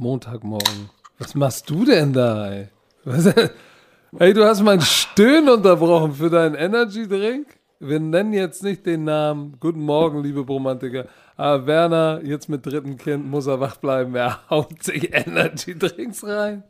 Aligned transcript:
Montagmorgen. 0.00 0.90
Was 1.18 1.34
machst 1.34 1.68
du 1.70 1.84
denn 1.84 2.12
da, 2.12 2.50
ey? 2.52 2.68
Was, 3.04 3.26
ey, 4.18 4.32
du 4.34 4.44
hast 4.44 4.62
mein 4.62 4.80
Stöhnen 4.80 5.48
unterbrochen 5.50 6.14
für 6.14 6.30
deinen 6.30 6.54
Energy 6.54 7.06
Drink? 7.06 7.46
Wir 7.78 8.00
nennen 8.00 8.32
jetzt 8.32 8.62
nicht 8.62 8.84
den 8.86 9.04
Namen. 9.04 9.56
Guten 9.60 9.80
Morgen, 9.80 10.22
liebe 10.22 10.44
Bromantiker. 10.44 11.06
Aber 11.36 11.66
Werner, 11.66 12.20
jetzt 12.24 12.48
mit 12.48 12.64
dritten 12.66 12.96
Kind, 12.98 13.26
muss 13.30 13.46
er 13.46 13.60
wach 13.60 13.76
bleiben. 13.76 14.14
Er 14.14 14.40
haut 14.50 14.82
sich 14.82 15.14
Energy 15.14 15.78
Drinks 15.78 16.24
rein. 16.24 16.62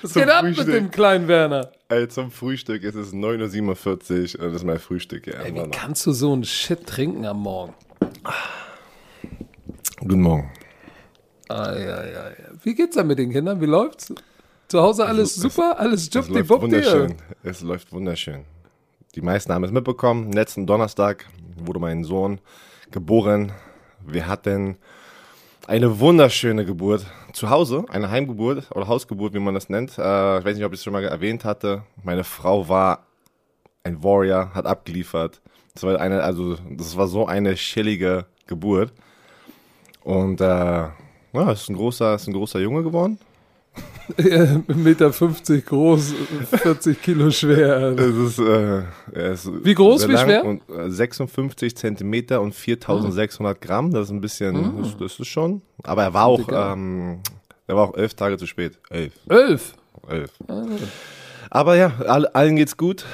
Was 0.00 0.12
Zum 0.12 0.22
geht 0.22 0.30
ab 0.32 0.40
Frühstück. 0.44 0.66
mit 0.66 0.74
dem 0.76 0.90
kleinen 0.90 1.28
Werner? 1.28 1.70
Ey, 1.88 2.08
zum 2.08 2.30
Frühstück 2.32 2.82
ist 2.82 2.96
es 2.96 3.12
9.47 3.12 4.38
Uhr. 4.38 4.46
Das 4.46 4.54
ist 4.54 4.64
mein 4.64 4.78
Frühstück. 4.80 5.26
Ja, 5.28 5.34
Ey, 5.40 5.54
wie 5.54 5.58
Mann. 5.60 5.70
kannst 5.70 6.06
du 6.06 6.12
so 6.12 6.32
einen 6.32 6.42
Shit 6.44 6.86
trinken 6.88 7.24
am 7.26 7.40
Morgen? 7.40 7.74
Guten 10.00 10.22
Morgen. 10.22 10.50
Ah, 11.52 11.78
ja, 11.78 12.04
ja, 12.04 12.28
ja. 12.30 12.34
Wie 12.62 12.74
geht's 12.74 12.96
da 12.96 13.04
mit 13.04 13.18
den 13.18 13.30
Kindern? 13.30 13.60
Wie 13.60 13.66
läuft's? 13.66 14.12
Zu 14.68 14.80
Hause 14.80 15.04
alles 15.06 15.36
es- 15.36 15.42
super? 15.42 15.78
Alles 15.78 16.02
Es 16.08 16.14
läuft 16.14 16.28
jupti-bupti? 16.28 16.62
wunderschön. 16.62 17.14
Es 17.42 17.60
läuft 17.60 17.92
wunderschön. 17.92 18.44
Die 19.14 19.20
meisten 19.20 19.52
haben 19.52 19.64
es 19.64 19.70
mitbekommen. 19.70 20.32
Letzten 20.32 20.66
Donnerstag 20.66 21.26
wurde 21.56 21.78
mein 21.78 22.04
Sohn 22.04 22.40
geboren. 22.90 23.52
Wir 24.06 24.26
hatten 24.26 24.76
eine 25.66 26.00
wunderschöne 26.00 26.64
Geburt 26.64 27.06
zu 27.34 27.50
Hause, 27.50 27.84
eine 27.90 28.10
Heimgeburt 28.10 28.70
oder 28.74 28.88
Hausgeburt, 28.88 29.34
wie 29.34 29.38
man 29.38 29.54
das 29.54 29.68
nennt. 29.68 29.98
Äh, 29.98 30.38
ich 30.38 30.44
weiß 30.44 30.56
nicht, 30.56 30.64
ob 30.64 30.72
ich 30.72 30.80
es 30.80 30.84
schon 30.84 30.92
mal 30.94 31.04
erwähnt 31.04 31.44
hatte. 31.44 31.82
Meine 32.02 32.24
Frau 32.24 32.68
war 32.68 33.06
ein 33.84 34.02
Warrior, 34.02 34.54
hat 34.54 34.66
abgeliefert. 34.66 35.40
Das 35.74 35.82
war 35.84 36.00
eine, 36.00 36.22
also 36.22 36.56
das 36.70 36.96
war 36.96 37.06
so 37.08 37.26
eine 37.26 37.54
chillige 37.54 38.24
Geburt. 38.46 38.92
Und 40.02 40.40
äh, 40.40 40.88
ja, 41.32 41.52
ist 41.52 41.68
ein 41.68 41.76
großer, 41.76 42.14
ist 42.14 42.26
ein 42.26 42.32
großer 42.32 42.60
Junge 42.60 42.82
geworden. 42.82 43.18
1,50 44.18 44.74
Meter 44.74 45.12
50 45.12 45.64
groß, 45.64 46.14
40 46.50 47.00
Kilo 47.00 47.30
schwer. 47.30 47.96
Ist, 47.96 48.38
äh, 48.38 49.32
ist 49.32 49.50
Wie 49.64 49.74
groß, 49.74 50.08
wie 50.08 50.16
schwer? 50.18 50.44
Und, 50.44 50.62
äh, 50.68 50.90
56 50.90 51.76
Zentimeter 51.76 52.40
und 52.42 52.54
4600 52.54 53.60
Gramm. 53.60 53.90
Das 53.92 54.06
ist 54.06 54.10
ein 54.10 54.20
bisschen, 54.20 54.82
das, 54.82 54.96
das 54.98 55.20
ist 55.20 55.28
schon. 55.28 55.62
Aber 55.84 56.02
er 56.02 56.12
war 56.14 56.26
auch, 56.26 56.46
ähm, 56.50 57.20
er 57.66 57.76
war 57.76 57.88
auch 57.88 57.94
elf 57.94 58.14
Tage 58.14 58.36
zu 58.36 58.46
spät. 58.46 58.78
Elf, 58.90 59.14
Elf. 59.28 59.74
elf. 60.08 60.32
Aber 61.48 61.76
ja, 61.76 61.92
all, 62.06 62.26
allen 62.26 62.56
geht's 62.56 62.76
gut. 62.76 63.04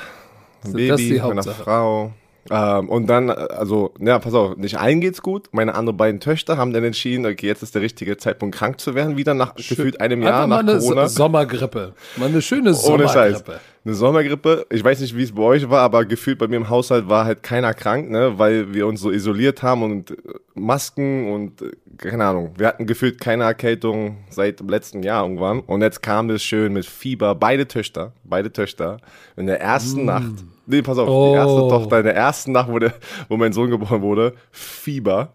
So, 0.64 0.72
Baby, 0.72 1.20
meiner. 1.20 1.42
Frau. 1.42 2.12
Ähm, 2.50 2.88
und 2.88 3.06
dann, 3.06 3.30
also, 3.30 3.92
ja, 4.00 4.18
pass 4.18 4.34
auf, 4.34 4.56
nicht 4.56 4.78
allen 4.78 5.00
geht's 5.00 5.22
gut. 5.22 5.48
Meine 5.52 5.74
anderen 5.74 5.96
beiden 5.96 6.20
Töchter 6.20 6.56
haben 6.56 6.72
dann 6.72 6.84
entschieden, 6.84 7.26
okay, 7.26 7.46
jetzt 7.46 7.62
ist 7.62 7.74
der 7.74 7.82
richtige 7.82 8.16
Zeitpunkt, 8.16 8.56
krank 8.56 8.80
zu 8.80 8.94
werden, 8.94 9.16
wieder 9.16 9.34
nach 9.34 9.54
gefühlt 9.54 10.00
einem 10.00 10.22
Jahr 10.22 10.42
Einfach 10.42 10.46
mal 10.46 10.62
nach 10.62 10.72
eine 10.72 10.80
Corona. 10.80 11.08
So 11.08 11.16
Sommergrippe. 11.16 11.94
Mal 12.16 12.28
eine 12.28 12.42
schöne 12.42 12.74
Ohne 12.74 13.08
Scheiß. 13.08 13.44
Eine 13.84 13.94
Sommergrippe. 13.94 14.66
Ich 14.70 14.84
weiß 14.84 15.00
nicht, 15.00 15.16
wie 15.16 15.22
es 15.22 15.32
bei 15.32 15.42
euch 15.42 15.70
war, 15.70 15.80
aber 15.80 16.04
gefühlt 16.04 16.38
bei 16.38 16.46
mir 16.48 16.56
im 16.56 16.68
Haushalt 16.68 17.08
war 17.08 17.24
halt 17.24 17.42
keiner 17.42 17.72
krank, 17.72 18.10
ne, 18.10 18.38
weil 18.38 18.74
wir 18.74 18.86
uns 18.86 19.00
so 19.00 19.10
isoliert 19.10 19.62
haben 19.62 19.82
und 19.82 20.10
äh, 20.10 20.14
Masken 20.54 21.32
und 21.32 21.62
äh, 21.62 21.70
keine 21.96 22.24
Ahnung. 22.26 22.52
Wir 22.56 22.66
hatten 22.66 22.86
gefühlt 22.86 23.20
keine 23.20 23.44
Erkältung 23.44 24.18
seit 24.30 24.60
dem 24.60 24.68
letzten 24.68 25.02
Jahr 25.02 25.22
irgendwann. 25.22 25.60
Und 25.60 25.80
jetzt 25.80 26.02
kam 26.02 26.28
das 26.28 26.42
schön 26.42 26.72
mit 26.72 26.86
Fieber. 26.86 27.34
Beide 27.34 27.66
Töchter, 27.66 28.12
beide 28.24 28.52
Töchter. 28.52 28.98
In 29.36 29.46
der 29.46 29.60
ersten 29.60 30.04
Nacht. 30.04 30.32
Nee, 30.66 30.82
pass 30.82 30.98
auf, 30.98 31.08
Oh. 31.08 31.30
die 31.32 31.36
erste 31.36 31.68
Tochter 31.68 31.98
in 32.00 32.04
der 32.04 32.14
ersten 32.16 32.52
Nacht, 32.52 32.70
wo, 32.70 32.78
der, 32.78 32.92
wo 33.28 33.36
mein 33.38 33.52
Sohn 33.52 33.70
geboren 33.70 34.02
wurde, 34.02 34.34
Fieber. 34.50 35.32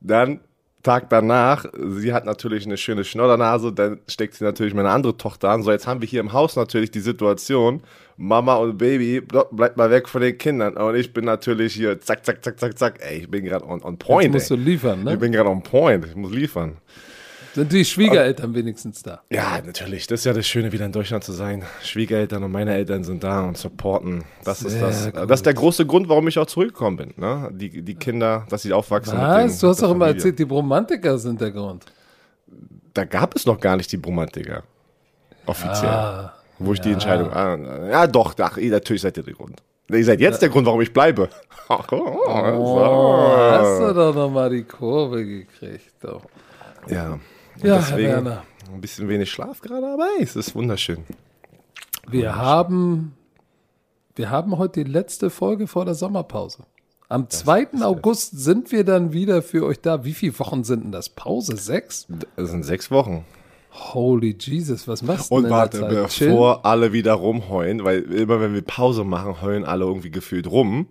Dann 0.00 0.40
Tag 0.86 1.10
danach, 1.10 1.66
sie 1.98 2.12
hat 2.12 2.24
natürlich 2.26 2.64
eine 2.64 2.76
schöne 2.76 3.02
Schnoddernase, 3.04 3.72
dann 3.72 3.98
steckt 4.06 4.34
sie 4.34 4.44
natürlich 4.44 4.72
meine 4.72 4.90
andere 4.90 5.16
Tochter 5.16 5.50
an. 5.50 5.64
So, 5.64 5.72
jetzt 5.72 5.88
haben 5.88 6.00
wir 6.00 6.06
hier 6.08 6.20
im 6.20 6.32
Haus 6.32 6.54
natürlich 6.54 6.92
die 6.92 7.00
Situation, 7.00 7.82
Mama 8.16 8.54
und 8.54 8.78
Baby, 8.78 9.20
bleibt 9.20 9.76
mal 9.76 9.90
weg 9.90 10.08
von 10.08 10.20
den 10.22 10.38
Kindern. 10.38 10.76
Und 10.76 10.94
ich 10.94 11.12
bin 11.12 11.24
natürlich 11.24 11.74
hier, 11.74 12.00
zack, 12.00 12.24
zack, 12.24 12.44
zack, 12.44 12.60
zack, 12.60 12.78
zack. 12.78 12.98
Ey, 13.00 13.18
ich 13.18 13.28
bin 13.30 13.44
gerade 13.44 13.64
on, 13.66 13.82
on 13.82 13.94
Jetzt 13.94 14.06
point. 14.06 14.32
musst 14.32 14.48
du 14.50 14.54
Ey. 14.54 14.60
liefern, 14.60 15.00
Ich 15.00 15.04
ne? 15.04 15.16
bin 15.16 15.32
gerade 15.32 15.50
on 15.50 15.62
point, 15.62 16.06
ich 16.06 16.14
muss 16.14 16.30
liefern. 16.32 16.76
Sind 17.56 17.72
die 17.72 17.86
Schwiegereltern 17.86 18.54
wenigstens 18.54 19.02
da? 19.02 19.22
Ja, 19.30 19.62
natürlich. 19.64 20.06
Das 20.06 20.20
ist 20.20 20.24
ja 20.26 20.34
das 20.34 20.46
Schöne, 20.46 20.72
wieder 20.72 20.84
in 20.84 20.92
Deutschland 20.92 21.24
zu 21.24 21.32
sein. 21.32 21.64
Schwiegereltern 21.82 22.44
und 22.44 22.52
meine 22.52 22.74
Eltern 22.74 23.02
sind 23.02 23.24
da 23.24 23.44
und 23.46 23.56
supporten. 23.56 24.24
Das 24.44 24.60
ist 24.60 24.72
Sehr 24.72 24.80
das. 24.82 25.04
gut. 25.06 25.30
Das 25.30 25.38
ist 25.40 25.46
der 25.46 25.54
große 25.54 25.86
Grund, 25.86 26.06
warum 26.10 26.28
ich 26.28 26.38
auch 26.38 26.44
zurückgekommen 26.44 26.98
bin. 26.98 27.14
Ne? 27.16 27.48
Die, 27.54 27.80
die 27.80 27.94
Kinder, 27.94 28.44
dass 28.50 28.60
sie 28.60 28.74
aufwachsen. 28.74 29.14
mit 29.16 29.22
den- 29.26 29.46
Was? 29.46 29.58
Du 29.58 29.68
hast 29.68 29.82
doch 29.82 29.90
immer 29.90 30.08
erzählt, 30.08 30.38
die 30.38 30.42
Romantiker 30.42 31.16
sind 31.16 31.40
der 31.40 31.50
Grund. 31.50 31.86
Da 32.92 33.06
gab 33.06 33.34
es 33.34 33.46
noch 33.46 33.58
gar 33.58 33.78
nicht 33.78 33.90
die 33.90 33.96
Bromantiker. 33.96 34.62
Offiziell. 35.46 35.88
Ah, 35.88 36.34
wo 36.58 36.74
ich 36.74 36.80
die 36.82 36.92
Entscheidung. 36.92 37.32
Ah, 37.32 37.56
ja, 37.90 38.06
doch, 38.06 38.34
ach, 38.38 38.58
natürlich 38.58 39.00
seid 39.00 39.16
ihr 39.16 39.22
der 39.22 39.32
Grund. 39.32 39.62
Ihr 39.90 40.04
seid 40.04 40.20
jetzt 40.20 40.42
der 40.42 40.50
Grund, 40.50 40.66
warum 40.66 40.82
ich 40.82 40.92
bleibe. 40.92 41.30
Ach, 41.68 41.86
oh, 41.90 42.18
oh, 42.26 43.26
hast 43.50 43.78
so. 43.78 43.88
du 43.88 43.94
doch 43.94 44.14
nochmal 44.14 44.50
die 44.50 44.62
Kurve 44.64 45.24
gekriegt. 45.24 45.94
Doch. 46.00 46.22
Ja. 46.88 47.18
Und 47.62 47.68
Ja, 47.68 47.74
Herr 47.76 47.78
deswegen 47.96 48.08
Werner. 48.08 48.42
ein 48.72 48.80
bisschen 48.80 49.08
wenig 49.08 49.30
Schlaf 49.30 49.60
gerade, 49.60 49.86
aber 49.86 50.06
ey, 50.18 50.22
es 50.24 50.36
ist 50.36 50.54
wunderschön. 50.54 50.98
Wir 52.08 52.36
haben, 52.36 53.14
wir 54.14 54.30
haben 54.30 54.58
heute 54.58 54.84
die 54.84 54.90
letzte 54.90 55.30
Folge 55.30 55.66
vor 55.66 55.84
der 55.84 55.94
Sommerpause. 55.94 56.64
Am 57.08 57.30
2. 57.30 57.68
August 57.82 58.38
sind 58.38 58.72
wir 58.72 58.84
dann 58.84 59.12
wieder 59.12 59.42
für 59.42 59.64
euch 59.64 59.80
da. 59.80 60.04
Wie 60.04 60.12
viele 60.12 60.36
Wochen 60.40 60.64
sind 60.64 60.84
denn 60.84 60.92
das? 60.92 61.08
Pause? 61.08 61.56
Sechs? 61.56 62.06
Das 62.36 62.50
sind 62.50 62.64
sechs 62.64 62.90
Wochen. 62.90 63.24
Holy 63.72 64.36
Jesus, 64.40 64.88
was 64.88 65.02
machst 65.02 65.30
du 65.30 65.34
Und 65.36 65.44
denn 65.44 65.52
warte, 65.52 65.78
in 65.78 65.88
der 65.88 66.02
Zeit? 66.02 66.10
Chill? 66.10 66.28
bevor 66.30 66.64
alle 66.66 66.92
wieder 66.92 67.12
rumheulen, 67.12 67.84
weil 67.84 68.00
immer 68.02 68.40
wenn 68.40 68.54
wir 68.54 68.62
Pause 68.62 69.04
machen, 69.04 69.40
heulen 69.42 69.64
alle 69.64 69.84
irgendwie 69.84 70.10
gefühlt 70.10 70.50
rum. 70.50 70.88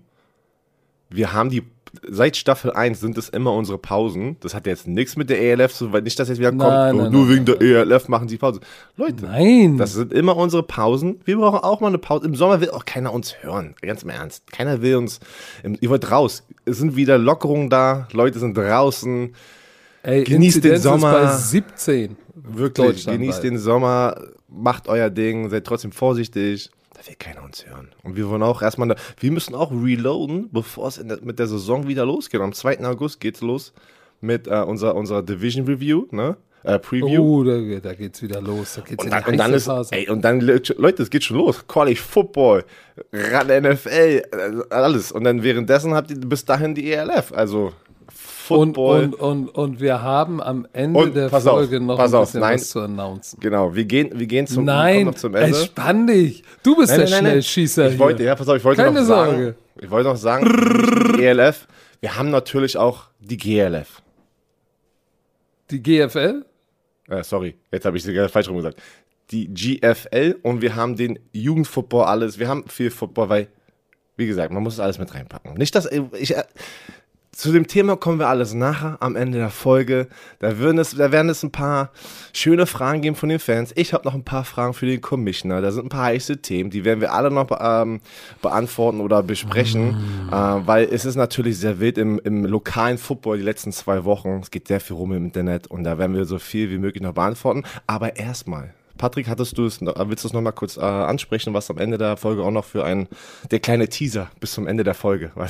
Wir 1.09 1.33
haben 1.33 1.49
die, 1.49 1.63
seit 2.07 2.37
Staffel 2.37 2.71
1 2.71 2.99
sind 2.99 3.17
es 3.17 3.29
immer 3.29 3.53
unsere 3.53 3.77
Pausen. 3.77 4.37
Das 4.41 4.53
hat 4.53 4.65
jetzt 4.67 4.87
nichts 4.87 5.15
mit 5.15 5.29
der 5.29 5.41
ELF 5.41 5.73
zu, 5.73 5.91
weil 5.91 6.01
nicht, 6.01 6.19
dass 6.19 6.29
jetzt 6.29 6.39
wieder 6.39 6.51
kommt, 6.51 6.63
Nein, 6.63 6.97
nein, 6.97 7.11
nur 7.11 7.25
nein, 7.25 7.33
wegen 7.33 7.45
der 7.45 7.61
ELF 7.61 8.07
machen 8.07 8.27
sie 8.27 8.37
Pause. 8.37 8.59
Leute, 8.97 9.25
Nein. 9.25 9.77
das 9.77 9.93
sind 9.93 10.13
immer 10.13 10.35
unsere 10.37 10.63
Pausen. 10.63 11.19
Wir 11.25 11.37
brauchen 11.37 11.59
auch 11.59 11.81
mal 11.81 11.87
eine 11.87 11.97
Pause. 11.97 12.25
Im 12.25 12.35
Sommer 12.35 12.61
will 12.61 12.71
auch 12.71 12.85
keiner 12.85 13.13
uns 13.13 13.35
hören. 13.41 13.75
Ganz 13.81 14.03
im 14.03 14.09
Ernst. 14.09 14.51
Keiner 14.51 14.81
will 14.81 14.95
uns, 14.95 15.19
ihr 15.63 15.89
wollt 15.89 16.11
raus. 16.11 16.43
Es 16.65 16.77
sind 16.77 16.95
wieder 16.95 17.17
Lockerungen 17.17 17.69
da. 17.69 18.07
Leute 18.11 18.39
sind 18.39 18.57
draußen. 18.57 19.33
Ey, 20.03 20.23
genießt 20.23 20.63
den 20.63 20.73
Inzidenz 20.73 20.83
Sommer. 20.83 21.21
Ist 21.21 21.31
bei 21.31 21.37
17. 21.37 22.17
Wirklich, 22.35 23.05
genießt 23.05 23.43
den 23.43 23.57
Sommer, 23.57 24.21
macht 24.47 24.87
euer 24.87 25.09
Ding, 25.09 25.49
seid 25.49 25.65
trotzdem 25.65 25.91
vorsichtig. 25.91 26.69
Will 27.07 27.15
keiner 27.19 27.43
uns 27.43 27.65
hören. 27.67 27.89
Und 28.03 28.15
wir 28.15 28.29
wollen 28.29 28.41
auch 28.43 28.61
erstmal, 28.61 28.87
da- 28.87 28.95
wir 29.19 29.31
müssen 29.31 29.53
auch 29.55 29.71
reloaden, 29.71 30.49
bevor 30.51 30.87
es 30.87 30.95
der, 30.95 31.19
mit 31.23 31.37
der 31.39 31.47
Saison 31.47 31.87
wieder 31.87 32.05
losgeht. 32.05 32.41
Am 32.41 32.53
2. 32.53 32.79
August 32.85 33.19
geht's 33.19 33.41
los 33.41 33.73
mit 34.21 34.47
äh, 34.47 34.55
unserer, 34.61 34.95
unserer 34.95 35.21
Division 35.21 35.65
Review, 35.67 36.05
ne? 36.11 36.37
Äh, 36.63 36.79
Preview. 36.79 37.21
Oh, 37.21 37.43
da, 37.43 37.59
da 37.79 37.93
geht's 37.93 38.23
wieder 38.23 38.41
los. 38.41 38.73
Da 38.75 38.81
geht's 38.81 39.03
Und 39.03 39.05
in 39.05 39.11
dann, 39.11 39.23
die 39.25 39.29
und 39.31 39.37
dann 39.37 39.53
ist, 39.53 39.65
Phase. 39.65 39.93
ey, 39.93 40.09
und 40.09 40.23
dann, 40.23 40.39
Leute, 40.41 41.03
es 41.03 41.11
geht 41.11 41.23
schon 41.23 41.37
los. 41.37 41.67
College 41.67 41.99
Football, 41.99 42.63
Rad 43.13 43.49
NFL, 43.49 43.89
äh, 43.89 44.23
alles. 44.71 45.11
Und 45.11 45.25
dann 45.25 45.43
währenddessen 45.43 45.93
habt 45.93 46.09
ihr 46.09 46.17
bis 46.17 46.43
dahin 46.43 46.73
die 46.73 46.91
ELF. 46.91 47.31
Also 47.33 47.71
Football. 48.47 49.03
und, 49.03 49.15
und, 49.15 49.49
und 49.49 49.79
wir 49.79 50.01
haben 50.01 50.41
am 50.41 50.67
Ende 50.73 50.99
Und 50.99 51.15
der 51.15 51.29
pass 51.29 51.45
auf, 51.47 51.55
Folge 51.57 51.79
noch 51.79 51.97
ein 51.99 52.13
auf, 52.13 52.25
bisschen 52.27 52.39
nein. 52.41 52.55
was 52.55 52.69
zu 52.69 52.79
announcen. 52.81 53.39
genau, 53.39 53.73
wir 53.75 53.85
gehen, 53.85 54.11
wir 54.13 54.27
gehen 54.27 54.47
zum, 54.47 54.65
Nein, 54.65 55.15
zum 55.15 55.35
Ende. 55.35 55.57
entspann 55.57 56.07
dich. 56.07 56.43
Du 56.63 56.75
bist 56.77 56.95
der 56.95 57.07
Schnellschießer 57.07 57.91
Ich 57.91 57.99
wollte, 57.99 58.19
hier. 58.19 58.27
ja, 58.27 58.35
pass 58.35 58.47
auf, 58.47 58.57
ich 58.57 58.63
wollte 58.63 58.83
Keine 58.83 58.99
noch 59.01 59.05
sagen, 59.07 59.31
Sorge. 59.31 59.55
ich 59.81 59.89
wollte 59.89 60.09
noch 60.09 60.17
sagen, 60.17 61.19
ELF, 61.19 61.67
wir 62.01 62.15
haben 62.17 62.29
natürlich 62.29 62.77
auch 62.77 63.05
die 63.19 63.37
GLF. 63.37 64.01
Die 65.71 65.81
GFL? 65.81 66.45
Äh, 67.09 67.23
sorry, 67.23 67.55
jetzt 67.71 67.85
habe 67.85 67.97
ich 67.97 68.05
es 68.05 68.31
falsch 68.31 68.47
rum 68.49 68.57
gesagt. 68.57 68.79
Die 69.31 69.47
GFL 69.51 70.37
und 70.43 70.61
wir 70.61 70.75
haben 70.75 70.95
den 70.95 71.17
Jugendfootball, 71.33 72.05
alles. 72.05 72.37
Wir 72.37 72.47
haben 72.47 72.63
viel 72.67 72.91
Football, 72.91 73.29
weil, 73.29 73.47
wie 74.17 74.27
gesagt, 74.27 74.53
man 74.53 74.61
muss 74.61 74.73
es 74.75 74.79
alles 74.79 74.99
mit 74.99 75.11
reinpacken. 75.13 75.55
Nicht, 75.55 75.73
dass 75.73 75.91
ich. 75.91 76.35
Zu 77.35 77.51
dem 77.51 77.67
Thema 77.67 77.97
kommen 77.97 78.17
wir 78.17 78.29
alles 78.29 78.53
nachher 78.53 78.95
am 79.01 79.17
Ende 79.17 79.39
der 79.39 79.49
Folge. 79.49 80.07
Da, 80.39 80.57
werden 80.57 80.77
es, 80.77 80.95
da 80.95 81.11
werden 81.11 81.27
es 81.27 81.43
ein 81.43 81.51
paar 81.51 81.91
schöne 82.31 82.65
Fragen 82.65 83.01
geben 83.01 83.17
von 83.17 83.27
den 83.27 83.39
Fans. 83.39 83.73
Ich 83.75 83.91
habe 83.93 84.05
noch 84.05 84.13
ein 84.13 84.23
paar 84.23 84.45
Fragen 84.45 84.73
für 84.73 84.85
den 84.85 85.01
Commissioner. 85.01 85.59
Da 85.59 85.73
sind 85.73 85.87
ein 85.87 85.89
paar 85.89 86.05
heiße 86.05 86.37
Themen, 86.37 86.69
die 86.69 86.85
werden 86.85 87.01
wir 87.01 87.11
alle 87.11 87.31
noch 87.31 87.49
ähm, 87.59 87.99
beantworten 88.41 89.01
oder 89.01 89.21
besprechen, 89.21 89.97
äh, 90.31 90.33
weil 90.33 90.85
es 90.89 91.03
ist 91.03 91.17
natürlich 91.17 91.57
sehr 91.57 91.81
wild 91.81 91.97
im, 91.97 92.21
im 92.23 92.45
lokalen 92.45 92.97
Football 92.97 93.39
die 93.39 93.43
letzten 93.43 93.73
zwei 93.73 94.05
Wochen. 94.05 94.39
Es 94.41 94.49
geht 94.49 94.69
sehr 94.69 94.79
viel 94.79 94.95
rum 94.95 95.11
im 95.11 95.25
Internet 95.25 95.67
und 95.67 95.83
da 95.83 95.97
werden 95.97 96.15
wir 96.15 96.23
so 96.23 96.39
viel 96.39 96.69
wie 96.69 96.77
möglich 96.77 97.03
noch 97.03 97.15
beantworten. 97.15 97.63
Aber 97.85 98.15
erstmal, 98.15 98.73
Patrick, 98.97 99.27
hattest 99.27 99.57
du 99.57 99.65
es, 99.65 99.81
willst 99.81 100.23
du 100.23 100.27
es 100.29 100.33
nochmal 100.33 100.53
kurz 100.53 100.77
äh, 100.77 100.81
ansprechen, 100.81 101.53
was 101.53 101.69
am 101.69 101.77
Ende 101.77 101.97
der 101.97 102.15
Folge 102.17 102.43
auch 102.43 102.51
noch 102.51 102.63
für 102.65 102.83
ein, 102.85 103.07
der 103.51 103.59
kleine 103.59 103.89
Teaser 103.89 104.29
bis 104.39 104.53
zum 104.53 104.67
Ende 104.67 104.83
der 104.83 104.93
Folge. 104.93 105.31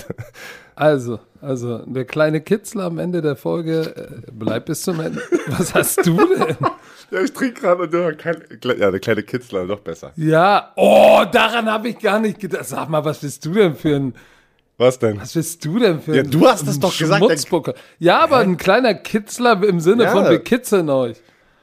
Also, 0.77 1.19
also, 1.39 1.77
der 1.85 2.03
kleine 2.03 2.41
Kitzler 2.41 2.83
am 2.83 2.97
Ende 2.99 3.21
der 3.21 3.37
Folge, 3.37 3.95
äh, 4.27 4.29
bleibt 4.29 4.65
bis 4.65 4.81
zum 4.81 4.99
Ende. 4.99 5.21
Was 5.47 5.73
hast 5.73 6.05
du 6.05 6.17
denn? 6.17 6.57
ja, 7.11 7.21
ich 7.21 7.31
trinke 7.31 7.61
gerade 7.61 7.83
und 7.83 7.93
ja, 7.93 8.11
kein, 8.11 8.43
ja, 8.77 8.91
der 8.91 8.99
kleine 8.99 9.23
Kitzler, 9.23 9.63
noch 9.63 9.79
besser. 9.79 10.11
Ja, 10.17 10.73
oh, 10.75 11.23
daran 11.31 11.71
habe 11.71 11.87
ich 11.87 11.99
gar 11.99 12.19
nicht 12.19 12.41
gedacht. 12.41 12.65
Sag 12.65 12.89
mal, 12.89 13.05
was 13.05 13.19
bist 13.19 13.45
du 13.45 13.53
denn 13.53 13.73
für 13.75 13.95
ein, 13.95 14.15
Was 14.77 14.99
denn? 14.99 15.17
was 15.21 15.31
bist 15.31 15.63
du 15.63 15.79
denn 15.79 16.01
für 16.01 16.13
Ja, 16.17 16.23
ein 16.23 16.29
du 16.29 16.45
hast 16.45 16.67
es 16.67 16.77
doch 16.77 16.97
gesagt, 16.97 17.23
der-? 17.23 17.75
Ja, 17.99 18.19
aber 18.19 18.39
ein 18.39 18.57
kleiner 18.57 18.93
Kitzler 18.95 19.63
im 19.63 19.79
Sinne 19.79 20.03
Ja. 20.03 20.11
von 20.11 20.25
wir 20.29 20.39
kitzeln 20.43 20.89
euch. 20.89 21.15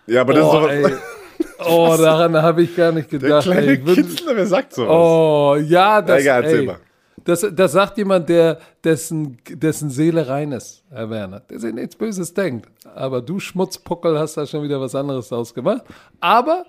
Ja, 0.06 0.23
aber 0.23 0.32
das 0.32 0.44
Oh, 0.46 0.67
ist 0.69 0.84
doch. 0.84 0.90
oh 1.68 1.96
daran 1.96 2.36
habe 2.40 2.62
ich 2.62 2.76
gar 2.76 2.92
nicht 2.92 3.10
der 3.12 3.18
gedacht. 3.18 3.44
kleine 3.44 3.66
ey. 3.72 3.78
Kitzler, 3.78 4.36
wer 4.36 4.46
sagt 4.46 4.74
sowas? 4.74 4.90
Oh, 4.90 5.56
ja, 5.56 6.02
das, 6.02 6.20
Egal, 6.22 6.42
erzähl 6.44 6.60
ey, 6.60 6.66
mal. 6.66 6.78
das, 7.24 7.46
das 7.54 7.72
sagt 7.72 7.98
jemand, 7.98 8.28
der, 8.28 8.58
dessen, 8.84 9.38
dessen 9.48 9.90
Seele 9.90 10.28
rein 10.28 10.52
ist, 10.52 10.84
Herr 10.90 11.10
Werner, 11.10 11.40
der 11.40 11.60
sich 11.60 11.72
nichts 11.74 11.96
Böses 11.96 12.34
denkt. 12.34 12.68
Aber 12.94 13.20
du 13.22 13.38
Schmutzpuckel 13.38 14.18
hast 14.18 14.36
da 14.36 14.46
schon 14.46 14.62
wieder 14.62 14.80
was 14.80 14.94
anderes 14.94 15.32
ausgemacht. 15.32 15.82
Aber 16.20 16.64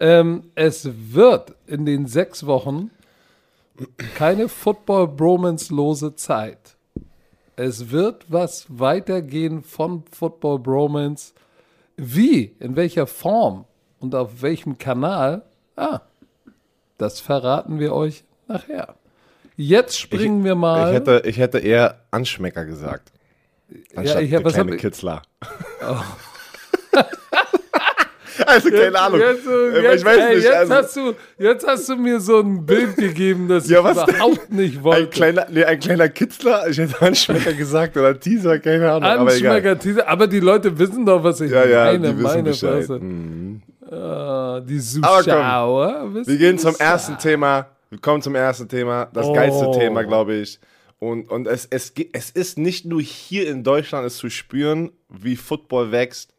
ähm, 0.00 0.50
es 0.54 0.88
wird 1.12 1.54
in 1.66 1.86
den 1.86 2.06
sechs 2.06 2.46
Wochen 2.46 2.90
keine 4.14 4.48
Football-Bromance-lose 4.48 6.14
Zeit. 6.16 6.76
Es 7.56 7.90
wird 7.90 8.26
was 8.28 8.66
weitergehen 8.68 9.62
von 9.62 10.04
Football 10.10 10.58
Bromance. 10.58 11.32
Wie, 11.96 12.54
in 12.60 12.76
welcher 12.76 13.06
Form 13.06 13.64
und 14.06 14.14
auf 14.14 14.42
welchem 14.42 14.78
Kanal? 14.78 15.42
Ah, 15.76 16.00
das 16.98 17.20
verraten 17.20 17.78
wir 17.80 17.92
euch 17.92 18.24
nachher. 18.48 18.94
Jetzt 19.56 19.98
springen 19.98 20.44
wir 20.44 20.54
mal. 20.54 20.88
Ich 20.90 20.94
hätte, 20.94 21.22
ich 21.24 21.38
hätte 21.38 21.58
eher 21.58 22.00
Anschmecker 22.10 22.64
gesagt. 22.64 23.10
Anstatt 23.96 24.22
ich- 24.22 24.30
der 24.30 24.44
was 24.44 24.54
hab 24.56 24.62
kleine 24.66 24.76
ich- 24.76 24.82
Kitzler. 24.82 25.22
also, 28.46 28.70
keine 28.70 28.98
Ahnung. 29.00 29.20
Jetzt, 29.20 29.44
so, 29.44 29.50
Äh, 29.50 29.82
jetzt, 29.82 29.96
ich 30.00 30.04
weiß 30.04 30.18
ey, 30.18 30.34
nicht. 30.36 30.44
jetzt, 30.44 30.54
also, 30.56 30.74
hast 30.74 30.96
du, 30.96 31.14
jetzt 31.38 31.66
hast 31.66 31.88
du 31.88 31.96
mir 31.96 32.20
so 32.20 32.40
ein 32.40 32.66
Bild 32.66 32.96
gegeben, 32.96 33.48
das 33.48 33.68
Ja, 33.68 33.78
ich 33.80 33.84
was 33.84 34.04
denn? 34.04 34.14
überhaupt 34.14 34.52
nicht 34.52 34.82
wollte. 34.82 35.02
ein, 35.04 35.10
kleiner, 35.10 35.46
nee, 35.50 35.64
ein 35.64 35.80
kleiner 35.80 36.08
Kitzler, 36.10 36.68
ich 36.68 36.76
hätte 36.78 37.00
Anschmecker 37.02 37.52
gesagt 37.54 37.96
oder 37.96 38.18
Teaser, 38.20 38.58
keine 38.58 38.90
Ahnung. 38.92 39.04
aber 39.08 39.34
egal. 39.34 39.56
Anschmecker, 39.56 39.78
Teaser, 39.78 40.08
aber 40.08 40.26
die 40.26 40.40
Leute 40.40 40.78
wissen 40.78 41.06
doch, 41.06 41.24
was 41.24 41.40
ich 41.40 41.50
Ja, 41.50 41.64
ja, 41.66 41.84
meine. 41.86 41.98
die 42.08 42.14
wissen 42.14 42.22
meine 42.22 42.42
Bescheid. 42.50 42.72
Fresse. 42.84 42.98
Mhm. 43.00 43.62
Ah, 43.90 44.60
die 44.60 44.78
Zuschauer 44.80 46.12
Wir 46.26 46.36
gehen 46.38 46.58
zum 46.58 46.74
ersten 46.76 47.18
Thema. 47.18 47.68
Wir 47.90 47.98
kommen 48.00 48.20
zum 48.22 48.34
ersten 48.34 48.68
Thema. 48.68 49.06
Das 49.12 49.26
Oh. 49.26 49.32
geilste 49.32 49.70
Thema, 49.72 50.02
glaube 50.04 50.34
ich. 50.34 50.58
Und, 50.98 51.30
und 51.30 51.46
es, 51.46 51.66
es, 51.66 51.92
es 52.12 52.30
ist 52.30 52.58
nicht 52.58 52.84
nur 52.86 53.00
hier 53.02 53.48
in 53.48 53.62
Deutschland 53.62 54.06
es 54.06 54.16
zu 54.16 54.30
spüren, 54.30 54.90
wie 55.08 55.36
Football 55.36 55.92
wächst, 55.92 56.32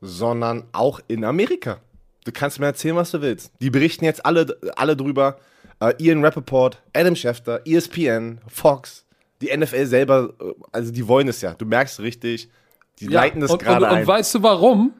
sondern 0.00 0.64
auch 0.72 1.00
in 1.08 1.24
Amerika. 1.24 1.78
Du 2.24 2.32
kannst 2.32 2.60
mir 2.60 2.66
erzählen, 2.66 2.96
was 2.96 3.10
du 3.10 3.20
willst. 3.20 3.52
Die 3.60 3.70
berichten 3.70 4.04
jetzt 4.04 4.24
alle, 4.24 4.56
alle 4.76 4.96
drüber. 4.96 5.38
Äh, 5.80 5.94
Ian 5.98 6.24
Rappaport, 6.24 6.82
Adam 6.94 7.14
Schefter, 7.14 7.60
ESPN, 7.64 8.40
Fox, 8.48 9.04
die 9.40 9.56
NFL 9.56 9.86
selber, 9.86 10.34
äh, 10.40 10.52
also 10.72 10.92
die 10.92 11.06
wollen 11.06 11.28
es 11.28 11.40
ja. 11.40 11.54
Du 11.54 11.66
merkst 11.66 12.00
richtig, 12.00 12.48
die 12.98 13.06
Ja, 13.06 13.20
leiten 13.22 13.40
das 13.40 13.56
gerade 13.58 13.88
ein. 13.88 14.00
und 14.00 14.06
weißt 14.06 14.34
du 14.34 14.42
warum? 14.42 14.92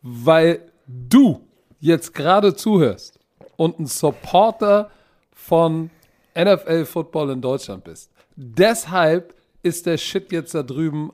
Weil 0.00 0.60
du 0.86 1.46
jetzt 1.80 2.14
gerade 2.14 2.54
zuhörst 2.54 3.18
und 3.56 3.78
ein 3.78 3.86
Supporter 3.86 4.90
von 5.32 5.90
NFL 6.36 6.84
Football 6.84 7.30
in 7.30 7.40
Deutschland 7.40 7.84
bist. 7.84 8.10
Deshalb 8.36 9.34
ist 9.62 9.86
der 9.86 9.98
Shit 9.98 10.32
jetzt 10.32 10.54
da 10.54 10.62
drüben 10.62 11.12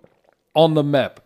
on 0.55 0.77
the 0.77 0.83
map. 0.83 1.23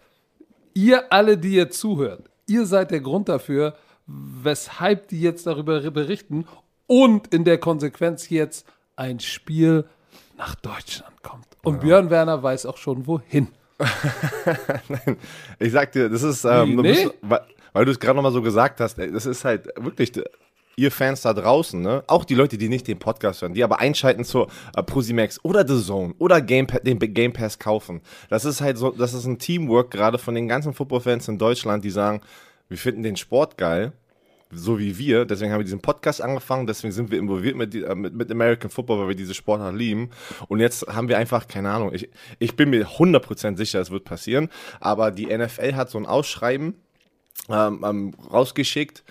Ihr 0.75 1.13
alle, 1.13 1.37
die 1.37 1.55
ihr 1.55 1.71
zuhört, 1.71 2.31
ihr 2.47 2.67
seid 2.67 2.91
der 2.91 3.01
Grund 3.01 3.29
dafür, 3.29 3.75
weshalb 4.07 5.09
die 5.09 5.21
jetzt 5.21 5.47
darüber 5.47 5.81
berichten 5.91 6.47
und 6.87 7.29
in 7.29 7.45
der 7.45 7.59
Konsequenz 7.59 8.29
jetzt 8.31 8.67
ein 8.97 9.21
Spiel 9.21 9.85
nach 10.37 10.55
Deutschland 10.55 11.23
kommt. 11.23 11.47
Und 11.63 11.81
Björn 11.81 12.11
Werner 12.11 12.43
weiß 12.43 12.67
auch 12.67 12.77
schon 12.77 13.07
wohin. 13.07 13.49
Ich 15.59 15.73
sag 15.73 15.93
dir, 15.93 16.09
das 16.09 16.23
ist, 16.23 16.45
ähm, 16.45 16.77
du 16.77 16.83
nee? 16.83 16.93
bist, 16.93 17.15
weil, 17.73 17.85
du 17.85 17.91
es 17.91 18.01
gerade 18.01 18.17
nochmal 18.17 18.33
so 18.33 18.43
gesagt 18.43 18.81
hast, 18.81 18.99
das 18.99 19.27
ist 19.27 19.45
halt 19.45 19.69
wirklich, 19.77 20.13
ihr 20.77 20.91
Fans 20.91 21.23
da 21.23 21.35
draußen, 21.35 21.81
ne? 21.81 22.03
auch 22.07 22.25
die 22.25 22.35
Leute, 22.35 22.57
die 22.59 22.69
nicht 22.69 22.89
den 22.89 22.99
Podcast 22.99 23.43
hören, 23.43 23.55
die 23.55 23.65
aber 23.65 23.81
einschalten 23.81 24.25
zur 24.25 24.49
äh, 24.75 24.83
Prosimax 24.83 25.41
oder 25.45 25.67
The 25.67 25.83
Zone 25.83 26.15
oder 26.19 26.41
Game 26.41 26.67
Pa- 26.67 26.79
den 26.79 26.99
Game 26.99 27.33
Pass 27.33 27.59
kaufen. 27.59 28.01
Das 28.31 28.45
ist 28.45 28.61
halt 28.61 28.79
so, 28.79 28.91
das 28.91 29.15
ist 29.15 29.27
ein 29.27 29.39
Teamwork 29.39 29.91
gerade 29.91 30.19
von 30.19 30.35
den 30.35 30.49
ganzen 30.49 30.73
Football-Fans 30.73 31.29
in 31.29 31.39
Deutschland, 31.39 31.85
die 31.85 31.91
sagen, 31.91 32.21
wir 32.69 32.79
finden 32.79 33.03
den 33.03 33.17
Sport 33.17 33.59
geil, 33.59 33.93
so 34.51 34.79
wie 34.79 34.97
wir. 34.97 35.27
Deswegen 35.27 35.53
haben 35.53 35.61
wir 35.61 35.65
diesen 35.65 35.83
Podcast 35.83 36.23
angefangen, 36.23 36.67
deswegen 36.67 36.93
sind 36.93 37.11
wir 37.11 37.19
involviert 37.19 37.57
mit, 37.57 37.75
äh, 37.75 37.95
mit, 37.95 38.15
mit 38.15 38.31
American 38.31 38.71
Football, 38.71 39.01
weil 39.01 39.09
wir 39.09 39.15
diese 39.15 39.35
Sportart 39.35 39.75
lieben. 39.75 40.11
Und 40.49 40.61
jetzt 40.61 40.87
haben 40.87 41.09
wir 41.09 41.19
einfach, 41.19 41.49
keine 41.49 41.71
Ahnung, 41.71 41.93
ich, 41.93 42.09
ich 42.39 42.57
bin 42.57 42.71
mir 42.71 42.87
100% 42.87 43.57
sicher, 43.59 43.81
es 43.81 43.91
wird 43.91 44.05
passieren, 44.05 44.49
aber 44.81 45.11
die 45.11 45.27
NFL 45.27 45.75
hat 45.75 45.91
so 45.91 45.99
ein 45.99 46.07
Ausschreiben 46.07 46.75
ähm, 47.49 47.85
ähm, 47.85 48.15
rausgeschickt, 48.33 49.03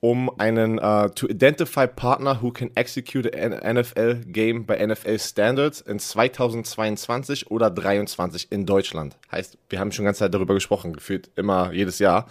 um 0.00 0.30
einen 0.38 0.78
äh, 0.78 1.10
to 1.10 1.26
identify 1.26 1.86
partner 1.86 2.40
who 2.40 2.52
can 2.52 2.70
execute 2.76 3.34
an 3.34 3.74
NFL 3.74 4.24
game 4.26 4.64
by 4.64 4.74
NFL 4.86 5.18
Standards 5.18 5.80
in 5.80 5.98
2022 5.98 7.50
oder 7.50 7.70
23 7.70 8.52
in 8.52 8.64
Deutschland. 8.64 9.16
Heißt, 9.32 9.58
wir 9.68 9.80
haben 9.80 9.90
schon 9.90 10.04
ganz 10.04 10.18
Zeit 10.18 10.34
darüber 10.34 10.54
gesprochen, 10.54 10.92
gefühlt 10.92 11.30
immer 11.36 11.72
jedes 11.72 11.98
Jahr. 11.98 12.28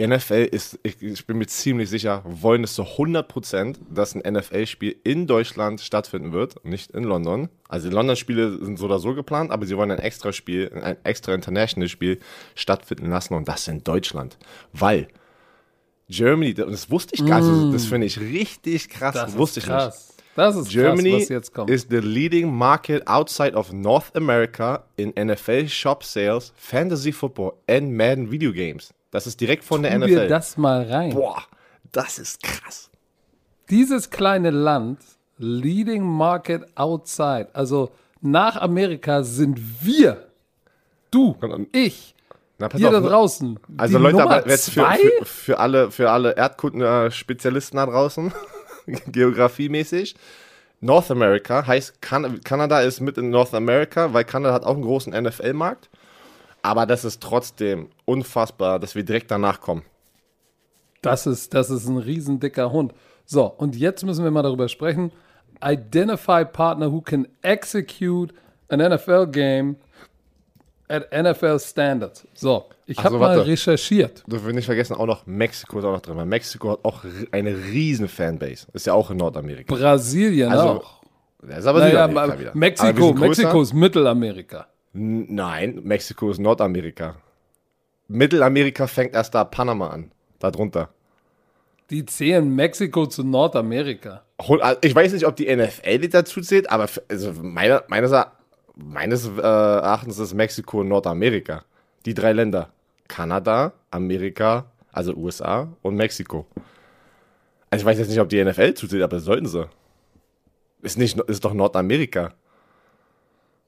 Die 0.00 0.06
NFL 0.06 0.48
ist, 0.50 0.80
ich, 0.82 1.00
ich 1.00 1.26
bin 1.26 1.38
mir 1.38 1.46
ziemlich 1.46 1.88
sicher, 1.88 2.22
wollen 2.24 2.64
es 2.64 2.74
zu 2.74 2.82
100%, 2.82 3.76
dass 3.90 4.14
ein 4.16 4.32
NFL-Spiel 4.34 4.96
in 5.04 5.26
Deutschland 5.26 5.80
stattfinden 5.80 6.32
wird, 6.32 6.64
nicht 6.64 6.90
in 6.92 7.04
London. 7.04 7.50
Also 7.68 7.88
die 7.88 7.94
London-Spiele 7.94 8.58
sind 8.64 8.78
so 8.78 8.86
oder 8.86 8.98
so 8.98 9.14
geplant, 9.14 9.50
aber 9.52 9.64
sie 9.66 9.76
wollen 9.76 9.90
ein 9.92 9.98
extra 10.00 10.32
Spiel, 10.32 10.72
ein 10.82 10.96
extra 11.04 11.34
International-Spiel 11.34 12.18
stattfinden 12.54 13.10
lassen 13.10 13.34
und 13.34 13.46
das 13.46 13.68
in 13.68 13.84
Deutschland. 13.84 14.38
Weil 14.72 15.08
Germany, 16.08 16.54
das 16.54 16.90
wusste 16.90 17.14
ich 17.14 17.24
gar 17.24 17.40
nicht, 17.40 17.74
das 17.74 17.84
finde 17.86 18.06
ich 18.06 18.18
richtig 18.20 18.88
krass, 18.88 19.14
Das 19.14 19.36
wusste 19.36 19.60
ist 19.60 19.66
ich 19.66 19.70
nicht. 19.72 19.78
krass. 19.78 20.08
Das 20.34 20.56
ist 20.56 20.70
Germany 20.70 21.10
krass, 21.10 21.20
was 21.22 21.28
jetzt 21.28 21.52
kommt. 21.54 21.70
is 21.70 21.86
the 21.90 21.98
leading 21.98 22.50
market 22.52 23.06
outside 23.06 23.52
of 23.54 23.72
North 23.72 24.14
America 24.16 24.84
in 24.96 25.10
NFL 25.10 25.68
shop 25.68 26.02
sales, 26.02 26.52
Fantasy 26.56 27.12
Football 27.12 27.52
and 27.68 27.92
Madden 27.92 28.30
Video 28.30 28.50
Games. 28.52 28.92
Das 29.12 29.26
ist 29.26 29.40
direkt 29.40 29.62
von 29.62 29.82
der 29.82 29.92
Tu 29.92 29.98
NFL. 29.98 30.08
dir 30.08 30.26
das 30.26 30.56
mal 30.56 30.82
rein. 30.82 31.14
Boah, 31.14 31.42
das 31.92 32.18
ist 32.18 32.42
krass. 32.42 32.90
Dieses 33.70 34.10
kleine 34.10 34.50
Land, 34.50 34.98
leading 35.38 36.02
market 36.02 36.64
outside, 36.74 37.48
also 37.52 37.92
nach 38.20 38.56
Amerika 38.56 39.22
sind 39.22 39.60
wir, 39.84 40.26
du, 41.10 41.36
ich, 41.72 42.14
Na, 42.58 42.68
pass 42.68 42.80
ihr 42.80 42.90
da 42.90 42.98
auf, 42.98 43.04
ne? 43.04 43.10
draußen, 43.10 43.60
Also 43.76 43.98
Leute, 43.98 44.16
Nummer 44.16 44.36
aber 44.36 44.48
jetzt 44.48 44.70
für, 44.70 44.84
für, 44.84 45.24
für 45.24 45.58
alle, 45.58 45.90
für 45.90 46.10
alle 46.10 46.34
Erdkunden-Spezialisten 46.36 47.76
da 47.76 47.86
draußen, 47.86 48.32
geografiemäßig, 49.06 50.16
North 50.80 51.10
America 51.10 51.66
heißt, 51.66 52.00
kan 52.00 52.40
Kanada 52.42 52.80
ist 52.80 53.00
mit 53.00 53.18
in 53.18 53.30
North 53.30 53.54
America, 53.54 54.12
weil 54.14 54.24
Kanada 54.24 54.54
hat 54.54 54.64
auch 54.64 54.74
einen 54.74 54.82
großen 54.82 55.12
NFL-Markt. 55.12 55.90
Aber 56.62 56.86
das 56.86 57.04
ist 57.04 57.20
trotzdem 57.20 57.88
unfassbar, 58.12 58.78
dass 58.78 58.94
wir 58.94 59.02
direkt 59.02 59.30
danach 59.30 59.60
kommen. 59.60 59.82
Das 61.02 61.26
ist, 61.26 61.52
das 61.54 61.70
ist 61.70 61.88
ein 61.88 61.98
riesendicker 61.98 62.70
Hund. 62.70 62.92
So, 63.24 63.46
und 63.46 63.76
jetzt 63.76 64.04
müssen 64.04 64.24
wir 64.24 64.30
mal 64.30 64.42
darüber 64.42 64.68
sprechen. 64.68 65.10
Identify 65.64 66.44
partner 66.44 66.92
who 66.92 67.00
can 67.00 67.26
execute 67.42 68.32
an 68.68 68.80
NFL 68.80 69.26
game 69.28 69.76
at 70.88 71.10
NFL 71.12 71.58
standards. 71.58 72.26
So, 72.34 72.66
ich 72.86 72.98
Ach 72.98 73.04
habe 73.04 73.14
so, 73.14 73.20
mal 73.20 73.40
recherchiert. 73.40 74.22
Du 74.26 74.44
wir 74.44 74.52
nicht 74.52 74.66
vergessen, 74.66 74.94
auch 74.94 75.06
noch 75.06 75.26
Mexiko 75.26 75.78
ist 75.78 75.84
auch 75.84 75.92
noch 75.92 76.00
drin, 76.00 76.16
weil 76.16 76.26
Mexiko 76.26 76.72
hat 76.72 76.84
auch 76.84 77.04
eine 77.30 77.56
riesen 77.56 78.08
Fanbase. 78.08 78.66
Ist 78.72 78.86
ja 78.86 78.92
auch 78.94 79.10
in 79.10 79.16
Nordamerika. 79.16 79.74
Brasilien 79.74 80.52
Also, 80.52 80.80
auch. 80.80 81.02
Das 81.40 81.60
ist 81.60 81.66
aber 81.66 81.80
Naja, 81.80 82.06
Südamerika 82.06 82.38
wieder. 82.38 82.50
Mexiko. 82.54 83.12
Mexiko 83.14 83.62
ist 83.62 83.72
Mittelamerika. 83.72 84.66
Nein, 84.92 85.80
Mexiko 85.82 86.30
ist 86.30 86.38
Nordamerika. 86.38 87.16
Mittelamerika 88.12 88.86
fängt 88.86 89.14
erst 89.14 89.34
da 89.34 89.44
Panama 89.44 89.88
an. 89.88 90.12
Da 90.38 90.50
drunter. 90.50 90.90
Die 91.90 92.04
zählen 92.06 92.48
Mexiko 92.54 93.06
zu 93.06 93.22
Nordamerika. 93.24 94.22
Also 94.38 94.78
Ich 94.82 94.94
weiß 94.94 95.12
nicht, 95.12 95.26
ob 95.26 95.36
die 95.36 95.54
NFL 95.54 95.98
die 95.98 96.08
dazu 96.08 96.40
zählt, 96.40 96.70
aber 96.70 96.88
also 97.08 97.32
meiner, 97.42 97.84
meines, 97.88 98.12
meines 98.74 99.28
äh, 99.28 99.40
Erachtens 99.40 100.18
ist 100.18 100.34
Mexiko 100.34 100.84
Nordamerika. 100.84 101.64
Die 102.06 102.14
drei 102.14 102.32
Länder. 102.32 102.70
Kanada, 103.08 103.72
Amerika, 103.90 104.66
Also 104.92 105.14
USA 105.14 105.68
und 105.82 105.96
Mexiko. 105.96 106.46
Also 107.70 107.82
ich 107.82 107.86
weiß 107.86 107.98
jetzt 107.98 108.08
nicht, 108.08 108.20
ob 108.20 108.28
die 108.28 108.42
NFL 108.42 108.74
zuzählt, 108.74 109.02
aber 109.02 109.20
sollten 109.20 109.46
sie. 109.46 109.68
Ist, 110.82 110.98
nicht, 110.98 111.18
ist 111.18 111.44
doch 111.44 111.54
Nordamerika. 111.54 112.34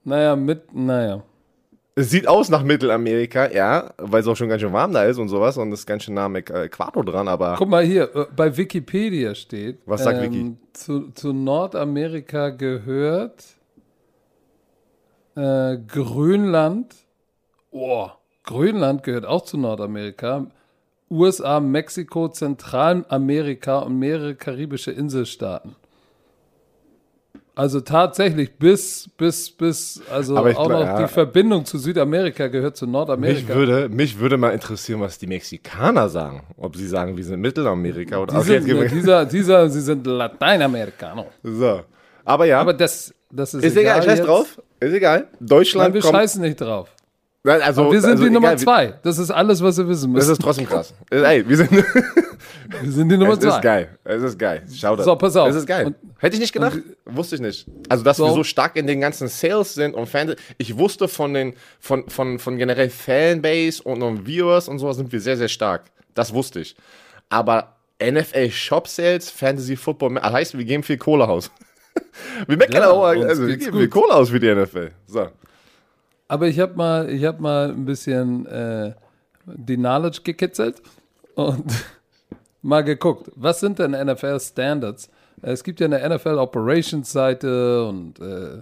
Naja, 0.03 0.35
mit, 0.35 0.73
naja. 0.73 1.23
Es 1.97 2.09
sieht 2.09 2.27
aus 2.27 2.49
nach 2.49 2.61
Mittelamerika, 2.61 3.49
ja, 3.51 3.93
weil 3.97 4.19
es 4.19 4.27
auch 4.27 4.35
schon 4.35 4.49
ganz 4.49 4.61
schön 4.61 4.73
warm 4.73 4.91
da 4.91 5.05
ist 5.05 5.17
und 5.17 5.29
sowas 5.29 5.57
und 5.57 5.71
es 5.71 5.79
ist 5.79 5.85
ganz 5.85 6.03
schön 6.03 6.15
nah 6.15 6.25
am 6.25 6.35
Äqu- 6.35 6.63
Äquator 6.65 7.05
dran, 7.05 7.29
aber 7.29 7.55
Guck 7.57 7.69
mal 7.69 7.85
hier, 7.85 8.13
äh, 8.13 8.25
bei 8.35 8.55
Wikipedia 8.57 9.33
steht. 9.33 9.79
Was 9.85 10.03
sagt 10.03 10.21
Wiki? 10.21 10.57
Zu, 10.73 11.11
zu 11.13 11.31
Nordamerika 11.31 12.49
gehört 12.49 13.45
äh, 15.35 15.77
Grönland. 15.87 16.93
Oh, 17.71 18.09
Grönland 18.43 19.03
gehört 19.03 19.25
auch 19.25 19.43
zu 19.45 19.57
Nordamerika. 19.57 20.47
USA, 21.09 21.61
Mexiko, 21.61 22.27
Zentralamerika 22.27 23.79
und 23.79 23.97
mehrere 23.99 24.35
karibische 24.35 24.91
Inselstaaten. 24.91 25.75
Also 27.55 27.79
tatsächlich 27.79 28.53
bis, 28.57 29.09
bis, 29.17 29.49
bis, 29.49 30.01
also 30.11 30.35
auch 30.37 30.43
glaub, 30.43 30.69
noch 30.69 30.81
ja. 30.81 31.01
die 31.01 31.07
Verbindung 31.07 31.63
zu 31.63 31.77
Südamerika 31.77 32.47
gehört 32.47 32.75
zu 32.75 32.85
mich 32.85 32.91
Nordamerika. 32.91 33.55
würde, 33.55 33.87
mich 33.89 34.19
würde 34.19 34.35
mal 34.37 34.49
interessieren, 34.49 34.99
was 34.99 35.17
die 35.17 35.27
Mexikaner 35.27 36.09
sagen. 36.09 36.43
Ob 36.57 36.75
sie 36.75 36.87
sagen, 36.87 37.15
wir 37.15 37.23
sind 37.23 37.39
Mittelamerika 37.39 38.17
oder 38.17 38.33
Die 38.33 38.39
Okay, 38.39 38.61
sind, 38.61 38.91
dieser, 38.91 39.25
dieser, 39.25 39.69
sie 39.69 39.79
sind 39.81 40.05
Lateinamerikaner. 40.05 41.27
So. 41.43 41.81
Aber 42.25 42.45
ja, 42.45 42.59
Aber 42.59 42.73
das, 42.73 43.13
das 43.31 43.53
ist, 43.53 43.63
ist 43.63 43.77
egal, 43.77 44.03
scheiß 44.03 44.19
jetzt. 44.19 44.27
drauf. 44.27 44.61
Ist 44.81 44.93
egal. 44.93 45.19
Nein, 45.19 45.27
Deutschland 45.39 45.93
wir 45.93 46.01
kommt. 46.01 46.13
scheißen 46.13 46.41
nicht 46.41 46.59
drauf. 46.59 46.89
Also, 47.45 47.91
Wir 47.91 48.01
sind 48.01 48.11
also 48.11 48.23
die 48.23 48.29
Nummer 48.31 48.47
egal, 48.49 48.59
zwei. 48.59 48.93
Das 49.03 49.17
ist 49.19 49.29
alles, 49.29 49.61
was 49.61 49.77
wir 49.77 49.87
wissen 49.87 50.13
Das 50.13 50.23
müssen. 50.23 50.31
ist 50.33 50.41
trotzdem 50.41 50.65
krass. 50.67 50.93
Ey, 51.11 51.47
wir 51.47 51.57
sind. 51.57 51.71
Wir 52.81 52.91
sind 52.91 53.09
die 53.09 53.17
Nummer 53.17 53.33
es 53.33 53.39
zwei. 53.39 53.49
ist 53.55 53.61
geil. 53.61 53.97
Es 54.03 54.23
ist 54.23 54.39
geil. 54.39 54.63
Schau 54.75 54.95
da. 54.95 55.03
So, 55.03 55.15
pass 55.15 55.35
auf. 55.35 55.47
Es 55.49 55.55
ist 55.55 55.67
geil. 55.67 55.85
Und- 55.85 55.95
Hätte 56.17 56.33
ich 56.35 56.39
nicht 56.41 56.51
gedacht. 56.53 56.79
Wusste 57.05 57.35
ich 57.35 57.41
nicht. 57.41 57.67
Also, 57.89 58.03
dass 58.03 58.17
So. 58.17 58.25
wir 58.25 58.33
so 58.33 58.43
stark 58.43 58.75
in 58.75 58.87
den 58.87 58.99
ganzen 59.01 59.27
Sales 59.27 59.75
sind 59.75 59.93
und 59.93 60.07
Fans. 60.07 60.35
Ich 60.57 60.75
wusste 60.77 61.07
von 61.07 61.33
den, 61.35 61.53
von, 61.79 62.09
von, 62.09 62.39
von 62.39 62.57
generell 62.57 62.89
Fanbase 62.89 63.83
und, 63.83 64.01
und 64.01 64.25
Viewers 64.25 64.67
und 64.67 64.79
so 64.79 64.91
sind 64.93 65.11
wir 65.11 65.19
sehr, 65.21 65.37
sehr 65.37 65.47
stark. 65.47 65.83
Das 66.15 66.33
wusste 66.33 66.61
ich. 66.61 66.75
Aber 67.29 67.75
NFL 68.03 68.49
Shop 68.49 68.87
Sales, 68.87 69.29
Fantasy 69.29 69.75
Football, 69.75 70.17
also 70.17 70.35
heißt, 70.35 70.57
wir 70.57 70.65
geben 70.65 70.81
viel 70.81 70.97
Kohle 70.97 71.27
aus. 71.27 71.51
wir 72.47 72.57
meckern 72.57 72.81
Ja, 72.81 72.89
auch, 72.89 73.03
also 73.05 73.45
wir 73.47 73.57
geben 73.57 73.77
viel. 73.77 73.89
Kohle 73.89 74.13
aus 74.15 74.29
für 74.31 74.39
die 74.39 74.53
NFL. 74.53 74.89
So. 75.05 75.27
Aber 76.27 76.47
ich 76.47 76.59
habe 76.59 76.75
mal, 76.75 77.23
habe 77.23 77.41
mal 77.41 77.69
ein 77.69 77.85
bisschen 77.85 78.45
äh, 78.45 78.93
die 79.45 79.77
Knowledge 79.77 80.21
gekitzelt 80.23 80.81
und 81.35 81.65
mal 82.61 82.83
geguckt, 82.83 83.31
was 83.35 83.59
sind 83.59 83.79
denn 83.79 83.91
NFL 83.91 84.39
Standards? 84.39 85.09
Äh, 85.41 85.51
Es 85.51 85.63
gibt 85.63 85.79
ja 85.79 85.85
eine 85.85 86.15
NFL 86.15 86.37
Operations 86.39 87.11
Seite 87.11 87.85
und 87.85 88.19
äh, 88.19 88.61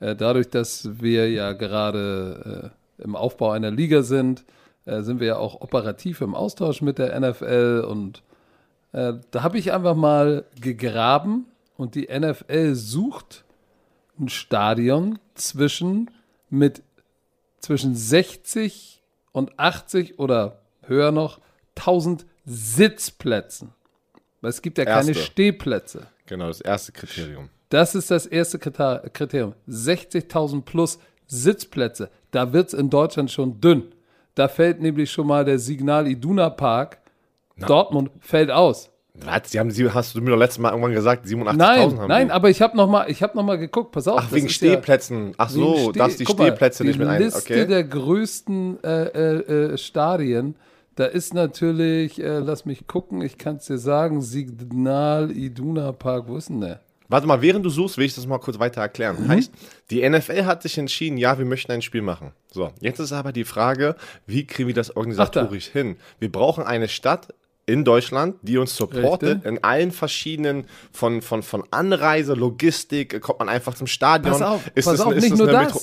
äh, 0.00 0.16
dadurch, 0.16 0.48
dass 0.48 0.88
wir 1.00 1.30
ja 1.30 1.52
gerade 1.52 2.72
äh, 2.98 3.02
im 3.02 3.14
Aufbau 3.14 3.50
einer 3.50 3.70
Liga 3.70 4.02
sind, 4.02 4.44
äh, 4.86 5.02
sind 5.02 5.20
wir 5.20 5.26
ja 5.26 5.36
auch 5.36 5.60
operativ 5.60 6.22
im 6.22 6.34
Austausch 6.34 6.82
mit 6.82 6.98
der 6.98 7.18
NFL 7.18 7.86
und 7.88 8.22
äh, 8.92 9.14
da 9.30 9.42
habe 9.42 9.58
ich 9.58 9.72
einfach 9.72 9.94
mal 9.94 10.44
gegraben 10.60 11.46
und 11.76 11.94
die 11.94 12.08
NFL 12.08 12.74
sucht 12.74 13.44
ein 14.18 14.28
Stadion 14.28 15.18
zwischen 15.34 16.10
mit 16.50 16.82
zwischen 17.62 17.94
60 17.94 19.02
und 19.32 19.58
80 19.58 20.18
oder 20.18 20.60
höher 20.82 21.12
noch 21.12 21.40
1000 21.76 22.26
Sitzplätzen. 22.44 23.72
Weil 24.42 24.50
es 24.50 24.60
gibt 24.60 24.76
ja 24.76 24.84
keine 24.84 25.12
Erste. 25.12 25.22
Stehplätze. 25.24 26.08
Genau, 26.26 26.48
das 26.48 26.60
erste 26.60 26.92
Kriterium. 26.92 27.48
Das 27.68 27.94
ist 27.94 28.10
das 28.10 28.26
erste 28.26 28.58
Kriter- 28.58 29.08
Kriterium. 29.12 29.54
60.000 29.68 30.62
plus 30.62 30.98
Sitzplätze. 31.26 32.10
Da 32.32 32.52
wird 32.52 32.68
es 32.68 32.74
in 32.74 32.90
Deutschland 32.90 33.30
schon 33.30 33.60
dünn. 33.60 33.94
Da 34.34 34.48
fällt 34.48 34.80
nämlich 34.80 35.10
schon 35.10 35.26
mal 35.26 35.44
der 35.44 35.58
Signal 35.58 36.06
Iduna 36.06 36.50
Park. 36.50 36.98
Dortmund 37.56 38.10
fällt 38.20 38.50
aus. 38.50 38.90
Was? 39.26 39.50
Die 39.50 39.58
haben, 39.58 39.70
sie, 39.70 39.88
hast 39.90 40.14
du 40.14 40.20
mir 40.20 40.30
doch 40.30 40.36
letztes 40.36 40.58
Mal 40.58 40.70
irgendwann 40.70 40.92
gesagt, 40.92 41.26
87.000 41.26 41.52
Nein, 41.54 41.98
haben 41.98 42.08
nein, 42.08 42.26
die. 42.28 42.32
aber 42.32 42.50
ich 42.50 42.60
habe 42.62 42.76
noch 42.76 42.88
mal, 42.88 43.10
ich 43.10 43.22
habe 43.22 43.36
noch 43.36 43.44
mal 43.44 43.58
geguckt. 43.58 43.92
Pass 43.92 44.08
auf. 44.08 44.20
Ach, 44.22 44.32
wegen 44.32 44.46
ist 44.46 44.60
ja- 44.60 44.68
Stehplätzen. 44.72 45.34
Ach 45.38 45.48
so, 45.50 45.90
Steh- 45.90 45.98
darfst 45.98 46.20
die 46.20 46.24
mal, 46.24 46.30
Stehplätze 46.32 46.84
nicht 46.84 46.94
die 46.94 46.98
mit 47.00 47.08
ein. 47.08 47.22
Liste 47.22 47.38
Okay. 47.40 47.66
der 47.66 47.84
größten 47.84 48.82
äh, 48.84 49.02
äh, 49.04 49.72
äh, 49.74 49.78
Stadien, 49.78 50.54
da 50.96 51.06
ist 51.06 51.32
natürlich, 51.34 52.20
äh, 52.22 52.38
lass 52.38 52.64
mich 52.66 52.86
gucken, 52.86 53.22
ich 53.22 53.38
kann 53.38 53.56
es 53.56 53.66
dir 53.66 53.78
sagen, 53.78 54.20
Signal 54.22 55.30
Iduna 55.30 55.92
Park, 55.92 56.24
wo 56.28 56.36
ist 56.36 56.48
denn 56.48 56.60
der? 56.60 56.80
Warte 57.08 57.26
mal, 57.26 57.42
während 57.42 57.64
du 57.64 57.68
suchst, 57.68 57.98
will 57.98 58.06
ich 58.06 58.14
das 58.14 58.26
mal 58.26 58.38
kurz 58.38 58.58
weiter 58.58 58.80
erklären. 58.80 59.16
Mhm. 59.24 59.28
Heißt, 59.28 59.52
die 59.90 60.08
NFL 60.08 60.44
hat 60.46 60.62
sich 60.62 60.78
entschieden, 60.78 61.18
ja, 61.18 61.36
wir 61.38 61.44
möchten 61.44 61.70
ein 61.72 61.82
Spiel 61.82 62.00
machen. 62.00 62.32
So, 62.50 62.70
jetzt 62.80 63.00
ist 63.00 63.12
aber 63.12 63.32
die 63.32 63.44
Frage, 63.44 63.96
wie 64.26 64.46
kriegen 64.46 64.68
wir 64.68 64.74
das 64.74 64.96
organisatorisch 64.96 65.66
hin? 65.66 65.96
Wir 66.20 66.32
brauchen 66.32 66.64
eine 66.64 66.88
Stadt 66.88 67.28
in 67.66 67.84
Deutschland, 67.84 68.36
die 68.42 68.58
uns 68.58 68.74
supportet 68.76 69.36
Richtig. 69.36 69.44
in 69.52 69.62
allen 69.62 69.92
verschiedenen 69.92 70.64
von, 70.92 71.22
von, 71.22 71.42
von 71.42 71.62
Anreise, 71.70 72.34
Logistik, 72.34 73.20
kommt 73.20 73.38
man 73.38 73.48
einfach 73.48 73.74
zum 73.74 73.86
Stadion. 73.86 74.32
Pass 74.32 74.42
auf, 74.42 74.70
ist 74.74 74.84
pass 74.86 74.94
es- 74.94 75.00
auf, 75.00 75.12
ist 75.14 75.22
nicht 75.22 75.32
es 75.34 75.38
nur 75.38 75.46
das. 75.48 75.62
Metro- 75.74 75.80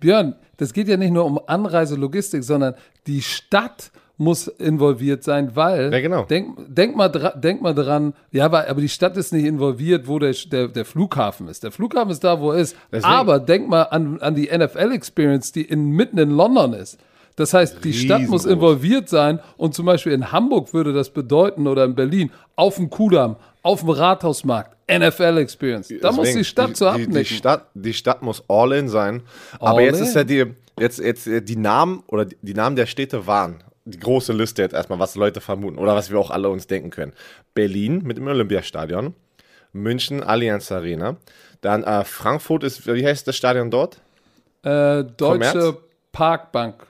Björn, 0.00 0.34
das 0.56 0.72
geht 0.72 0.88
ja 0.88 0.96
nicht 0.96 1.12
nur 1.12 1.24
um 1.24 1.40
Anreise, 1.46 1.94
Logistik, 1.96 2.42
sondern 2.42 2.74
die 3.06 3.22
Stadt 3.22 3.90
muss 4.18 4.46
involviert 4.46 5.24
sein, 5.24 5.56
weil 5.56 5.92
Ja, 5.92 6.00
genau. 6.00 6.24
denk, 6.24 6.56
denk, 6.68 6.94
mal 6.96 7.08
denk 7.08 7.60
mal 7.62 7.74
dran, 7.74 8.14
ja, 8.30 8.44
aber, 8.44 8.68
aber 8.68 8.80
die 8.80 8.88
Stadt 8.88 9.16
ist 9.16 9.32
nicht 9.32 9.44
involviert, 9.46 10.06
wo 10.06 10.18
der, 10.18 10.32
der, 10.50 10.68
der 10.68 10.84
Flughafen 10.84 11.48
ist. 11.48 11.64
Der 11.64 11.72
Flughafen 11.72 12.10
ist 12.10 12.22
da, 12.22 12.40
wo 12.40 12.52
er 12.52 12.58
ist. 12.58 12.76
Deswegen- 12.92 13.12
Aber 13.12 13.40
denk 13.40 13.68
mal 13.68 13.82
an, 13.84 14.20
an 14.20 14.34
die 14.34 14.46
NFL-Experience, 14.56 15.52
die 15.52 15.62
in, 15.62 15.90
mitten 15.90 16.18
in 16.18 16.30
London 16.30 16.72
ist. 16.74 16.98
Das 17.36 17.54
heißt, 17.54 17.84
die 17.84 17.92
Stadt 17.92 18.22
muss 18.28 18.44
involviert 18.44 19.08
sein 19.08 19.40
und 19.56 19.74
zum 19.74 19.86
Beispiel 19.86 20.12
in 20.12 20.32
Hamburg 20.32 20.74
würde 20.74 20.92
das 20.92 21.10
bedeuten 21.10 21.66
oder 21.66 21.84
in 21.84 21.94
Berlin 21.94 22.30
auf 22.56 22.76
dem 22.76 22.90
Kudamm, 22.90 23.36
auf 23.62 23.80
dem 23.80 23.90
Rathausmarkt, 23.90 24.76
NFL-Experience. 24.90 25.92
Da 26.00 26.12
muss 26.12 26.26
Deswegen, 26.26 26.38
die 26.38 26.44
Stadt 26.44 26.80
die, 26.80 26.84
abnicken. 26.84 27.14
die, 27.14 27.24
Stadt, 27.24 27.66
die 27.74 27.94
Stadt 27.94 28.22
muss 28.22 28.42
all 28.48 28.72
in 28.72 28.88
sein. 28.88 29.22
Aber 29.58 29.78
All 29.78 29.84
jetzt 29.84 30.00
in? 30.00 30.04
ist 30.04 30.14
ja 30.14 30.24
die, 30.24 30.44
jetzt, 30.78 30.98
jetzt 30.98 31.26
äh, 31.26 31.40
die 31.40 31.56
Namen 31.56 32.02
oder 32.06 32.26
die, 32.26 32.36
die 32.42 32.54
Namen 32.54 32.76
der 32.76 32.86
Städte 32.86 33.26
waren 33.26 33.62
die 33.84 33.98
große 33.98 34.32
Liste 34.32 34.62
jetzt 34.62 34.74
erstmal, 34.74 34.98
was 34.98 35.16
Leute 35.16 35.40
vermuten 35.40 35.78
oder 35.78 35.94
was 35.94 36.10
wir 36.10 36.18
auch 36.18 36.30
alle 36.30 36.48
uns 36.48 36.66
denken 36.66 36.90
können. 36.90 37.12
Berlin 37.54 38.02
mit 38.04 38.16
dem 38.16 38.26
Olympiastadion, 38.28 39.14
München 39.72 40.22
Allianz 40.22 40.70
Arena, 40.70 41.16
dann 41.62 41.82
äh, 41.82 42.04
Frankfurt 42.04 42.62
ist, 42.64 42.86
wie 42.86 43.04
heißt 43.04 43.26
das 43.26 43.36
Stadion 43.36 43.70
dort? 43.70 44.00
äh, 44.62 45.02
Deutsche? 45.04 45.78
Parkbank. 46.12 46.86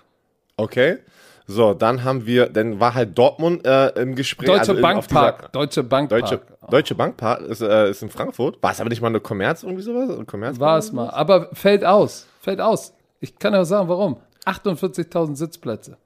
Okay. 0.56 0.98
So, 1.46 1.74
dann 1.74 2.04
haben 2.04 2.24
wir, 2.24 2.48
dann 2.48 2.78
war 2.80 2.94
halt 2.94 3.18
Dortmund 3.18 3.66
äh, 3.66 3.88
im 4.00 4.14
Gespräch. 4.14 4.46
Deutsche 4.46 4.60
also 4.60 4.72
auf 4.72 4.76
dieser- 4.78 4.88
Bankpark. 4.88 5.52
Deutsche 5.52 5.82
Bankpark. 5.82 6.20
Deutsche, 6.20 6.40
Deutsche 6.70 6.94
Bankpark 6.94 7.40
ist, 7.42 7.60
äh, 7.60 7.90
ist 7.90 8.02
in 8.02 8.10
Frankfurt. 8.10 8.62
War 8.62 8.72
es 8.72 8.80
aber 8.80 8.88
nicht 8.88 9.02
mal 9.02 9.08
eine 9.08 9.20
Kommerz 9.20 9.62
irgendwie 9.62 9.82
sowas? 9.82 10.10
Eine 10.10 10.24
Kommerz 10.24 10.58
War 10.60 10.78
es 10.78 10.92
mal. 10.92 11.10
Aber 11.10 11.48
fällt 11.52 11.84
aus. 11.84 12.26
Fällt 12.40 12.60
aus. 12.60 12.94
Ich 13.20 13.38
kann 13.38 13.52
ja 13.52 13.64
sagen, 13.64 13.88
warum. 13.88 14.18
48.000 14.46 15.36
Sitzplätze. 15.36 15.96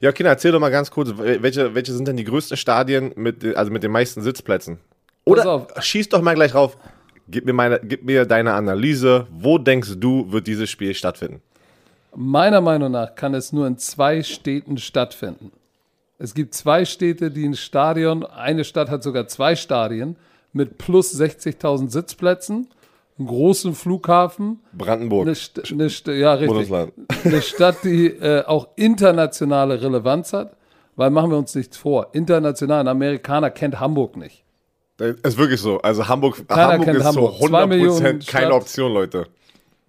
Ja, 0.00 0.10
Kinder, 0.12 0.30
erzähl 0.30 0.52
doch 0.52 0.58
mal 0.60 0.70
ganz 0.70 0.90
kurz, 0.90 1.12
welche, 1.16 1.74
welche 1.74 1.92
sind 1.92 2.08
denn 2.08 2.16
die 2.16 2.24
größten 2.24 2.56
Stadien 2.56 3.12
mit, 3.14 3.44
also 3.56 3.70
mit 3.70 3.82
den 3.82 3.92
meisten 3.92 4.22
Sitzplätzen? 4.22 4.78
Oder 5.24 5.66
schieß 5.78 6.08
doch 6.08 6.22
mal 6.22 6.34
gleich 6.34 6.54
rauf. 6.54 6.78
Gib 7.28 7.44
mir, 7.44 7.52
meine, 7.52 7.78
gib 7.82 8.04
mir 8.04 8.24
deine 8.24 8.54
Analyse. 8.54 9.26
Wo 9.30 9.58
denkst 9.58 9.96
du, 9.98 10.32
wird 10.32 10.46
dieses 10.46 10.70
Spiel 10.70 10.94
stattfinden? 10.94 11.42
Meiner 12.14 12.60
Meinung 12.60 12.92
nach 12.92 13.14
kann 13.14 13.34
es 13.34 13.52
nur 13.52 13.66
in 13.66 13.78
zwei 13.78 14.22
Städten 14.22 14.78
stattfinden. 14.78 15.52
Es 16.18 16.34
gibt 16.34 16.54
zwei 16.54 16.84
Städte, 16.84 17.30
die 17.30 17.46
ein 17.46 17.54
Stadion, 17.54 18.24
eine 18.24 18.64
Stadt 18.64 18.90
hat 18.90 19.02
sogar 19.02 19.28
zwei 19.28 19.54
Stadien 19.54 20.16
mit 20.52 20.78
plus 20.78 21.14
60.000 21.14 21.90
Sitzplätzen, 21.90 22.68
einen 23.18 23.28
großen 23.28 23.74
Flughafen, 23.74 24.60
Brandenburg. 24.72 25.26
eine, 25.26 25.34
St 25.34 25.70
eine 25.70 25.88
St 25.90 26.08
ja, 26.08 26.32
richtig. 26.34 26.48
Bundesland. 26.48 26.92
eine 27.24 27.42
Stadt, 27.42 27.84
die 27.84 28.06
äh, 28.06 28.44
auch 28.44 28.68
internationale 28.76 29.80
Relevanz 29.80 30.32
hat, 30.32 30.56
weil 30.96 31.10
machen 31.10 31.30
wir 31.30 31.38
uns 31.38 31.54
nichts 31.54 31.76
vor. 31.76 32.08
International, 32.12 32.80
ein 32.80 32.88
Amerikaner 32.88 33.50
kennt 33.50 33.78
Hamburg 33.78 34.16
nicht. 34.16 34.44
Das 34.96 35.14
ist 35.22 35.38
wirklich 35.38 35.60
so. 35.60 35.78
Also 35.80 36.08
Hamburg, 36.08 36.48
Keiner 36.48 36.72
Hamburg 36.72 36.84
kennt 36.84 36.98
ist 36.98 37.04
Hamburg. 37.04 37.34
so 37.38 37.46
Zwei 37.46 37.62
100% 37.62 37.66
Millionen 37.66 38.02
keine 38.02 38.22
Stadt. 38.22 38.52
Option, 38.52 38.92
Leute. 38.92 39.26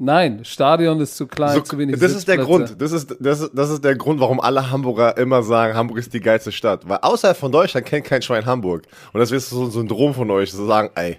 Nein, 0.02 0.46
Stadion 0.46 1.02
ist 1.02 1.18
zu 1.18 1.28
klein, 1.28 1.56
So, 1.56 1.62
zu 1.62 1.78
wenig 1.78 2.00
das 2.00 2.14
ist 2.14 2.26
der 2.26 2.38
Sitzplätze. 2.38 2.46
Grund. 2.46 2.82
Das 2.82 2.94
ist, 2.94 3.18
das, 3.20 3.42
ist, 3.42 3.52
das 3.54 3.70
ist 3.70 3.84
der 3.84 3.96
Grund, 3.96 4.22
warum 4.22 4.40
alle 4.40 4.72
Hamburger 4.72 5.18
immer 5.18 5.44
sagen, 5.44 5.76
Hamburg 5.76 5.98
ist 5.98 6.14
die 6.14 6.22
geilste 6.22 6.54
Stadt. 6.54 6.88
Weil 6.88 7.00
außerhalb 7.02 7.36
von 7.36 7.52
Deutschland 7.52 7.86
kennt 7.86 8.06
kein 8.06 8.22
Schwein 8.22 8.46
Hamburg. 8.46 8.84
Und 9.12 9.20
das 9.20 9.30
ist 9.30 9.50
so 9.50 9.66
ein 9.66 9.72
Syndrom 9.72 10.14
von 10.14 10.32
euch, 10.32 10.52
zu 10.52 10.66
sagen, 10.66 10.90
ey, 10.96 11.18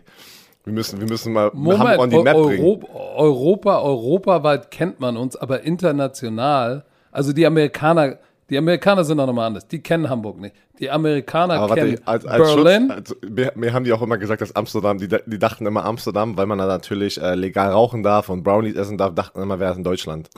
wir 0.65 0.73
müssen, 0.73 0.99
wir 0.99 1.07
müssen 1.07 1.35
mal 1.35 1.51
Moment, 1.53 1.79
Hamburg 1.79 1.99
on 2.01 2.11
die 2.11 2.23
Map 2.23 2.37
bringen. 2.37 2.65
Europa, 2.65 2.89
Europa, 3.17 3.81
europaweit 3.83 4.71
kennt 4.71 4.99
man 4.99 5.19
uns, 5.19 5.37
aber 5.37 5.63
international, 5.63 6.85
also 7.13 7.35
die 7.35 7.45
Amerikaner, 7.45 8.17
Die 8.50 8.59
Amerikaner 8.59 9.04
sind 9.04 9.21
auch 9.21 9.26
nochmal 9.26 9.47
anders. 9.47 9.66
Die 9.69 9.80
kennen 9.80 10.11
Hamburg 10.11 10.40
nicht. 10.40 10.54
Die 10.80 10.90
Amerikaner 10.90 11.54
Aber 11.54 11.75
kennen 11.75 11.99
warte, 12.04 12.09
als, 12.09 12.26
als 12.26 12.54
Berlin. 12.54 12.92
Schutz, 12.92 13.12
also, 13.12 13.14
mir, 13.33 13.52
mir 13.54 13.73
haben 13.73 13.85
die 13.85 13.92
auch 13.92 14.02
immer 14.02 14.19
gesagt, 14.19 14.42
dass 14.42 14.54
Amsterdam, 14.57 14.99
die, 14.99 15.09
die 15.09 15.38
dachten 15.38 15.66
immer 15.66 15.85
Amsterdam, 15.85 16.37
weil 16.37 16.47
man 16.47 16.59
da 16.59 16.66
natürlich 16.66 17.21
äh, 17.21 17.35
legal 17.35 17.71
rauchen 17.71 18.02
darf 18.02 18.28
und 18.28 18.42
Brownies 18.42 18.75
essen 18.75 18.99
darf, 18.99 19.14
dachten 19.14 19.40
immer, 19.40 19.61
wäre 19.61 19.73
es 19.73 19.78
in 19.78 19.85
Deutschland. 19.85 20.28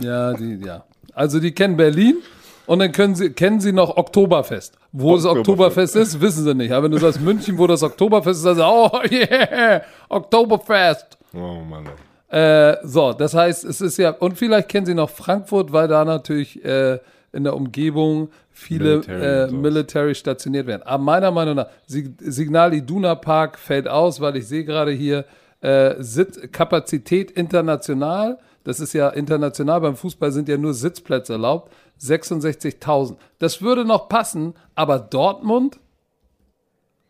Ja, 0.00 0.34
die, 0.34 0.60
ja. 0.64 0.84
Also 1.14 1.40
die 1.40 1.52
kennen 1.52 1.76
Berlin 1.76 2.16
und 2.66 2.78
dann 2.78 2.92
können 2.92 3.14
sie, 3.14 3.30
kennen 3.30 3.60
sie 3.60 3.72
noch 3.72 3.96
Oktoberfest. 3.96 4.76
Wo 4.92 5.14
das 5.14 5.24
Oktoberfest. 5.24 5.96
Oktoberfest 5.96 5.96
ist, 5.96 6.20
wissen 6.20 6.44
sie 6.44 6.54
nicht. 6.54 6.72
Aber 6.72 6.84
wenn 6.84 6.92
du 6.92 6.98
sagst 6.98 7.20
München, 7.20 7.56
wo 7.56 7.66
das 7.66 7.82
Oktoberfest 7.82 8.40
ist, 8.40 8.44
dann 8.44 8.56
sagen 8.56 8.90
sie, 9.08 9.16
oh 9.16 9.30
yeah, 9.30 9.82
Oktoberfest. 10.08 11.18
Oh 11.34 11.62
Mann. 11.68 11.88
Äh, 12.28 12.78
so, 12.82 13.12
das 13.12 13.34
heißt, 13.34 13.64
es 13.64 13.80
ist 13.82 13.98
ja, 13.98 14.10
und 14.10 14.38
vielleicht 14.38 14.70
kennen 14.70 14.86
Sie 14.86 14.94
noch 14.94 15.10
Frankfurt, 15.10 15.70
weil 15.70 15.86
da 15.86 16.02
natürlich 16.02 16.64
äh, 16.64 16.98
in 17.32 17.44
der 17.44 17.56
Umgebung 17.56 18.28
viele 18.50 18.98
Military 18.98 19.48
äh. 19.48 19.52
Military 19.52 20.14
stationiert 20.14 20.66
werden. 20.66 20.82
Aber 20.82 21.02
meiner 21.02 21.30
Meinung 21.30 21.56
nach, 21.56 21.68
Sig 21.86 22.14
Signal 22.18 22.74
Iduna 22.74 23.14
Park 23.14 23.58
fällt 23.58 23.88
aus, 23.88 24.20
weil 24.20 24.36
ich 24.36 24.46
sehe 24.46 24.64
gerade 24.64 24.92
hier 24.92 25.24
äh, 25.60 25.94
Sit 25.98 26.52
Kapazität 26.52 27.30
international. 27.30 28.38
Das 28.64 28.78
ist 28.78 28.92
ja 28.92 29.08
international, 29.08 29.80
beim 29.80 29.96
Fußball 29.96 30.30
sind 30.30 30.48
ja 30.48 30.56
nur 30.56 30.74
Sitzplätze 30.74 31.32
erlaubt. 31.32 31.72
66.000. 32.00 33.16
Das 33.38 33.62
würde 33.62 33.84
noch 33.84 34.08
passen, 34.08 34.54
aber 34.74 34.98
Dortmund, 34.98 35.78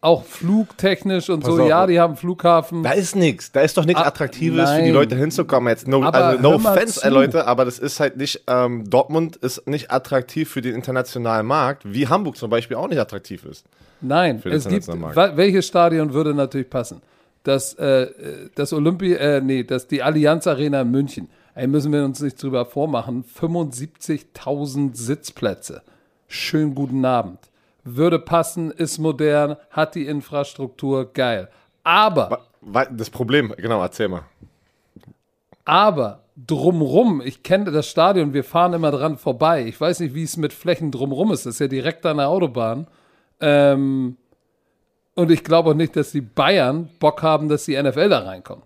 auch 0.02 0.24
flugtechnisch 0.24 1.30
und 1.30 1.40
Pass 1.40 1.54
so, 1.54 1.62
auf. 1.62 1.68
ja, 1.68 1.86
die 1.86 1.98
haben 1.98 2.16
Flughafen. 2.16 2.82
Da 2.82 2.90
ist 2.92 3.16
nichts. 3.16 3.52
Da 3.52 3.60
ist 3.62 3.76
doch 3.78 3.84
nichts 3.86 4.02
Ah, 4.02 4.06
Attraktives 4.08 4.68
für 4.70 4.76
die 4.78 4.82
nein. 4.82 4.92
Leute 4.92 5.16
hinzukommen. 5.16 5.68
Jetzt 5.70 5.88
no, 5.88 6.02
Aber 6.02 6.18
also 6.24 6.42
no 6.42 6.54
offense, 6.56 7.00
zu. 7.00 7.06
äh, 7.06 7.10
Leute, 7.10 7.46
aber 7.46 7.64
das 7.64 7.78
ist 7.78 8.00
halt 8.00 8.16
nicht, 8.18 8.42
ähm, 8.48 8.90
Dortmund 8.90 9.36
ist 9.36 9.66
nicht 9.66 9.90
attraktiv 9.90 10.50
für 10.50 10.60
den 10.60 10.74
internationalen 10.74 11.46
Markt, 11.46 11.82
wie 11.90 12.08
Hamburg 12.08 12.36
zum 12.36 12.50
Beispiel 12.50 12.76
auch 12.76 12.88
nicht 12.88 12.98
attraktiv 12.98 13.44
ist. 13.44 13.64
Nein, 14.00 14.40
Für 14.40 14.50
den 14.50 14.58
es 14.58 14.64
gibt, 14.64 14.88
internationalen 14.88 15.16
wa- 15.16 15.36
welches 15.36 15.66
Stadion 15.68 16.12
würde 16.12 16.34
natürlich 16.34 16.68
passen? 16.68 17.00
Das, 17.44 17.74
äh, 17.74 18.02
äh, 18.02 18.50
das 18.56 18.72
Olympi, 18.72 19.14
äh, 19.14 19.40
nee, 19.40 19.62
das, 19.64 19.86
die 19.86 20.02
Allianz 20.02 20.46
Arena 20.48 20.80
in 20.82 20.90
München. 20.90 21.28
Ey, 21.54 21.66
müssen 21.68 21.92
wir 21.92 22.04
uns 22.04 22.20
nicht 22.20 22.42
drüber 22.42 22.66
vormachen. 22.66 23.24
75.000 23.24 24.96
Sitzplätze. 24.96 25.82
Schönen 26.28 26.74
guten 26.74 27.04
Abend. 27.04 27.38
Würde 27.84 28.18
passen, 28.18 28.70
ist 28.70 28.98
modern, 28.98 29.56
hat 29.70 29.94
die 29.94 30.06
Infrastruktur, 30.06 31.12
geil. 31.12 31.48
Aber, 31.82 32.28
Das 32.90 33.10
Problem, 33.10 33.52
genau, 33.56 33.82
erzähl 33.82 34.08
mal. 34.08 34.22
aber 35.64 36.20
drumrum, 36.36 37.20
ich 37.24 37.42
kenne 37.42 37.70
das 37.70 37.88
Stadion, 37.88 38.32
wir 38.32 38.44
fahren 38.44 38.72
immer 38.72 38.90
dran 38.90 39.18
vorbei. 39.18 39.64
Ich 39.66 39.80
weiß 39.80 40.00
nicht, 40.00 40.14
wie 40.14 40.22
es 40.22 40.36
mit 40.36 40.52
Flächen 40.52 40.90
drumrum 40.90 41.32
ist. 41.32 41.44
Das 41.46 41.54
ist 41.54 41.60
ja 41.60 41.68
direkt 41.68 42.06
an 42.06 42.16
der 42.18 42.28
Autobahn. 42.28 42.86
Ähm, 43.40 44.16
und 45.14 45.30
ich 45.30 45.44
glaube 45.44 45.70
auch 45.70 45.74
nicht, 45.74 45.94
dass 45.96 46.12
die 46.12 46.22
Bayern 46.22 46.88
Bock 47.00 47.22
haben, 47.22 47.48
dass 47.48 47.64
die 47.66 47.80
NFL 47.80 48.08
da 48.08 48.20
reinkommen. 48.20 48.64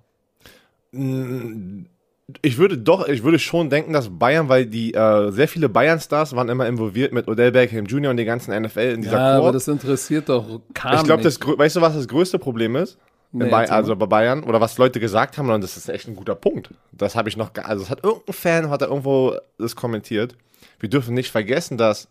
Ich 2.42 2.58
würde 2.58 2.76
doch, 2.76 3.06
ich 3.06 3.22
würde 3.22 3.38
schon 3.38 3.70
denken, 3.70 3.92
dass 3.92 4.08
Bayern, 4.18 4.48
weil 4.48 4.66
die 4.66 4.92
äh, 4.94 5.30
sehr 5.30 5.46
viele 5.46 5.68
Bayern-Stars 5.68 6.34
waren 6.34 6.48
immer 6.48 6.66
involviert 6.66 7.12
mit 7.12 7.28
Odell 7.28 7.52
Beckham 7.52 7.86
Jr. 7.86 8.10
und 8.10 8.16
den 8.16 8.26
ganzen 8.26 8.50
NFL 8.62 8.80
in 8.80 9.02
dieser 9.02 9.16
Ja, 9.16 9.34
aber 9.36 9.44
Quad. 9.44 9.54
das 9.54 9.68
interessiert 9.68 10.28
doch 10.28 10.60
keinen. 10.74 10.96
Ich 10.96 11.04
glaube, 11.04 11.22
das, 11.22 11.38
weißt 11.40 11.76
du, 11.76 11.80
was 11.80 11.94
das 11.94 12.08
größte 12.08 12.40
Problem 12.40 12.74
ist? 12.74 12.98
Nee, 13.30 13.48
mal. 13.48 13.66
also 13.66 13.94
bei 13.94 14.06
Bayern, 14.06 14.42
oder 14.42 14.60
was 14.60 14.76
Leute 14.78 14.98
gesagt 14.98 15.38
haben, 15.38 15.50
und 15.50 15.60
das 15.62 15.76
ist 15.76 15.88
echt 15.88 16.08
ein 16.08 16.16
guter 16.16 16.34
Punkt. 16.34 16.70
Das 16.90 17.14
habe 17.14 17.28
ich 17.28 17.36
noch, 17.36 17.50
also 17.62 17.84
es 17.84 17.90
hat 17.90 18.02
irgendein 18.02 18.32
Fan, 18.32 18.70
hat 18.70 18.82
da 18.82 18.86
irgendwo 18.86 19.36
das 19.58 19.76
kommentiert. 19.76 20.36
Wir 20.80 20.88
dürfen 20.88 21.14
nicht 21.14 21.30
vergessen, 21.30 21.76
dass 21.76 22.08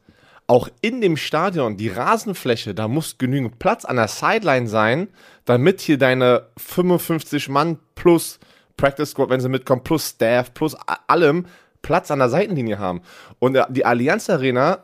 auch 0.48 0.70
in 0.82 1.02
dem 1.02 1.18
Stadion 1.18 1.76
die 1.78 1.90
Rasenfläche, 1.90 2.74
da 2.74 2.88
muss 2.88 3.18
genügend 3.18 3.60
Platz 3.60 3.84
an 3.84 3.96
der 3.96 4.08
Sideline 4.08 4.68
sein, 4.68 5.08
damit 5.46 5.82
hier 5.82 5.98
deine 5.98 6.44
55 6.58 7.50
Mann 7.50 7.80
plus 7.96 8.40
Practice 8.78 9.12
Squad, 9.12 9.30
wenn 9.30 9.40
sie 9.42 9.50
mitkommen, 9.50 9.84
plus 9.84 10.10
Staff, 10.10 10.54
plus 10.54 10.76
allem 11.08 11.46
Platz 11.82 12.12
an 12.12 12.20
der 12.20 12.30
Seitenlinie 12.30 12.80
haben. 12.80 13.02
Und 13.40 13.56
äh, 13.56 13.64
die 13.70 13.86
Allianz 13.86 14.30
Arena, 14.30 14.80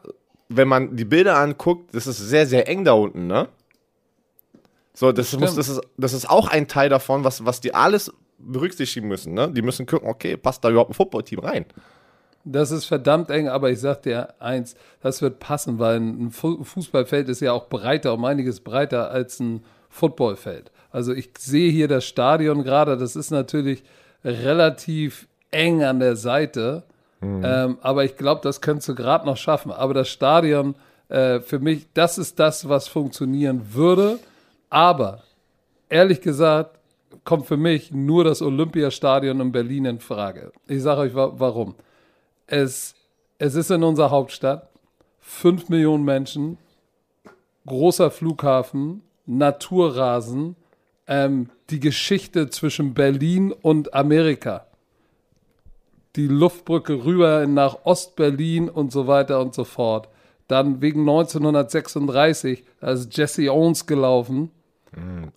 wenn 0.49 0.67
man 0.67 0.95
die 0.95 1.05
Bilder 1.05 1.37
anguckt, 1.37 1.95
das 1.95 2.07
ist 2.07 2.17
sehr, 2.17 2.45
sehr 2.45 2.67
eng 2.67 2.83
da 2.85 2.93
unten, 2.93 3.27
ne? 3.27 3.47
So, 4.93 5.11
das, 5.11 5.31
muss, 5.33 5.51
stimmt. 5.51 5.57
das, 5.57 5.69
ist, 5.69 5.81
das 5.97 6.13
ist 6.13 6.29
auch 6.29 6.47
ein 6.49 6.67
Teil 6.67 6.89
davon, 6.89 7.23
was, 7.23 7.45
was 7.45 7.61
die 7.61 7.73
alles 7.73 8.11
berücksichtigen 8.37 9.07
müssen. 9.07 9.33
Ne? 9.33 9.49
Die 9.49 9.61
müssen 9.61 9.85
gucken, 9.85 10.09
okay, 10.09 10.35
passt 10.35 10.63
da 10.63 10.69
überhaupt 10.69 10.91
ein 10.91 10.95
Footballteam 10.95 11.39
rein? 11.39 11.65
Das 12.43 12.71
ist 12.71 12.85
verdammt 12.85 13.29
eng, 13.29 13.47
aber 13.47 13.69
ich 13.69 13.79
sag 13.79 14.01
dir 14.01 14.33
eins, 14.39 14.75
das 14.99 15.21
wird 15.21 15.39
passen, 15.39 15.79
weil 15.79 15.97
ein 15.97 16.31
Fu- 16.31 16.63
Fußballfeld 16.63 17.29
ist 17.29 17.39
ja 17.39 17.53
auch 17.53 17.69
breiter, 17.69 18.13
um 18.13 18.25
einiges 18.25 18.59
breiter 18.59 19.11
als 19.11 19.39
ein 19.39 19.63
Footballfeld. 19.91 20.71
Also 20.91 21.13
ich 21.13 21.29
sehe 21.37 21.71
hier 21.71 21.87
das 21.87 22.05
Stadion 22.05 22.63
gerade, 22.63 22.97
das 22.97 23.15
ist 23.15 23.29
natürlich 23.29 23.83
relativ 24.25 25.27
eng 25.51 25.83
an 25.83 25.99
der 25.99 26.15
Seite, 26.15 26.83
ähm, 27.21 27.77
aber 27.81 28.03
ich 28.03 28.17
glaube, 28.17 28.41
das 28.43 28.61
könntest 28.61 28.89
du 28.89 28.95
gerade 28.95 29.27
noch 29.27 29.37
schaffen. 29.37 29.71
Aber 29.71 29.93
das 29.93 30.09
Stadion, 30.09 30.75
äh, 31.07 31.39
für 31.39 31.59
mich, 31.59 31.87
das 31.93 32.17
ist 32.17 32.39
das, 32.39 32.67
was 32.67 32.87
funktionieren 32.87 33.73
würde. 33.73 34.17
Aber 34.71 35.21
ehrlich 35.89 36.21
gesagt, 36.21 36.79
kommt 37.23 37.45
für 37.45 37.57
mich 37.57 37.91
nur 37.91 38.23
das 38.23 38.41
Olympiastadion 38.41 39.39
in 39.39 39.51
Berlin 39.51 39.85
in 39.85 39.99
Frage. 39.99 40.51
Ich 40.67 40.81
sage 40.81 41.01
euch 41.01 41.15
wa 41.15 41.33
warum. 41.35 41.75
Es, 42.47 42.95
es 43.37 43.53
ist 43.53 43.69
in 43.69 43.83
unserer 43.83 44.09
Hauptstadt, 44.09 44.69
5 45.19 45.69
Millionen 45.69 46.03
Menschen, 46.03 46.57
großer 47.67 48.09
Flughafen, 48.09 49.03
Naturrasen, 49.25 50.55
ähm, 51.07 51.49
die 51.69 51.79
Geschichte 51.79 52.49
zwischen 52.49 52.93
Berlin 52.93 53.51
und 53.51 53.93
Amerika. 53.93 54.65
Die 56.15 56.27
Luftbrücke 56.27 57.05
rüber 57.05 57.47
nach 57.47 57.85
Ostberlin 57.85 58.69
und 58.69 58.91
so 58.91 59.07
weiter 59.07 59.39
und 59.39 59.53
so 59.53 59.63
fort. 59.63 60.09
Dann 60.47 60.81
wegen 60.81 61.01
1936, 61.01 62.65
da 62.81 62.91
ist 62.91 63.15
Jesse 63.15 63.51
Owens 63.51 63.85
gelaufen. 63.87 64.51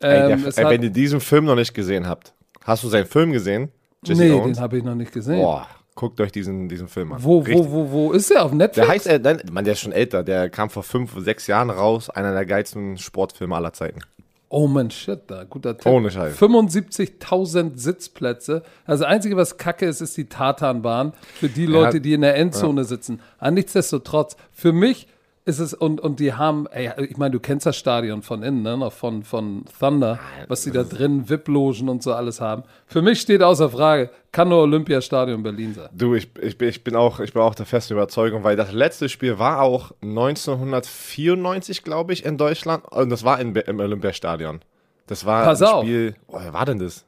ey, 0.00 0.32
Ähm, 0.32 0.42
der, 0.42 0.58
ey, 0.58 0.70
wenn 0.70 0.82
ihr 0.82 0.90
diesen 0.90 1.20
Film 1.20 1.44
noch 1.44 1.54
nicht 1.54 1.72
gesehen 1.72 2.08
habt, 2.08 2.34
hast 2.62 2.82
du 2.82 2.88
seinen 2.88 3.06
Film 3.06 3.30
gesehen? 3.30 3.70
Jesse 4.04 4.22
nee, 4.22 4.32
Owens? 4.32 4.56
den 4.56 4.62
habe 4.62 4.78
ich 4.78 4.82
noch 4.82 4.96
nicht 4.96 5.12
gesehen. 5.12 5.40
Boah, 5.40 5.68
guckt 5.94 6.20
euch 6.20 6.33
diesen, 6.33 6.68
diesen 6.68 6.88
Film 6.88 7.12
an. 7.12 7.22
Wo, 7.22 7.38
Richtig. 7.38 7.57
wo, 7.57 7.70
wo, 7.70 7.90
wo 7.90 8.12
ist 8.12 8.30
der? 8.30 8.44
Auf 8.44 8.52
Netflix? 8.52 8.87
Der 8.87 8.88
heißt, 8.88 9.07
äh, 9.07 9.18
nein, 9.18 9.42
Mann, 9.50 9.64
der 9.64 9.74
ist 9.74 9.80
schon 9.80 9.92
älter. 9.92 10.22
Der 10.22 10.50
kam 10.50 10.70
vor 10.70 10.83
fünf, 10.83 11.12
sechs 11.18 11.46
Jahren 11.46 11.70
raus. 11.70 12.11
Einer 12.11 12.33
der 12.33 12.46
geilsten 12.46 12.98
Sportfilme 12.98 13.54
aller 13.54 13.72
Zeiten. 13.72 14.00
Oh 14.48 14.68
man, 14.68 14.88
shit, 14.90 15.22
da, 15.26 15.42
guter 15.42 15.76
Tipp. 15.76 15.90
Ohne 15.90 16.12
Scheiß. 16.12 16.40
75.000 16.40 17.76
Sitzplätze. 17.76 18.62
Also 18.85 19.02
das 19.02 19.12
Einzige, 19.12 19.37
was 19.37 19.57
kacke 19.57 19.87
ist, 19.87 20.00
ist 20.00 20.16
die 20.16 20.26
Tatanbahn 20.26 21.12
für 21.35 21.48
die 21.48 21.66
Leute, 21.66 22.00
die 22.00 22.12
in 22.12 22.20
der 22.20 22.37
Endzone 22.37 22.85
sitzen. 22.85 23.20
Aber 23.38 23.50
nichtsdestotrotz, 23.50 24.37
für 24.52 24.72
mich 24.72 25.09
ist 25.46 25.59
es, 25.59 25.74
und, 25.74 26.00
und 26.00 26.20
die 26.20 26.33
haben, 26.33 26.66
ey, 26.68 26.90
ich 27.04 27.16
meine, 27.18 27.33
du 27.33 27.40
kennst 27.40 27.66
das 27.66 27.76
Stadion 27.76 28.22
von 28.22 28.42
innen, 28.42 28.62
ne, 28.62 28.78
noch 28.78 28.92
von, 28.94 29.22
von 29.22 29.64
Thunder, 29.78 30.18
was 30.48 30.62
die 30.62 30.70
da 30.70 30.85
drin, 30.85 31.28
VIP-Logen 31.28 31.88
und 31.90 32.02
so 32.02 32.14
alles 32.14 32.40
haben. 32.40 32.62
Für 32.87 33.02
mich 33.02 33.20
steht 33.20 33.42
außer 33.42 33.68
Frage, 33.68 34.09
kann 34.33 34.48
nur 34.48 34.62
Olympiastadion 34.62 35.42
Berlin 35.42 35.74
sein. 35.74 35.88
Du, 35.92 36.14
ich, 36.14 36.28
ich, 36.40 36.57
bin- 36.57 36.68
ich, 36.70 36.83
bin 36.83 36.96
auch, 36.96 37.20
ich 37.20 37.35
bin 37.35 37.42
auch 37.42 37.54
der 37.54 37.66
festen 37.66 37.92
Überzeugung, 37.92 38.42
weil 38.42 38.57
das 38.57 38.72
letzte 38.72 39.09
Spiel 39.11 39.38
war 39.38 39.61
auch 39.61 39.92
1994, 40.02 41.83
glaube 41.85 42.12
ich, 42.12 42.24
in 42.24 42.37
Deutschland. 42.38 42.85
Und 42.90 43.11
das 43.11 43.24
war 43.24 43.40
in, 43.40 43.54
im 43.54 43.80
Olympiastadion. 43.80 44.61
Das 45.07 45.26
war 45.26 45.44
Pass 45.44 45.62
ein 45.62 45.68
auf. 45.68 45.85
Spiel. 45.85 46.14
Oh, 46.28 46.38
wer 46.40 46.52
war 46.52 46.64
denn 46.64 46.78
das? 46.78 47.04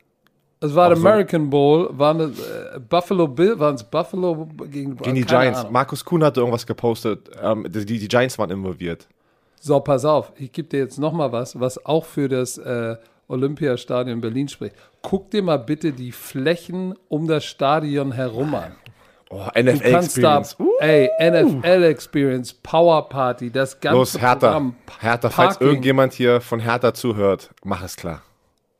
Es 0.66 0.74
war 0.74 0.88
der 0.88 0.96
Auch 0.98 1.02
so- 1.02 1.08
American 1.08 1.50
Bowl, 1.50 1.88
waren 1.92 2.20
es 2.20 2.38
äh, 2.40 2.78
Buffalo 2.88 3.26
Bill, 3.28 3.58
waren 3.58 3.74
es 3.74 3.84
Buffalo 3.84 4.48
gegen, 4.70 4.96
Gegen 4.96 5.14
die 5.14 5.24
Giants. 5.24 5.60
Ahnung. 5.60 5.72
Markus 5.72 6.04
Kuhn 6.04 6.22
hatte 6.22 6.40
irgendwas 6.40 6.66
gepostet. 6.66 7.30
Ähm, 7.42 7.66
die, 7.68 7.84
die 7.98 8.08
Giants 8.08 8.38
waren 8.38 8.50
involviert. 8.50 9.06
So, 9.60 9.80
pass 9.80 10.04
auf, 10.04 10.32
ich 10.36 10.52
gebe 10.52 10.68
dir 10.68 10.80
jetzt 10.80 10.98
noch 10.98 11.12
mal 11.12 11.32
was, 11.32 11.58
was 11.58 11.84
auch 11.84 12.04
für 12.04 12.28
das 12.28 12.58
äh, 12.58 12.96
Olympiastadion 13.28 14.20
Berlin 14.20 14.48
spricht. 14.48 14.76
Guck 15.02 15.30
dir 15.30 15.42
mal 15.42 15.58
bitte 15.58 15.92
die 15.92 16.12
Flächen 16.12 16.94
um 17.08 17.26
das 17.26 17.44
Stadion 17.44 18.12
herum 18.12 18.54
an. 18.54 18.72
Oh, 19.28 19.42
NFL 19.58 19.90
kannst 19.90 20.22
da, 20.22 20.38
Experience. 20.38 20.56
Uh, 20.60 20.78
ey, 20.78 21.10
NFL 21.18 21.82
Experience, 21.82 22.54
Power 22.54 23.08
Party, 23.08 23.50
das 23.50 23.80
ganze 23.80 23.98
los, 23.98 24.20
Hertha. 24.20 24.34
Programm. 24.36 24.76
Hertha, 25.00 25.30
falls 25.30 25.60
irgendjemand 25.60 26.12
hier 26.12 26.40
von 26.40 26.60
Hertha 26.60 26.94
zuhört, 26.94 27.50
mach 27.64 27.82
es 27.82 27.96
klar. 27.96 28.22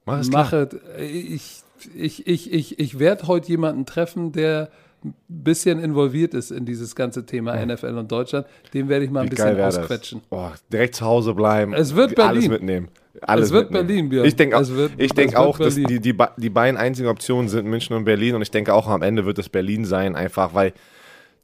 Mach 0.05 0.21
es 0.21 0.31
klar. 0.31 0.45
Mache, 0.45 0.69
ich, 1.01 1.63
ich, 1.95 2.27
ich, 2.27 2.53
ich, 2.53 2.79
ich 2.79 2.99
werde 2.99 3.27
heute 3.27 3.49
jemanden 3.49 3.87
treffen, 3.87 4.33
der 4.33 4.69
ein 5.05 5.15
bisschen 5.29 5.79
involviert 5.79 6.35
ist 6.35 6.51
in 6.51 6.65
dieses 6.65 6.97
ganze 6.97 7.27
Thema 7.27 7.55
NFL 7.65 7.97
und 7.99 8.11
Deutschland. 8.11 8.47
Den 8.75 8.89
werde 8.89 9.05
ich 9.05 9.11
mal 9.11 9.21
ein 9.21 9.27
Wie 9.27 9.31
bisschen 9.37 9.61
ausquetschen. 9.61 10.23
Oh, 10.31 10.49
direkt 10.73 10.97
zu 10.97 11.05
Hause 11.05 11.35
bleiben. 11.35 11.75
Es 11.75 11.95
wird 11.95 12.19
Alles 12.19 12.33
Berlin. 12.45 12.51
mitnehmen. 12.51 12.89
Alles 13.23 13.47
Es 13.47 13.53
wird 13.53 13.71
mitnehmen. 13.71 13.87
Berlin, 13.87 14.09
Björn. 14.09 14.27
Ich 14.27 14.37
denke 14.37 14.59
auch, 14.59 14.69
wird- 14.69 14.93
ich 14.99 15.13
denk 15.13 15.37
auch 15.37 15.59
dass 15.59 15.75
die, 15.75 16.01
die, 16.01 16.15
die 16.37 16.51
beiden 16.51 16.77
einzigen 16.77 17.09
Optionen 17.09 17.49
sind 17.49 17.67
München 17.67 17.95
und 17.95 18.05
Berlin. 18.05 18.35
Und 18.35 18.43
ich 18.43 18.51
denke 18.51 18.75
auch 18.75 18.89
am 18.89 19.03
Ende 19.03 19.25
wird 19.27 19.39
es 19.39 19.49
Berlin 19.49 19.85
sein, 19.85 20.17
einfach 20.17 20.55
weil 20.55 20.73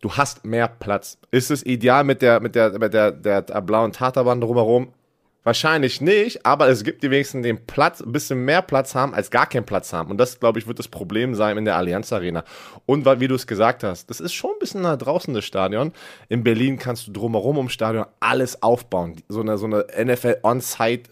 du 0.01 0.11
hast 0.13 0.45
mehr 0.45 0.67
Platz. 0.69 1.19
Ist 1.31 1.51
es 1.51 1.65
ideal 1.65 2.05
mit 2.05 2.21
der, 2.21 2.41
mit 2.41 2.55
der, 2.57 2.79
mit 2.79 2.93
der, 2.95 3.13
der, 3.13 3.43
der 3.43 3.61
blauen 3.61 3.93
Taterbahn 3.93 4.41
drumherum? 4.41 4.89
Wahrscheinlich 5.45 6.01
nicht, 6.01 6.47
aber 6.47 6.69
es 6.69 6.85
gibt 6.85 7.03
die 7.03 7.11
wenigsten 7.11 7.43
den 7.43 7.67
Platz, 7.67 8.01
ein 8.01 8.13
bisschen 8.13 8.45
mehr 8.45 8.63
Platz 8.63 8.95
haben, 8.95 9.13
als 9.13 9.31
gar 9.31 9.47
keinen 9.47 9.65
Platz 9.65 9.93
haben. 9.93 10.11
Und 10.11 10.19
das, 10.19 10.39
glaube 10.39 10.61
ich, 10.61 10.69
wird 10.69 10.79
das 10.79 10.87
Problem 10.87 11.35
sein 11.35 11.59
in 11.59 11.65
der 11.65 11.77
Allianz 11.77 12.13
Arena. 12.13 12.45
Und 12.87 13.05
wie 13.21 13.27
du 13.27 13.35
es 13.35 13.49
gesagt 13.49 13.83
hast, 13.83 14.09
das 14.09 14.21
ist 14.21 14.35
schon 14.35 14.53
ein 14.53 14.59
bisschen 14.61 14.83
nach 14.83 14.97
draußen 14.97 15.35
das 15.35 15.45
Stadion. 15.45 15.93
In 16.29 16.45
Berlin 16.45 16.79
kannst 16.79 17.09
du 17.09 17.13
drumherum 17.13 17.59
um 17.59 17.69
Stadion 17.69 18.07
alles 18.21 18.63
aufbauen. 18.63 19.17
So 19.29 19.41
eine, 19.41 19.59
so 19.59 19.67
eine 19.67 19.87
NFL 20.01 20.37
On-Site 20.45 21.11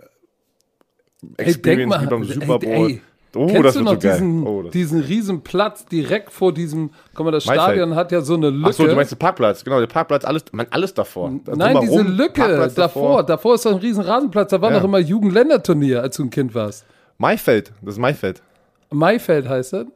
Experience 1.37 2.01
wie 2.01 2.07
beim 2.07 2.25
Super 2.25 2.59
Bowl. 2.61 2.71
Ey, 2.71 2.93
ey. 2.93 3.03
Oh, 3.37 3.47
Kennst 3.47 3.65
das 3.65 3.75
du 3.75 3.83
noch 3.83 3.97
diesen, 3.97 4.47
oh, 4.47 4.63
diesen 4.65 5.01
riesen 5.03 5.43
Platz 5.43 5.87
direkt 5.87 6.33
vor 6.33 6.53
diesem, 6.53 6.91
guck 7.15 7.27
mal, 7.27 7.31
das 7.31 7.45
Stadion 7.45 7.95
hat 7.95 8.11
ja 8.11 8.23
so 8.23 8.35
eine 8.35 8.51
Lücke. 8.51 8.71
Achso, 8.71 8.87
du 8.87 8.95
meinst 8.97 9.13
den 9.13 9.19
Parkplatz, 9.19 9.63
genau, 9.63 9.79
der 9.79 9.87
Parkplatz, 9.87 10.25
alles, 10.25 10.45
man, 10.51 10.67
alles 10.71 10.95
davor. 10.95 11.33
Da 11.45 11.55
Nein, 11.55 11.79
diese 11.81 11.93
rum, 11.93 12.09
Lücke 12.09 12.41
davor. 12.41 12.69
davor, 12.69 13.23
davor 13.23 13.55
ist 13.55 13.67
doch 13.67 13.73
ein 13.73 13.79
riesen 13.79 14.03
Rasenplatz, 14.03 14.51
da 14.51 14.61
war 14.61 14.73
ja. 14.73 14.79
noch 14.79 14.85
immer 14.85 14.99
Jugendländerturnier, 14.99 16.03
als 16.03 16.17
du 16.17 16.25
ein 16.25 16.31
Kind 16.31 16.55
warst. 16.55 16.85
Maifeld, 17.19 17.73
das 17.83 17.95
ist 17.95 18.01
Maifeld. 18.01 18.43
Maifeld 18.91 19.49
heißt 19.49 19.75
das? 19.75 19.87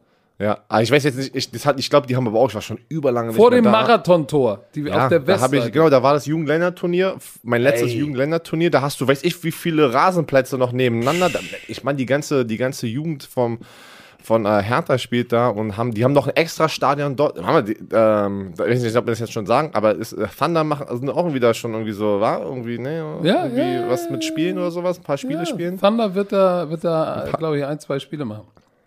Ja, 0.44 0.58
aber 0.68 0.82
ich 0.82 0.90
weiß 0.90 1.04
jetzt 1.04 1.16
nicht, 1.16 1.34
ich, 1.34 1.48
ich 1.78 1.88
glaube, 1.88 2.06
die 2.06 2.14
haben 2.14 2.28
aber 2.28 2.38
auch 2.38 2.50
ich 2.50 2.54
war 2.54 2.60
schon 2.60 2.78
überlange 2.90 3.32
Vor 3.32 3.50
dem 3.50 3.64
Marathontor, 3.64 4.64
die 4.74 4.82
ja, 4.82 5.04
auf 5.04 5.08
der 5.08 5.26
Westseite. 5.26 5.56
Da 5.56 5.66
ich, 5.66 5.72
genau, 5.72 5.88
da 5.88 6.02
war 6.02 6.12
das 6.12 6.26
Jugendländerturnier, 6.26 7.16
mein 7.42 7.62
letztes 7.62 7.92
Ey. 7.92 8.00
Jugendländerturnier, 8.00 8.70
da 8.70 8.82
hast 8.82 9.00
du, 9.00 9.08
weiß 9.08 9.24
ich, 9.24 9.42
wie 9.42 9.52
viele 9.52 9.94
Rasenplätze 9.94 10.58
noch 10.58 10.72
nebeneinander. 10.72 11.30
Ich 11.66 11.82
meine, 11.82 11.96
die 11.96 12.04
ganze, 12.04 12.44
die 12.44 12.58
ganze 12.58 12.86
Jugend 12.86 13.22
vom, 13.22 13.60
von 14.22 14.44
äh, 14.44 14.62
Hertha 14.62 14.98
spielt 14.98 15.32
da 15.32 15.48
und 15.48 15.78
haben, 15.78 15.94
die 15.94 16.04
haben 16.04 16.12
noch 16.12 16.26
ein 16.26 16.36
extra 16.36 16.68
Stadion 16.68 17.16
dort. 17.16 17.42
Haben 17.42 17.66
wir 17.66 17.74
die, 17.74 17.78
ähm, 17.94 18.52
ich 18.52 18.60
weiß 18.60 18.82
nicht, 18.82 18.96
ob 18.96 19.06
wir 19.06 19.12
das 19.12 19.20
jetzt 19.20 19.32
schon 19.32 19.46
sagen, 19.46 19.70
aber 19.72 19.94
ist, 19.94 20.12
äh, 20.12 20.26
Thunder 20.38 20.62
machen, 20.62 20.94
sind 20.94 21.08
auch 21.08 21.16
irgendwie 21.16 21.40
da 21.40 21.54
schon 21.54 21.72
irgendwie 21.72 21.92
so, 21.92 22.20
war 22.20 22.42
irgendwie, 22.42 22.78
ne? 22.78 23.18
Ja, 23.22 23.44
irgendwie 23.44 23.76
ja, 23.76 23.88
was 23.88 24.10
mit 24.10 24.22
Spielen 24.22 24.58
oder 24.58 24.70
sowas, 24.70 24.98
ein 24.98 25.04
paar 25.04 25.16
Spiele 25.16 25.38
ja, 25.38 25.46
spielen. 25.46 25.80
Thunder 25.80 26.14
wird 26.14 26.32
da, 26.32 26.68
wird 26.68 26.84
da, 26.84 27.30
glaube 27.38 27.56
ich, 27.56 27.64
ein, 27.64 27.80
zwei 27.80 27.98
Spiele 27.98 28.26
machen. 28.26 28.44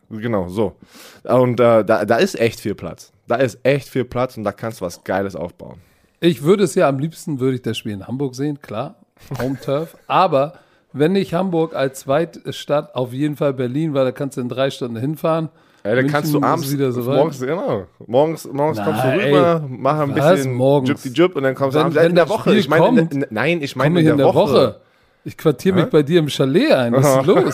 Genau, 0.10 0.48
so. 0.48 0.76
Und 1.24 1.60
äh, 1.60 1.84
da, 1.84 2.06
da 2.06 2.16
ist 2.18 2.40
echt 2.40 2.60
viel 2.60 2.76
Platz. 2.76 3.12
Da 3.28 3.36
ist 3.36 3.60
echt 3.64 3.90
viel 3.90 4.06
Platz 4.06 4.38
und 4.38 4.44
da 4.44 4.52
kannst 4.52 4.82
du 4.82 4.86
was 4.86 5.04
Geiles 5.04 5.36
aufbauen. 5.36 5.80
Ich 6.20 6.44
würde 6.44 6.64
es 6.64 6.76
ja 6.76 6.88
am 6.88 7.00
liebsten, 7.00 7.40
würde 7.40 7.56
ich 7.56 7.62
das 7.62 7.78
Spiel 7.78 7.92
in 7.92 8.08
Hamburg 8.08 8.36
sehen, 8.36 8.62
klar, 8.62 8.96
Home 9.40 9.58
Turf. 9.64 9.98
aber 10.08 10.54
wenn 10.94 11.12
nicht 11.12 11.34
Hamburg 11.34 11.76
als 11.76 12.02
Zweitstadt, 12.02 12.96
auf 12.96 13.14
jeden 13.14 13.36
Fall 13.36 13.54
Berlin, 13.54 13.94
weil 13.94 14.06
da 14.06 14.12
kannst 14.12 14.38
du 14.38 14.42
in 14.42 14.50
drei 14.50 14.70
Stunden 14.70 14.98
hinfahren. 14.98 15.50
Ja, 15.84 15.96
dann 15.96 16.08
kannst 16.08 16.34
du 16.34 16.42
abends 16.42 16.72
wieder 16.72 16.92
so 16.92 17.02
morgens, 17.02 17.40
genau. 17.40 17.86
Morgens, 18.06 18.46
morgens 18.52 18.78
Na, 18.78 18.86
kommst 18.86 19.04
du 19.04 19.08
rüber, 19.10 19.62
ey, 19.64 19.70
mach 19.70 20.00
ein 20.00 20.14
bisschen 20.14 20.54
morgens? 20.54 21.04
Jup, 21.04 21.16
Jup 21.16 21.36
und 21.36 21.44
dann 21.44 21.56
kommst 21.56 21.76
du 21.76 21.80
abends 21.80 21.96
wenn 21.96 22.10
in 22.10 22.16
der 22.16 22.28
Woche. 22.28 22.56
Ich 22.56 22.68
meine, 22.68 22.88
in, 22.88 23.08
in, 23.08 23.26
nein, 23.30 23.62
ich 23.62 23.76
meine 23.76 24.02
in, 24.02 24.08
in, 24.08 24.18
der 24.18 24.26
Woche. 24.26 24.36
Woche. 24.36 24.82
Ich 25.24 25.38
quartiere 25.38 25.76
mich 25.76 25.86
bei 25.86 26.04
dir 26.04 26.20
im 26.20 26.30
Chalet 26.30 26.72
ein. 26.72 26.94
Was 26.94 27.20
ist 27.20 27.26
los? 27.26 27.54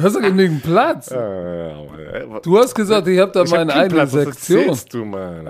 Du 0.00 0.06
hast 0.06 0.16
doch 0.16 0.22
genügend 0.22 0.62
Platz. 0.62 1.08
du 1.10 2.58
hast 2.58 2.74
gesagt, 2.74 3.06
ich 3.06 3.18
habe 3.18 3.32
da 3.32 3.42
ich 3.42 3.50
meine 3.50 3.70
hab 3.70 3.80
eigene 3.82 4.06
Platz, 4.06 4.12
Sektion. 4.12 4.68
Was 4.68 4.86
du, 4.86 5.04
Mann? 5.04 5.46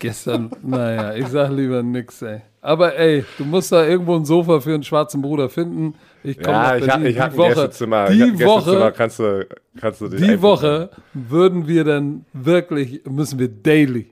Gestern, 0.00 0.50
naja, 0.60 1.14
ich 1.14 1.28
sag 1.28 1.50
lieber 1.50 1.84
nix, 1.84 2.20
ey. 2.22 2.40
Aber 2.60 2.96
ey, 2.96 3.24
du 3.36 3.44
musst 3.44 3.70
da 3.70 3.86
irgendwo 3.86 4.16
ein 4.16 4.24
Sofa 4.24 4.58
für 4.58 4.74
einen 4.74 4.82
schwarzen 4.82 5.22
Bruder 5.22 5.48
finden. 5.48 5.94
Ich 6.24 6.38
komme 6.40 6.52
ja, 6.52 6.78
nach 6.80 6.86
Berlin. 6.86 7.06
Ich, 7.06 7.16
ich 7.16 7.24
die 7.24 7.36
Woche, 7.36 7.70
die 8.10 8.44
Woche, 8.44 8.92
kannst 8.96 9.20
du, 9.20 9.46
kannst 9.80 10.00
du 10.00 10.08
die 10.08 10.42
Woche 10.42 10.90
würden 11.14 11.68
wir 11.68 11.84
dann 11.84 12.24
wirklich, 12.32 13.02
müssen 13.04 13.38
wir 13.38 13.48
daily 13.48 14.10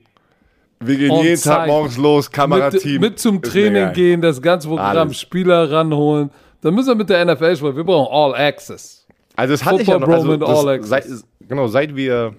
wir 0.79 0.95
gehen 0.95 1.15
jeden 1.23 1.41
Tag 1.41 1.67
morgens 1.67 1.97
los, 1.97 2.31
Kamerateam. 2.31 2.93
Mit, 2.93 3.01
mit 3.01 3.19
zum 3.19 3.41
Training 3.41 3.93
gehen, 3.93 4.21
das 4.21 4.41
ganze 4.41 4.67
Programm, 4.67 5.07
Alles. 5.07 5.19
Spieler 5.19 5.71
ranholen. 5.71 6.29
Dann 6.61 6.73
müssen 6.73 6.87
wir 6.89 6.95
mit 6.95 7.09
der 7.09 7.23
NFL 7.25 7.55
sprechen. 7.55 7.75
Wir 7.75 7.83
brauchen 7.83 8.13
All 8.13 8.35
Access. 8.35 9.05
Also 9.35 9.53
das 9.53 9.65
hatte 9.65 9.85
Football 9.85 9.95
ich 9.95 10.01
ja 10.01 10.37
noch. 10.37 10.47
Also 10.49 10.77
das, 10.77 10.89
seit, 10.89 11.05
genau, 11.41 11.67
seit 11.67 11.95
wir 11.95 12.33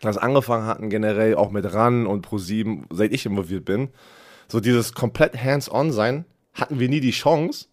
das 0.00 0.18
angefangen 0.18 0.66
hatten, 0.66 0.90
generell 0.90 1.34
auch 1.36 1.50
mit 1.50 1.72
RAN 1.72 2.06
und 2.06 2.26
Pro7, 2.26 2.84
seit 2.90 3.12
ich 3.12 3.26
involviert 3.26 3.64
bin, 3.64 3.88
so 4.48 4.60
dieses 4.60 4.94
komplett 4.94 5.42
hands-on 5.42 5.92
sein, 5.92 6.24
hatten 6.52 6.78
wir 6.78 6.88
nie 6.88 7.00
die 7.00 7.10
Chance. 7.10 7.66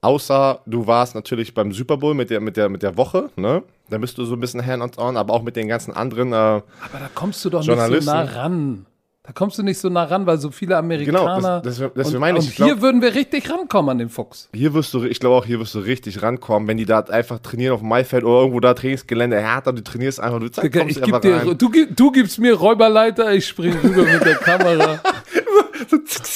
Außer 0.00 0.60
du 0.66 0.86
warst 0.86 1.14
natürlich 1.14 1.54
beim 1.54 1.72
Super 1.72 1.96
Bowl 1.96 2.14
mit 2.14 2.30
der, 2.30 2.40
mit 2.40 2.56
der, 2.56 2.68
mit 2.68 2.82
der 2.82 2.96
Woche, 2.96 3.30
ne? 3.36 3.62
Dann 3.88 4.00
bist 4.00 4.18
du 4.18 4.24
so 4.24 4.34
ein 4.34 4.40
bisschen 4.40 4.64
hands-on, 4.64 5.16
aber 5.16 5.32
auch 5.32 5.42
mit 5.42 5.56
den 5.56 5.68
ganzen 5.68 5.94
anderen. 5.94 6.32
Äh, 6.32 6.36
aber 6.36 6.62
da 6.92 7.08
kommst 7.14 7.44
du 7.44 7.50
doch 7.50 7.64
nicht 7.64 8.02
so 8.04 8.10
nah 8.10 8.22
ran. 8.22 8.86
Da 9.26 9.32
kommst 9.32 9.58
du 9.58 9.64
nicht 9.64 9.78
so 9.78 9.88
nah 9.88 10.04
ran, 10.04 10.24
weil 10.24 10.38
so 10.38 10.52
viele 10.52 10.76
Amerikaner. 10.76 11.36
Genau, 11.36 11.60
das, 11.60 11.78
das, 11.78 11.90
das 11.92 12.14
und, 12.14 12.20
meine 12.20 12.38
ich. 12.38 12.46
Und 12.46 12.52
hier 12.52 12.66
glaub, 12.66 12.80
würden 12.80 13.02
wir 13.02 13.12
richtig 13.16 13.50
rankommen 13.50 13.90
an 13.90 13.98
den 13.98 14.08
Fuchs. 14.08 14.48
Hier 14.54 14.72
wirst 14.72 14.94
du, 14.94 15.02
ich 15.02 15.18
glaube 15.18 15.34
auch, 15.34 15.44
hier 15.44 15.58
wirst 15.58 15.74
du 15.74 15.80
richtig 15.80 16.22
rankommen, 16.22 16.68
wenn 16.68 16.76
die 16.76 16.84
da 16.84 17.00
einfach 17.00 17.40
trainieren 17.40 17.74
auf 17.74 17.80
dem 17.80 17.88
Maifeld 17.88 18.22
oder 18.22 18.38
irgendwo 18.42 18.60
da 18.60 18.72
Trainingsgelände 18.74 19.40
härter, 19.40 19.72
du 19.72 19.82
trainierst 19.82 20.20
einfach, 20.20 20.38
du 20.38 20.48
zack, 20.48 20.72
kommst 20.72 20.96
ich 20.96 21.02
einfach 21.02 21.20
dir, 21.20 21.38
rein. 21.38 21.58
Du, 21.58 21.68
du 21.68 22.12
gibst 22.12 22.38
mir 22.38 22.54
Räuberleiter, 22.54 23.34
ich 23.34 23.48
springe 23.48 23.82
rüber 23.82 24.04
mit 24.04 24.24
der 24.24 24.36
Kamera. 24.36 25.00
das 25.90 26.30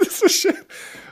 ist 0.00 0.20
so 0.20 0.28
schön. 0.28 0.56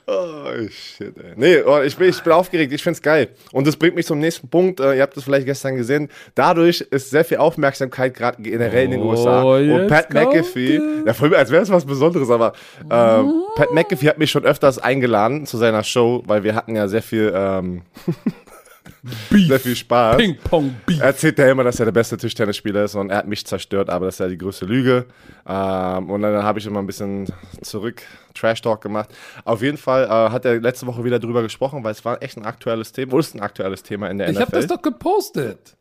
Oh, 0.07 0.45
shit, 0.69 1.17
ey. 1.17 1.33
Nee, 1.37 1.63
oh, 1.63 1.81
ich, 1.81 1.97
bin, 1.97 2.11
ich 2.11 2.23
bin 2.23 2.33
aufgeregt, 2.33 2.73
ich 2.73 2.83
find's 2.83 3.01
geil. 3.01 3.29
Und 3.53 3.67
das 3.67 3.77
bringt 3.77 3.95
mich 3.95 4.05
zum 4.05 4.19
nächsten 4.19 4.49
Punkt. 4.49 4.79
Äh, 4.81 4.97
ihr 4.97 5.03
habt 5.03 5.17
das 5.17 5.25
vielleicht 5.25 5.47
gestern 5.47 5.77
gesehen. 5.77 6.11
Dadurch 6.35 6.83
ist 6.83 7.09
sehr 7.09 7.25
viel 7.25 7.39
Aufmerksamkeit 7.39 8.13
gerade 8.13 8.43
generell 8.43 8.83
oh, 8.83 8.85
in 8.85 8.91
den 8.91 9.01
oh, 9.01 9.11
USA. 9.11 9.43
Und 9.43 9.89
Pat 9.89 10.13
McAfee, 10.13 10.81
ja, 11.07 11.15
voll, 11.15 11.35
als 11.35 11.51
wäre 11.51 11.63
es 11.63 11.71
was 11.71 11.87
Besonderes, 11.87 12.29
aber 12.29 12.53
äh, 12.91 13.21
oh. 13.21 13.47
Pat 13.57 13.73
McAfee 13.73 14.09
hat 14.09 14.19
mich 14.19 14.31
schon 14.31 14.45
öfters 14.45 14.79
eingeladen 14.79 15.47
zu 15.47 15.57
seiner 15.57 15.83
Show, 15.83 16.23
weil 16.27 16.45
wir 16.45 16.55
hatten 16.55 16.77
ja 16.77 16.87
sehr 16.87 17.03
viel 17.03 17.33
ähm, 17.35 17.83
Beef. 19.31 19.49
Sehr 19.49 19.61
viel 19.61 19.77
Spaß. 19.77 20.17
Ping-Pong 20.17 20.75
Beef. 20.87 21.01
Er 21.01 21.07
erzählt 21.07 21.39
ja 21.39 21.51
immer, 21.51 21.65
dass 21.65 21.79
er 21.79 21.87
der 21.87 21.93
beste 21.93 22.17
Tischtennisspieler 22.17 22.85
ist 22.85 22.95
und 22.95 23.11
er 23.11 23.19
hat 23.19 23.27
mich 23.27 23.47
zerstört, 23.47 23.91
aber 23.91 24.07
das 24.07 24.17
ist 24.17 24.19
ja 24.19 24.29
die 24.29 24.39
größte 24.39 24.65
Lüge. 24.67 25.07
Ähm, 25.47 26.11
und 26.11 26.23
dann 26.23 26.43
habe 26.43 26.59
ich 26.59 26.67
immer 26.67 26.81
ein 26.81 26.87
bisschen 26.87 27.27
zurück 27.63 28.03
Trash 28.35 28.63
Talk 28.63 28.81
gemacht. 28.81 29.11
Auf 29.45 29.63
jeden 29.63 29.79
Fall 29.79 30.05
äh, 30.05 30.31
hat 30.31 30.45
er 30.45 30.61
letzte 30.61 30.87
Woche 30.87 31.05
wieder 31.05 31.19
drüber 31.19 31.43
gesprochen, 31.43 31.85
weil 31.85 31.93
es 31.93 32.05
war 32.05 32.23
echt 32.23 32.37
ein 32.37 32.45
aktuelles 32.45 32.93
Thema. 32.93 33.13
Wo 33.13 33.19
ist 33.19 33.35
ein 33.35 33.41
aktuelles 33.41 33.83
Thema 33.83 34.11
in 34.11 34.19
der 34.19 34.29
ich 34.29 34.35
NFL? 34.35 34.43
Ich 34.43 34.47
habe 34.47 34.57
das 34.57 34.67
doch 34.67 34.83
gepostet. 34.83 35.77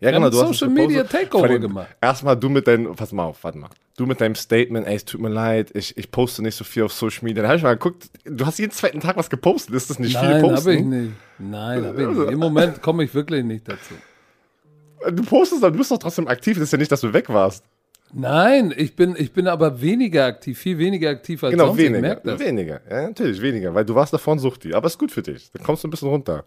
Ja, 0.00 0.12
genau, 0.12 0.30
du 0.30 0.36
Social 0.36 0.68
hast 0.68 0.74
Media 0.74 1.02
Takeover 1.02 1.48
den, 1.48 1.60
gemacht. 1.60 1.88
Erstmal 2.00 2.36
du 2.36 2.48
mit 2.48 2.68
deinem, 2.68 2.94
pass 2.94 3.10
mal 3.12 3.24
auf, 3.24 3.42
warte 3.42 3.58
mal. 3.58 3.70
Du 3.96 4.06
mit 4.06 4.20
deinem 4.20 4.36
Statement, 4.36 4.86
ey, 4.86 4.94
es 4.94 5.04
tut 5.04 5.20
mir 5.20 5.28
leid, 5.28 5.72
ich, 5.74 5.96
ich 5.96 6.12
poste 6.12 6.40
nicht 6.40 6.54
so 6.54 6.62
viel 6.62 6.84
auf 6.84 6.92
Social 6.92 7.24
Media. 7.24 7.42
Dann 7.42 7.48
habe 7.48 7.58
ich 7.58 7.64
mal 7.64 7.72
geguckt, 7.72 8.08
du 8.24 8.46
hast 8.46 8.60
jeden 8.60 8.70
zweiten 8.70 9.00
Tag 9.00 9.16
was 9.16 9.28
gepostet, 9.28 9.74
ist 9.74 9.90
das 9.90 9.98
nicht 9.98 10.14
Nein, 10.14 10.40
viel 10.40 10.40
posten? 10.40 10.54
Nein, 10.54 10.56
habe 10.60 10.72
ich 10.72 10.84
nicht. 10.84 11.12
Nein, 11.38 11.84
habe 11.84 12.02
ich 12.02 12.08
nicht. 12.08 12.30
Im 12.30 12.38
Moment 12.38 12.80
komme 12.80 13.02
ich 13.02 13.12
wirklich 13.12 13.44
nicht 13.44 13.68
dazu. 13.68 13.94
Du 15.10 15.22
postest, 15.24 15.64
aber 15.64 15.72
du 15.72 15.78
bist 15.78 15.90
doch 15.90 15.98
trotzdem 15.98 16.28
aktiv, 16.28 16.56
das 16.56 16.64
ist 16.64 16.72
ja 16.72 16.78
nicht, 16.78 16.92
dass 16.92 17.00
du 17.00 17.12
weg 17.12 17.28
warst. 17.28 17.64
Nein, 18.12 18.72
ich 18.76 18.96
bin, 18.96 19.14
ich 19.18 19.32
bin 19.32 19.46
aber 19.48 19.80
weniger 19.80 20.24
aktiv, 20.24 20.58
viel 20.58 20.78
weniger 20.78 21.10
aktiv 21.10 21.42
als 21.44 21.52
genau, 21.52 21.66
sonst. 21.66 21.78
Genau, 21.78 21.96
weniger. 21.96 22.16
Das. 22.16 22.40
Weniger, 22.40 22.80
ja, 22.90 23.02
natürlich, 23.08 23.42
weniger, 23.42 23.74
weil 23.74 23.84
du 23.84 23.94
warst 23.94 24.12
davon 24.12 24.38
Suchti. 24.38 24.72
Aber 24.72 24.86
ist 24.86 24.98
gut 24.98 25.12
für 25.12 25.22
dich. 25.22 25.50
Dann 25.52 25.62
kommst 25.62 25.84
du 25.84 25.88
ein 25.88 25.90
bisschen 25.90 26.08
runter. 26.08 26.44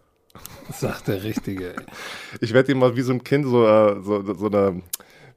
Sagt 0.72 1.08
der 1.08 1.24
Richtige. 1.24 1.76
Ey. 1.76 1.86
Ich 2.40 2.54
werde 2.54 2.68
dir 2.68 2.76
mal 2.76 2.96
wie 2.96 3.02
so 3.02 3.12
ein 3.14 3.24
Kind 3.24 3.46
so, 3.46 3.68
äh, 3.68 4.02
so, 4.02 4.34
so 4.34 4.48
eine. 4.48 4.82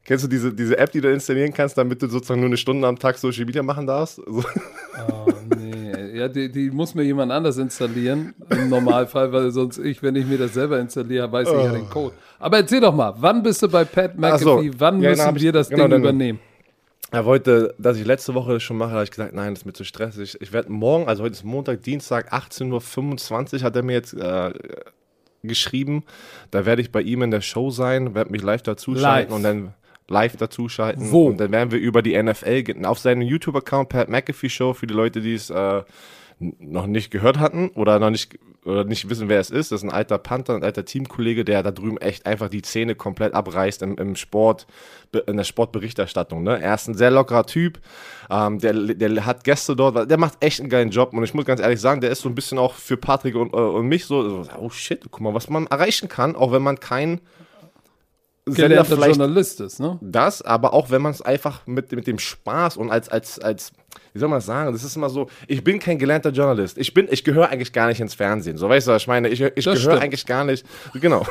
Kennst 0.05 0.25
du 0.25 0.29
diese, 0.29 0.53
diese 0.53 0.77
App, 0.77 0.93
die 0.93 1.01
du 1.01 1.11
installieren 1.11 1.53
kannst, 1.53 1.79
damit 1.79 2.01
du 2.03 2.09
sozusagen 2.09 2.41
nur 2.41 2.49
eine 2.49 2.59
Stunde 2.59 2.87
am 2.87 2.99
Tag 2.99 3.17
Social 3.17 3.47
Media 3.47 3.63
machen 3.63 3.87
darfst? 3.87 4.17
So. 4.17 4.45
Oh, 5.09 5.33
nee. 5.57 5.64
Ja, 6.15 6.29
die, 6.29 6.49
die, 6.49 6.71
muss 6.71 6.95
mir 6.95 7.03
jemand 7.03 7.33
anders 7.33 7.59
installieren, 7.59 8.35
im 8.49 8.69
Normalfall, 8.69 9.33
weil 9.33 9.51
sonst 9.51 9.79
ich, 9.79 10.01
wenn 10.01 10.15
ich 10.15 10.25
mir 10.25 10.39
das 10.39 10.55
selber 10.55 10.79
installiere, 10.79 11.31
weiß 11.31 11.49
ich 11.49 11.55
oh. 11.55 11.59
ja 11.59 11.73
den 11.73 11.91
Code. 11.91 12.15
Aber 12.39 12.59
erzähl 12.59 12.81
doch 12.81 12.95
mal, 12.95 13.15
wann 13.19 13.43
bist 13.43 13.61
du 13.63 13.69
bei 13.69 13.85
Pat 13.85 14.17
McAfee? 14.17 14.45
So. 14.45 14.63
Wann 14.79 15.03
ja, 15.03 15.11
müssen 15.11 15.35
wir 15.35 15.51
das 15.51 15.69
genau, 15.69 15.89
Ding 15.89 15.99
übernehmen? 15.99 16.39
Er 17.11 17.25
wollte, 17.25 17.75
dass 17.79 17.97
ich 17.97 18.07
letzte 18.07 18.33
Woche 18.35 18.61
schon 18.61 18.77
mache, 18.77 18.93
habe 18.93 19.03
ich 19.03 19.11
gesagt, 19.11 19.35
nein, 19.35 19.55
das 19.55 19.63
ist 19.63 19.67
mir 19.67 19.73
zu 19.73 19.83
stressig. 19.83 20.37
Ich 20.41 20.53
werde 20.53 20.71
morgen, 20.71 21.09
also 21.09 21.25
heute 21.25 21.33
ist 21.33 21.45
Montag, 21.45 21.83
Dienstag, 21.83 22.33
18.25 22.33 23.55
Uhr, 23.55 23.63
hat 23.63 23.75
er 23.75 23.83
mir 23.83 23.95
jetzt 23.95 24.15
äh, 24.15 24.53
geschrieben. 25.43 26.05
Da 26.53 26.65
werde 26.65 26.81
ich 26.81 26.93
bei 26.93 27.03
ihm 27.03 27.23
in 27.23 27.33
der 27.33 27.41
Show 27.41 27.71
sein, 27.71 28.15
werde 28.15 28.31
mich 28.31 28.43
live 28.43 28.63
dazuschalten 28.63 29.31
live. 29.31 29.37
und 29.37 29.43
dann 29.43 29.75
live 30.09 30.37
dazuschalten. 30.37 31.11
Wo? 31.11 31.29
Und 31.29 31.39
dann 31.39 31.53
werden 31.53 31.71
wir 31.71 31.79
über 31.79 32.03
die 32.03 32.21
NFL 32.21 32.63
gehen. 32.63 32.85
Auf 32.85 32.99
seinem 32.99 33.23
YouTube-Account 33.23 33.89
Pat 33.89 34.09
McAfee 34.09 34.49
Show, 34.49 34.75
für 34.75 34.87
die 34.87 34.95
Leute, 34.95 35.21
die 35.21 35.35
es 35.35 35.51
äh, 35.51 35.83
noch 36.39 36.87
nicht 36.87 37.11
gehört 37.11 37.39
hatten 37.39 37.69
oder 37.71 37.99
noch 37.99 38.11
nicht 38.11 38.39
oder 38.65 38.85
nicht 38.85 39.09
wissen, 39.11 39.29
wer 39.29 39.41
es 39.41 39.51
ist. 39.51 39.73
Das 39.73 39.81
ist 39.81 39.85
ein 39.85 39.93
alter 39.93 40.19
Panther, 40.19 40.55
ein 40.55 40.65
alter 40.65 40.85
Teamkollege, 40.85 41.45
der 41.45 41.63
da 41.63 41.71
drüben 41.71 41.99
echt 41.99 42.27
einfach 42.27 42.49
die 42.49 42.63
Zähne 42.63 42.95
komplett 42.95 43.35
abreißt 43.35 43.83
im, 43.83 43.97
im 43.97 44.17
Sport, 44.17 44.67
in 45.27 45.37
der 45.37 45.45
Sportberichterstattung. 45.45 46.43
Ne? 46.43 46.61
Er 46.61 46.75
ist 46.75 46.89
ein 46.89 46.95
sehr 46.95 47.11
lockerer 47.11 47.45
Typ, 47.45 47.79
ähm, 48.31 48.59
der, 48.59 48.73
der 48.73 49.27
hat 49.27 49.45
Gäste 49.45 49.77
dort, 49.77 50.11
der 50.11 50.19
macht 50.19 50.43
echt 50.43 50.61
einen 50.61 50.71
geilen 50.71 50.91
Job 50.91 51.13
und 51.13 51.23
ich 51.25 51.35
muss 51.35 51.45
ganz 51.45 51.61
ehrlich 51.61 51.81
sagen, 51.81 52.01
der 52.01 52.11
ist 52.11 52.23
so 52.23 52.29
ein 52.29 52.35
bisschen 52.35 52.59
auch 52.59 52.75
für 52.75 52.97
Patrick 52.97 53.35
und, 53.35 53.53
äh, 53.53 53.57
und 53.57 53.87
mich 53.87 54.07
so, 54.07 54.47
oh 54.59 54.71
shit, 54.71 55.01
guck 55.11 55.21
mal, 55.21 55.35
was 55.35 55.51
man 55.51 55.67
erreichen 55.67 56.09
kann, 56.09 56.35
auch 56.35 56.53
wenn 56.53 56.63
man 56.63 56.81
kein 56.81 57.21
Sender 58.47 58.69
gelernter 58.69 58.97
vielleicht 58.97 59.17
Journalist 59.17 59.61
ist, 59.63 59.81
ne? 59.81 59.99
das, 60.03 60.43
aber 60.43 60.75
auch 60.75 60.91
wenn 60.91 61.01
man 61.01 61.13
es 61.13 61.23
einfach 61.23 61.67
mit, 61.67 61.91
mit 61.93 62.07
dem 62.07 62.19
Spaß 62.19 62.77
und 62.77 62.91
als, 62.91 63.09
als, 63.09 63.39
als, 63.39 63.73
wie 64.13 64.19
soll 64.19 64.29
man 64.29 64.37
das 64.37 64.47
sagen, 64.47 64.71
das 64.71 64.85
ist 64.85 64.97
immer 64.97 65.09
so, 65.09 65.29
ich 65.49 65.65
bin 65.65 65.79
kein 65.79 65.99
gelernter 65.99 66.29
Journalist. 66.29 66.77
Ich 66.77 66.93
bin, 66.93 67.09
ich 67.11 67.25
gehöre 67.25 67.49
eigentlich 67.49 67.73
gar 67.73 67.87
nicht 67.87 68.01
ins 68.01 68.13
Fernsehen. 68.13 68.59
So, 68.59 68.69
weißt 68.69 68.87
du, 68.87 68.93
was 68.93 69.03
ich 69.03 69.09
meine? 69.09 69.29
Ich, 69.29 69.41
ich 69.41 69.65
gehöre 69.65 69.99
eigentlich 69.99 70.27
gar 70.27 70.45
nicht, 70.45 70.67
genau. 70.93 71.27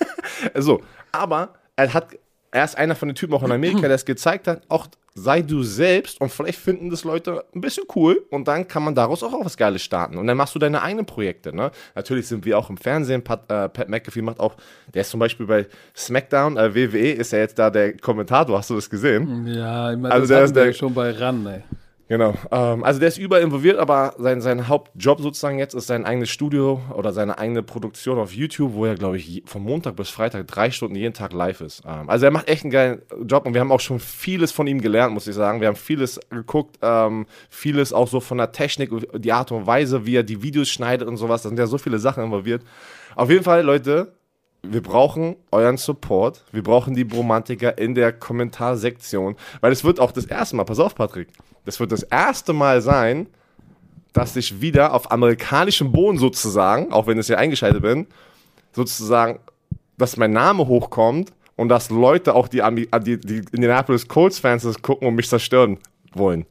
so, 0.56 0.82
aber 1.12 1.54
er 1.76 1.94
hat, 1.94 2.08
er 2.50 2.64
ist 2.64 2.76
einer 2.78 2.94
von 2.94 3.08
den 3.08 3.14
Typen 3.14 3.34
auch 3.34 3.42
in 3.42 3.52
Amerika, 3.52 3.82
der 3.82 3.90
es 3.92 4.04
gezeigt 4.04 4.46
hat, 4.48 4.62
auch 4.68 4.86
sei 5.18 5.40
du 5.40 5.62
selbst 5.62 6.20
und 6.20 6.30
vielleicht 6.30 6.58
finden 6.58 6.90
das 6.90 7.02
Leute 7.04 7.42
ein 7.54 7.62
bisschen 7.62 7.84
cool 7.94 8.22
und 8.30 8.46
dann 8.48 8.68
kann 8.68 8.82
man 8.84 8.94
daraus 8.94 9.22
auch 9.22 9.32
was 9.44 9.56
Geiles 9.56 9.82
starten 9.82 10.18
und 10.18 10.26
dann 10.26 10.36
machst 10.36 10.54
du 10.54 10.58
deine 10.58 10.82
eigenen 10.82 11.06
Projekte, 11.06 11.56
ne? 11.56 11.70
Natürlich 11.94 12.28
sind 12.28 12.44
wir 12.44 12.58
auch 12.58 12.68
im 12.68 12.76
Fernsehen, 12.76 13.22
Pat, 13.24 13.50
äh, 13.50 13.68
Pat 13.70 13.88
McAfee 13.88 14.20
macht 14.20 14.40
auch, 14.40 14.56
der 14.92 15.00
ist 15.02 15.10
zum 15.10 15.20
Beispiel 15.20 15.46
bei 15.46 15.66
SmackDown, 15.96 16.58
äh, 16.58 16.74
WWE 16.74 17.12
ist 17.12 17.32
er 17.32 17.40
jetzt 17.40 17.58
da 17.58 17.70
der 17.70 17.96
Kommentator, 17.96 18.58
hast 18.58 18.68
du 18.68 18.74
das 18.74 18.90
gesehen? 18.90 19.46
Ja, 19.46 19.90
ich 19.92 19.98
meine, 19.98 20.12
Also 20.14 20.26
das 20.26 20.28
der 20.28 20.44
ist 20.44 20.56
der- 20.56 20.72
schon 20.74 20.92
bei 20.92 21.10
RAN, 21.12 21.46
ey. 21.46 21.62
Genau. 22.08 22.34
Ähm, 22.52 22.84
also 22.84 23.00
der 23.00 23.08
ist 23.08 23.18
überall 23.18 23.42
involviert, 23.42 23.78
aber 23.78 24.14
sein, 24.18 24.40
sein 24.40 24.68
Hauptjob 24.68 25.20
sozusagen 25.20 25.58
jetzt 25.58 25.74
ist 25.74 25.88
sein 25.88 26.04
eigenes 26.04 26.30
Studio 26.30 26.80
oder 26.94 27.12
seine 27.12 27.38
eigene 27.38 27.64
Produktion 27.64 28.18
auf 28.18 28.32
YouTube, 28.32 28.74
wo 28.74 28.84
er, 28.84 28.94
glaube 28.94 29.16
ich, 29.16 29.42
von 29.46 29.62
Montag 29.62 29.96
bis 29.96 30.08
Freitag 30.08 30.46
drei 30.46 30.70
Stunden 30.70 30.94
jeden 30.94 31.14
Tag 31.14 31.32
live 31.32 31.60
ist. 31.60 31.82
Ähm, 31.84 32.08
also 32.08 32.26
er 32.26 32.30
macht 32.30 32.48
echt 32.48 32.62
einen 32.62 32.70
geilen 32.70 33.02
Job 33.26 33.44
und 33.44 33.54
wir 33.54 33.60
haben 33.60 33.72
auch 33.72 33.80
schon 33.80 33.98
vieles 33.98 34.52
von 34.52 34.68
ihm 34.68 34.80
gelernt, 34.80 35.14
muss 35.14 35.26
ich 35.26 35.34
sagen. 35.34 35.60
Wir 35.60 35.66
haben 35.66 35.76
vieles 35.76 36.20
geguckt, 36.30 36.78
ähm, 36.80 37.26
vieles 37.50 37.92
auch 37.92 38.06
so 38.06 38.20
von 38.20 38.38
der 38.38 38.52
Technik, 38.52 38.90
die 39.20 39.32
Art 39.32 39.50
und 39.50 39.66
Weise, 39.66 40.06
wie 40.06 40.14
er 40.14 40.22
die 40.22 40.42
Videos 40.42 40.68
schneidet 40.68 41.08
und 41.08 41.16
sowas. 41.16 41.42
Da 41.42 41.48
sind 41.48 41.58
ja 41.58 41.66
so 41.66 41.78
viele 41.78 41.98
Sachen 41.98 42.22
involviert. 42.22 42.62
Auf 43.16 43.30
jeden 43.30 43.42
Fall, 43.42 43.62
Leute, 43.62 44.12
wir 44.72 44.82
brauchen 44.82 45.36
euren 45.50 45.76
Support. 45.76 46.44
Wir 46.52 46.62
brauchen 46.62 46.94
die 46.94 47.04
Bromantiker 47.04 47.78
in 47.78 47.94
der 47.94 48.12
Kommentarsektion. 48.12 49.36
Weil 49.60 49.72
es 49.72 49.84
wird 49.84 50.00
auch 50.00 50.12
das 50.12 50.24
erste 50.24 50.56
Mal, 50.56 50.64
pass 50.64 50.78
auf, 50.78 50.94
Patrick, 50.94 51.28
das 51.64 51.80
wird 51.80 51.92
das 51.92 52.02
erste 52.02 52.52
Mal 52.52 52.80
sein, 52.80 53.28
dass 54.12 54.36
ich 54.36 54.60
wieder 54.60 54.94
auf 54.94 55.10
amerikanischem 55.12 55.92
Boden 55.92 56.18
sozusagen, 56.18 56.92
auch 56.92 57.06
wenn 57.06 57.18
ich 57.18 57.26
hier 57.26 57.38
eingeschaltet 57.38 57.82
bin, 57.82 58.06
sozusagen, 58.72 59.40
dass 59.98 60.16
mein 60.16 60.32
Name 60.32 60.66
hochkommt 60.66 61.32
und 61.56 61.68
dass 61.68 61.90
Leute 61.90 62.34
auch 62.34 62.48
die, 62.48 62.62
die, 63.02 63.20
die 63.20 63.42
Indianapolis 63.52 64.08
Colts-Fans 64.08 64.62
das 64.62 64.80
gucken 64.80 65.08
und 65.08 65.14
mich 65.14 65.28
zerstören 65.28 65.78
wollen. 66.14 66.46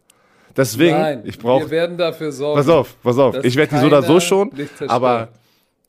Deswegen, 0.55 0.97
Nein, 0.97 1.23
ich 1.25 1.37
brauche 1.37 1.63
wir 1.63 1.69
werden 1.71 1.97
dafür 1.97 2.31
sorgen. 2.31 2.57
Pass 2.57 2.69
auf, 2.69 2.95
pass 3.01 3.17
auf. 3.17 3.43
Ich 3.43 3.55
werde 3.55 3.75
die 3.75 3.81
so 3.81 3.87
oder 3.87 4.01
so 4.01 4.19
schon, 4.19 4.51
aber 4.87 5.29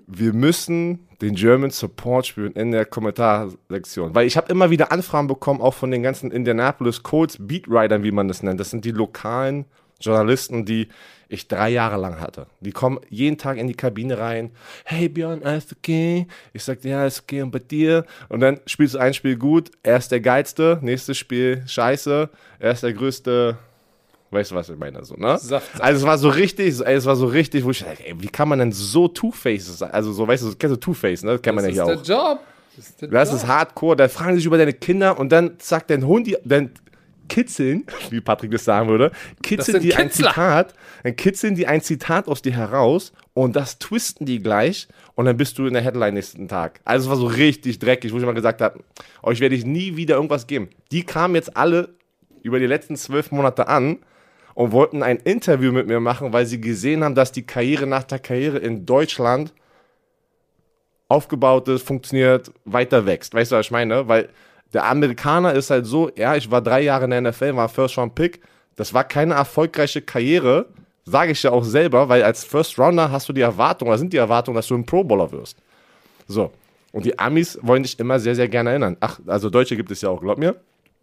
wir 0.07 0.33
müssen 0.33 1.09
den 1.21 1.35
German 1.35 1.71
Support 1.71 2.27
spüren 2.27 2.53
in 2.53 2.71
der 2.71 2.85
Kommentarsektion. 2.85 4.15
Weil 4.15 4.27
ich 4.27 4.37
habe 4.37 4.51
immer 4.51 4.71
wieder 4.71 4.93
Anfragen 4.93 5.27
bekommen, 5.27 5.61
auch 5.61 5.75
von 5.75 5.91
den 5.91 6.03
ganzen 6.03 6.31
Indianapolis 6.31 7.03
Colts 7.03 7.39
Beatwritern, 7.41 8.03
wie 8.03 8.13
man 8.13 8.29
das 8.29 8.43
nennt. 8.43 8.61
Das 8.61 8.71
sind 8.71 8.85
die 8.85 8.93
lokalen 8.93 9.65
Journalisten, 10.01 10.65
die 10.65 10.89
ich 11.29 11.49
drei 11.49 11.71
Jahre 11.71 11.97
lang 11.97 12.21
hatte. 12.21 12.47
Die 12.61 12.71
kommen 12.71 13.01
jeden 13.09 13.39
Tag 13.39 13.57
in 13.57 13.67
die 13.67 13.75
Kabine 13.75 14.19
rein. 14.19 14.53
Hey 14.85 15.09
Björn, 15.09 15.43
alles 15.43 15.73
okay? 15.73 16.29
Ich 16.53 16.63
sag, 16.63 16.85
ja, 16.85 17.07
ist 17.07 17.23
okay. 17.23 17.43
Und 17.43 17.51
bei 17.51 17.59
dir? 17.59 18.05
Und 18.29 18.41
dann 18.41 18.61
spielst 18.67 18.95
du 18.95 18.99
ein 18.99 19.15
Spiel 19.15 19.37
gut. 19.37 19.71
Er 19.83 19.97
ist 19.97 20.13
der 20.13 20.21
Geilste. 20.21 20.79
Nächstes 20.83 21.19
Spiel 21.19 21.65
scheiße. 21.67 22.31
Er 22.61 22.71
ist 22.71 22.83
der 22.83 22.93
größte 22.93 23.59
Weißt 24.37 24.51
du, 24.51 24.55
was 24.55 24.69
ich 24.69 24.77
meine? 24.79 25.05
So, 25.05 25.15
ne? 25.17 25.39
Saft- 25.39 25.81
Also 25.81 26.01
es 26.01 26.07
war 26.07 26.19
so 26.19 26.29
richtig, 26.29 26.81
ey, 26.81 26.95
es 26.95 27.07
war 27.07 27.17
so 27.17 27.27
richtig, 27.27 27.65
wo 27.65 27.71
ich 27.71 27.81
dachte, 27.81 28.07
ey, 28.07 28.15
wie 28.19 28.29
kann 28.29 28.49
man 28.49 28.59
denn 28.59 28.73
so 28.73 29.09
Two-Face 29.09 29.79
sein? 29.79 29.91
Also 29.91 30.13
so, 30.13 30.29
weißt 30.29 30.45
du, 30.45 30.55
kennst 30.57 30.77
du 30.77 30.81
Two-Face, 30.81 31.23
ne? 31.25 31.33
Das 31.33 31.43
kennt 31.43 31.57
man 31.57 31.65
das 31.65 31.75
ja 31.75 31.85
ist 31.85 31.89
hier 31.89 32.03
der 32.05 32.19
auch. 32.19 32.31
Job. 32.35 32.41
Das 32.77 32.87
ist 32.89 33.01
der 33.03 33.09
Das 33.09 33.29
Job. 33.31 33.37
ist 33.39 33.47
Hardcore, 33.47 33.97
da 33.97 34.09
fragen 34.09 34.33
sie 34.33 34.37
sich 34.41 34.47
über 34.47 34.59
deine 34.59 34.73
Kinder 34.75 35.19
und 35.19 35.31
dann 35.33 35.57
sagt 35.59 35.91
dein 35.91 36.07
Hund, 36.07 36.29
dann 36.45 36.71
kitzeln, 37.29 37.85
wie 38.11 38.21
Patrick 38.21 38.51
das 38.53 38.65
sagen 38.65 38.89
würde, 38.89 39.11
kitzeln 39.43 39.83
die 39.83 39.95
ein 39.95 40.09
Kitzler. 40.09 40.29
Zitat, 40.29 40.75
dann 41.03 41.17
kitzeln 41.17 41.55
die 41.57 41.67
ein 41.67 41.81
Zitat 41.81 42.29
aus 42.29 42.43
dir 42.43 42.53
heraus 42.53 43.13
und 43.35 43.57
das 43.57 43.79
twisten 43.79 44.27
die 44.27 44.41
gleich 44.41 44.87
und 45.15 45.25
dann 45.25 45.37
bist 45.37 45.59
du 45.59 45.67
in 45.67 45.73
der 45.75 45.83
Headline 45.83 46.15
nächsten 46.15 46.47
Tag. 46.49 46.81
Also 46.85 47.07
es 47.07 47.11
war 47.11 47.17
so 47.17 47.27
richtig 47.27 47.79
dreckig, 47.81 48.13
wo 48.13 48.19
ich 48.19 48.25
mal 48.25 48.33
gesagt 48.33 48.61
habe, 48.61 48.79
euch 49.23 49.41
werde 49.41 49.55
ich 49.57 49.65
nie 49.65 49.97
wieder 49.97 50.15
irgendwas 50.17 50.47
geben. 50.47 50.69
Die 50.93 51.03
kamen 51.03 51.35
jetzt 51.35 51.57
alle 51.57 51.89
über 52.43 52.61
die 52.61 52.67
letzten 52.67 52.95
zwölf 52.97 53.33
Monate 53.33 53.67
an 53.67 53.99
und 54.57 54.73
wollten 54.73 55.03
ein 55.03 55.19
Interview 55.19 55.71
mit 55.71 55.87
mir 55.87 56.01
machen, 56.01 56.33
weil 56.33 56.47
sie 56.47 56.59
gesehen 56.59 57.05
haben, 57.05 57.15
dass 57.15 57.31
die 57.31 57.47
Karriere 57.47 57.87
nach 57.87 58.05
der 58.05 58.19
Karriere 58.19 58.57
in 58.57 58.87
Deutschland 58.87 59.53
aufgebaut 61.09 61.69
ist, 61.69 61.87
funktioniert, 61.87 62.51
weiter 62.65 63.05
wächst. 63.05 63.35
Weißt 63.35 63.53
du, 63.53 63.57
was 63.57 63.67
ich 63.67 63.71
meine? 63.71 64.09
Weil 64.09 64.31
der 64.73 64.87
Amerikaner 64.87 65.53
ist 65.53 65.69
halt 65.69 65.85
so, 65.85 66.11
ja, 66.17 66.37
ich 66.37 66.51
war 66.51 66.63
drei 66.63 66.81
Jahre 66.81 67.05
in 67.05 67.11
der 67.11 67.21
NFL, 67.21 67.55
war 67.55 67.69
First 67.69 67.99
Round 67.99 68.15
Pick. 68.15 68.41
Das 68.77 68.95
war 68.95 69.05
keine 69.05 69.35
erfolgreiche 69.35 70.01
Karriere, 70.01 70.65
sage 71.05 71.33
ich 71.33 71.43
ja 71.43 71.51
auch 71.51 71.65
selber, 71.65 72.09
weil 72.09 72.23
als 72.23 72.43
First 72.43 72.79
Rounder 72.79 73.11
hast 73.13 73.29
du 73.29 73.35
die 73.35 73.43
Erwartung, 73.43 73.89
oder 73.89 73.99
sind 73.99 74.15
die 74.15 74.17
Erwartungen, 74.17 74.57
dass 74.57 74.69
du 74.69 74.75
ein 74.75 74.87
Pro 74.87 75.05
Bowler 75.05 75.31
wirst. 75.33 75.59
So. 76.27 76.51
Und 76.93 77.05
die 77.05 77.19
Amis 77.19 77.59
wollen 77.61 77.83
dich 77.83 77.99
immer 77.99 78.19
sehr, 78.19 78.35
sehr 78.35 78.49
gerne 78.49 78.71
erinnern. 78.71 78.97
Ach, 79.01 79.21
also 79.27 79.51
Deutsche 79.51 79.77
gibt 79.77 79.91
es 79.91 80.01
ja 80.01 80.09
auch, 80.09 80.23
glaub 80.23 80.39
mir. 80.39 80.57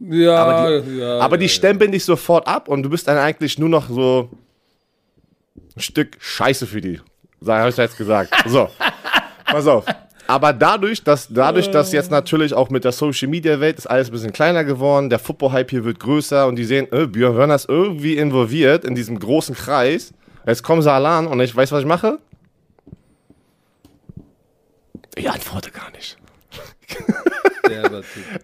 Ja, 0.10 0.36
Aber 0.36 0.82
die, 0.82 0.98
ja, 0.98 1.20
aber 1.20 1.38
die 1.38 1.48
stempeln 1.48 1.92
dich 1.92 2.04
sofort 2.04 2.46
ab 2.46 2.68
und 2.68 2.84
du 2.84 2.90
bist 2.90 3.08
dann 3.08 3.18
eigentlich 3.18 3.58
nur 3.58 3.70
noch 3.70 3.88
so 3.90 4.30
ein 5.76 5.82
Stück 5.82 6.18
Scheiße 6.20 6.68
für 6.68 6.82
die. 6.82 7.00
Habe 7.46 7.70
ich 7.70 7.78
jetzt 7.78 7.98
gesagt. 7.98 8.34
So, 8.46 8.70
pass 9.46 9.68
auf. 9.68 9.86
Aber 10.28 10.54
dadurch, 10.54 11.04
dass, 11.04 11.28
dadurch, 11.30 11.70
dass 11.70 11.92
jetzt 11.92 12.12
natürlich 12.12 12.54
auch 12.54 12.70
mit 12.70 12.86
der 12.86 12.92
Social 12.92 13.28
Media 13.28 13.60
Welt 13.60 13.78
ist 13.78 13.88
alles 13.88 14.10
ein 14.10 14.14
bisschen 14.14 14.34
kleiner 14.34 14.64
geworden, 14.64 15.10
der 15.10 15.20
Football-Hype 15.20 15.70
hier 15.70 15.84
wird 15.84 16.00
größer 16.00 16.48
und 16.48 16.56
die 16.56 16.64
sehen, 16.64 16.88
äh, 16.92 17.08
Björn 17.08 17.38
Werner 17.38 17.56
ist 17.56 17.70
irgendwie 17.70 18.18
involviert 18.18 18.86
in 18.86 18.96
diesem 18.96 19.20
großen 19.20 19.56
Kreis. 19.56 20.14
Jetzt 20.46 20.64
kommen 20.64 20.82
sie 20.82 20.92
alle 20.92 21.10
an 21.10 21.28
und 21.28 21.40
ich 21.40 21.56
weiß, 21.56 21.72
was 21.72 21.82
ich 21.82 21.86
mache? 21.86 22.20
Ich 25.16 25.30
antworte 25.30 25.72
gar 25.72 25.92
nicht. 25.92 26.18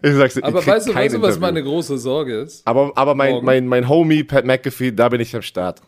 Ich 0.01 0.13
sag's 0.13 0.35
dir, 0.35 0.43
Aber 0.43 0.65
weißt 0.65 0.87
du, 0.87 0.95
weißt 0.95 1.15
du, 1.15 1.21
was 1.21 1.39
meine 1.39 1.61
große 1.61 1.97
Sorge 1.97 2.39
ist? 2.39 2.65
Aber, 2.65 2.91
aber 2.95 3.15
mein, 3.15 3.31
Morgen. 3.31 3.45
mein, 3.45 3.67
mein 3.67 3.89
Homie 3.89 4.23
Pat 4.23 4.45
McAfee, 4.45 4.91
da 4.91 5.09
bin 5.09 5.19
ich 5.19 5.35
am 5.35 5.41
Start. 5.41 5.81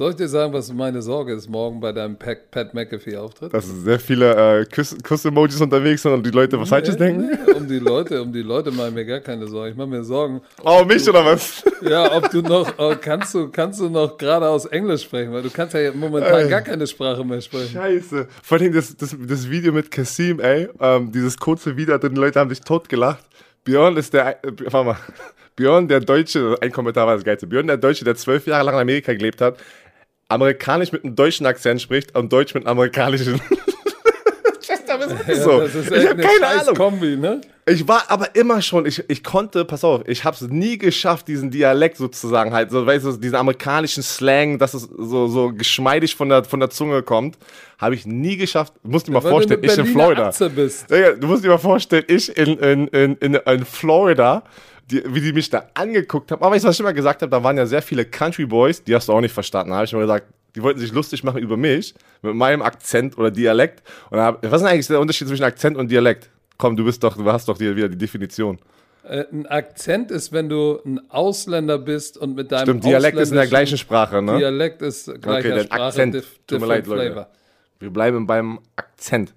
Soll 0.00 0.12
ich 0.12 0.16
dir 0.16 0.28
sagen, 0.28 0.50
was 0.54 0.72
meine 0.72 1.02
Sorge 1.02 1.34
ist 1.34 1.46
morgen 1.50 1.78
bei 1.78 1.92
deinem 1.92 2.16
Pat, 2.16 2.50
Pat 2.50 2.72
McAfee-Auftritt? 2.72 3.52
Dass 3.52 3.66
sehr 3.66 4.00
viele 4.00 4.60
äh, 4.60 4.64
Kuss- 4.64 4.96
Kuss-Emojis 5.02 5.60
unterwegs 5.60 6.00
sind 6.00 6.12
und 6.12 6.24
die 6.24 6.30
Leute 6.30 6.58
was 6.58 6.70
Falsches 6.70 6.96
denken. 6.96 7.28
Um 7.54 7.68
die 7.68 7.80
Leute, 7.80 8.22
um 8.22 8.32
die 8.32 8.40
Leute 8.40 8.70
mache 8.70 8.88
ich 8.88 8.94
mir 8.94 9.04
gar 9.04 9.20
keine 9.20 9.46
Sorgen. 9.46 9.72
Ich 9.72 9.76
mache 9.76 9.88
mir 9.88 10.02
Sorgen, 10.02 10.40
Oh, 10.64 10.86
mich 10.86 11.06
oder 11.06 11.22
was? 11.26 11.62
ja, 11.82 12.16
ob 12.16 12.30
du 12.30 12.40
noch, 12.40 12.72
oh, 12.78 12.94
kannst 12.98 13.34
du, 13.34 13.50
kannst 13.50 13.78
du 13.80 13.90
noch 13.90 14.16
geradeaus 14.16 14.64
Englisch 14.64 15.02
sprechen, 15.02 15.34
weil 15.34 15.42
du 15.42 15.50
kannst 15.50 15.74
ja 15.74 15.92
momentan 15.92 16.48
gar 16.48 16.62
keine 16.62 16.86
Sprache 16.86 17.22
mehr 17.22 17.42
sprechen. 17.42 17.74
Scheiße. 17.74 18.26
Vor 18.42 18.58
allem 18.58 18.72
das, 18.72 18.96
das, 18.96 19.14
das 19.20 19.50
Video 19.50 19.70
mit 19.70 19.90
Kasim, 19.90 20.40
ey. 20.40 20.66
Ähm, 20.80 21.12
dieses 21.12 21.36
kurze 21.36 21.76
Video, 21.76 21.98
die 21.98 22.06
Leute 22.08 22.40
haben 22.40 22.48
sich 22.48 22.62
totgelacht. 22.62 23.22
Björn 23.64 23.98
ist 23.98 24.14
der, 24.14 24.42
äh, 24.42 24.50
warte 24.70 24.86
mal. 24.86 24.96
Björn, 25.56 25.88
der 25.88 26.00
Deutsche, 26.00 26.56
ein 26.62 26.72
Kommentar 26.72 27.06
war 27.06 27.16
das 27.16 27.24
Geilste. 27.24 27.46
Björn, 27.46 27.66
der 27.66 27.76
Deutsche, 27.76 28.02
der 28.02 28.14
zwölf 28.14 28.46
Jahre 28.46 28.64
lang 28.64 28.76
in 28.76 28.80
Amerika 28.80 29.12
gelebt 29.12 29.42
hat, 29.42 29.58
amerikanisch 30.30 30.92
mit 30.92 31.04
einem 31.04 31.16
deutschen 31.16 31.46
Akzent 31.46 31.82
spricht 31.82 32.16
und 32.16 32.32
deutsch 32.32 32.54
mit 32.54 32.66
einem 32.66 32.72
amerikanischen. 32.78 33.40
so. 35.42 35.60
ist 35.60 35.90
ich 35.90 36.08
habe 36.08 36.10
eine 36.10 36.22
keine 36.22 36.46
Ahnung. 36.46 36.74
Kombi, 36.74 37.16
ne? 37.16 37.40
Ich 37.66 37.86
war 37.86 38.04
aber 38.08 38.34
immer 38.34 38.62
schon, 38.62 38.86
ich, 38.86 39.04
ich 39.08 39.22
konnte, 39.22 39.64
pass 39.64 39.84
auf, 39.84 40.02
ich 40.06 40.24
habe 40.24 40.34
es 40.34 40.42
nie 40.42 40.78
geschafft, 40.78 41.28
diesen 41.28 41.50
Dialekt 41.50 41.98
sozusagen 41.98 42.52
halt, 42.52 42.70
so, 42.70 42.84
weißt 42.84 43.04
du, 43.04 43.12
diesen 43.12 43.36
amerikanischen 43.36 44.02
Slang, 44.02 44.58
dass 44.58 44.74
es 44.74 44.82
so, 44.82 45.28
so 45.28 45.52
geschmeidig 45.52 46.16
von 46.16 46.28
der, 46.28 46.44
von 46.44 46.58
der 46.58 46.70
Zunge 46.70 47.02
kommt, 47.02 47.38
habe 47.78 47.94
ich 47.94 48.06
nie 48.06 48.36
geschafft. 48.36 48.72
Du 48.82 48.90
musst 48.90 49.06
dir 49.06 49.12
mal 49.12 49.22
Weil 49.22 49.30
vorstellen, 49.30 49.60
ich 49.62 49.78
in 49.78 49.86
Florida. 49.86 50.32
Bist. 50.54 50.86
Du 50.90 51.26
musst 51.26 51.44
dir 51.44 51.48
mal 51.48 51.58
vorstellen, 51.58 52.04
ich 52.08 52.36
in, 52.36 52.58
in, 52.58 52.88
in, 52.88 53.16
in, 53.16 53.34
in 53.34 53.64
Florida, 53.64 54.42
die, 54.90 55.02
wie 55.06 55.20
die 55.20 55.32
mich 55.32 55.48
da 55.50 55.64
angeguckt 55.74 56.30
haben. 56.32 56.42
Aber 56.42 56.56
du, 56.56 56.62
was 56.64 56.74
ich 56.74 56.80
immer 56.80 56.92
gesagt 56.92 57.22
habe? 57.22 57.30
Da 57.30 57.42
waren 57.42 57.56
ja 57.56 57.66
sehr 57.66 57.82
viele 57.82 58.04
Country 58.04 58.46
Boys, 58.46 58.82
die 58.84 58.94
hast 58.94 59.08
du 59.08 59.12
auch 59.12 59.20
nicht 59.20 59.32
verstanden. 59.32 59.70
Da 59.70 59.76
habe 59.76 59.84
ich 59.86 59.92
immer 59.92 60.02
gesagt, 60.02 60.26
die 60.56 60.62
wollten 60.62 60.80
sich 60.80 60.92
lustig 60.92 61.22
machen 61.22 61.38
über 61.40 61.56
mich, 61.56 61.94
mit 62.22 62.34
meinem 62.34 62.62
Akzent 62.62 63.16
oder 63.16 63.30
Dialekt. 63.30 63.82
Und 64.10 64.18
da 64.18 64.24
hab, 64.26 64.42
was 64.44 64.54
ist 64.54 64.60
denn 64.62 64.68
eigentlich 64.72 64.86
der 64.88 65.00
Unterschied 65.00 65.28
zwischen 65.28 65.44
Akzent 65.44 65.76
und 65.76 65.90
Dialekt? 65.90 66.28
Komm, 66.58 66.76
du 66.76 66.84
bist 66.84 67.02
doch, 67.04 67.16
du 67.16 67.24
hast 67.30 67.48
doch 67.48 67.56
die, 67.56 67.74
wieder 67.76 67.88
die 67.88 67.96
Definition. 67.98 68.58
Äh, 69.04 69.24
ein 69.32 69.46
Akzent 69.46 70.10
ist, 70.10 70.32
wenn 70.32 70.48
du 70.48 70.78
ein 70.84 71.00
Ausländer 71.08 71.78
bist 71.78 72.18
und 72.18 72.34
mit 72.34 72.52
deinem 72.52 72.62
Stimmt, 72.64 72.84
Dialekt 72.84 73.18
ist 73.18 73.30
in 73.30 73.36
der 73.36 73.46
gleichen 73.46 73.78
Sprache, 73.78 74.20
ne? 74.20 74.38
Dialekt 74.38 74.82
ist 74.82 75.06
gleicher 75.22 75.50
Okay, 75.54 75.64
Sprache, 75.64 75.82
Akzent. 75.82 76.14
dif- 76.16 76.24
Tut 76.46 76.60
mir 76.60 76.66
leid, 76.66 76.86
Leute. 76.86 77.06
flavor. 77.12 77.28
Wir 77.78 77.90
bleiben 77.90 78.26
beim 78.26 78.58
Akzent. 78.76 79.32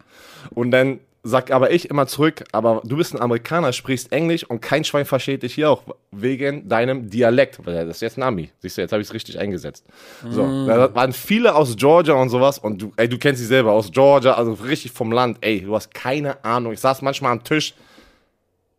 Und 0.50 0.72
dann 0.72 1.00
sag 1.26 1.52
aber 1.52 1.72
ich 1.72 1.90
immer 1.90 2.06
zurück, 2.06 2.44
aber 2.52 2.82
du 2.84 2.98
bist 2.98 3.14
ein 3.16 3.22
Amerikaner, 3.22 3.72
sprichst 3.72 4.12
Englisch 4.12 4.44
und 4.44 4.62
kein 4.62 4.84
Schwein 4.84 5.06
versteht 5.06 5.44
dich 5.44 5.54
hier 5.56 5.70
auch 5.70 5.84
wegen 6.12 6.68
deinem 6.68 7.10
Dialekt. 7.10 7.66
Weil 7.66 7.86
das 7.88 7.98
ist 7.98 8.02
jetzt 8.02 8.18
ein 8.18 8.24
Ami. 8.24 8.52
Siehst 8.60 8.78
du, 8.78 8.82
jetzt 8.82 8.92
habe 8.92 9.02
ich 9.02 9.08
es 9.08 9.14
richtig 9.14 9.40
eingesetzt. 9.40 9.86
So, 10.30 10.44
Mm. 10.44 10.68
da 10.68 10.94
waren 10.94 11.14
viele 11.14 11.56
aus 11.56 11.76
Georgia 11.78 12.14
und 12.16 12.28
sowas 12.30 12.60
und 12.60 12.82
du, 12.82 12.92
ey, 12.98 13.08
du 13.08 13.18
kennst 13.18 13.40
sie 13.40 13.48
selber 13.48 13.72
aus 13.72 13.90
Georgia, 13.92 14.34
also 14.34 14.54
richtig 14.54 14.92
vom 14.92 15.12
Land. 15.14 15.38
Ey, 15.42 15.62
du 15.62 15.74
hast 15.74 15.94
keine 15.94 16.44
Ahnung. 16.44 16.74
Ich 16.74 16.82
saß 16.82 17.02
manchmal 17.02 17.32
am 17.32 17.44
Tisch. 17.44 17.74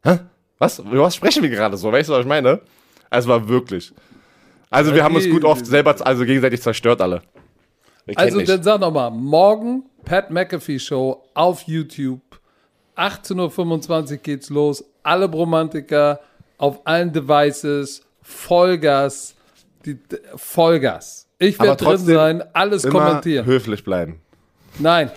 Hä? 0.04 0.18
Was? 0.58 0.78
Über 0.78 1.02
was 1.02 1.16
sprechen 1.16 1.42
wir 1.42 1.50
gerade 1.50 1.76
so? 1.78 1.90
Weißt 1.90 2.08
du, 2.10 2.12
was 2.12 2.20
ich 2.20 2.26
meine? 2.26 2.60
Also 3.08 3.28
war 3.30 3.48
wirklich. 3.48 3.92
Also 4.70 4.94
wir 4.94 5.02
haben 5.02 5.14
uns 5.14 5.28
gut 5.30 5.44
oft 5.44 5.64
selber, 5.66 5.94
also 6.06 6.24
gegenseitig 6.24 6.60
zerstört 6.60 7.00
alle. 7.00 7.22
Also 8.16 8.36
nicht. 8.38 8.48
dann 8.50 8.62
sag 8.62 8.80
nochmal, 8.80 9.10
morgen 9.10 9.84
Pat 10.04 10.30
McAfee 10.30 10.78
Show 10.78 11.22
auf 11.32 11.62
YouTube. 11.62 12.20
18.25 12.96 14.10
Uhr 14.12 14.16
geht's 14.18 14.50
los. 14.50 14.84
Alle 15.02 15.28
Bromantiker 15.28 16.20
auf 16.58 16.80
allen 16.84 17.12
Devices. 17.12 18.02
Vollgas. 18.22 19.34
Die, 19.84 19.98
Vollgas. 20.36 21.28
Ich 21.38 21.58
werde 21.60 21.84
drin 21.84 21.98
sein, 21.98 22.42
alles 22.54 22.88
kommentieren. 22.88 23.44
höflich 23.44 23.84
bleiben. 23.84 24.20
Nein. 24.78 25.10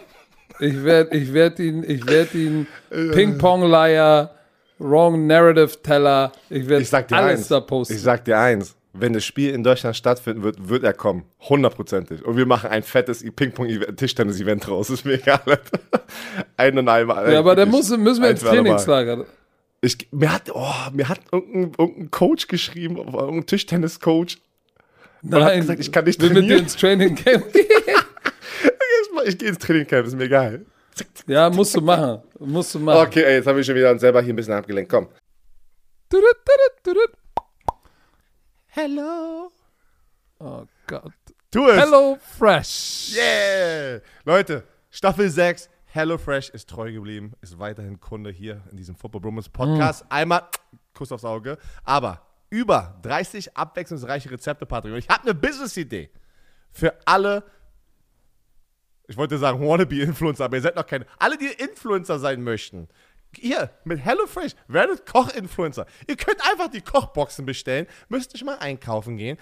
Ich 0.60 0.84
werde 0.84 1.16
ich 1.16 1.34
werd 1.34 1.60
ihn, 1.60 1.84
ich 1.88 2.06
werde 2.08 2.38
ihn 2.38 2.68
Ping-Pong-Leier, 2.90 4.32
Wrong 4.80 5.28
Narrative 5.28 5.82
Teller. 5.82 6.32
Ich 6.50 6.68
werde 6.68 6.86
alles 7.12 7.40
eins. 7.40 7.48
da 7.48 7.60
posten. 7.60 7.94
Ich 7.94 8.02
sag 8.02 8.26
dir 8.26 8.38
eins. 8.40 8.76
Wenn 9.00 9.14
das 9.14 9.26
Spiel 9.26 9.54
in 9.54 9.64
Deutschland 9.64 9.96
stattfinden 9.96 10.44
wird, 10.44 10.70
wird 10.70 10.84
er 10.84 10.94
kommen. 10.94 11.26
Hundertprozentig. 11.50 12.26
Und 12.26 12.38
wir 12.38 12.46
machen 12.46 12.70
ein 12.70 12.84
fettes 12.84 13.24
Ping-Pong-Tischtennis-Event 13.24 14.68
draus. 14.68 14.90
Ist 14.90 15.06
mir 15.06 15.14
egal. 15.14 15.42
ein 16.58 16.78
und 16.78 16.90
einmal. 16.90 17.32
ja, 17.32 17.40
aber 17.40 17.56
dann 17.56 17.70
muss, 17.70 17.90
müssen 17.96 18.24
wir 18.24 18.30
ins. 18.30 18.42
Trainingslager. 18.42 19.26
Ich, 19.82 20.08
mir 20.12 20.34
hat, 20.34 20.50
oh, 20.54 20.92
mir 20.92 21.08
hat 21.08 21.20
irgendein, 21.32 21.72
irgendein 21.78 22.12
Coach 22.12 22.48
geschrieben, 22.48 22.98
irgendein 22.98 23.46
Tischtennis-Coach. 23.46 24.40
Nein, 25.22 25.44
hat 25.44 25.56
gesagt, 25.56 25.80
ich 25.80 25.92
kann 25.92 26.06
nicht 26.06 26.22
will 26.22 26.30
mit 26.30 26.38
dir 26.38 26.42
trainieren. 26.42 26.64
ins 26.64 26.76
Training 26.76 27.16
gehen. 27.16 27.44
Ich 29.26 29.38
gehe 29.38 29.50
ins 29.50 29.58
Trainingcamp, 29.58 30.08
ist 30.08 30.16
mir 30.16 30.26
egal. 30.26 30.66
ja, 31.28 31.50
musst 31.50 31.76
du 31.76 31.82
machen. 31.82 32.22
Musst 32.40 32.76
du 32.76 32.80
machen. 32.80 33.08
Okay, 33.08 33.24
ey, 33.24 33.36
jetzt 33.36 33.48
habe 33.48 33.60
ich 33.60 33.66
schon 33.66 33.76
wieder 33.76 33.92
uns 33.92 34.02
selber 34.02 34.22
hier 34.22 34.34
ein 34.34 34.36
bisschen 34.36 34.54
abgelenkt. 34.54 34.92
Komm. 34.92 35.08
Hello. 38.80 39.52
Oh 40.38 40.64
Gott. 40.86 41.12
Tu 41.50 41.68
es. 41.68 41.82
Hello 41.82 42.16
Fresh. 42.38 43.16
Yeah! 43.18 44.02
Leute, 44.24 44.68
Staffel 44.92 45.32
6, 45.32 45.68
HelloFresh 45.86 46.50
ist 46.50 46.70
treu 46.70 46.92
geblieben, 46.92 47.34
ist 47.42 47.58
weiterhin 47.58 48.00
Kunde 48.00 48.30
hier 48.30 48.62
in 48.70 48.78
diesem 48.78 48.96
Football 48.96 49.22
Bromance 49.22 49.50
Podcast. 49.50 50.06
Einmal 50.10 50.44
Kuss 50.94 51.12
aufs 51.12 51.26
Auge, 51.26 51.58
aber 51.86 52.22
über 52.52 53.00
30 53.02 53.58
abwechslungsreiche 53.58 54.30
Rezepte, 54.30 54.68
Patrick. 54.68 54.94
Und 54.94 55.00
ich 55.00 55.10
habe 55.10 55.24
eine 55.24 55.34
Business-Idee 55.34 56.12
für 56.70 56.94
alle, 57.06 57.46
ich 59.08 59.18
wollte 59.18 59.40
sagen 59.40 59.60
Wannabe-Influencer, 59.60 60.46
aber 60.46 60.58
ihr 60.58 60.62
seid 60.62 60.76
noch 60.76 60.86
keine, 60.86 61.08
alle, 61.18 61.36
die 61.40 61.48
Influencer 61.48 62.20
sein 62.20 62.44
möchten. 62.44 62.88
Ihr 63.40 63.70
mit 63.84 64.04
HelloFresh 64.04 64.54
werdet 64.68 65.06
Koch-Influencer. 65.06 65.86
Ihr 66.08 66.16
könnt 66.16 66.42
einfach 66.50 66.70
die 66.70 66.82
Kochboxen 66.82 67.46
bestellen, 67.46 67.88
müsst 68.10 68.34
nicht 68.34 68.46
mal 68.46 68.58
einkaufen 68.58 69.18
gehen. 69.18 69.38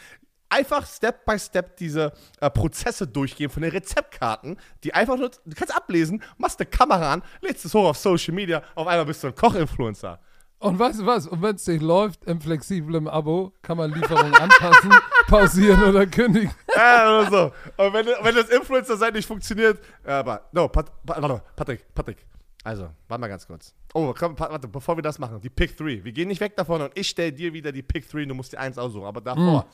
Einfach 0.50 0.86
Step 0.86 1.26
by 1.26 1.40
Step 1.40 1.78
diese 1.78 2.14
äh, 2.40 2.50
Prozesse 2.50 3.08
durchgehen 3.08 3.50
von 3.50 3.64
den 3.64 3.72
Rezeptkarten, 3.72 4.58
die 4.84 4.94
einfach 4.94 5.18
nur, 5.18 5.30
du 5.30 5.56
kannst 5.56 5.76
ablesen, 5.76 6.22
machst 6.38 6.60
eine 6.60 6.70
Kamera 6.70 7.14
an, 7.14 7.24
lädst 7.42 7.66
es 7.66 7.74
hoch 7.74 7.86
auf 7.86 7.98
Social 7.98 8.34
Media, 8.34 8.62
auf 8.76 8.88
einmal 8.88 9.06
bist 9.06 9.24
du 9.24 9.28
ein 9.28 9.36
Koch-Influencer. 9.36 10.20
Und 10.60 10.80
weißt 10.80 11.02
du 11.02 11.06
was? 11.06 11.28
Und 11.28 11.42
wenn 11.42 11.56
es 11.56 11.68
nicht 11.68 11.82
läuft, 11.82 12.24
im 12.26 12.40
flexiblen 12.40 13.08
Abo 13.08 13.54
kann 13.62 13.78
man 13.78 13.92
Lieferungen 13.92 14.34
anpassen, 14.40 14.94
pausieren 15.28 15.84
oder 15.84 16.06
kündigen. 16.06 16.52
Ja, 16.76 17.20
oder 17.20 17.30
so. 17.30 17.84
Und 17.84 17.94
wenn, 17.94 18.06
wenn 18.06 18.36
das 18.36 18.50
Influencer 18.50 18.98
sein 18.98 19.14
nicht 19.14 19.26
funktioniert, 19.28 19.80
äh, 20.04 20.12
aber, 20.12 20.50
no, 20.52 20.68
Pat, 20.68 20.92
Pat, 21.06 21.56
Patrick, 21.56 21.94
Patrick. 21.96 22.18
Also, 22.66 22.90
warte 23.08 23.22
mal 23.22 23.28
ganz 23.28 23.46
kurz. 23.46 23.76
Oh, 23.94 24.12
komm, 24.18 24.38
warte, 24.40 24.68
bevor 24.68 24.98
wir 24.98 25.04
das 25.04 25.20
machen, 25.20 25.40
die 25.40 25.52
Pick 25.52 25.78
3. 25.78 26.04
Wir 26.04 26.12
gehen 26.12 26.28
nicht 26.28 26.42
weg 26.42 26.56
davon 26.56 26.82
und 26.82 26.92
ich 26.98 27.08
stelle 27.08 27.32
dir 27.32 27.54
wieder 27.54 27.72
die 27.72 27.84
Pick 27.84 28.10
3 28.10 28.24
und 28.24 28.30
du 28.30 28.36
musst 28.36 28.54
dir 28.54 28.60
eins 28.60 28.80
aussuchen. 28.80 29.06
Aber 29.06 29.22
davor, 29.22 29.68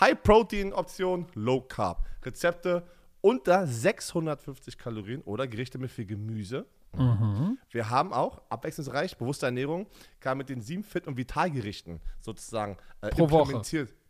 High-Protein-Option, 0.00 1.26
Low-Carb. 1.34 2.02
Rezepte 2.24 2.84
unter 3.20 3.66
650 3.66 4.78
Kalorien 4.78 5.20
oder 5.22 5.46
Gerichte 5.46 5.76
mit 5.78 5.90
viel 5.90 6.06
Gemüse. 6.06 6.64
Wir 7.70 7.90
haben 7.90 8.14
auch 8.14 8.40
abwechslungsreich, 8.48 9.18
bewusste 9.18 9.44
Ernährung, 9.44 9.86
kann 10.20 10.38
mit 10.38 10.48
den 10.48 10.62
sieben 10.62 10.82
Fit- 10.82 11.06
und 11.06 11.18
Vitalgerichten 11.18 12.00
sozusagen 12.22 12.78
äh, 13.02 13.10
Pro 13.10 13.28
Woche. 13.30 13.60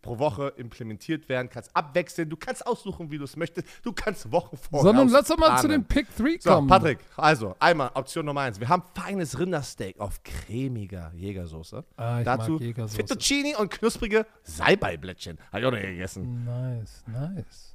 Pro 0.03 0.19
Woche 0.19 0.53
implementiert 0.57 1.29
werden, 1.29 1.49
kannst 1.51 1.75
abwechseln, 1.75 2.31
du 2.31 2.37
kannst 2.37 2.67
aussuchen, 2.67 3.11
wie 3.11 3.19
du 3.19 3.25
es 3.25 3.37
möchtest, 3.37 3.67
du 3.83 3.93
kannst 3.93 4.31
Wochen 4.33 4.57
vor. 4.57 4.83
Sondern 4.83 5.09
lass 5.09 5.29
doch 5.29 5.37
mal 5.37 5.59
zu 5.61 5.69
den 5.69 5.85
Pick 5.85 6.07
3 6.17 6.39
So, 6.41 6.51
kommen. 6.51 6.69
Patrick, 6.69 6.99
also 7.17 7.57
einmal 7.59 7.91
Option 7.95 8.27
Nummer 8.27 8.43
eins. 8.43 8.61
Wir 8.61 8.69
haben 8.69 8.83
feines 8.95 9.39
Rindersteak 9.39 9.99
auf 10.01 10.23
cremiger 10.23 11.13
Jägersoße. 11.15 11.85
Ah, 11.97 12.23
Dazu 12.23 12.59
Jägersoße. 12.59 12.97
Fettuccini 12.97 13.55
und 13.57 13.71
knusprige 13.71 14.27
Salbeiblättchen. 14.43 15.39
Habe 15.53 15.61
ich 15.61 15.67
auch 15.67 15.73
noch 15.73 15.81
gegessen. 15.81 16.45
Nice, 16.45 17.05
nice. 17.07 17.75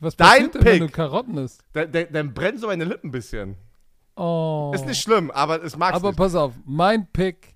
Was 0.00 0.16
Dein 0.16 0.28
passiert 0.28 0.54
denn, 0.56 0.64
wenn 0.64 0.78
du 0.80 0.86
Pick. 0.86 0.94
Karotten 0.94 1.38
isst? 1.38 1.64
Dann, 1.72 1.90
dann, 1.92 2.06
dann 2.12 2.34
brennen 2.34 2.58
so 2.58 2.66
meine 2.66 2.84
Lippen 2.84 3.08
ein 3.08 3.12
bisschen. 3.12 3.56
Oh. 4.16 4.72
Ist 4.74 4.86
nicht 4.86 5.00
schlimm, 5.02 5.30
aber 5.30 5.62
es 5.62 5.76
mag's 5.76 5.96
Aber 5.96 6.08
nicht. 6.08 6.16
pass 6.18 6.34
auf, 6.34 6.52
mein 6.64 7.06
Pick: 7.12 7.55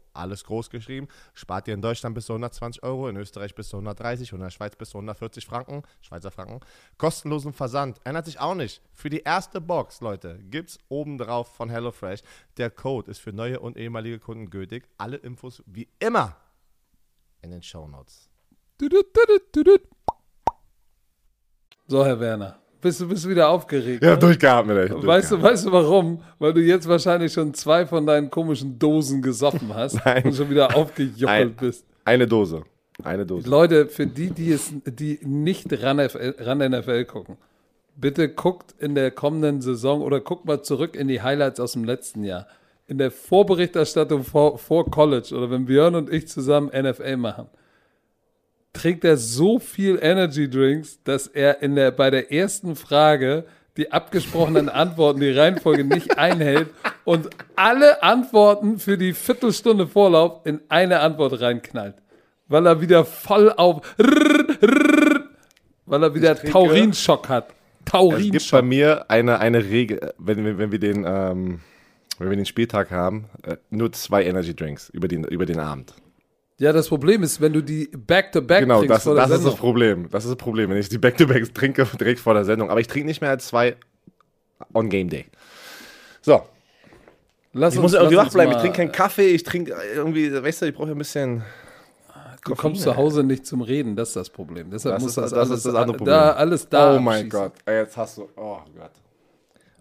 Alles 0.13 0.43
groß 0.43 0.69
geschrieben. 0.69 1.07
Spart 1.33 1.67
ihr 1.67 1.73
in 1.73 1.81
Deutschland 1.81 2.15
bis 2.15 2.25
zu 2.25 2.33
120 2.33 2.83
Euro, 2.83 3.07
in 3.07 3.15
Österreich 3.17 3.55
bis 3.55 3.69
zu 3.69 3.77
130 3.77 4.33
und 4.33 4.39
in 4.39 4.45
der 4.45 4.51
Schweiz 4.51 4.75
bis 4.75 4.89
zu 4.89 4.97
140 4.97 5.45
Franken. 5.45 5.83
Schweizer 6.01 6.31
Franken. 6.31 6.59
Kostenlosen 6.97 7.53
Versand. 7.53 7.99
Ändert 8.03 8.25
sich 8.25 8.39
auch 8.39 8.55
nicht. 8.55 8.81
Für 8.93 9.09
die 9.09 9.21
erste 9.21 9.61
Box, 9.61 10.01
Leute, 10.01 10.39
gibt's 10.43 10.79
oben 10.89 11.17
drauf 11.17 11.55
von 11.55 11.69
HelloFresh. 11.69 12.21
Der 12.57 12.69
Code 12.69 13.09
ist 13.09 13.19
für 13.19 13.33
neue 13.33 13.59
und 13.59 13.77
ehemalige 13.77 14.19
Kunden 14.19 14.49
gültig. 14.49 14.87
Alle 14.97 15.17
Infos 15.17 15.63
wie 15.65 15.87
immer 15.99 16.35
in 17.41 17.51
den 17.51 17.63
Show 17.63 17.87
Notes. 17.87 18.29
So, 21.87 22.05
Herr 22.05 22.19
Werner, 22.19 22.60
bist 22.81 22.99
du 22.99 23.07
bist 23.07 23.27
wieder 23.29 23.49
aufgeregt? 23.49 24.03
Ja, 24.03 24.11
ne? 24.11 24.17
durchgeatmet, 24.19 24.89
ey. 24.91 25.07
Weißt 25.07 25.31
du, 25.31 25.41
weißt 25.41 25.65
du 25.67 25.71
warum? 25.71 26.21
Weil 26.39 26.53
du 26.53 26.61
jetzt 26.61 26.87
wahrscheinlich 26.87 27.31
schon 27.31 27.53
zwei 27.53 27.85
von 27.85 28.05
deinen 28.05 28.29
komischen 28.29 28.77
Dosen 28.79 29.21
gesoffen 29.21 29.73
hast 29.73 29.99
Nein. 30.05 30.23
und 30.25 30.35
schon 30.35 30.49
wieder 30.49 30.75
aufgejockelt 30.75 31.27
Ein- 31.27 31.55
bist. 31.55 31.85
Eine 32.03 32.27
Dose. 32.27 32.63
Eine 33.03 33.25
Dose. 33.25 33.49
Leute, 33.49 33.87
für 33.87 34.05
die, 34.07 34.31
die 34.31 34.51
es, 34.51 34.71
die 34.85 35.19
nicht 35.23 35.71
ran, 35.81 35.99
ran 35.99 36.57
NFL 36.59 37.05
gucken, 37.05 37.37
bitte 37.95 38.29
guckt 38.29 38.75
in 38.79 38.95
der 38.95 39.11
kommenden 39.11 39.61
Saison 39.61 40.01
oder 40.01 40.19
guckt 40.19 40.45
mal 40.45 40.61
zurück 40.61 40.95
in 40.95 41.07
die 41.07 41.21
Highlights 41.21 41.59
aus 41.59 41.73
dem 41.73 41.83
letzten 41.83 42.23
Jahr. 42.23 42.47
In 42.87 42.97
der 42.97 43.11
Vorberichterstattung 43.11 44.23
vor, 44.23 44.57
vor 44.57 44.89
College 44.91 45.33
oder 45.35 45.49
wenn 45.49 45.65
Björn 45.65 45.95
und 45.95 46.11
ich 46.11 46.27
zusammen 46.27 46.67
NFL 46.67 47.17
machen, 47.17 47.47
trinkt 48.73 49.03
er 49.03 49.17
so 49.17 49.59
viel 49.59 49.99
Energy 50.01 50.49
Drinks, 50.49 50.99
dass 51.03 51.27
er 51.27 51.61
in 51.61 51.75
der, 51.75 51.91
bei 51.91 52.09
der 52.09 52.31
ersten 52.31 52.75
Frage 52.75 53.45
die 53.77 53.91
abgesprochenen 53.91 54.69
Antworten, 54.83 55.19
die 55.19 55.31
Reihenfolge 55.31 55.83
nicht 55.83 56.17
einhält 56.17 56.69
und 57.05 57.29
alle 57.55 58.03
Antworten 58.03 58.79
für 58.79 58.97
die 58.97 59.13
Viertelstunde 59.13 59.87
Vorlauf 59.87 60.45
in 60.45 60.59
eine 60.69 60.99
Antwort 60.99 61.39
reinknallt. 61.41 61.95
Weil 62.47 62.65
er 62.67 62.81
wieder 62.81 63.05
voll 63.05 63.49
auf, 63.51 63.81
weil 65.85 66.03
er 66.03 66.13
wieder 66.13 66.35
Taurinschock 66.35 67.29
hat. 67.29 67.47
Es 67.49 67.53
gibt 67.85 67.91
bei 67.93 67.97
Taurinschock. 67.99 68.65
mir 68.65 69.09
eine, 69.09 69.39
eine 69.39 69.63
Regel, 69.65 70.13
wenn, 70.17 70.45
wir- 70.45 70.57
wenn 70.57 70.71
wir 70.71 70.79
den, 70.79 71.03
ähm, 71.07 71.59
wenn 72.19 72.29
wir 72.29 72.35
den 72.37 72.45
Spieltag 72.45 72.91
haben, 72.91 73.25
äh, 73.43 73.55
nur 73.69 73.91
zwei 73.93 74.23
Energy 74.25 74.55
Drinks 74.55 74.89
über 74.89 75.07
den, 75.07 75.23
über 75.23 75.45
den 75.45 75.59
Abend. 75.59 75.93
Ja, 76.61 76.71
das 76.71 76.87
Problem 76.89 77.23
ist, 77.23 77.41
wenn 77.41 77.53
du 77.53 77.63
die 77.63 77.87
Back-to-Back 77.87 78.59
Genau, 78.59 78.79
trinkst 78.81 78.95
das, 78.97 79.03
vor 79.03 79.15
der 79.15 79.25
das 79.27 79.39
ist 79.39 79.45
das 79.47 79.55
Problem. 79.55 80.07
Das 80.11 80.25
ist 80.25 80.29
das 80.29 80.37
Problem, 80.37 80.69
wenn 80.69 80.77
ich 80.77 80.89
die 80.89 80.99
Back-to-Backs 80.99 81.53
trinke 81.53 81.87
direkt 81.99 82.19
vor 82.19 82.35
der 82.35 82.45
Sendung. 82.45 82.69
Aber 82.69 82.79
ich 82.79 82.85
trinke 82.87 83.07
nicht 83.07 83.19
mehr 83.19 83.31
als 83.31 83.47
zwei 83.47 83.75
on 84.73 84.87
Game 84.87 85.09
Day. 85.09 85.25
So, 86.21 86.43
Lass 87.53 87.73
ich 87.73 87.79
uns, 87.79 87.91
muss 87.91 87.93
irgendwie 87.99 88.15
wach 88.17 88.31
bleiben. 88.31 88.51
Ich 88.51 88.57
trinke 88.59 88.77
keinen 88.77 88.91
Kaffee, 88.91 89.29
ich 89.29 89.41
trinke 89.41 89.75
irgendwie, 89.95 90.31
weißt 90.31 90.61
du, 90.61 90.65
ich 90.67 90.75
brauche 90.75 90.91
ein 90.91 90.97
bisschen. 90.99 91.41
Du 92.45 92.53
kommst 92.55 92.83
zu 92.83 92.95
Hause 92.95 93.23
nicht 93.23 93.47
zum 93.47 93.61
Reden, 93.63 93.95
das 93.95 94.09
ist 94.09 94.15
das 94.17 94.29
Problem. 94.29 94.69
Deshalb 94.69 94.95
Das 94.97 95.01
muss 95.03 95.11
ist- 95.13 95.17
das, 95.17 95.31
das 95.31 95.39
alles, 95.39 95.57
ist 95.57 95.65
das 95.65 95.73
andere 95.75 95.97
Problem. 95.97 96.13
Da, 96.15 96.31
alles 96.33 96.69
da 96.69 96.95
oh 96.95 96.99
mein. 96.99 97.27
Gott, 97.27 97.53
jetzt 97.67 97.97
hast 97.97 98.17
du. 98.19 98.29
Oh 98.35 98.57
Gott. 98.77 98.91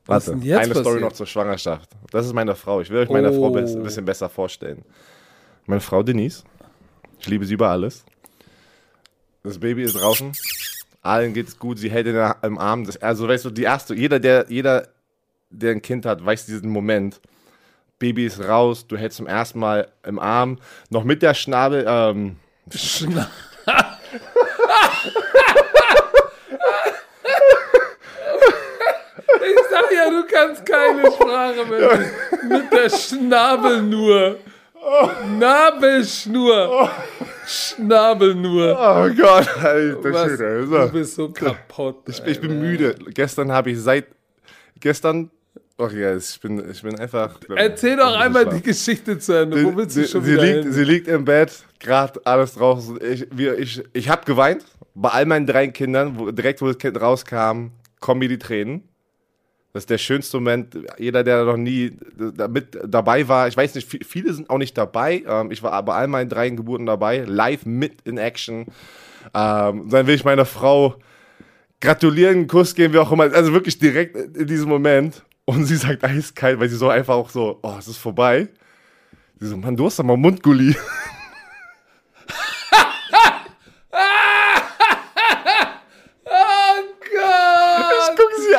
Was 0.07 0.29
Warte, 0.29 0.41
eine 0.41 0.65
Story 0.65 0.83
passiert? 0.85 1.01
noch 1.03 1.13
zur 1.13 1.27
Schwangerschaft. 1.27 1.91
Das 2.11 2.25
ist 2.25 2.33
meine 2.33 2.55
Frau. 2.57 2.81
Ich 2.81 2.89
will 2.89 3.01
euch 3.01 3.11
meine 3.11 3.31
Oh. 3.31 3.51
Frau 3.51 3.57
ein 3.59 3.83
bisschen 3.83 4.05
besser 4.07 4.31
vorstellen. 4.31 4.83
Meine 5.67 5.81
Frau 5.83 6.03
Denise. 6.03 6.43
Ich 7.21 7.29
liebe 7.29 7.45
sie 7.45 7.55
über 7.55 7.69
alles. 7.69 8.05
Das 9.43 9.59
Baby 9.59 9.83
ist 9.83 9.95
draußen. 9.95 10.33
Allen 11.03 11.33
geht's 11.35 11.59
gut. 11.59 11.79
Sie 11.79 11.91
hält 11.91 12.07
ihn 12.07 12.33
im 12.43 12.59
Arm. 12.59 12.85
Das, 12.85 12.97
also, 12.99 13.29
weißt 13.29 13.45
du, 13.45 13.51
die 13.51 13.63
erste, 13.63 13.95
jeder, 13.95 14.19
der, 14.19 14.47
jeder, 14.49 14.89
der 15.51 15.73
ein 15.73 15.83
Kind 15.83 16.07
hat, 16.07 16.25
weiß 16.25 16.47
diesen 16.47 16.71
Moment. 16.71 17.21
Baby 17.99 18.27
ist 18.27 18.41
raus, 18.41 18.87
du 18.87 18.97
hältst 18.97 19.19
zum 19.19 19.27
ersten 19.27 19.59
Mal 19.59 19.89
im 20.07 20.19
Arm, 20.19 20.59
noch 20.89 21.05
mit 21.05 21.21
der 21.21 21.35
Schnabel, 21.35 21.85
ähm, 21.87 22.37
Schna 22.75 23.31
ich 29.43 29.57
sag 29.71 29.93
ja, 29.93 30.11
du 30.11 30.25
kannst 30.27 30.67
keine 30.67 31.11
Sprache 31.11 31.65
mehr. 31.67 31.99
Mit 32.43 32.73
der 32.73 32.91
Schnabel 32.91 33.83
nur. 33.83 34.39
Nabelschnur. 35.39 36.91
Schnabel 37.47 38.35
nur. 38.35 38.73
oh 38.79 39.09
Gott, 39.17 39.49
Alter, 39.59 40.13
Was? 40.13 40.37
Schöne, 40.37 40.67
Du 40.67 40.93
bist 40.93 41.15
so 41.15 41.29
kaputt. 41.31 41.97
Ich, 42.09 42.23
ich 42.25 42.41
bin 42.41 42.61
müde. 42.61 42.95
Gestern 43.13 43.51
habe 43.51 43.71
ich 43.71 43.81
seit, 43.81 44.07
gestern, 44.79 45.31
ach 45.79 45.93
ja, 45.93 46.15
ich 46.17 46.41
bin, 46.41 46.71
ich 46.71 46.83
bin 46.83 46.99
einfach. 46.99 47.39
Erzähl 47.57 47.97
doch 47.97 48.15
einmal 48.17 48.47
die 48.47 48.63
Geschichte 48.63 49.19
zu 49.19 49.33
Ende. 49.33 49.65
Wo 49.65 49.77
willst 49.77 49.97
du 49.97 50.03
sie, 50.03 50.09
schon 50.09 50.23
sie, 50.25 50.33
wieder 50.33 50.43
liegt, 50.43 50.65
hin? 50.65 50.73
sie 50.73 50.85
liegt 50.85 51.09
im 51.09 51.25
Bett, 51.25 51.65
gerade 51.79 52.21
alles 52.25 52.55
draußen. 52.55 52.99
Ich, 53.03 53.27
wir, 53.33 53.59
ich, 53.59 53.83
ich 53.93 54.09
habe 54.09 54.25
geweint. 54.25 54.65
Bei 54.95 55.11
all 55.11 55.25
meinen 55.27 55.47
drei 55.47 55.69
Kindern, 55.69 56.19
wo, 56.19 56.31
direkt 56.31 56.61
wo 56.61 56.67
das 56.67 56.79
Kind 56.79 57.01
rauskam, 57.01 57.69
kommen 58.01 58.19
mir 58.19 58.29
die 58.29 58.39
Tränen. 58.39 58.89
Das 59.73 59.83
ist 59.85 59.91
der 59.91 59.99
schönste 59.99 60.37
Moment. 60.39 60.77
Jeder, 60.99 61.23
der 61.23 61.45
noch 61.45 61.57
nie 61.57 61.93
da- 62.17 62.49
mit 62.49 62.77
dabei 62.85 63.29
war, 63.29 63.47
ich 63.47 63.57
weiß 63.57 63.75
nicht, 63.77 63.89
vi- 63.89 64.05
viele 64.05 64.33
sind 64.33 64.51
auch 64.51 64.59
nicht 64.59 64.77
dabei. 64.77 65.23
Ähm, 65.27 65.53
ich 65.53 65.63
war 65.63 65.81
bei 65.85 65.95
all 65.95 66.09
meinen 66.09 66.29
drei 66.29 66.49
Geburten 66.51 66.87
dabei, 66.87 67.19
live 67.27 67.67
mit 67.67 68.01
in 68.03 68.19
Action. 68.19 68.67
Ähm, 69.33 69.89
dann 69.89 70.07
will 70.07 70.15
ich 70.17 70.25
meiner 70.25 70.45
Frau 70.45 70.97
gratulieren, 71.81 72.35
einen 72.39 72.47
Kuss 72.49 72.75
geben, 72.75 72.95
wie 72.95 72.99
auch 72.99 73.13
immer. 73.13 73.33
Also 73.33 73.53
wirklich 73.53 73.79
direkt 73.79 74.17
in 74.17 74.47
diesem 74.47 74.69
Moment. 74.69 75.23
Und 75.45 75.65
sie 75.67 75.77
sagt 75.77 76.03
eiskalt, 76.05 76.59
weil 76.61 76.69
sie 76.69 76.77
so 76.77 76.89
einfach 76.89 77.15
auch 77.15 77.31
so, 77.31 77.59
oh, 77.63 77.77
es 77.79 77.87
ist 77.89 77.97
vorbei. 77.99 78.49
Sie 79.39 79.47
so, 79.47 79.57
Mann, 79.57 79.77
du 79.77 79.87
hast 79.87 79.99
doch 79.99 80.05
mal 80.05 80.17
Mundgulli. 80.17 80.75
Oh 86.25 86.83
Gott! 87.01 87.93
Ich 88.03 88.17
gucke 88.17 88.35
sie 88.41 88.55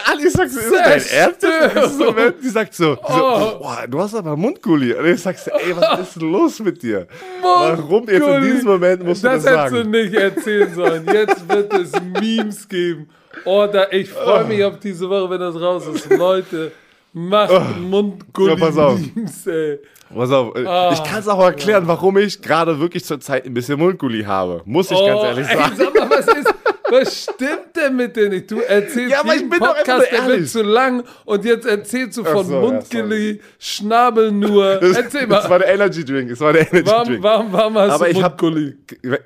an, 0.58 0.64
ich 0.64 0.70
sag 0.70 0.72
so, 0.72 0.76
ist 0.76 0.86
das 0.86 1.08
dein 1.10 1.20
Ernst? 1.20 1.44
Das 1.44 1.86
ist 1.92 1.98
so, 1.98 2.04
Zerstörung. 2.06 2.34
Die 2.44 2.50
sagt 2.50 2.74
so, 2.74 2.96
die 2.96 3.02
so 3.14 3.20
boah, 3.60 3.78
du 3.90 4.00
hast 4.00 4.16
aber 4.16 4.36
Mundgulli. 4.38 4.94
Und 4.94 5.06
ich 5.06 5.22
sag 5.22 5.38
so, 5.38 5.52
ey, 5.52 5.76
was 5.78 6.00
ist 6.02 6.16
denn 6.22 6.32
los 6.32 6.60
mit 6.60 6.82
dir? 6.84 7.08
Warum 7.42 8.08
jetzt 8.10 8.28
in 8.28 8.42
diesem 8.44 8.66
Moment 8.68 9.04
musst 9.04 9.24
du 9.24 9.28
das, 9.28 9.44
Das 9.44 9.52
hättest 9.54 9.72
du 9.74 9.78
sagen? 9.78 9.92
nicht 9.92 10.14
erzählen 10.14 10.74
sollen. 10.76 11.06
Jetzt 11.12 11.48
wird 11.50 11.74
es 11.74 11.92
Memes 12.20 12.68
geben. 12.68 13.10
Oh, 13.46 13.66
da, 13.72 13.88
ich 13.92 14.10
freue 14.10 14.44
mich 14.46 14.64
auf 14.64 14.80
diese 14.80 15.10
Woche, 15.10 15.30
wenn 15.30 15.40
das 15.40 15.56
raus 15.60 15.88
ist. 15.88 16.10
Leute, 16.10 16.72
macht 17.14 17.52
Ja, 17.52 17.58
auf. 17.60 17.78
Mundgulli-Memes, 17.78 19.48
ey. 19.48 19.80
Pass 20.14 20.30
auf, 20.32 20.54
Ah, 20.58 20.90
ich 20.94 21.04
kann 21.06 21.20
es 21.22 21.28
auch 21.30 21.42
erklären, 21.42 21.84
warum 21.88 22.18
ich 22.18 22.42
gerade 22.42 22.78
wirklich 22.82 23.06
zur 23.06 23.22
Zeit 23.22 23.46
ein 23.46 23.54
bisschen 23.54 23.80
Mundgulli 23.80 24.24
habe. 24.24 24.62
Muss 24.66 24.92
ich 24.92 24.98
ganz 25.00 25.24
ehrlich 25.24 25.48
Oh, 25.48 25.52
ey, 25.54 25.58
sagen. 25.58 25.76
sag 25.78 25.96
mal, 25.96 26.10
was 26.10 26.28
ist, 26.28 26.51
was 26.92 27.24
stimmt 27.24 27.76
denn 27.76 27.96
mit 27.96 28.16
dir 28.16 28.30
nicht? 28.30 28.52
Du 28.52 28.60
erzählst 28.60 29.12
Ja, 29.12 29.22
aber 29.22 29.36
ich 29.36 29.50
bin 29.50 29.60
doch 29.60 29.70
einfach 29.76 29.78
Podcast, 29.78 30.12
nur 30.12 30.22
der 30.22 30.28
wird 30.40 30.50
zu 30.50 30.62
lang 30.64 31.04
und 31.26 31.46
jetzt 31.46 31.66
erzählst 31.66 32.18
du 32.18 32.24
von 32.24 32.46
so, 32.46 32.54
ja, 32.54 32.60
Mundgulli, 32.60 33.40
Schnabel 33.60 34.32
nur. 34.32 34.66
Erzähl 34.82 35.28
Das 35.28 35.44
mal, 35.46 35.50
war 35.50 35.60
der 35.60 35.74
Energy 35.74 36.04
Drink. 36.06 36.30
Das 36.30 36.40
war 36.40 36.54
der 36.54 36.72
Energy 36.72 36.86
warum, 36.90 37.08
Drink. 37.08 37.24
warum, 37.24 37.48
warum 37.54 37.78
hast 37.78 37.92
Aber 37.92 38.06
du 38.06 38.12
ich 38.12 38.22
hab, 38.24 38.42
Mundgulli? 38.42 38.78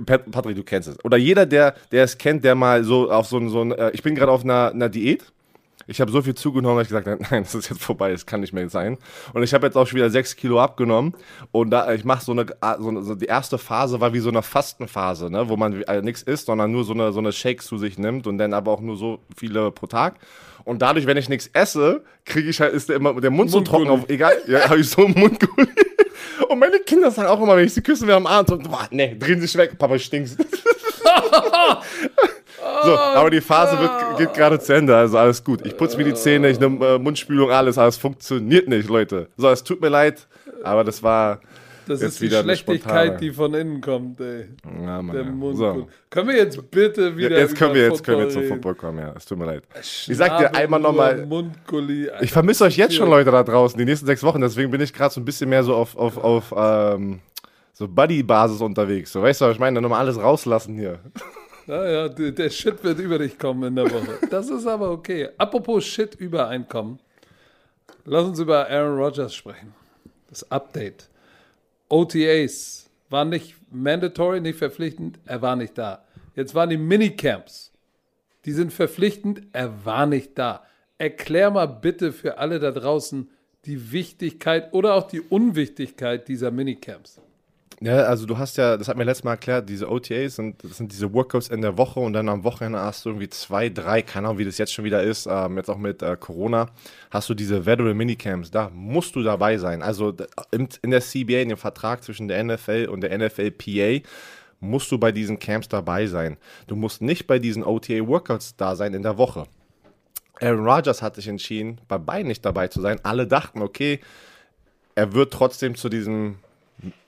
Pat- 0.05 0.31
Patrick, 0.31 0.55
du 0.55 0.63
kennst 0.63 0.89
es. 0.89 1.03
Oder 1.03 1.17
jeder, 1.17 1.45
der, 1.45 1.73
der 1.91 2.03
es 2.03 2.17
kennt, 2.17 2.43
der 2.43 2.55
mal 2.55 2.83
so 2.83 3.09
auf 3.11 3.27
so 3.27 3.37
ein, 3.37 3.49
so 3.49 3.61
ein 3.61 3.71
äh, 3.71 3.91
ich 3.93 4.03
bin 4.03 4.15
gerade 4.15 4.31
auf 4.31 4.43
einer, 4.43 4.71
einer 4.73 4.89
Diät. 4.89 5.23
Ich 5.87 6.01
habe 6.01 6.11
so 6.11 6.21
viel 6.21 6.35
zugenommen, 6.35 6.77
dass 6.77 6.87
ich 6.87 6.89
gesagt 6.89 7.07
habe, 7.07 7.23
nein, 7.31 7.43
das 7.43 7.55
ist 7.55 7.69
jetzt 7.69 7.83
vorbei, 7.83 8.11
das 8.11 8.25
kann 8.25 8.41
nicht 8.41 8.53
mehr 8.53 8.69
sein. 8.69 8.97
Und 9.33 9.43
ich 9.43 9.53
habe 9.53 9.65
jetzt 9.65 9.75
auch 9.75 9.85
schon 9.87 9.97
wieder 9.97 10.09
sechs 10.09 10.35
Kilo 10.35 10.59
abgenommen. 10.59 11.13
Und 11.51 11.69
da, 11.69 11.93
ich 11.93 12.05
mache 12.05 12.23
so 12.23 12.31
eine, 12.31 12.45
so 12.79 12.89
eine, 12.89 13.03
so 13.03 13.15
die 13.15 13.25
erste 13.25 13.57
Phase 13.57 13.99
war 14.01 14.13
wie 14.13 14.19
so 14.19 14.29
eine 14.29 14.41
Fastenphase, 14.41 15.29
ne, 15.29 15.49
wo 15.49 15.57
man 15.57 15.81
äh, 15.83 16.01
nichts 16.01 16.21
isst, 16.23 16.47
sondern 16.47 16.71
nur 16.71 16.83
so 16.83 16.93
eine, 16.93 17.11
so 17.11 17.19
eine 17.19 17.31
Shakes 17.31 17.65
zu 17.65 17.77
sich 17.77 17.97
nimmt 17.97 18.27
und 18.27 18.37
dann 18.37 18.53
aber 18.53 18.71
auch 18.71 18.81
nur 18.81 18.97
so 18.97 19.19
viele 19.35 19.71
pro 19.71 19.87
Tag. 19.87 20.15
Und 20.63 20.81
dadurch, 20.81 21.05
wenn 21.05 21.17
ich 21.17 21.29
nichts 21.29 21.49
esse, 21.53 22.03
kriege 22.25 22.49
ich 22.49 22.59
halt, 22.59 22.73
ist 22.73 22.89
der 22.89 22.95
immer 22.95 23.19
der 23.21 23.29
Mund 23.29 23.51
so 23.51 23.61
trocken, 23.61 23.87
auf, 23.87 24.09
egal, 24.09 24.33
ja, 24.47 24.67
habe 24.67 24.79
ich 24.79 24.89
so 24.89 25.05
einen 25.05 25.17
Mundgulli. 25.17 25.69
Und 26.49 26.59
meine 26.59 26.79
Kinder 26.79 27.11
sagen 27.11 27.29
auch 27.29 27.41
immer, 27.41 27.55
wenn 27.55 27.65
ich 27.65 27.73
sie 27.73 27.81
küssen 27.81 28.07
will 28.07 28.15
am 28.15 28.25
Abend, 28.25 28.49
so, 28.49 28.57
boah, 28.57 28.87
nee, 28.91 29.15
drehen 29.17 29.39
sich 29.39 29.55
weg, 29.55 29.77
Papa 29.77 29.97
stinkst. 29.99 30.37
so, 32.83 32.97
aber 32.97 33.29
die 33.29 33.41
Phase 33.41 33.79
wird, 33.79 34.17
geht 34.17 34.33
gerade 34.33 34.59
zu 34.59 34.73
Ende, 34.73 34.95
also 34.95 35.17
alles 35.17 35.43
gut. 35.43 35.65
Ich 35.65 35.75
putze 35.77 35.97
mir 35.97 36.03
die 36.03 36.13
Zähne, 36.13 36.49
ich 36.49 36.59
nehme 36.59 36.85
äh, 36.85 36.99
Mundspülung, 36.99 37.51
alles, 37.51 37.77
aber 37.77 37.87
es 37.87 37.97
funktioniert 37.97 38.67
nicht, 38.67 38.89
Leute. 38.89 39.27
So, 39.37 39.49
es 39.49 39.63
tut 39.63 39.81
mir 39.81 39.89
leid, 39.89 40.27
aber 40.63 40.83
das 40.83 41.01
war 41.03 41.39
Das 41.87 42.01
jetzt 42.01 42.13
ist 42.13 42.21
die 42.21 42.25
wieder 42.25 42.43
Schlechtigkeit, 42.43 43.21
die 43.21 43.31
von 43.31 43.53
innen 43.53 43.81
kommt, 43.81 44.19
ey. 44.19 44.45
Ja, 44.83 45.01
Mann, 45.01 45.15
Der 45.15 45.25
ja. 45.25 45.31
Mund. 45.31 45.57
So. 45.57 45.87
Können 46.09 46.29
wir 46.29 46.37
jetzt 46.37 46.71
bitte 46.71 47.15
wieder 47.15 47.37
Jetzt 47.37 47.55
können 47.55 47.73
wir, 47.75 47.89
jetzt 47.89 48.03
können 48.03 48.19
wir 48.19 48.29
zum? 48.29 48.43
Football 48.43 48.75
kommen, 48.75 48.99
ja. 48.99 49.13
Es 49.15 49.25
tut 49.25 49.37
mir 49.37 49.45
leid. 49.45 49.63
Ich 49.79 50.17
sag 50.17 50.37
dir 50.37 50.55
einmal 50.55 50.79
nochmal, 50.79 51.27
ich 52.21 52.31
vermisse 52.31 52.63
euch 52.63 52.77
jetzt 52.77 52.95
schon, 52.95 53.09
Leute, 53.09 53.31
da 53.31 53.43
draußen, 53.43 53.77
die 53.77 53.85
nächsten 53.85 54.05
sechs 54.05 54.23
Wochen. 54.23 54.41
Deswegen 54.41 54.71
bin 54.71 54.81
ich 54.81 54.93
gerade 54.93 55.13
so 55.13 55.21
ein 55.21 55.25
bisschen 55.25 55.49
mehr 55.49 55.63
so 55.63 55.75
auf, 55.75 55.95
auf, 55.95 56.17
auf 56.17 56.53
ähm, 56.55 57.19
so 57.73 57.87
Buddy-Basis 57.87 58.61
unterwegs. 58.61 59.11
So, 59.11 59.21
weißt 59.21 59.41
du, 59.41 59.45
was 59.45 59.53
ich 59.53 59.59
meine? 59.59 59.81
Nochmal 59.81 59.99
alles 59.99 60.19
rauslassen 60.19 60.75
hier. 60.75 60.99
Ja, 61.67 61.89
ja, 61.89 62.09
der, 62.09 62.49
Shit 62.49 62.83
wird 62.83 62.99
über 62.99 63.17
dich 63.17 63.39
kommen 63.39 63.63
in 63.63 63.75
der 63.75 63.89
Woche. 63.91 64.19
Das 64.29 64.49
ist 64.49 64.67
aber 64.67 64.91
okay. 64.91 65.29
Apropos 65.37 65.83
Shit 65.83 66.15
übereinkommen. 66.15 66.99
Lass 68.05 68.25
uns 68.25 68.39
über 68.39 68.69
Aaron 68.69 68.99
Rodgers 68.99 69.33
sprechen. 69.33 69.73
Das 70.29 70.49
Update. 70.51 71.09
OTAs 71.89 72.89
war 73.09 73.25
nicht 73.25 73.55
mandatory, 73.71 74.41
nicht 74.41 74.59
verpflichtend, 74.59 75.19
er 75.25 75.41
war 75.41 75.55
nicht 75.55 75.77
da. 75.77 76.05
Jetzt 76.35 76.53
waren 76.53 76.69
die 76.69 76.77
Minicamps. 76.77 77.71
Die 78.45 78.51
sind 78.51 78.71
verpflichtend, 78.71 79.41
er 79.53 79.85
war 79.85 80.05
nicht 80.05 80.37
da. 80.37 80.65
Erklär 80.97 81.49
mal 81.49 81.65
bitte 81.65 82.13
für 82.13 82.37
alle 82.37 82.59
da 82.59 82.71
draußen 82.71 83.29
die 83.65 83.91
Wichtigkeit 83.91 84.71
oder 84.73 84.93
auch 84.93 85.07
die 85.07 85.21
Unwichtigkeit 85.21 86.27
dieser 86.27 86.51
Minicamps. 86.51 87.19
Ja, 87.81 88.03
also 88.03 88.25
du 88.25 88.37
hast 88.37 88.55
ja, 88.55 88.77
das 88.77 88.87
hat 88.87 88.95
mir 88.95 89.03
letztes 89.03 89.25
Mal 89.25 89.31
erklärt, 89.31 89.67
diese 89.67 89.91
OTAs 89.91 90.37
sind, 90.37 90.63
das 90.63 90.77
sind 90.77 90.93
diese 90.93 91.11
Workouts 91.13 91.49
in 91.49 91.61
der 91.61 91.77
Woche 91.77 91.99
und 91.99 92.13
dann 92.13 92.29
am 92.29 92.45
Wochenende 92.45 92.79
hast 92.79 93.03
du 93.03 93.09
irgendwie 93.09 93.27
zwei, 93.27 93.67
drei, 93.67 94.01
keine 94.01 94.27
Ahnung, 94.27 94.37
wie 94.37 94.45
das 94.45 94.57
jetzt 94.57 94.73
schon 94.73 94.85
wieder 94.85 95.03
ist, 95.03 95.27
ähm, 95.29 95.57
jetzt 95.57 95.69
auch 95.69 95.77
mit 95.77 96.01
äh, 96.01 96.15
Corona, 96.17 96.69
hast 97.11 97.29
du 97.29 97.33
diese 97.33 97.65
Veteran 97.65 97.97
Minicamps, 97.97 98.49
da 98.49 98.69
musst 98.73 99.15
du 99.17 99.23
dabei 99.23 99.57
sein. 99.57 99.83
Also 99.83 100.15
in, 100.51 100.69
in 100.83 100.91
der 100.91 101.01
CBA, 101.01 101.41
in 101.41 101.49
dem 101.49 101.57
Vertrag 101.57 102.01
zwischen 102.01 102.29
der 102.29 102.41
NFL 102.45 102.87
und 102.89 103.01
der 103.01 103.17
NFLPA, 103.17 104.07
musst 104.61 104.89
du 104.91 104.97
bei 104.97 105.11
diesen 105.11 105.37
Camps 105.37 105.67
dabei 105.67 106.07
sein. 106.07 106.37
Du 106.67 106.77
musst 106.77 107.01
nicht 107.01 107.27
bei 107.27 107.39
diesen 107.39 107.63
OTA-Workouts 107.63 108.55
da 108.55 108.77
sein 108.77 108.93
in 108.93 109.03
der 109.03 109.17
Woche. 109.17 109.47
Aaron 110.41 110.67
Rodgers 110.67 111.01
hat 111.01 111.15
sich 111.15 111.27
entschieden, 111.27 111.79
bei 111.87 111.97
beiden 111.97 112.27
nicht 112.27 112.45
dabei 112.45 112.69
zu 112.69 112.81
sein. 112.81 112.99
Alle 113.03 113.27
dachten, 113.27 113.61
okay, 113.61 113.99
er 114.95 115.13
wird 115.13 115.33
trotzdem 115.33 115.75
zu 115.75 115.89
diesem 115.89 116.37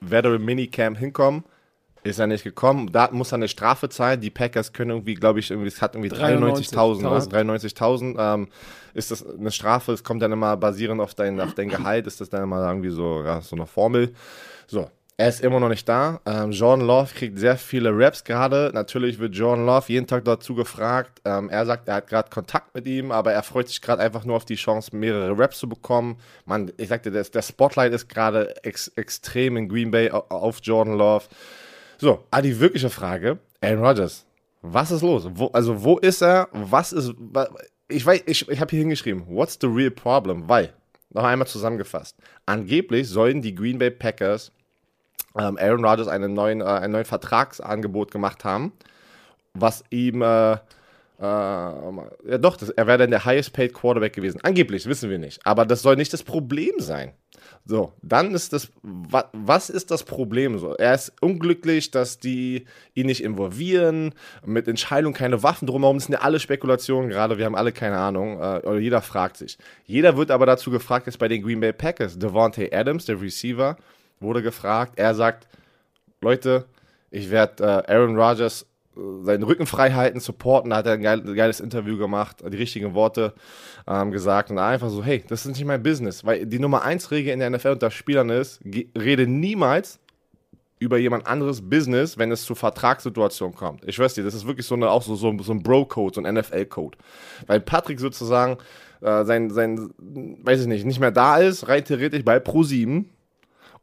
Veteran 0.02 0.44
Minicamp 0.44 0.98
hinkommen. 0.98 1.44
Ist 2.04 2.20
er 2.20 2.28
nicht 2.28 2.44
gekommen. 2.44 2.92
Da 2.92 3.10
muss 3.12 3.34
er 3.34 3.36
eine 3.36 3.48
Strafe 3.48 3.90
zahlen. 3.90 4.22
Die 4.22 4.30
Packers 4.30 4.72
können 4.72 4.92
irgendwie, 4.92 5.16
glaube 5.16 5.40
ich, 5.40 5.52
irgendwie, 5.52 5.68
es 5.68 5.82
hat 5.82 5.96
irgendwie 5.96 6.16
93.000, 6.16 7.02
ne? 7.02 7.10
93.000 7.10 8.16
ähm, 8.18 8.48
ist 8.94 9.12
das 9.12 9.28
eine 9.28 9.52
Strafe. 9.52 9.92
Es 9.92 10.04
kommt 10.04 10.22
dann 10.22 10.32
immer 10.32 10.56
basierend 10.56 11.02
auf 11.02 11.16
dein, 11.16 11.40
auf 11.42 11.54
dein 11.54 11.70
Gehalt, 11.70 12.08
ist 12.08 12.22
das 12.22 12.30
dann 12.30 12.44
immer 12.44 12.66
irgendwie 12.66 12.92
so, 12.92 13.24
ja, 13.24 13.42
so 13.42 13.56
eine 13.56 13.66
Formel. 13.66 14.14
So, 14.68 14.90
er 15.20 15.30
ist 15.30 15.42
immer 15.42 15.60
noch 15.60 15.70
nicht 15.70 15.90
da. 15.90 16.22
Ähm, 16.28 16.52
Jordan 16.52 16.86
Love 16.86 17.12
kriegt 17.16 17.40
sehr 17.40 17.58
viele 17.58 17.90
Raps 17.92 18.24
gerade. 18.24 18.70
Natürlich 18.74 19.18
wird 19.18 19.36
Jordan 19.36 19.66
Love 19.66 19.86
jeden 19.92 20.06
Tag 20.06 20.26
dazu 20.26 20.54
gefragt. 20.54 21.22
Ähm, 21.26 21.50
er 21.50 21.66
sagt, 21.66 21.88
er 21.88 21.96
hat 21.96 22.08
gerade 22.08 22.30
Kontakt 22.30 22.76
mit 22.76 22.86
ihm, 22.86 23.12
aber 23.12 23.34
er 23.34 23.42
freut 23.42 23.68
sich 23.68 23.82
gerade 23.82 24.04
einfach 24.04 24.26
nur 24.26 24.36
auf 24.36 24.46
die 24.46 24.56
Chance, 24.56 24.96
mehrere 24.96 25.36
Raps 25.38 25.58
zu 25.58 25.68
bekommen. 25.68 26.18
Man, 26.46 26.72
ich 26.78 26.90
sagte, 26.90 27.10
der, 27.10 27.24
der 27.24 27.42
Spotlight 27.42 27.94
ist 27.94 28.08
gerade 28.08 28.64
ex, 28.64 28.90
extrem 28.90 29.58
in 29.58 29.68
Green 29.68 29.90
Bay 29.90 30.12
au- 30.12 30.26
auf 30.30 30.60
Jordan 30.62 30.96
Love. 30.96 31.26
So, 31.98 32.24
aber 32.30 32.44
die 32.44 32.60
wirkliche 32.60 32.92
Frage, 32.92 33.40
Aaron 33.60 33.84
Rodgers, 33.84 34.24
was 34.62 34.92
ist 34.92 35.02
los? 35.02 35.28
Wo, 35.34 35.48
also 35.48 35.84
wo 35.84 35.98
ist 35.98 36.22
er? 36.22 36.48
Was 36.52 36.94
ist, 36.94 37.14
ich 37.88 38.06
weiß, 38.06 38.22
ich, 38.28 38.48
ich 38.48 38.60
habe 38.62 38.70
hier 38.70 38.80
hingeschrieben, 38.80 39.24
what's 39.28 39.58
the 39.60 39.68
real 39.68 39.90
problem? 39.90 40.48
Weil, 40.48 40.74
noch 41.10 41.24
einmal 41.24 41.48
zusammengefasst, 41.48 42.16
angeblich 42.46 43.10
sollen 43.10 43.42
die 43.42 43.56
Green 43.56 43.80
Bay 43.80 43.90
Packers 43.90 44.52
ähm, 45.40 45.58
Aaron 45.60 45.86
Rodgers 45.86 46.08
einen 46.08 46.34
neuen, 46.34 46.62
äh, 46.62 46.66
ein 46.66 46.92
neuen 46.92 47.06
Vertragsangebot 47.06 48.12
gemacht 48.12 48.44
haben, 48.44 48.74
was 49.54 49.84
ihm, 49.90 50.22
äh, 50.22 50.54
äh, 50.54 50.58
ja 51.20 52.38
doch, 52.40 52.58
das, 52.58 52.70
er 52.70 52.88
wäre 52.88 53.00
dann 53.00 53.12
der 53.12 53.26
highest 53.26 53.54
paid 53.54 53.74
Quarterback 53.74 54.14
gewesen. 54.14 54.40
Angeblich, 54.44 54.86
wissen 54.86 55.10
wir 55.10 55.20
nicht. 55.20 55.46
Aber 55.46 55.66
das 55.66 55.82
soll 55.82 55.96
nicht 55.96 56.14
das 56.14 56.24
Problem 56.24 56.74
sein. 56.80 57.14
So, 57.66 57.92
dann 58.02 58.34
ist 58.34 58.54
das, 58.54 58.72
wa, 58.82 59.30
was 59.34 59.70
ist 59.70 59.92
das 59.92 60.04
Problem 60.04 60.58
so? 60.58 60.74
Er 60.76 60.94
ist 60.94 61.12
unglücklich, 61.20 61.92
dass 61.92 62.18
die 62.18 62.66
ihn 62.94 63.08
nicht 63.08 63.22
involvieren, 63.22 64.14
mit 64.46 64.68
Entscheidungen 64.70 65.14
keine 65.14 65.44
Waffen 65.44 65.68
drumherum, 65.68 65.98
das 65.98 66.06
sind 66.06 66.14
ja 66.14 66.22
alle 66.22 66.40
Spekulationen 66.40 67.10
gerade, 67.10 67.38
wir 67.38 67.46
haben 67.46 67.56
alle 67.56 67.74
keine 67.74 67.98
Ahnung, 67.98 68.40
äh, 68.40 68.62
oder 68.64 68.80
jeder 68.80 69.02
fragt 69.02 69.36
sich. 69.36 69.58
Jeder 69.86 70.16
wird 70.16 70.32
aber 70.32 70.46
dazu 70.46 70.72
gefragt, 70.72 71.08
jetzt 71.08 71.20
bei 71.20 71.28
den 71.28 71.42
Green 71.44 71.60
Bay 71.60 71.74
Packers, 71.74 72.18
Devontae 72.18 72.72
Adams, 72.72 73.06
der 73.06 73.22
Receiver, 73.22 73.76
wurde 74.20 74.42
gefragt, 74.42 74.94
er 74.96 75.16
sagt, 75.16 75.48
Leute, 76.22 76.66
ich 77.12 77.32
werde 77.32 77.64
äh, 77.64 77.94
Aaron 77.94 78.18
Rodgers 78.18 78.66
äh, 78.96 79.00
seinen 79.24 79.44
Rücken 79.44 79.66
frei 79.66 79.92
halten, 79.92 80.20
supporten. 80.20 80.72
Da 80.72 80.78
hat 80.78 80.88
er 80.88 80.94
ein, 80.94 81.02
geil, 81.02 81.22
geiles 81.36 81.60
Interview 81.60 81.98
gemacht, 81.98 82.44
die 82.46 82.58
richtigen 82.58 82.94
Worte 82.94 83.34
ähm, 83.88 84.12
gesagt 84.12 84.50
und 84.52 84.60
einfach 84.60 84.90
so, 84.90 85.04
hey, 85.04 85.24
das 85.28 85.46
ist 85.46 85.54
nicht 85.54 85.66
mein 85.66 85.84
Business. 85.84 86.26
Weil 86.26 86.46
die 86.46 86.60
Nummer 86.60 86.84
1 86.84 87.12
Regel 87.12 87.34
in 87.34 87.40
der 87.40 87.50
NFL 87.50 87.70
unter 87.70 87.92
Spielern 87.92 88.30
ist, 88.30 88.60
rede 88.98 89.28
niemals 89.28 90.00
über 90.80 90.98
jemand 90.98 91.26
anderes 91.26 91.68
Business, 91.68 92.18
wenn 92.18 92.32
es 92.32 92.44
zu 92.44 92.54
Vertragssituationen 92.54 93.56
kommt. 93.56 93.88
Ich 93.88 93.98
weiß 93.98 94.14
dir, 94.14 94.24
das 94.24 94.36
ist 94.36 94.46
wirklich 94.46 94.66
so 94.66 94.76
eine, 94.76 94.90
auch 94.90 95.02
so, 95.02 95.16
so, 95.16 95.36
so 95.40 95.52
ein 95.52 95.64
Bro-Code, 95.64 96.16
so 96.16 96.22
ein 96.22 96.36
NFL-Code. 96.36 96.98
Weil 97.48 97.62
Patrick 97.62 98.00
sozusagen 98.00 98.58
äh, 99.02 99.26
sein, 99.26 99.50
sein, 99.50 99.90
weiß 99.98 100.62
ich 100.62 100.68
nicht, 100.68 100.86
nicht 100.86 101.00
mehr 101.00 101.12
da 101.12 101.38
ist, 101.38 101.68
rein 101.68 101.84
theoretisch 101.84 102.24
bei 102.24 102.38
Pro7 102.38 103.06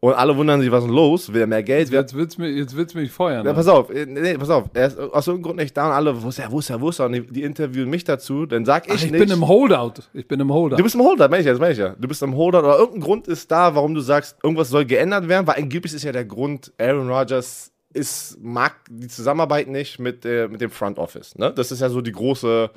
und 0.05 0.13
alle 0.13 0.37
wundern 0.37 0.61
sich, 0.61 0.71
was 0.71 0.85
ist 0.85 0.91
los? 0.91 1.33
Will 1.33 1.41
er 1.41 1.47
mehr 1.47 1.63
Geld? 1.63 1.89
Jetzt 1.89 2.15
willst 2.15 2.37
du 2.37 2.43
mich, 2.43 2.55
jetzt 2.55 2.77
willst 2.77 2.95
mich 2.95 3.11
feuern. 3.11 3.39
ja, 3.39 3.53
ne? 3.53 3.55
pass 3.55 3.69
auf, 3.69 3.89
äh, 3.89 4.05
nee, 4.05 4.37
pass 4.37 4.51
auf. 4.51 4.65
Er 4.75 4.89
ist 4.89 4.99
aus 4.99 5.27
irgendeinem 5.27 5.43
Grund 5.43 5.57
nicht 5.61 5.75
da 5.75 5.87
und 5.87 5.93
alle, 5.93 6.23
wo 6.23 6.29
ist 6.29 6.39
er, 6.39 6.53
wo 6.53 6.59
ist 6.59 6.69
er, 6.69 6.79
wo 6.79 6.91
ist 6.91 6.99
er? 6.99 7.07
Und 7.07 7.13
die, 7.13 7.23
die 7.23 7.43
interviewen 7.43 7.89
mich 7.89 8.05
dazu, 8.05 8.45
dann 8.45 8.67
sag 8.67 8.87
ich, 8.87 8.93
Ach, 8.93 8.97
ich 8.97 9.11
nicht. 9.11 9.19
bin 9.19 9.31
im 9.31 9.49
Holdout. 9.49 10.03
Ich 10.13 10.29
bin 10.29 10.41
im 10.41 10.53
Holdout. 10.53 10.77
du 10.77 10.83
bist 10.83 10.95
im 10.95 11.01
Holder, 11.01 11.31
meine 11.31 11.41
ich 11.41 11.47
ja, 11.47 11.53
das 11.53 11.61
meine 11.61 11.73
ich 11.73 11.79
ja. 11.79 11.95
Du 11.99 12.07
bist 12.07 12.23
im 12.23 12.37
Holder 12.37 12.59
oder 12.59 12.77
irgendein 12.77 13.01
Grund 13.01 13.29
ist 13.29 13.51
da, 13.51 13.75
warum 13.75 13.95
du 13.95 14.03
sagst, 14.03 14.37
irgendwas 14.43 14.69
soll 14.69 14.85
geändert 14.85 15.27
werden, 15.27 15.47
weil 15.47 15.57
angeblich 15.57 15.95
ist 15.95 16.05
ja 16.05 16.13
der 16.13 16.27
Grund, 16.27 16.71
Aaron 16.79 17.09
Rodgers 17.09 17.73
ist, 17.95 18.37
mag 18.43 18.75
die 18.91 19.09
Zusammenarbeit 19.09 19.69
nicht 19.69 19.99
mit, 20.01 20.27
äh, 20.27 20.49
mit 20.49 20.61
dem 20.61 20.71
Front 20.71 20.99
Office. 20.99 21.35
Ne? 21.39 21.51
Das 21.51 21.73
ist 21.73 21.81
ja 21.81 21.89
so 21.89 22.03
die 22.03 22.13
große 22.13 22.69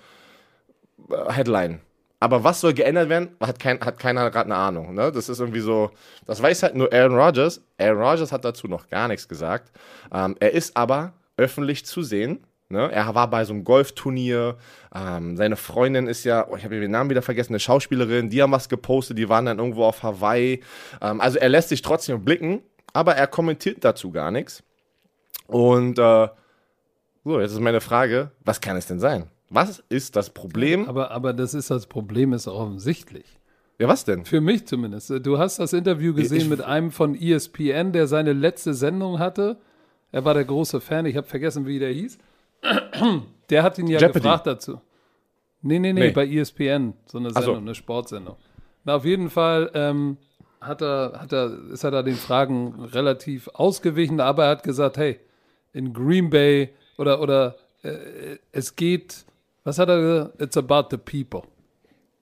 äh, 1.09 1.33
Headline. 1.33 1.81
Aber 2.19 2.43
was 2.43 2.61
soll 2.61 2.73
geändert 2.73 3.09
werden, 3.09 3.29
hat, 3.39 3.59
kein, 3.59 3.79
hat 3.79 3.99
keiner 3.99 4.29
gerade 4.31 4.45
eine 4.45 4.55
Ahnung. 4.55 4.95
Ne? 4.95 5.11
Das 5.11 5.29
ist 5.29 5.39
irgendwie 5.39 5.59
so, 5.59 5.91
das 6.25 6.41
weiß 6.41 6.63
halt 6.63 6.75
nur 6.75 6.91
Aaron 6.91 7.15
Rodgers. 7.15 7.61
Aaron 7.77 8.01
Rodgers 8.01 8.31
hat 8.31 8.43
dazu 8.43 8.67
noch 8.67 8.87
gar 8.87 9.07
nichts 9.07 9.27
gesagt. 9.27 9.71
Ähm, 10.11 10.35
er 10.39 10.51
ist 10.51 10.75
aber 10.75 11.13
öffentlich 11.37 11.85
zu 11.85 12.01
sehen. 12.01 12.43
Ne? 12.69 12.91
Er 12.91 13.13
war 13.13 13.29
bei 13.29 13.45
so 13.45 13.53
einem 13.53 13.63
Golfturnier. 13.63 14.57
Ähm, 14.93 15.37
seine 15.37 15.55
Freundin 15.55 16.07
ist 16.07 16.23
ja, 16.23 16.47
oh, 16.49 16.57
ich 16.57 16.65
habe 16.65 16.79
den 16.79 16.91
Namen 16.91 17.11
wieder 17.11 17.21
vergessen, 17.21 17.53
eine 17.53 17.59
Schauspielerin. 17.59 18.29
Die 18.29 18.41
haben 18.41 18.51
was 18.51 18.67
gepostet, 18.67 19.17
die 19.19 19.29
waren 19.29 19.45
dann 19.45 19.59
irgendwo 19.59 19.85
auf 19.85 20.01
Hawaii. 20.01 20.63
Ähm, 21.01 21.21
also 21.21 21.37
er 21.37 21.49
lässt 21.49 21.69
sich 21.69 21.83
trotzdem 21.83 22.25
blicken, 22.25 22.61
aber 22.93 23.15
er 23.15 23.27
kommentiert 23.27 23.83
dazu 23.85 24.11
gar 24.11 24.31
nichts. 24.31 24.63
Und 25.45 25.99
äh, 25.99 26.27
so, 27.23 27.39
jetzt 27.39 27.51
ist 27.51 27.59
meine 27.59 27.81
Frage, 27.81 28.31
was 28.43 28.59
kann 28.59 28.75
es 28.75 28.87
denn 28.87 28.99
sein? 28.99 29.29
Was 29.49 29.83
ist 29.89 30.15
das 30.15 30.29
Problem? 30.31 30.87
aber, 30.89 31.11
aber 31.11 31.33
das 31.33 31.53
ist 31.53 31.69
das 31.71 31.85
Problem, 31.87 32.33
ist 32.33 32.47
auch 32.47 32.59
offensichtlich. 32.59 33.25
Ja, 33.79 33.87
was 33.87 34.03
denn? 34.05 34.25
Für 34.25 34.41
mich 34.41 34.65
zumindest. 34.67 35.11
Du 35.25 35.37
hast 35.37 35.59
das 35.59 35.71
Interview 35.73 36.13
gesehen 36.13 36.37
Ich- 36.41 36.49
mit 36.49 36.61
einem 36.61 36.91
von 36.91 37.15
ESPN, 37.15 37.91
der 37.93 38.07
seine 38.07 38.33
letzte 38.33 38.73
Sendung 38.73 39.19
hatte. 39.19 39.57
Er 40.11 40.25
war 40.25 40.33
der 40.33 40.45
große 40.45 40.81
Fan, 40.81 41.05
ich 41.05 41.15
habe 41.15 41.27
vergessen, 41.27 41.65
wie 41.67 41.79
der 41.79 41.91
hieß. 41.91 42.17
Der 43.49 43.63
hat 43.63 43.77
ihn 43.77 43.87
ja 43.87 43.99
Jeopardy. 43.99 44.19
gefragt 44.19 44.47
dazu. 44.47 44.81
Nee, 45.61 45.79
nee, 45.79 45.93
nee, 45.93 46.07
Nee. 46.07 46.11
bei 46.11 46.27
ESPN, 46.27 46.93
so 47.05 47.17
eine 47.17 47.29
Ach 47.29 47.35
so. 47.35 47.41
Sendung, 47.41 47.57
eine 47.63 47.75
Sportsendung. 47.75 48.35
Na, 48.83 48.95
auf 48.95 49.05
jeden 49.05 49.29
Fall 49.29 49.69
ähm, 49.73 50.17
hat 50.59 50.81
er, 50.81 51.13
hat 51.21 51.31
er, 51.31 51.55
ist 51.71 51.83
er 51.83 51.91
da 51.91 52.03
den 52.03 52.15
Fragen 52.15 52.83
relativ 52.85 53.47
ausgewichen, 53.49 54.19
aber 54.19 54.45
er 54.45 54.49
hat 54.51 54.63
gesagt, 54.63 54.97
hey, 54.97 55.19
in 55.71 55.93
Green 55.93 56.29
Bay 56.29 56.69
oder, 56.97 57.21
oder 57.21 57.55
äh, 57.83 58.37
es 58.51 58.75
geht, 58.75 59.25
was 59.67 59.79
hat 59.79 59.89
er 59.89 59.99
gesagt? 59.99 60.41
It's 60.41 60.57
about 60.57 60.87
the 60.91 60.97
people. 60.97 61.43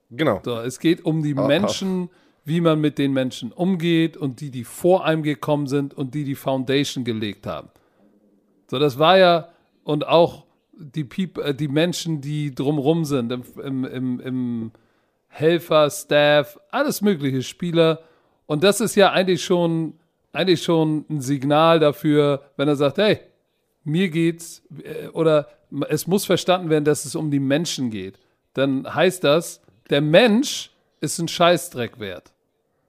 Genau. 0.09 0.41
So, 0.43 0.59
es 0.61 0.79
geht 0.79 1.05
um 1.05 1.21
die 1.21 1.35
Ah, 1.37 1.45
Menschen, 1.45 2.09
wie 2.43 2.59
man 2.59 2.81
mit 2.81 2.97
den 2.97 3.13
Menschen 3.13 3.51
umgeht 3.51 4.17
und 4.17 4.41
die, 4.41 4.49
die 4.49 4.63
vor 4.63 5.05
einem 5.05 5.21
gekommen 5.21 5.67
sind 5.67 5.93
und 5.93 6.15
die 6.15 6.23
die 6.23 6.33
Foundation 6.33 7.03
gelegt 7.03 7.45
haben. 7.45 7.69
So, 8.67 8.79
das 8.79 8.97
war 8.97 9.19
ja, 9.19 9.49
und 9.83 10.07
auch 10.07 10.45
die, 10.73 11.03
Peop 11.03 11.37
äh, 11.37 11.53
die 11.53 11.67
Menschen, 11.67 12.19
die 12.19 12.53
drumrum 12.53 13.05
sind, 13.05 13.31
im, 13.31 13.43
im, 13.63 13.85
im, 13.85 14.19
im 14.19 14.71
Helfer, 15.27 15.91
Staff, 15.91 16.59
alles 16.71 17.01
mögliche, 17.01 17.43
Spieler. 17.43 17.99
Und 18.47 18.63
das 18.63 18.81
ist 18.81 18.95
ja 18.95 19.11
eigentlich 19.11 19.43
schon, 19.43 19.93
eigentlich 20.31 20.63
schon 20.63 21.05
ein 21.11 21.21
Signal 21.21 21.79
dafür, 21.79 22.41
wenn 22.57 22.67
er 22.67 22.75
sagt, 22.75 22.97
hey, 22.97 23.19
mir 23.83 24.09
geht's, 24.09 24.63
äh, 24.83 25.09
oder 25.09 25.47
es 25.89 26.07
muss 26.07 26.25
verstanden 26.25 26.69
werden, 26.69 26.85
dass 26.85 27.05
es 27.05 27.15
um 27.15 27.31
die 27.31 27.39
Menschen 27.39 27.89
geht. 27.89 28.19
Dann 28.53 28.93
heißt 28.93 29.23
das, 29.23 29.61
der 29.89 30.01
Mensch 30.01 30.71
ist 31.01 31.19
ein 31.19 31.27
Scheißdreck 31.27 31.99
wert 31.99 32.31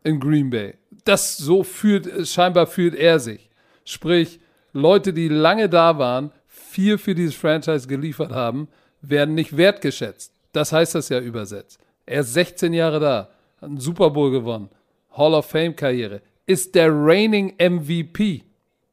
in 0.05 0.21
Green 0.21 0.51
Bay. 0.51 0.75
Das 1.05 1.37
so 1.37 1.63
fühlt, 1.63 2.29
scheinbar 2.29 2.67
fühlt 2.67 2.95
er 2.95 3.19
sich. 3.19 3.51
Sprich, 3.85 4.41
Leute, 4.73 5.13
die 5.13 5.29
lange 5.29 5.69
da 5.69 5.99
waren, 5.99 6.31
viel 6.47 6.99
für 6.99 7.15
dieses 7.15 7.35
Franchise 7.35 7.89
geliefert 7.89 8.31
haben, 8.33 8.69
werden 9.01 9.35
nicht 9.35 9.57
wertgeschätzt. 9.57 10.33
Das 10.53 10.73
heißt 10.73 10.95
das 10.95 11.09
ja 11.09 11.21
übersetzt. 11.21 11.81
Er 12.07 12.21
ist 12.21 12.35
16 12.35 12.73
Jahre 12.73 13.01
da, 13.01 13.31
hat 13.61 13.69
einen 13.69 13.81
Super 13.81 14.11
Bowl 14.11 14.31
gewonnen, 14.31 14.69
Hall 15.11 15.35
of 15.35 15.47
Fame 15.47 15.75
Karriere, 15.75 16.23
ist 16.47 16.75
der 16.75 16.89
reigning 16.91 17.55
MVP. 17.59 18.45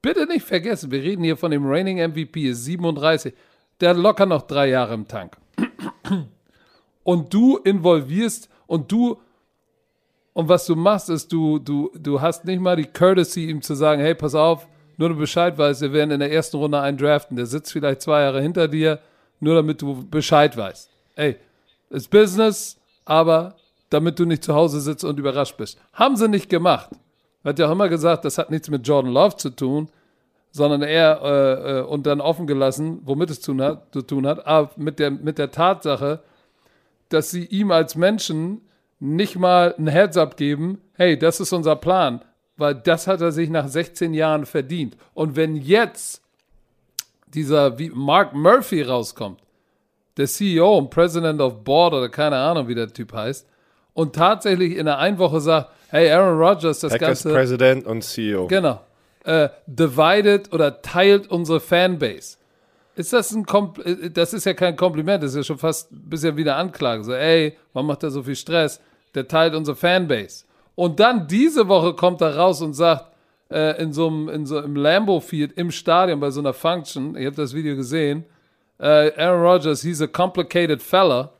Bitte 0.01 0.25
nicht 0.25 0.45
vergessen, 0.45 0.91
wir 0.91 1.01
reden 1.01 1.23
hier 1.23 1.37
von 1.37 1.51
dem 1.51 1.65
reigning 1.65 1.97
MVP, 1.97 2.49
ist 2.49 2.65
37. 2.65 3.33
Der 3.79 3.89
hat 3.89 3.97
locker 3.97 4.25
noch 4.25 4.43
drei 4.43 4.69
Jahre 4.69 4.93
im 4.93 5.07
Tank. 5.07 5.37
Und 7.03 7.33
du 7.33 7.57
involvierst 7.57 8.49
und 8.65 8.91
du 8.91 9.19
und 10.33 10.49
was 10.49 10.65
du 10.65 10.75
machst, 10.75 11.09
ist, 11.09 11.31
du, 11.31 11.59
du, 11.59 11.91
du 11.95 12.19
hast 12.19 12.45
nicht 12.45 12.59
mal 12.59 12.75
die 12.75 12.85
Courtesy, 12.85 13.49
ihm 13.49 13.61
zu 13.61 13.75
sagen, 13.75 14.01
hey, 14.01 14.15
pass 14.15 14.33
auf, 14.33 14.67
nur 14.97 15.09
du 15.09 15.15
Bescheid 15.15 15.57
weißt, 15.57 15.81
wir 15.81 15.93
werden 15.93 16.11
in 16.11 16.19
der 16.19 16.31
ersten 16.31 16.57
Runde 16.57 16.79
einen 16.81 16.97
draften. 16.97 17.37
Der 17.37 17.45
sitzt 17.45 17.71
vielleicht 17.71 18.01
zwei 18.01 18.21
Jahre 18.21 18.41
hinter 18.41 18.67
dir, 18.67 18.99
nur 19.39 19.55
damit 19.55 19.81
du 19.81 20.07
Bescheid 20.07 20.57
weißt. 20.57 20.89
Ey, 21.15 21.37
ist 21.89 22.09
Business, 22.09 22.79
aber 23.05 23.55
damit 23.89 24.17
du 24.17 24.25
nicht 24.25 24.43
zu 24.43 24.55
Hause 24.55 24.81
sitzt 24.81 25.03
und 25.03 25.19
überrascht 25.19 25.57
bist. 25.57 25.79
Haben 25.93 26.15
sie 26.15 26.27
nicht 26.27 26.49
gemacht. 26.49 26.89
Hat 27.43 27.59
ja 27.59 27.67
auch 27.67 27.71
immer 27.71 27.89
gesagt, 27.89 28.25
das 28.25 28.37
hat 28.37 28.49
nichts 28.49 28.69
mit 28.69 28.87
Jordan 28.87 29.11
Love 29.11 29.35
zu 29.35 29.51
tun, 29.51 29.89
sondern 30.53 30.83
eher 30.83 31.19
äh, 31.23 31.79
äh, 31.79 31.81
und 31.81 32.05
dann 32.05 32.21
offen 32.21 32.45
gelassen, 32.45 32.99
womit 33.03 33.31
es 33.31 33.41
tun 33.41 33.59
hat, 33.59 33.91
zu 33.91 34.03
tun 34.03 34.27
hat, 34.27 34.45
aber 34.45 34.69
mit 34.77 34.99
der, 34.99 35.09
mit 35.09 35.39
der 35.39 35.49
Tatsache, 35.49 36.21
dass 37.09 37.31
sie 37.31 37.45
ihm 37.45 37.71
als 37.71 37.95
Menschen 37.95 38.61
nicht 38.99 39.35
mal 39.35 39.73
ein 39.77 39.87
Heads-up 39.87 40.37
geben, 40.37 40.79
hey, 40.93 41.17
das 41.17 41.39
ist 41.39 41.53
unser 41.53 41.75
Plan, 41.75 42.23
weil 42.55 42.75
das 42.75 43.07
hat 43.07 43.19
er 43.19 43.31
sich 43.31 43.49
nach 43.49 43.67
16 43.67 44.13
Jahren 44.13 44.45
verdient. 44.45 44.95
Und 45.15 45.35
wenn 45.35 45.55
jetzt 45.55 46.21
dieser 47.27 47.79
wie 47.79 47.89
Mark 47.89 48.35
Murphy 48.35 48.83
rauskommt, 48.83 49.41
der 50.17 50.27
CEO 50.27 50.77
und 50.77 50.91
President 50.91 51.41
of 51.41 51.63
Board 51.63 51.95
oder 51.95 52.09
keine 52.09 52.37
Ahnung, 52.37 52.67
wie 52.67 52.75
der 52.75 52.93
Typ 52.93 53.11
heißt, 53.11 53.49
und 53.93 54.15
tatsächlich 54.15 54.77
in 54.77 54.85
der 54.85 54.99
einen 54.99 55.17
Woche 55.17 55.41
sagt, 55.41 55.71
hey, 55.89 56.11
Aaron 56.11 56.37
Rodgers, 56.37 56.79
das 56.79 56.91
Packers 56.91 57.23
Ganze... 57.23 57.33
President 57.33 57.87
und 57.87 58.03
CEO. 58.03 58.45
Genau. 58.47 58.79
Äh, 59.23 59.49
divided 59.67 60.51
oder 60.53 60.81
teilt 60.81 61.29
unsere 61.31 61.59
Fanbase. 61.59 62.37
Ist 62.95 63.13
das 63.13 63.31
ein 63.31 63.45
Kom 63.45 63.73
äh, 63.83 64.09
das 64.09 64.33
ist 64.33 64.45
ja 64.45 64.53
kein 64.53 64.75
Kompliment, 64.75 65.23
das 65.23 65.31
ist 65.31 65.37
ja 65.37 65.43
schon 65.43 65.57
fast 65.57 65.91
ein 65.91 66.09
bisschen 66.09 66.35
wieder 66.35 66.57
Anklage. 66.57 67.03
So, 67.03 67.13
ey, 67.13 67.57
warum 67.71 67.87
macht 67.87 68.03
er 68.03 68.11
so 68.11 68.21
viel 68.21 68.35
Stress? 68.35 68.81
Der 69.15 69.27
teilt 69.27 69.55
unsere 69.55 69.77
Fanbase. 69.77 70.45
Und 70.75 70.99
dann 70.99 71.27
diese 71.27 71.67
Woche 71.67 71.93
kommt 71.93 72.21
er 72.21 72.35
raus 72.35 72.61
und 72.61 72.73
sagt, 72.73 73.13
äh, 73.49 73.81
in 73.81 73.93
so 73.93 74.07
einem, 74.07 74.29
in 74.29 74.45
so 74.45 74.59
im 74.59 74.75
Lambo 74.75 75.19
Field 75.19 75.53
im 75.53 75.71
Stadion 75.71 76.19
bei 76.19 76.31
so 76.31 76.39
einer 76.39 76.53
Function, 76.53 77.15
ich 77.15 77.25
habe 77.25 77.35
das 77.35 77.53
Video 77.53 77.75
gesehen, 77.75 78.25
äh, 78.79 79.11
Aaron 79.15 79.41
Rodgers, 79.41 79.81
he's 79.83 80.01
a 80.01 80.07
complicated 80.07 80.81
fella. 80.81 81.31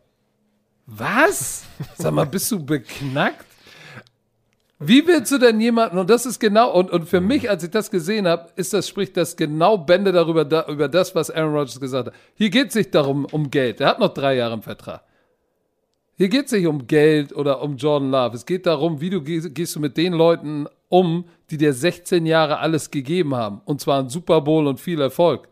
Was? 0.86 1.64
Sag 1.96 2.14
mal, 2.14 2.26
bist 2.26 2.52
du 2.52 2.64
beknackt? 2.64 3.46
Wie 4.88 5.06
willst 5.08 5.32
du 5.32 5.38
denn 5.38 5.60
jemanden, 5.60 5.98
und 5.98 6.10
das 6.10 6.26
ist 6.26 6.40
genau, 6.40 6.72
und, 6.72 6.92
und 6.92 7.08
für 7.08 7.22
mich, 7.22 7.50
als 7.50 7.64
ich 7.64 7.72
das 7.72 7.92
gesehen 7.92 8.28
habe, 8.28 8.50
ist 8.56 8.74
das, 8.74 8.88
spricht 8.88 9.18
das 9.18 9.36
genau 9.36 9.78
Bände 9.78 10.12
darüber, 10.12 10.46
da, 10.46 10.66
über 10.68 10.88
das, 10.88 11.16
was 11.16 11.30
Aaron 11.30 11.54
Rodgers 11.54 11.80
gesagt 11.80 12.08
hat. 12.08 12.14
Hier 12.36 12.50
geht 12.50 12.70
es 12.70 12.76
nicht 12.76 12.94
darum, 12.94 13.26
um 13.32 13.50
Geld. 13.50 13.82
Er 13.82 13.88
hat 13.88 14.00
noch 14.00 14.14
drei 14.14 14.36
Jahre 14.36 14.54
im 14.54 14.62
Vertrag. 14.62 15.04
Hier 16.16 16.30
geht 16.30 16.46
es 16.46 16.52
nicht 16.52 16.68
um 16.68 16.86
Geld 16.88 17.36
oder 17.36 17.62
um 17.62 17.76
Jordan 17.78 18.12
Love. 18.12 18.36
Es 18.36 18.46
geht 18.46 18.66
darum, 18.66 19.02
wie 19.02 19.10
du 19.10 19.22
gehst, 19.22 19.54
gehst 19.56 19.76
du 19.76 19.80
mit 19.80 19.98
den 19.98 20.14
Leuten 20.14 20.68
um, 20.90 21.26
die 21.50 21.58
dir 21.58 21.74
16 21.74 22.26
Jahre 22.26 22.60
alles 22.60 22.92
gegeben 22.92 23.36
haben. 23.36 23.62
Und 23.66 23.82
zwar 23.82 24.00
ein 24.00 24.10
Super 24.10 24.42
Bowl 24.42 24.68
und 24.68 24.80
viel 24.80 25.02
Erfolg. 25.02 25.48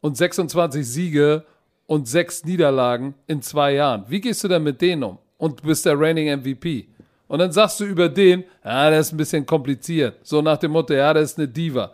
Und 0.00 0.16
26 0.16 0.86
Siege 0.86 1.44
und 1.86 2.06
sechs 2.06 2.44
Niederlagen 2.44 3.14
in 3.26 3.42
zwei 3.42 3.74
Jahren. 3.74 4.04
Wie 4.08 4.20
gehst 4.20 4.44
du 4.44 4.48
denn 4.48 4.62
mit 4.62 4.80
denen 4.80 5.02
um? 5.02 5.18
Und 5.38 5.60
du 5.60 5.66
bist 5.66 5.84
der 5.86 5.98
reigning 5.98 6.28
MVP. 6.40 6.86
Und 7.30 7.38
dann 7.38 7.52
sagst 7.52 7.78
du 7.78 7.84
über 7.84 8.08
den, 8.08 8.42
ja, 8.64 8.90
der 8.90 8.98
ist 8.98 9.12
ein 9.12 9.16
bisschen 9.16 9.46
kompliziert. 9.46 10.18
So 10.24 10.42
nach 10.42 10.56
dem 10.56 10.72
Motto, 10.72 10.94
ja, 10.94 11.14
der 11.14 11.22
ist 11.22 11.38
eine 11.38 11.46
Diva. 11.46 11.92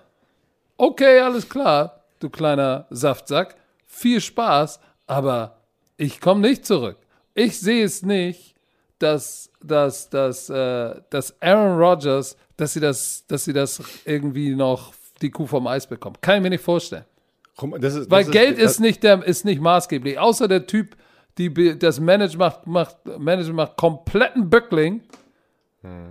Okay, 0.78 1.20
alles 1.20 1.46
klar, 1.46 2.00
du 2.20 2.30
kleiner 2.30 2.86
Saftsack. 2.88 3.54
Viel 3.84 4.22
Spaß, 4.22 4.80
aber 5.06 5.58
ich 5.98 6.22
komme 6.22 6.40
nicht 6.40 6.64
zurück. 6.64 6.96
Ich 7.34 7.60
sehe 7.60 7.84
es 7.84 8.02
nicht, 8.02 8.54
dass, 8.98 9.50
dass, 9.62 10.08
dass, 10.08 10.48
äh, 10.48 10.94
dass 11.10 11.36
Aaron 11.42 11.78
Rodgers, 11.78 12.38
dass 12.56 12.72
sie 12.72 12.80
das, 12.80 13.26
dass 13.28 13.44
sie 13.44 13.52
das 13.52 13.82
irgendwie 14.06 14.54
noch 14.54 14.94
die 15.20 15.28
Kuh 15.28 15.46
vom 15.46 15.66
Eis 15.66 15.86
bekommt. 15.86 16.22
Kann 16.22 16.36
ich 16.36 16.42
mir 16.44 16.50
nicht 16.50 16.64
vorstellen. 16.64 17.04
Das 17.78 17.92
ist, 17.92 18.04
das 18.04 18.10
Weil 18.10 18.22
ist, 18.22 18.32
Geld 18.32 18.56
das, 18.58 18.72
ist 18.72 18.80
nicht, 18.80 19.02
der, 19.02 19.22
ist 19.22 19.44
nicht 19.44 19.60
maßgeblich. 19.60 20.18
Außer 20.18 20.48
der 20.48 20.66
Typ, 20.66 20.96
die 21.36 21.78
das 21.78 22.00
Management 22.00 22.38
macht, 22.38 22.66
macht, 22.66 23.18
Management 23.18 23.56
macht 23.56 23.76
kompletten 23.76 24.48
Böckling 24.48 25.02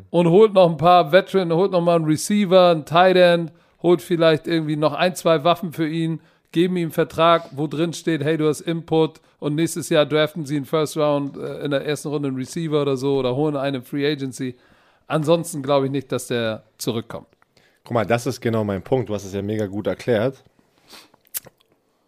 und 0.10 0.30
holt 0.30 0.54
noch 0.54 0.70
ein 0.70 0.78
paar 0.78 1.12
Veteran, 1.12 1.52
holt 1.54 1.72
noch 1.72 1.82
mal 1.82 1.96
einen 1.96 2.06
Receiver, 2.06 2.70
einen 2.72 2.86
Tight 2.86 3.16
End, 3.16 3.52
holt 3.82 4.02
vielleicht 4.02 4.48
irgendwie 4.48 4.76
noch 4.76 4.94
ein, 4.94 5.16
zwei 5.16 5.44
Waffen 5.44 5.74
für 5.74 5.88
ihn, 5.88 6.22
geben 6.52 6.78
ihm 6.78 6.84
einen 6.84 6.92
Vertrag, 6.92 7.50
wo 7.52 7.68
drin 7.68 7.94
steht, 7.94 8.24
hey, 8.24 8.38
du 8.38 8.48
hast 8.48 8.62
Input 8.62 9.20
und 9.40 9.56
nächstes 9.56 9.90
Jahr 9.90 10.06
draften 10.06 10.46
sie 10.46 10.56
einen 10.56 10.66
First 10.66 10.98
Round 10.98 11.38
äh, 11.38 11.60
in 11.66 11.72
der 11.72 11.86
ersten 11.86 12.08
Runde 12.08 12.30
einen 12.30 12.38
Receiver 12.38 12.82
oder 12.82 12.98
so 12.98 13.18
oder 13.18 13.36
holen 13.36 13.56
einen 13.58 13.84
Free 13.84 14.10
Agency. 14.10 14.56
Ansonsten 15.08 15.62
glaube 15.62 15.86
ich 15.86 15.92
nicht, 15.92 16.12
dass 16.12 16.28
der 16.28 16.64
zurückkommt. 16.78 17.28
Guck 17.84 17.94
mal, 17.94 18.06
das 18.06 18.26
ist 18.26 18.42
genau 18.42 18.64
mein 18.64 18.82
Punkt. 18.82 19.10
Du 19.10 19.14
hast 19.14 19.26
es 19.26 19.34
ja 19.34 19.42
mega 19.42 19.68
gut 19.68 19.86
erklärt. 19.86 20.44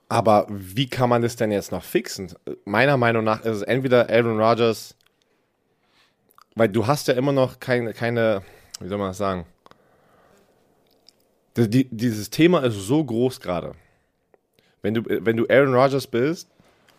Aber 0.09 0.47
wie 0.49 0.87
kann 0.89 1.09
man 1.09 1.21
das 1.21 1.35
denn 1.35 1.51
jetzt 1.51 1.71
noch 1.71 1.83
fixen? 1.83 2.33
Meiner 2.65 2.97
Meinung 2.97 3.23
nach 3.23 3.41
ist 3.41 3.57
es 3.57 3.61
entweder 3.61 4.09
Aaron 4.09 4.39
Rodgers, 4.39 4.95
weil 6.57 6.69
du 6.69 6.87
hast 6.87 7.07
ja 7.07 7.13
immer 7.13 7.31
noch 7.31 7.59
keine, 7.59 7.93
keine 7.93 8.41
wie 8.79 8.87
soll 8.87 8.97
man 8.97 9.09
das 9.09 9.17
sagen? 9.17 9.45
Die, 11.55 11.69
die, 11.69 11.87
dieses 11.89 12.29
Thema 12.29 12.63
ist 12.63 12.75
so 12.75 13.03
groß 13.03 13.39
gerade. 13.39 13.73
Wenn 14.81 14.93
du, 14.93 15.03
wenn 15.05 15.37
du 15.37 15.45
Aaron 15.49 15.73
Rodgers 15.73 16.07
bist 16.07 16.49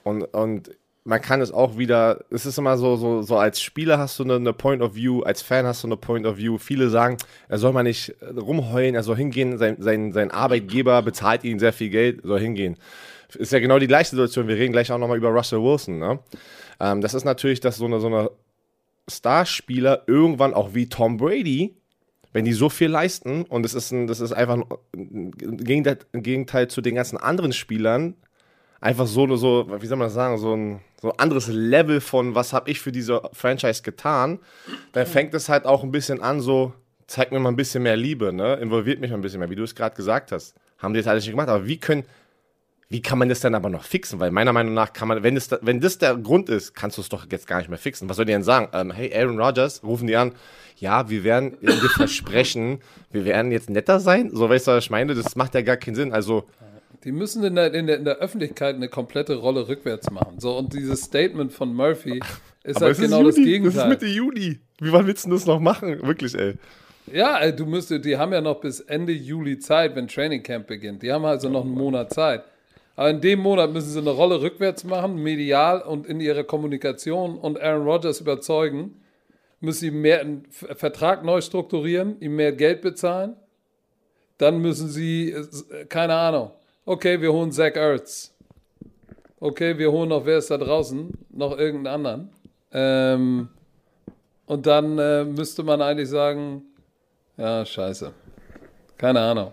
und, 0.04 0.22
und 0.22 0.70
man 1.04 1.20
kann 1.22 1.40
es 1.40 1.52
auch 1.52 1.78
wieder, 1.78 2.24
es 2.30 2.44
ist 2.44 2.58
immer 2.58 2.76
so, 2.76 2.96
so, 2.96 3.22
so 3.22 3.36
als 3.38 3.60
Spieler 3.60 3.98
hast 3.98 4.18
du 4.18 4.24
eine, 4.24 4.34
eine 4.34 4.52
Point 4.52 4.82
of 4.82 4.94
View, 4.94 5.22
als 5.22 5.42
Fan 5.42 5.64
hast 5.64 5.82
du 5.82 5.88
eine 5.88 5.96
Point 5.96 6.26
of 6.26 6.36
View. 6.36 6.58
Viele 6.58 6.90
sagen, 6.90 7.16
er 7.48 7.58
soll 7.58 7.72
mal 7.72 7.82
nicht 7.82 8.14
rumheulen, 8.36 8.94
er 8.94 9.02
soll 9.02 9.16
hingehen, 9.16 9.58
sein, 9.58 9.76
sein, 9.80 10.12
sein 10.12 10.30
Arbeitgeber 10.30 11.02
bezahlt 11.02 11.44
ihn 11.44 11.58
sehr 11.58 11.72
viel 11.72 11.88
Geld, 11.88 12.20
soll 12.24 12.40
hingehen. 12.40 12.76
Ist 13.34 13.52
ja 13.52 13.58
genau 13.58 13.78
die 13.78 13.86
gleiche 13.86 14.10
Situation. 14.10 14.48
Wir 14.48 14.56
reden 14.56 14.72
gleich 14.72 14.90
auch 14.90 14.98
nochmal 14.98 15.18
über 15.18 15.28
Russell 15.28 15.62
Wilson. 15.62 15.98
Ne? 15.98 16.18
Ähm, 16.80 17.00
das 17.00 17.14
ist 17.14 17.24
natürlich, 17.24 17.60
dass 17.60 17.76
so 17.76 17.86
eine, 17.86 18.00
so 18.00 18.06
eine 18.08 18.30
Starspieler 19.08 20.04
irgendwann 20.06 20.54
auch 20.54 20.74
wie 20.74 20.88
Tom 20.88 21.16
Brady, 21.16 21.76
wenn 22.32 22.44
die 22.44 22.52
so 22.52 22.68
viel 22.68 22.88
leisten 22.88 23.44
und 23.44 23.64
es 23.64 23.74
ist, 23.74 23.90
ein, 23.90 24.06
das 24.06 24.20
ist 24.20 24.32
einfach 24.32 24.58
ein 24.94 25.30
Gegenteil, 25.32 25.98
ein 26.12 26.22
Gegenteil 26.22 26.68
zu 26.68 26.80
den 26.80 26.94
ganzen 26.94 27.16
anderen 27.16 27.52
Spielern, 27.52 28.14
einfach 28.80 29.06
so, 29.06 29.34
so 29.36 29.68
wie 29.80 29.86
soll 29.86 29.98
man 29.98 30.06
das 30.06 30.14
sagen, 30.14 30.38
so 30.38 30.54
ein, 30.54 30.80
so 31.00 31.10
ein 31.10 31.18
anderes 31.18 31.48
Level 31.48 32.00
von, 32.00 32.34
was 32.34 32.52
habe 32.52 32.70
ich 32.70 32.80
für 32.80 32.92
diese 32.92 33.22
Franchise 33.32 33.82
getan, 33.82 34.38
dann 34.92 35.06
fängt 35.06 35.34
es 35.34 35.48
halt 35.48 35.64
auch 35.64 35.82
ein 35.82 35.92
bisschen 35.92 36.20
an, 36.20 36.40
so, 36.40 36.72
zeig 37.06 37.32
mir 37.32 37.40
mal 37.40 37.48
ein 37.48 37.56
bisschen 37.56 37.82
mehr 37.82 37.96
Liebe, 37.96 38.32
ne? 38.32 38.54
involviert 38.56 39.00
mich 39.00 39.10
mal 39.10 39.16
ein 39.16 39.22
bisschen 39.22 39.40
mehr, 39.40 39.50
wie 39.50 39.56
du 39.56 39.64
es 39.64 39.74
gerade 39.74 39.96
gesagt 39.96 40.32
hast. 40.32 40.54
Haben 40.78 40.94
die 40.94 40.98
jetzt 40.98 41.08
alles 41.08 41.24
nicht 41.24 41.32
gemacht, 41.32 41.48
aber 41.48 41.66
wie 41.66 41.78
können, 41.78 42.04
wie 42.90 43.02
kann 43.02 43.18
man 43.18 43.28
das 43.28 43.40
dann 43.40 43.54
aber 43.54 43.68
noch 43.68 43.84
fixen? 43.84 44.18
Weil 44.18 44.30
meiner 44.30 44.52
Meinung 44.54 44.72
nach 44.72 44.94
kann 44.94 45.08
man, 45.08 45.22
wenn 45.22 45.34
das, 45.34 45.50
wenn 45.60 45.80
das 45.80 45.98
der 45.98 46.16
Grund 46.16 46.48
ist, 46.48 46.74
kannst 46.74 46.96
du 46.96 47.02
es 47.02 47.10
doch 47.10 47.26
jetzt 47.30 47.46
gar 47.46 47.58
nicht 47.58 47.68
mehr 47.68 47.78
fixen. 47.78 48.08
Was 48.08 48.16
soll 48.16 48.24
die 48.24 48.32
denn 48.32 48.42
sagen? 48.42 48.68
Ähm, 48.72 48.90
hey, 48.90 49.14
Aaron 49.14 49.38
Rodgers, 49.38 49.82
rufen 49.84 50.06
die 50.06 50.16
an, 50.16 50.32
ja, 50.76 51.10
wir 51.10 51.22
werden 51.22 51.58
dir 51.60 51.72
versprechen, 51.96 52.80
wir 53.10 53.26
werden 53.26 53.52
jetzt 53.52 53.68
netter 53.68 54.00
sein. 54.00 54.30
So 54.32 54.48
weißt 54.48 54.68
du, 54.68 54.70
was 54.72 54.84
ich 54.84 54.90
meine? 54.90 55.14
Das 55.14 55.36
macht 55.36 55.54
ja 55.54 55.60
gar 55.60 55.76
keinen 55.76 55.96
Sinn. 55.96 56.12
Also, 56.12 56.48
Die 57.04 57.12
müssen 57.12 57.44
in 57.44 57.56
der, 57.56 57.74
in, 57.74 57.86
der, 57.86 57.98
in 57.98 58.06
der 58.06 58.16
Öffentlichkeit 58.16 58.76
eine 58.76 58.88
komplette 58.88 59.36
Rolle 59.36 59.68
rückwärts 59.68 60.10
machen. 60.10 60.40
So, 60.40 60.56
und 60.56 60.72
dieses 60.72 61.02
Statement 61.02 61.52
von 61.52 61.74
Murphy 61.74 62.20
ist 62.64 62.76
aber 62.76 62.86
halt 62.86 62.96
es 62.98 63.02
genau 63.02 63.20
ist 63.20 63.36
das 63.36 63.36
Juni, 63.36 63.50
Gegenteil. 63.50 63.74
Das 63.74 63.84
ist 63.84 63.88
Mitte 63.90 64.06
Juli. 64.06 64.60
Wie 64.80 64.92
wann 64.92 65.06
willst 65.06 65.26
du 65.26 65.30
das 65.30 65.44
noch 65.44 65.60
machen? 65.60 66.06
Wirklich, 66.06 66.34
ey. 66.34 66.54
Ja, 67.12 67.38
ey, 67.38 67.54
du 67.54 67.66
müsstest, 67.66 68.04
die 68.06 68.16
haben 68.16 68.32
ja 68.32 68.40
noch 68.40 68.60
bis 68.60 68.80
Ende 68.80 69.12
Juli 69.12 69.58
Zeit, 69.58 69.94
wenn 69.94 70.08
Training 70.08 70.42
Camp 70.42 70.66
beginnt. 70.66 71.02
Die 71.02 71.12
haben 71.12 71.24
also 71.26 71.50
noch 71.50 71.64
einen 71.64 71.74
Monat 71.74 72.12
Zeit. 72.14 72.44
Aber 72.98 73.10
in 73.10 73.20
dem 73.20 73.38
Monat 73.38 73.72
müssen 73.72 73.90
sie 73.90 74.00
eine 74.00 74.10
Rolle 74.10 74.42
rückwärts 74.42 74.82
machen, 74.82 75.22
medial 75.22 75.82
und 75.82 76.04
in 76.04 76.18
ihrer 76.18 76.42
Kommunikation 76.42 77.38
und 77.38 77.60
Aaron 77.60 77.86
Rodgers 77.86 78.20
überzeugen. 78.20 79.00
Müssen 79.60 79.78
sie 79.78 79.90
mehr 79.92 80.20
einen 80.20 80.44
Vertrag 80.50 81.24
neu 81.24 81.40
strukturieren, 81.40 82.20
ihm 82.20 82.34
mehr 82.34 82.50
Geld 82.50 82.82
bezahlen. 82.82 83.36
Dann 84.38 84.58
müssen 84.58 84.88
sie, 84.88 85.30
äh, 85.30 85.84
keine 85.84 86.16
Ahnung, 86.16 86.50
okay, 86.86 87.20
wir 87.20 87.32
holen 87.32 87.52
Zach 87.52 87.76
Ertz. 87.76 88.34
Okay, 89.38 89.78
wir 89.78 89.92
holen 89.92 90.08
noch, 90.08 90.26
wer 90.26 90.38
ist 90.38 90.50
da 90.50 90.58
draußen? 90.58 91.12
Noch 91.30 91.56
irgendeinen 91.56 91.94
anderen. 91.94 92.30
Ähm, 92.72 93.48
und 94.46 94.66
dann 94.66 94.98
äh, 94.98 95.22
müsste 95.22 95.62
man 95.62 95.80
eigentlich 95.82 96.08
sagen, 96.08 96.62
ja, 97.36 97.64
scheiße. 97.64 98.12
Keine 98.96 99.20
Ahnung. 99.20 99.52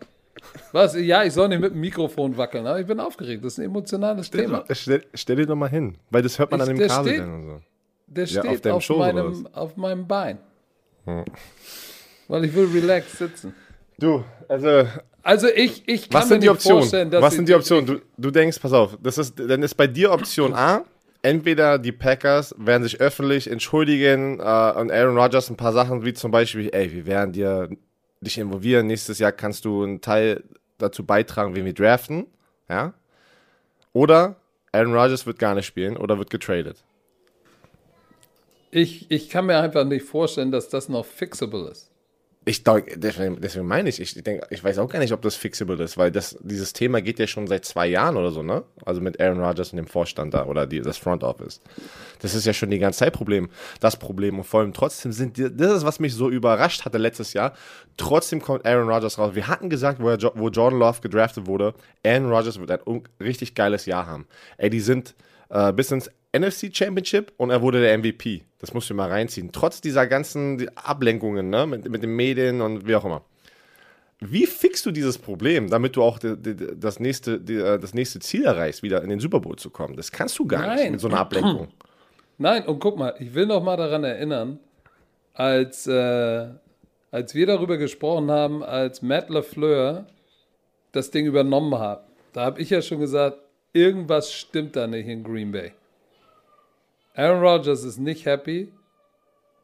Was? 0.71 0.95
Ja, 0.95 1.23
ich 1.23 1.33
soll 1.33 1.47
nicht 1.49 1.61
mit 1.61 1.73
dem 1.73 1.79
Mikrofon 1.81 2.35
wackeln, 2.37 2.65
aber 2.67 2.79
ich 2.79 2.87
bin 2.87 2.99
aufgeregt. 2.99 3.43
Das 3.43 3.53
ist 3.53 3.59
ein 3.59 3.65
emotionales 3.65 4.29
Thema. 4.29 4.63
Stell, 4.71 5.03
stell 5.13 5.35
dir 5.37 5.45
doch 5.45 5.55
mal 5.55 5.69
hin, 5.69 5.97
weil 6.09 6.21
das 6.21 6.37
hört 6.39 6.51
man 6.51 6.59
Ich- 6.61 6.69
an 6.69 6.75
dem 6.75 6.87
Kabel 6.87 7.07
steht- 7.11 7.21
dann 7.21 7.33
und 7.33 7.43
so. 7.43 7.61
Der 8.07 8.25
Ja, 8.25 8.41
auf 8.41 8.47
steht 8.49 8.65
deinem 8.65 8.73
auf, 8.75 8.83
Schoß 8.83 8.97
oder 8.97 9.13
meinem, 9.23 9.47
auf 9.53 9.77
meinem 9.77 10.07
Bein. 10.07 10.37
Weil 12.27 12.45
ich 12.45 12.53
will 12.55 12.65
relaxed 12.73 13.17
sitzen. 13.17 13.53
Du, 13.97 14.23
also 14.47 14.87
Also 15.23 15.47
ich, 15.47 15.87
ich 15.87 16.09
kann 16.09 16.21
Was 16.21 16.25
mir 16.25 16.29
sind 16.35 16.43
die 16.43 16.47
nicht 16.47 16.55
Optionen? 16.55 16.79
vorstellen, 16.81 17.09
dass 17.11 17.21
Was 17.21 17.33
sind 17.35 17.49
die 17.49 17.53
Optionen? 17.55 17.85
Du, 17.87 18.01
du 18.17 18.31
denkst, 18.31 18.59
pass 18.59 18.73
auf, 18.73 18.97
das 19.01 19.17
ist, 19.17 19.39
dann 19.39 19.63
ist 19.63 19.73
bei 19.75 19.87
dir 19.87 20.11
Option 20.11 20.53
A, 20.53 20.83
entweder 21.23 21.79
die 21.79 21.91
Packers 21.91 22.53
werden 22.59 22.83
sich 22.83 22.99
öffentlich 23.01 23.49
entschuldigen 23.49 24.39
äh, 24.39 24.41
und 24.41 24.91
Aaron 24.91 25.17
Rodgers 25.17 25.49
ein 25.49 25.57
paar 25.57 25.73
Sachen 25.73 26.05
wie 26.05 26.13
zum 26.13 26.29
Beispiel, 26.31 26.69
ey, 26.71 26.91
wir 26.91 27.05
werden 27.07 27.31
dir 27.31 27.69
dich 28.21 28.37
involvieren, 28.37 28.87
nächstes 28.87 29.19
Jahr 29.19 29.31
kannst 29.31 29.65
du 29.65 29.83
einen 29.83 30.01
Teil 30.01 30.43
dazu 30.77 31.05
beitragen, 31.05 31.55
wen 31.55 31.65
wir 31.65 31.73
draften, 31.73 32.27
ja? 32.69 32.93
Oder 33.93 34.35
Aaron 34.71 34.93
Rodgers 34.93 35.25
wird 35.25 35.39
gar 35.39 35.55
nicht 35.55 35.65
spielen 35.65 35.95
oder 35.95 36.17
wird 36.17 36.29
getradet. 36.29 36.83
Ich, 38.71 39.09
ich 39.09 39.29
kann 39.29 39.45
mir 39.45 39.57
einfach 39.57 39.85
nicht 39.85 40.05
vorstellen, 40.05 40.51
dass 40.51 40.67
das 40.67 40.89
noch 40.89 41.05
fixable 41.05 41.69
ist. 41.69 41.89
Ich 42.47 42.63
deswegen, 42.63 43.41
deswegen 43.41 43.65
meine 43.65 43.89
ich, 43.89 43.99
ich 43.99 44.13
denke, 44.23 44.45
ich 44.51 44.63
weiß 44.63 44.77
auch 44.77 44.87
gar 44.87 44.99
nicht, 44.99 45.13
ob 45.13 45.23
das 45.23 45.35
fixable 45.35 45.83
ist, 45.83 45.97
weil 45.97 46.11
das, 46.11 46.37
dieses 46.41 46.73
Thema 46.73 47.01
geht 47.01 47.17
ja 47.17 47.25
schon 47.25 47.47
seit 47.47 47.65
zwei 47.65 47.87
Jahren 47.87 48.17
oder 48.17 48.29
so, 48.29 48.43
ne? 48.43 48.63
Also 48.85 49.01
mit 49.01 49.19
Aaron 49.19 49.43
Rodgers 49.43 49.71
und 49.71 49.77
dem 49.77 49.87
Vorstand 49.87 50.35
da 50.35 50.45
oder 50.45 50.67
die, 50.67 50.79
das 50.81 50.99
Front 50.99 51.23
Office. 51.23 51.59
Das 52.19 52.35
ist 52.35 52.45
ja 52.45 52.53
schon 52.53 52.69
die 52.69 52.77
ganze 52.77 52.99
Zeit 52.99 53.13
Problem, 53.13 53.49
das 53.79 53.97
Problem. 53.97 54.37
Und 54.37 54.43
vor 54.43 54.59
allem 54.59 54.73
trotzdem 54.73 55.11
sind 55.11 55.37
die, 55.37 55.49
das 55.55 55.77
ist, 55.77 55.85
was 55.85 55.99
mich 55.99 56.13
so 56.13 56.29
überrascht 56.29 56.85
hatte 56.85 56.99
letztes 56.99 57.33
Jahr. 57.33 57.53
Trotzdem 57.97 58.39
kommt 58.39 58.63
Aaron 58.63 58.89
Rodgers 58.89 59.17
raus. 59.17 59.33
Wir 59.33 59.47
hatten 59.47 59.71
gesagt, 59.71 59.99
wo, 59.99 60.09
er, 60.09 60.19
wo 60.35 60.49
Jordan 60.49 60.77
Love 60.77 61.01
gedraftet 61.01 61.47
wurde, 61.47 61.73
Aaron 62.05 62.31
Rodgers 62.31 62.59
wird 62.59 62.69
ein 62.69 63.03
richtig 63.19 63.55
geiles 63.55 63.87
Jahr 63.87 64.05
haben. 64.05 64.27
Ey, 64.57 64.69
die 64.69 64.81
sind 64.81 65.15
äh, 65.49 65.73
bis 65.73 65.89
ins 65.89 66.11
NFC 66.37 66.75
Championship 66.75 67.33
und 67.37 67.49
er 67.49 67.61
wurde 67.61 67.81
der 67.81 67.97
MVP. 67.97 68.43
Das 68.59 68.73
musst 68.73 68.89
du 68.89 68.93
mal 68.93 69.09
reinziehen. 69.09 69.51
Trotz 69.51 69.81
dieser 69.81 70.07
ganzen 70.07 70.69
Ablenkungen, 70.75 71.49
ne, 71.49 71.65
mit, 71.65 71.89
mit 71.89 72.03
den 72.03 72.15
Medien 72.15 72.61
und 72.61 72.87
wie 72.87 72.95
auch 72.95 73.05
immer. 73.05 73.23
Wie 74.19 74.45
fixst 74.45 74.85
du 74.85 74.91
dieses 74.91 75.17
Problem, 75.17 75.69
damit 75.69 75.95
du 75.95 76.01
auch 76.01 76.19
das, 76.19 76.99
nächste, 76.99 77.33
äh, 77.35 77.79
das 77.79 77.93
nächste 77.93 78.19
Ziel 78.19 78.45
erreichst, 78.45 78.81
wieder 78.81 79.01
in 79.03 79.09
den 79.09 79.19
Super 79.19 79.39
Bowl 79.39 79.55
zu 79.57 79.69
kommen? 79.69 79.95
Das 79.95 80.11
kannst 80.11 80.39
du 80.39 80.45
gar 80.45 80.73
nicht 80.73 80.83
Nein. 80.83 80.91
mit 80.93 81.01
so 81.01 81.07
einer 81.07 81.19
Ablenkung. 81.19 81.67
Nein, 82.37 82.65
und 82.65 82.79
guck 82.79 82.97
mal, 82.97 83.13
ich 83.19 83.33
will 83.33 83.45
noch 83.45 83.63
mal 83.63 83.77
daran 83.77 84.03
erinnern, 84.03 84.59
als, 85.33 85.85
äh, 85.87 86.47
als 87.11 87.35
wir 87.35 87.45
darüber 87.45 87.77
gesprochen 87.77 88.31
haben, 88.31 88.63
als 88.63 89.01
Matt 89.01 89.29
LaFleur 89.29 90.07
das 90.91 91.11
Ding 91.11 91.25
übernommen 91.25 91.77
hat, 91.77 92.07
da 92.33 92.45
habe 92.45 92.61
ich 92.61 92.69
ja 92.69 92.81
schon 92.81 92.99
gesagt, 92.99 93.37
irgendwas 93.73 94.33
stimmt 94.33 94.75
da 94.75 94.87
nicht 94.87 95.07
in 95.07 95.23
Green 95.23 95.51
Bay. 95.51 95.73
Aaron 97.15 97.41
Rodgers 97.41 97.83
ist 97.83 97.97
nicht 97.97 98.25
happy. 98.25 98.71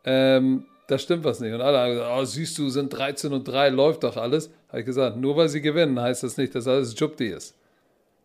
Ähm, 0.03 0.65
da 0.87 0.97
stimmt 0.97 1.23
was 1.23 1.39
nicht. 1.39 1.53
Und 1.53 1.61
alle 1.61 1.79
haben 1.79 1.91
gesagt, 1.91 2.11
oh, 2.13 2.25
siehst 2.25 2.57
du, 2.57 2.69
sind 2.69 2.89
13 2.91 3.31
und 3.33 3.47
3, 3.47 3.69
läuft 3.69 4.03
doch 4.03 4.17
alles. 4.17 4.51
Habe 4.69 4.79
ich 4.79 4.85
gesagt, 4.85 5.17
nur 5.17 5.37
weil 5.37 5.49
sie 5.49 5.61
gewinnen, 5.61 5.99
heißt 5.99 6.23
das 6.23 6.37
nicht, 6.37 6.53
dass 6.55 6.67
alles 6.67 6.97
Jupti 6.99 7.27
ist. 7.27 7.55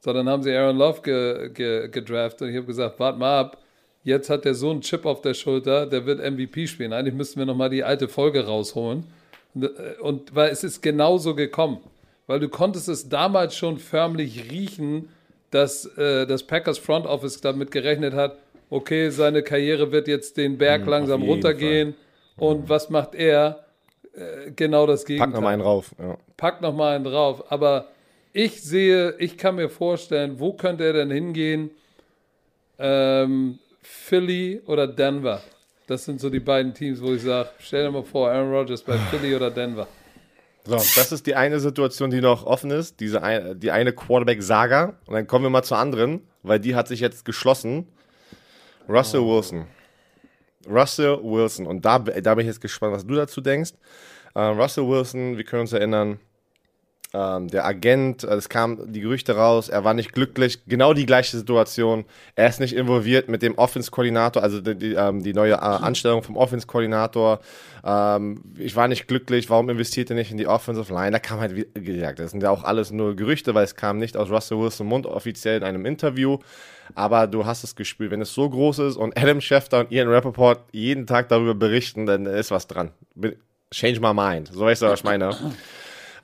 So, 0.00 0.12
dann 0.12 0.28
haben 0.28 0.42
sie 0.42 0.54
Aaron 0.54 0.76
Love 0.76 1.00
ge, 1.02 1.50
ge, 1.50 1.88
gedraftet 1.88 2.42
und 2.42 2.50
ich 2.50 2.56
habe 2.56 2.66
gesagt, 2.66 2.98
warte 2.98 3.18
mal 3.18 3.40
ab, 3.40 3.58
jetzt 4.04 4.30
hat 4.30 4.44
der 4.44 4.54
so 4.54 4.70
einen 4.70 4.80
Chip 4.80 5.04
auf 5.04 5.20
der 5.20 5.34
Schulter, 5.34 5.86
der 5.86 6.06
wird 6.06 6.20
MVP 6.20 6.68
spielen. 6.68 6.92
Eigentlich 6.92 7.14
müssten 7.14 7.38
wir 7.40 7.46
nochmal 7.46 7.70
die 7.70 7.82
alte 7.82 8.08
Folge 8.08 8.46
rausholen. 8.46 9.04
Und, 9.54 9.64
äh, 9.64 9.94
und 10.00 10.34
weil 10.34 10.50
es 10.50 10.64
ist 10.64 10.82
genauso 10.82 11.34
gekommen. 11.34 11.78
Weil 12.26 12.40
du 12.40 12.48
konntest 12.48 12.88
es 12.88 13.08
damals 13.08 13.56
schon 13.56 13.78
förmlich 13.78 14.50
riechen, 14.50 15.08
dass 15.50 15.86
äh, 15.96 16.26
das 16.26 16.42
Packers 16.42 16.78
Front 16.78 17.06
Office 17.06 17.40
damit 17.40 17.70
gerechnet 17.70 18.14
hat, 18.14 18.38
okay, 18.70 19.10
seine 19.10 19.42
Karriere 19.42 19.92
wird 19.92 20.08
jetzt 20.08 20.36
den 20.36 20.58
Berg 20.58 20.82
mhm, 20.82 20.88
langsam 20.88 21.22
runtergehen. 21.22 21.94
Fall. 22.36 22.48
Und 22.48 22.68
was 22.68 22.90
macht 22.90 23.14
er? 23.14 23.64
Äh, 24.14 24.50
genau 24.54 24.86
das 24.86 25.04
Gegenteil. 25.04 25.28
Pack 25.28 25.34
nochmal 25.34 25.52
einen 25.52 25.62
drauf. 25.62 25.94
Ja. 25.98 26.16
Pack 26.36 26.60
nochmal 26.62 26.96
einen 26.96 27.04
drauf. 27.04 27.50
Aber 27.50 27.88
ich 28.32 28.62
sehe, 28.62 29.14
ich 29.18 29.38
kann 29.38 29.56
mir 29.56 29.68
vorstellen, 29.68 30.38
wo 30.38 30.52
könnte 30.52 30.84
er 30.84 30.92
denn 30.92 31.10
hingehen? 31.10 31.70
Ähm, 32.78 33.58
Philly 33.82 34.60
oder 34.66 34.86
Denver. 34.86 35.40
Das 35.86 36.04
sind 36.04 36.20
so 36.20 36.28
die 36.30 36.40
beiden 36.40 36.74
Teams, 36.74 37.00
wo 37.00 37.12
ich 37.14 37.22
sage, 37.22 37.48
stell 37.58 37.84
dir 37.84 37.92
mal 37.92 38.02
vor, 38.02 38.30
Aaron 38.30 38.52
Rodgers 38.52 38.82
bei 38.82 38.98
Philly 39.10 39.34
oder 39.34 39.50
Denver. 39.50 39.86
So, 40.64 40.74
das 40.74 41.12
ist 41.12 41.26
die 41.26 41.36
eine 41.36 41.60
Situation, 41.60 42.10
die 42.10 42.20
noch 42.20 42.44
offen 42.44 42.72
ist, 42.72 42.98
diese 42.98 43.22
ein, 43.22 43.60
die 43.60 43.70
eine 43.70 43.92
Quarterback-Saga. 43.92 44.94
Und 45.06 45.14
dann 45.14 45.26
kommen 45.28 45.44
wir 45.44 45.50
mal 45.50 45.62
zur 45.62 45.78
anderen, 45.78 46.22
weil 46.42 46.58
die 46.58 46.74
hat 46.74 46.88
sich 46.88 46.98
jetzt 46.98 47.24
geschlossen. 47.24 47.86
Russell 48.88 49.20
oh. 49.20 49.34
Wilson. 49.34 49.66
Russell 50.68 51.18
Wilson. 51.22 51.66
Und 51.66 51.84
da, 51.84 51.98
da 51.98 52.34
bin 52.34 52.42
ich 52.42 52.48
jetzt 52.48 52.60
gespannt, 52.60 52.94
was 52.94 53.06
du 53.06 53.14
dazu 53.14 53.40
denkst. 53.40 53.72
Uh, 54.34 54.50
Russell 54.50 54.86
Wilson, 54.86 55.36
wir 55.36 55.44
können 55.44 55.62
uns 55.62 55.72
erinnern, 55.72 56.18
ähm, 57.14 57.48
der 57.48 57.64
Agent, 57.64 58.24
äh, 58.24 58.34
es 58.34 58.48
kam 58.48 58.92
die 58.92 59.00
Gerüchte 59.00 59.36
raus, 59.36 59.68
er 59.68 59.84
war 59.84 59.94
nicht 59.94 60.12
glücklich, 60.12 60.64
genau 60.66 60.92
die 60.92 61.06
gleiche 61.06 61.36
Situation. 61.36 62.04
Er 62.34 62.48
ist 62.48 62.60
nicht 62.60 62.74
involviert 62.74 63.28
mit 63.28 63.42
dem 63.42 63.56
Offense-Koordinator, 63.56 64.42
also 64.42 64.60
die, 64.60 64.74
die, 64.74 64.94
ähm, 64.94 65.22
die 65.22 65.32
neue 65.32 65.52
äh, 65.52 65.56
Anstellung 65.56 66.22
vom 66.22 66.36
Offense-Koordinator. 66.36 67.40
Ähm, 67.84 68.42
ich 68.58 68.74
war 68.74 68.88
nicht 68.88 69.06
glücklich, 69.06 69.48
warum 69.48 69.70
investiert 69.70 70.10
er 70.10 70.16
nicht 70.16 70.32
in 70.32 70.36
die 70.36 70.48
Offensive 70.48 70.92
Line? 70.92 71.12
Da 71.12 71.18
kam 71.20 71.40
halt, 71.40 71.54
wie 71.54 71.66
gesagt, 71.84 72.18
das 72.18 72.32
sind 72.32 72.42
ja 72.42 72.50
auch 72.50 72.64
alles 72.64 72.90
nur 72.90 73.14
Gerüchte, 73.14 73.54
weil 73.54 73.64
es 73.64 73.76
kam 73.76 73.98
nicht 73.98 74.16
aus 74.16 74.28
Russell 74.28 74.58
Wilson 74.58 74.86
Mund 74.86 75.06
offiziell 75.06 75.58
in 75.58 75.62
einem 75.62 75.86
Interview. 75.86 76.38
Aber 76.94 77.26
du 77.26 77.46
hast 77.46 77.64
es 77.64 77.74
gespürt, 77.74 78.10
wenn 78.10 78.20
es 78.20 78.32
so 78.32 78.48
groß 78.48 78.80
ist 78.80 78.96
und 78.96 79.16
Adam 79.18 79.40
Schefter 79.40 79.80
und 79.80 79.92
Ian 79.92 80.08
Rappaport 80.08 80.64
jeden 80.72 81.06
Tag 81.06 81.28
darüber 81.28 81.54
berichten, 81.54 82.06
dann 82.06 82.26
ist 82.26 82.50
was 82.50 82.66
dran. 82.66 82.90
Change 83.72 84.00
my 84.00 84.14
mind. 84.14 84.50
So 84.52 84.60
weißt 84.60 84.82
du, 84.82 84.86
was 84.86 85.00
ich 85.00 85.04
meine. 85.04 85.36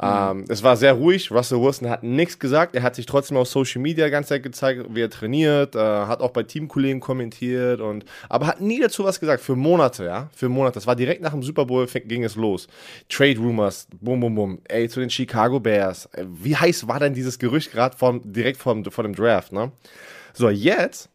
Ähm, 0.02 0.44
es 0.48 0.62
war 0.62 0.76
sehr 0.76 0.94
ruhig. 0.94 1.30
Russell 1.30 1.60
Wilson 1.60 1.88
hat 1.88 2.02
nichts 2.02 2.38
gesagt. 2.38 2.74
Er 2.74 2.82
hat 2.82 2.96
sich 2.96 3.06
trotzdem 3.06 3.36
auf 3.36 3.48
Social 3.48 3.80
Media 3.80 4.06
die 4.06 4.10
ganze 4.10 4.30
Zeit 4.30 4.42
gezeigt, 4.42 4.86
wie 4.90 5.00
er 5.00 5.10
trainiert, 5.10 5.76
äh, 5.76 5.78
hat 5.78 6.20
auch 6.20 6.30
bei 6.30 6.42
Teamkollegen 6.42 7.00
kommentiert 7.00 7.80
und 7.80 8.04
aber 8.28 8.48
hat 8.48 8.60
nie 8.60 8.80
dazu 8.80 9.04
was 9.04 9.20
gesagt. 9.20 9.42
Für 9.42 9.54
Monate, 9.54 10.04
ja. 10.04 10.28
Für 10.34 10.48
Monate. 10.48 10.74
Das 10.74 10.86
war 10.86 10.96
direkt 10.96 11.22
nach 11.22 11.32
dem 11.32 11.42
Super 11.42 11.66
Bowl 11.66 11.86
ging 11.86 12.24
es 12.24 12.36
los. 12.36 12.66
Trade 13.08 13.38
Rumors, 13.38 13.86
bum, 14.00 14.20
bum, 14.20 14.34
bum. 14.34 14.58
Ey, 14.68 14.88
zu 14.88 15.00
den 15.00 15.10
Chicago 15.10 15.60
Bears. 15.60 16.08
Wie 16.26 16.56
heiß 16.56 16.88
war 16.88 16.98
denn 16.98 17.14
dieses 17.14 17.38
Gerücht 17.38 17.72
gerade 17.72 17.96
direkt 18.24 18.58
vor, 18.58 18.76
vor 18.90 19.04
dem 19.04 19.14
Draft, 19.14 19.52
ne? 19.52 19.70
So, 20.34 20.48
jetzt 20.48 21.10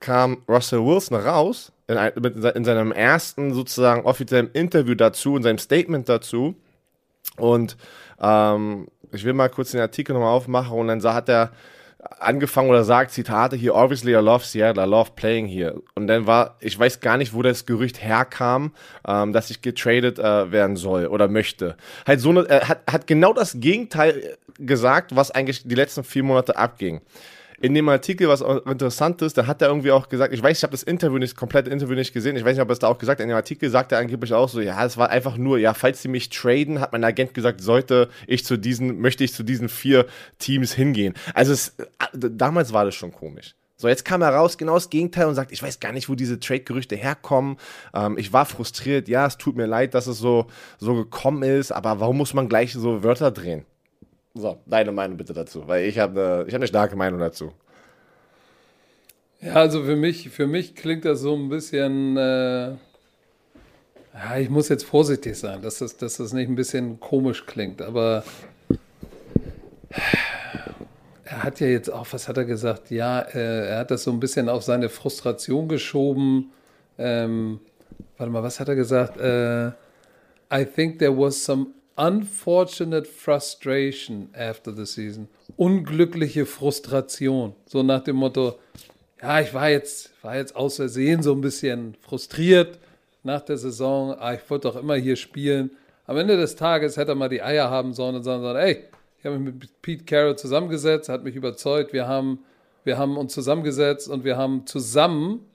kam 0.00 0.38
Russell 0.48 0.84
Wilson 0.84 1.16
raus 1.16 1.72
in, 1.86 1.96
in, 1.96 2.64
seinem 2.64 2.92
ersten 2.92 3.54
sozusagen 3.54 4.04
offiziellen 4.04 4.50
Interview 4.52 4.94
dazu, 4.94 5.36
in 5.36 5.42
seinem 5.42 5.58
Statement 5.58 6.08
dazu 6.08 6.54
und 7.36 7.76
ähm, 8.22 8.88
ich 9.12 9.24
will 9.24 9.34
mal 9.34 9.48
kurz 9.48 9.72
den 9.72 9.80
Artikel 9.80 10.14
nochmal 10.14 10.32
aufmachen 10.32 10.78
und 10.78 10.88
dann 10.88 11.02
hat 11.02 11.28
er 11.28 11.52
angefangen 12.18 12.68
oder 12.68 12.84
sagt, 12.84 13.12
Zitate 13.12 13.56
hier, 13.56 13.74
obviously 13.74 14.12
I 14.12 14.16
love 14.16 14.44
Seattle, 14.44 14.82
I 14.82 14.88
love 14.88 15.12
playing 15.14 15.46
here. 15.46 15.80
Und 15.94 16.08
dann 16.08 16.26
war, 16.26 16.56
ich 16.60 16.76
weiß 16.78 17.00
gar 17.00 17.16
nicht, 17.16 17.32
wo 17.32 17.42
das 17.42 17.64
Gerücht 17.64 18.02
herkam, 18.02 18.72
ähm, 19.06 19.32
dass 19.32 19.50
ich 19.50 19.62
getradet 19.62 20.18
äh, 20.18 20.50
werden 20.50 20.76
soll 20.76 21.06
oder 21.06 21.28
möchte. 21.28 21.76
Halt 22.06 22.20
so 22.20 22.30
eine, 22.30 22.48
er 22.48 22.68
hat, 22.68 22.80
hat 22.90 23.06
genau 23.06 23.32
das 23.32 23.60
Gegenteil 23.60 24.36
gesagt, 24.58 25.14
was 25.14 25.30
eigentlich 25.30 25.62
die 25.66 25.74
letzten 25.74 26.04
vier 26.04 26.24
Monate 26.24 26.56
abging 26.56 27.00
in 27.62 27.74
dem 27.74 27.88
Artikel, 27.88 28.28
was 28.28 28.40
interessant 28.40 29.22
ist, 29.22 29.38
da 29.38 29.46
hat 29.46 29.62
er 29.62 29.68
irgendwie 29.68 29.92
auch 29.92 30.08
gesagt, 30.08 30.34
ich 30.34 30.42
weiß, 30.42 30.58
ich 30.58 30.62
habe 30.64 30.72
das 30.72 30.82
Interview 30.82 31.18
nicht, 31.18 31.36
komplette 31.36 31.70
Interview 31.70 31.94
nicht 31.94 32.12
gesehen, 32.12 32.36
ich 32.36 32.44
weiß 32.44 32.56
nicht, 32.56 32.62
ob 32.62 32.68
er 32.68 32.72
es 32.72 32.80
da 32.80 32.88
auch 32.88 32.98
gesagt 32.98 33.20
hat, 33.20 33.22
in 33.22 33.28
dem 33.28 33.36
Artikel 33.36 33.70
sagt 33.70 33.92
er 33.92 33.98
angeblich 33.98 34.32
auch 34.32 34.48
so, 34.48 34.60
ja, 34.60 34.84
es 34.84 34.96
war 34.96 35.10
einfach 35.10 35.36
nur, 35.36 35.58
ja, 35.58 35.72
falls 35.72 36.02
sie 36.02 36.08
mich 36.08 36.28
traden, 36.28 36.80
hat 36.80 36.92
mein 36.92 37.04
Agent 37.04 37.34
gesagt, 37.34 37.60
sollte 37.60 38.08
ich 38.26 38.44
zu 38.44 38.56
diesen, 38.56 39.00
möchte 39.00 39.22
ich 39.22 39.32
zu 39.32 39.44
diesen 39.44 39.68
vier 39.68 40.06
Teams 40.40 40.72
hingehen. 40.72 41.14
Also 41.34 41.52
es, 41.52 41.76
äh, 41.78 41.84
damals 42.12 42.72
war 42.72 42.84
das 42.84 42.96
schon 42.96 43.12
komisch. 43.12 43.54
So, 43.76 43.86
jetzt 43.86 44.04
kam 44.04 44.22
er 44.22 44.30
raus, 44.30 44.58
genau 44.58 44.74
das 44.74 44.90
Gegenteil 44.90 45.26
und 45.26 45.36
sagt, 45.36 45.52
ich 45.52 45.62
weiß 45.62 45.78
gar 45.78 45.92
nicht, 45.92 46.08
wo 46.08 46.16
diese 46.16 46.40
Trade-Gerüchte 46.40 46.96
herkommen. 46.96 47.58
Ähm, 47.94 48.18
ich 48.18 48.32
war 48.32 48.44
frustriert, 48.44 49.08
ja, 49.08 49.26
es 49.26 49.38
tut 49.38 49.56
mir 49.56 49.66
leid, 49.66 49.94
dass 49.94 50.08
es 50.08 50.18
so, 50.18 50.46
so 50.78 50.94
gekommen 50.94 51.44
ist, 51.44 51.70
aber 51.70 52.00
warum 52.00 52.16
muss 52.16 52.34
man 52.34 52.48
gleich 52.48 52.72
so 52.72 53.04
Wörter 53.04 53.30
drehen? 53.30 53.64
So, 54.34 54.58
deine 54.66 54.92
Meinung 54.92 55.16
bitte 55.16 55.34
dazu, 55.34 55.68
weil 55.68 55.84
ich 55.84 55.98
habe 55.98 56.44
eine, 56.44 56.46
hab 56.46 56.54
eine 56.54 56.66
starke 56.66 56.96
Meinung 56.96 57.20
dazu. 57.20 57.52
Ja, 59.40 59.54
also 59.54 59.84
für 59.84 59.96
mich, 59.96 60.30
für 60.30 60.46
mich 60.46 60.74
klingt 60.74 61.04
das 61.04 61.20
so 61.20 61.34
ein 61.34 61.48
bisschen. 61.48 62.16
Äh, 62.16 62.70
ja, 64.14 64.38
ich 64.38 64.50
muss 64.50 64.68
jetzt 64.68 64.84
vorsichtig 64.84 65.36
sein, 65.36 65.62
dass 65.62 65.78
das, 65.78 65.96
dass 65.96 66.18
das 66.18 66.32
nicht 66.32 66.48
ein 66.48 66.54
bisschen 66.54 67.00
komisch 67.00 67.46
klingt, 67.46 67.82
aber 67.82 68.24
er 71.24 71.42
hat 71.42 71.60
ja 71.60 71.66
jetzt 71.66 71.90
auch, 71.90 72.06
was 72.10 72.28
hat 72.28 72.36
er 72.36 72.44
gesagt? 72.44 72.90
Ja, 72.90 73.20
äh, 73.20 73.68
er 73.68 73.78
hat 73.78 73.90
das 73.90 74.04
so 74.04 74.12
ein 74.12 74.20
bisschen 74.20 74.48
auf 74.48 74.62
seine 74.62 74.88
Frustration 74.88 75.68
geschoben. 75.68 76.52
Ähm, 76.98 77.60
warte 78.16 78.32
mal, 78.32 78.42
was 78.42 78.60
hat 78.60 78.68
er 78.68 78.76
gesagt? 78.76 79.18
Äh, 79.18 79.68
I 80.54 80.64
think 80.64 80.98
there 80.98 81.16
was 81.16 81.42
some 81.42 81.68
unfortunate 82.02 83.06
frustration 83.06 84.28
after 84.34 84.72
the 84.72 84.84
season. 84.84 85.28
Unglückliche 85.56 86.46
Frustration. 86.46 87.54
So 87.66 87.82
nach 87.84 88.02
dem 88.02 88.16
Motto, 88.16 88.58
ja, 89.20 89.40
ich 89.40 89.54
war 89.54 89.70
jetzt, 89.70 90.10
war 90.22 90.36
jetzt 90.36 90.54
Versehen 90.56 91.22
so 91.22 91.32
ein 91.32 91.40
bisschen 91.40 91.94
frustriert 92.00 92.78
nach 93.22 93.42
der 93.42 93.56
Saison. 93.56 94.16
Ah, 94.18 94.34
ich 94.34 94.50
wollte 94.50 94.68
doch 94.68 94.76
immer 94.76 94.96
hier 94.96 95.14
spielen. 95.14 95.70
Am 96.06 96.16
Ende 96.16 96.36
des 96.36 96.56
Tages 96.56 96.96
hätte 96.96 97.12
er 97.12 97.14
mal 97.14 97.28
die 97.28 97.42
Eier 97.42 97.70
haben 97.70 97.94
sollen 97.94 98.16
und 98.16 98.24
sagen 98.24 98.42
sollen, 98.42 98.56
ey, 98.56 98.84
ich 99.18 99.24
habe 99.24 99.38
mich 99.38 99.54
mit 99.54 99.82
Pete 99.82 100.04
Carroll 100.04 100.36
zusammengesetzt, 100.36 101.08
hat 101.08 101.22
mich 101.22 101.36
überzeugt, 101.36 101.92
wir 101.92 102.08
haben, 102.08 102.40
wir 102.82 102.98
haben 102.98 103.16
uns 103.16 103.32
zusammengesetzt 103.32 104.08
und 104.08 104.24
wir 104.24 104.36
haben 104.36 104.66
zusammen 104.66 105.46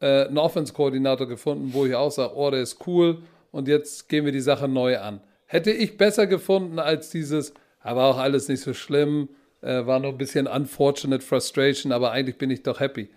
äh, 0.00 0.24
einen 0.24 0.38
Offense-Koordinator 0.38 1.28
gefunden, 1.28 1.74
wo 1.74 1.84
ich 1.84 1.94
auch 1.94 2.10
sage, 2.10 2.34
oh, 2.34 2.50
der 2.50 2.62
ist 2.62 2.86
cool 2.86 3.18
und 3.52 3.68
jetzt 3.68 4.08
gehen 4.08 4.24
wir 4.24 4.32
die 4.32 4.40
Sache 4.40 4.68
neu 4.68 4.98
an. 4.98 5.20
Hätte 5.46 5.70
ich 5.70 5.96
besser 5.96 6.26
gefunden 6.26 6.78
als 6.78 7.10
dieses, 7.10 7.54
aber 7.80 8.04
auch 8.04 8.18
alles 8.18 8.48
nicht 8.48 8.60
so 8.60 8.74
schlimm, 8.74 9.28
äh, 9.62 9.86
war 9.86 10.00
noch 10.00 10.10
ein 10.10 10.18
bisschen 10.18 10.46
unfortunate 10.46 11.24
frustration, 11.24 11.92
aber 11.92 12.10
eigentlich 12.10 12.38
bin 12.38 12.50
ich 12.50 12.62
doch 12.62 12.80
happy. 12.80 13.08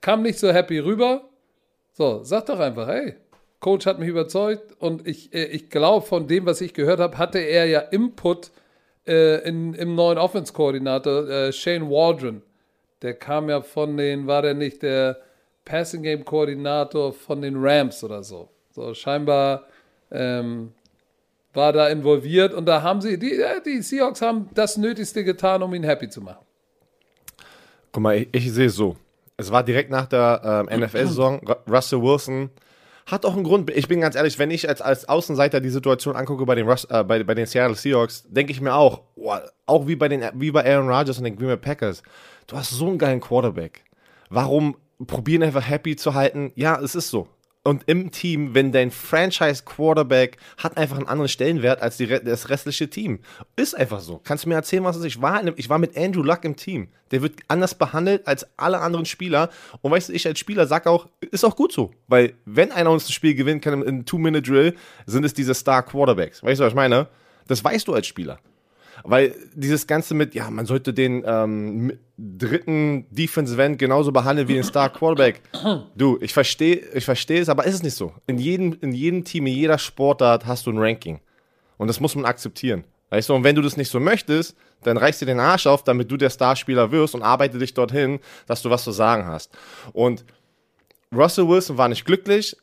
Kam 0.00 0.22
nicht 0.22 0.38
so 0.38 0.52
happy 0.52 0.78
rüber. 0.78 1.28
So, 1.92 2.22
sag 2.22 2.46
doch 2.46 2.60
einfach, 2.60 2.86
hey, 2.88 3.14
Coach 3.60 3.86
hat 3.86 3.98
mich 3.98 4.08
überzeugt 4.08 4.74
und 4.78 5.06
ich, 5.06 5.32
äh, 5.34 5.46
ich 5.46 5.70
glaube, 5.70 6.06
von 6.06 6.28
dem, 6.28 6.46
was 6.46 6.60
ich 6.60 6.74
gehört 6.74 7.00
habe, 7.00 7.18
hatte 7.18 7.38
er 7.38 7.66
ja 7.66 7.80
Input 7.80 8.50
äh, 9.06 9.48
in, 9.48 9.74
im 9.74 9.94
neuen 9.94 10.18
Offense-Koordinator, 10.18 11.28
äh, 11.28 11.52
Shane 11.52 11.90
Waldron. 11.90 12.42
Der 13.02 13.14
kam 13.14 13.48
ja 13.48 13.62
von 13.62 13.96
den, 13.96 14.26
war 14.26 14.42
der 14.42 14.54
nicht 14.54 14.82
der 14.82 15.18
Passing 15.64 16.02
Game 16.02 16.24
Koordinator 16.24 17.12
von 17.12 17.42
den 17.42 17.54
Rams 17.56 18.02
oder 18.04 18.22
so. 18.22 18.48
So, 18.70 18.94
scheinbar 18.94 19.66
ähm, 20.10 20.72
war 21.54 21.72
da 21.72 21.88
involviert 21.88 22.54
und 22.54 22.66
da 22.66 22.82
haben 22.82 23.00
sie, 23.00 23.18
die, 23.18 23.40
die 23.64 23.82
Seahawks 23.82 24.22
haben 24.22 24.48
das 24.54 24.76
Nötigste 24.76 25.24
getan, 25.24 25.62
um 25.62 25.74
ihn 25.74 25.84
happy 25.84 26.08
zu 26.08 26.20
machen. 26.20 26.44
Guck 27.92 28.02
mal, 28.02 28.16
ich, 28.16 28.28
ich 28.32 28.52
sehe 28.52 28.66
es 28.66 28.74
so. 28.74 28.96
Es 29.36 29.50
war 29.50 29.62
direkt 29.62 29.90
nach 29.90 30.06
der 30.06 30.66
ähm, 30.70 30.80
NFL-Saison. 30.80 31.40
Russell 31.68 32.02
Wilson 32.02 32.50
hat 33.06 33.24
auch 33.24 33.34
einen 33.34 33.44
Grund. 33.44 33.70
Ich 33.70 33.88
bin 33.88 34.00
ganz 34.00 34.14
ehrlich, 34.16 34.38
wenn 34.38 34.50
ich 34.50 34.68
als, 34.68 34.82
als 34.82 35.08
Außenseiter 35.08 35.60
die 35.60 35.70
Situation 35.70 36.16
angucke 36.16 36.44
bei 36.44 36.54
den, 36.54 36.68
Russ, 36.68 36.84
äh, 36.84 37.04
bei, 37.04 37.22
bei 37.22 37.34
den 37.34 37.46
Seattle 37.46 37.76
Seahawks, 37.76 38.24
denke 38.28 38.52
ich 38.52 38.60
mir 38.60 38.74
auch, 38.74 39.02
oh, 39.16 39.34
auch 39.64 39.86
wie 39.86 39.96
bei, 39.96 40.08
den, 40.08 40.24
wie 40.34 40.50
bei 40.50 40.64
Aaron 40.64 40.90
Rodgers 40.90 41.18
und 41.18 41.24
den 41.24 41.36
Green 41.36 41.48
Bay 41.48 41.56
Packers, 41.56 42.02
du 42.46 42.56
hast 42.56 42.70
so 42.70 42.86
einen 42.86 42.98
geilen 42.98 43.20
Quarterback. 43.20 43.84
Warum 44.28 44.76
probieren 45.06 45.44
einfach 45.44 45.66
happy 45.66 45.96
zu 45.96 46.14
halten? 46.14 46.52
Ja, 46.54 46.78
es 46.80 46.94
ist 46.94 47.08
so 47.08 47.28
und 47.68 47.82
im 47.84 48.10
Team, 48.12 48.54
wenn 48.54 48.72
dein 48.72 48.90
Franchise-Quarterback 48.90 50.38
hat 50.56 50.78
einfach 50.78 50.96
einen 50.96 51.06
anderen 51.06 51.28
Stellenwert 51.28 51.82
als 51.82 51.98
die, 51.98 52.06
das 52.06 52.48
restliche 52.48 52.88
Team. 52.88 53.18
Ist 53.56 53.76
einfach 53.76 54.00
so. 54.00 54.22
Kannst 54.24 54.46
du 54.46 54.48
mir 54.48 54.54
erzählen, 54.54 54.84
was 54.84 54.96
es 54.96 55.02
ist? 55.02 55.16
Ich 55.16 55.20
war, 55.20 55.46
ich 55.54 55.68
war 55.68 55.78
mit 55.78 55.94
Andrew 55.94 56.22
Luck 56.22 56.46
im 56.46 56.56
Team. 56.56 56.88
Der 57.10 57.20
wird 57.20 57.34
anders 57.46 57.74
behandelt 57.74 58.26
als 58.26 58.46
alle 58.56 58.80
anderen 58.80 59.04
Spieler. 59.04 59.50
Und 59.82 59.90
weißt 59.90 60.08
du, 60.08 60.14
ich 60.14 60.26
als 60.26 60.38
Spieler 60.38 60.66
sag 60.66 60.86
auch, 60.86 61.08
ist 61.20 61.44
auch 61.44 61.56
gut 61.56 61.72
so. 61.72 61.90
Weil 62.06 62.32
wenn 62.46 62.72
einer 62.72 62.90
uns 62.90 63.06
ein 63.06 63.12
Spiel 63.12 63.34
gewinnen 63.34 63.60
kann 63.60 63.82
im 63.82 64.06
Two-Minute-Drill, 64.06 64.74
sind 65.04 65.24
es 65.24 65.34
diese 65.34 65.52
Star-Quarterbacks. 65.52 66.42
Weißt 66.42 66.60
du, 66.60 66.64
was 66.64 66.72
ich 66.72 66.74
meine? 66.74 67.08
Das 67.48 67.62
weißt 67.62 67.86
du 67.86 67.92
als 67.92 68.06
Spieler. 68.06 68.38
Weil 69.04 69.34
dieses 69.54 69.86
Ganze 69.86 70.14
mit, 70.14 70.34
ja, 70.34 70.50
man 70.50 70.66
sollte 70.66 70.92
den 70.92 71.22
ähm, 71.26 71.92
dritten 72.16 73.06
Defensive 73.10 73.62
End 73.62 73.78
genauso 73.78 74.12
behandeln 74.12 74.48
wie 74.48 74.54
den 74.54 74.64
Star 74.64 74.90
Quarterback. 74.90 75.40
Du, 75.96 76.18
ich 76.20 76.32
verstehe 76.32 76.76
ich 76.94 77.04
verstehe 77.04 77.40
es, 77.40 77.48
aber 77.48 77.64
ist 77.64 77.76
es 77.76 77.82
nicht 77.82 77.94
so. 77.94 78.12
In 78.26 78.38
jedem, 78.38 78.76
in 78.80 78.92
jedem 78.92 79.24
Team, 79.24 79.46
in 79.46 79.54
jeder 79.54 79.78
Sportart 79.78 80.46
hast 80.46 80.66
du 80.66 80.70
ein 80.70 80.78
Ranking. 80.78 81.20
Und 81.76 81.88
das 81.88 82.00
muss 82.00 82.14
man 82.14 82.24
akzeptieren. 82.24 82.84
Weißt 83.10 83.28
du, 83.28 83.34
und 83.34 83.44
wenn 83.44 83.54
du 83.54 83.62
das 83.62 83.76
nicht 83.76 83.90
so 83.90 84.00
möchtest, 84.00 84.56
dann 84.82 84.96
reichst 84.96 85.22
dir 85.22 85.26
den 85.26 85.40
Arsch 85.40 85.66
auf, 85.66 85.82
damit 85.82 86.10
du 86.10 86.16
der 86.16 86.30
Starspieler 86.30 86.90
wirst 86.92 87.14
und 87.14 87.22
arbeite 87.22 87.58
dich 87.58 87.72
dorthin, 87.72 88.20
dass 88.46 88.62
du 88.62 88.70
was 88.70 88.84
zu 88.84 88.92
sagen 88.92 89.26
hast. 89.26 89.56
Und 89.92 90.24
Russell 91.14 91.48
Wilson 91.48 91.78
war 91.78 91.88
nicht 91.88 92.04
glücklich, 92.04 92.56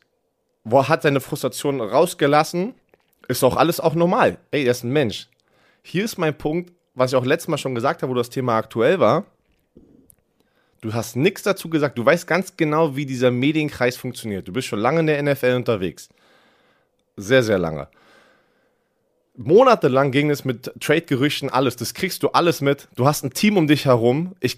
hat 0.70 1.02
seine 1.02 1.20
Frustration 1.20 1.80
rausgelassen. 1.80 2.74
Ist 3.28 3.42
auch 3.42 3.56
alles 3.56 3.80
auch 3.80 3.94
normal. 3.94 4.38
Ey, 4.52 4.64
er 4.64 4.70
ist 4.70 4.84
ein 4.84 4.92
Mensch 4.92 5.28
hier 5.86 6.04
ist 6.04 6.18
mein 6.18 6.36
Punkt, 6.36 6.72
was 6.94 7.12
ich 7.12 7.16
auch 7.16 7.24
letztes 7.24 7.48
Mal 7.48 7.58
schon 7.58 7.74
gesagt 7.74 8.02
habe, 8.02 8.10
wo 8.10 8.14
das 8.14 8.30
Thema 8.30 8.56
aktuell 8.56 8.98
war. 8.98 9.24
Du 10.80 10.94
hast 10.94 11.16
nichts 11.16 11.42
dazu 11.42 11.70
gesagt. 11.70 11.96
Du 11.96 12.04
weißt 12.04 12.26
ganz 12.26 12.56
genau, 12.56 12.96
wie 12.96 13.06
dieser 13.06 13.30
Medienkreis 13.30 13.96
funktioniert. 13.96 14.48
Du 14.48 14.52
bist 14.52 14.66
schon 14.66 14.80
lange 14.80 15.00
in 15.00 15.06
der 15.06 15.22
NFL 15.22 15.54
unterwegs. 15.56 16.08
Sehr, 17.16 17.42
sehr 17.42 17.58
lange. 17.58 17.88
Monatelang 19.36 20.10
ging 20.10 20.30
es 20.30 20.44
mit 20.44 20.72
Trade-Gerüchten, 20.80 21.50
alles. 21.50 21.76
Das 21.76 21.94
kriegst 21.94 22.22
du 22.22 22.30
alles 22.30 22.60
mit. 22.60 22.88
Du 22.96 23.06
hast 23.06 23.24
ein 23.24 23.32
Team 23.32 23.56
um 23.56 23.66
dich 23.66 23.84
herum. 23.84 24.34
Ich, 24.40 24.56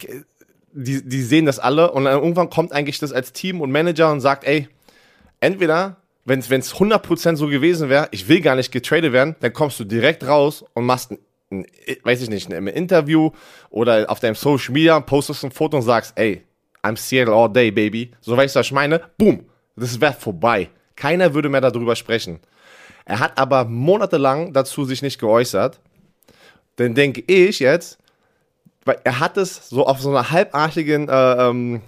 die, 0.73 1.07
die 1.07 1.23
sehen 1.23 1.47
das 1.47 1.59
alle. 1.59 1.93
Und 1.93 2.07
irgendwann 2.07 2.51
kommt 2.51 2.73
eigentlich 2.73 2.99
das 2.99 3.13
als 3.13 3.33
Team 3.33 3.61
und 3.61 3.71
Manager 3.71 4.11
und 4.11 4.21
sagt, 4.21 4.45
ey, 4.45 4.69
entweder 5.41 5.97
wenn 6.29 6.41
es 6.41 6.75
100% 6.75 7.37
so 7.37 7.47
gewesen 7.47 7.89
wäre, 7.89 8.09
ich 8.11 8.29
will 8.29 8.41
gar 8.41 8.57
nicht 8.57 8.71
getradet 8.71 9.13
werden, 9.13 9.37
dann 9.41 9.53
kommst 9.53 9.81
du 9.81 9.85
direkt 9.85 10.27
raus 10.27 10.65
und 10.75 10.85
machst 10.85 11.11
ein, 11.11 11.19
ein 11.51 11.67
weiß 12.03 12.23
ich 12.23 12.31
nicht, 12.31 12.53
ein 12.53 12.67
Interview 12.67 13.31
oder 13.71 14.11
auf 14.11 14.21
deinem 14.21 14.35
Social 14.35 14.73
Media 14.73 15.01
postest 15.01 15.45
ein 15.45 15.51
Foto 15.51 15.77
und 15.79 15.83
sagst, 15.83 16.13
ey, 16.17 16.43
I'm 16.83 16.97
Seattle 16.97 17.35
all 17.35 17.51
day, 17.51 17.71
baby. 17.71 18.13
So 18.21 18.37
weißt 18.37 18.55
du, 18.55 18.61
was 18.61 18.67
ich 18.67 18.73
meine? 18.73 19.01
Boom, 19.17 19.45
das 19.77 20.01
wäre 20.01 20.13
vorbei. 20.13 20.69
Keiner 20.97 21.33
würde 21.35 21.49
mehr 21.49 21.61
darüber 21.61 21.97
sprechen. 21.97 22.41
Er 23.05 23.21
hat 23.21 23.39
aber 23.39 23.65
monatelang 23.65 24.53
dazu 24.53 24.85
sich 24.85 25.03
nicht 25.03 25.19
geäußert. 25.19 25.81
Dann 26.77 26.95
denke 26.95 27.23
ich 27.27 27.59
jetzt, 27.61 27.99
weil 28.85 28.99
er 29.05 29.19
hat 29.19 29.37
es 29.37 29.69
so 29.69 29.87
auf 29.87 30.01
so 30.01 30.11
einer 30.11 30.31
halbartigen 30.31 31.09
äh, 31.09 31.49
ähm, 31.49 31.81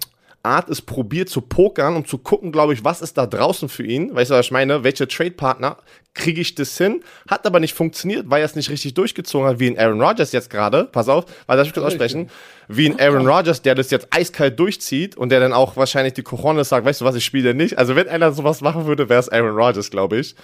Art 0.43 0.69
ist 0.69 0.83
probiert 0.83 1.29
zu 1.29 1.41
pokern, 1.41 1.95
um 1.95 2.05
zu 2.05 2.17
gucken, 2.17 2.51
glaube 2.51 2.73
ich, 2.73 2.83
was 2.83 3.01
ist 3.01 3.17
da 3.17 3.27
draußen 3.27 3.69
für 3.69 3.83
ihn. 3.83 4.13
Weißt 4.13 4.31
du, 4.31 4.35
was 4.35 4.47
ich 4.47 4.51
meine? 4.51 4.83
Welche 4.83 5.07
Trade-Partner 5.07 5.77
kriege 6.13 6.41
ich 6.41 6.55
das 6.55 6.77
hin? 6.77 7.03
Hat 7.29 7.45
aber 7.45 7.59
nicht 7.59 7.73
funktioniert, 7.73 8.29
weil 8.29 8.41
er 8.41 8.45
es 8.45 8.55
nicht 8.55 8.69
richtig 8.69 8.93
durchgezogen 8.95 9.47
hat, 9.47 9.59
wie 9.59 9.67
in 9.67 9.77
Aaron 9.77 10.01
Rodgers 10.01 10.31
jetzt 10.31 10.49
gerade. 10.49 10.85
Pass 10.85 11.09
auf, 11.09 11.25
weil 11.45 11.57
das 11.57 11.67
ich 11.67 11.73
kurz 11.73 11.85
aussprechen. 11.85 12.29
Wie 12.67 12.87
in 12.87 12.99
Aaron 12.99 13.27
Rodgers, 13.27 13.61
der 13.61 13.75
das 13.75 13.91
jetzt 13.91 14.07
eiskalt 14.11 14.59
durchzieht 14.59 15.15
und 15.15 15.29
der 15.29 15.39
dann 15.39 15.53
auch 15.53 15.77
wahrscheinlich 15.77 16.13
die 16.13 16.23
Coronas 16.23 16.69
sagt, 16.69 16.85
weißt 16.85 17.01
du 17.01 17.05
was, 17.05 17.15
ich 17.15 17.25
spiele 17.25 17.53
nicht. 17.53 17.77
Also 17.77 17.95
wenn 17.95 18.07
einer 18.07 18.31
sowas 18.31 18.61
machen 18.61 18.85
würde, 18.85 19.09
wäre 19.09 19.19
es 19.19 19.29
Aaron 19.29 19.55
Rodgers, 19.55 19.91
glaube 19.91 20.17
ich. 20.17 20.35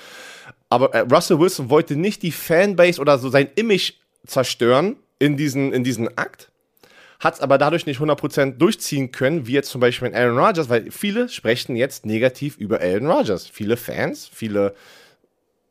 Aber 0.70 0.94
äh, 0.94 1.00
Russell 1.00 1.40
Wilson 1.40 1.70
wollte 1.70 1.96
nicht 1.96 2.24
die 2.24 2.32
Fanbase 2.32 3.02
oder 3.02 3.18
so 3.18 3.30
sein 3.30 3.50
Image 3.56 3.94
zerstören 4.26 4.98
in 5.20 5.38
diesen, 5.38 5.74
in 5.74 5.84
diesen 5.84 6.18
Akt 6.18 6.52
hat 7.20 7.36
es 7.36 7.40
aber 7.42 7.58
dadurch 7.58 7.86
nicht 7.86 8.00
100% 8.00 8.58
durchziehen 8.58 9.12
können, 9.12 9.48
wie 9.48 9.54
jetzt 9.54 9.70
zum 9.70 9.82
Beispiel 9.82 10.10
in 10.10 10.16
Aaron 10.16 10.38
Rodgers, 10.38 10.70
weil 10.70 10.92
viele 10.92 11.30
sprechen 11.30 11.76
jetzt 11.76 12.06
negativ 12.06 12.58
über 12.58 12.80
Aaron 12.80 13.10
Rodgers. 13.10 13.48
Viele 13.48 13.76
Fans, 13.76 14.30
viele 14.32 14.76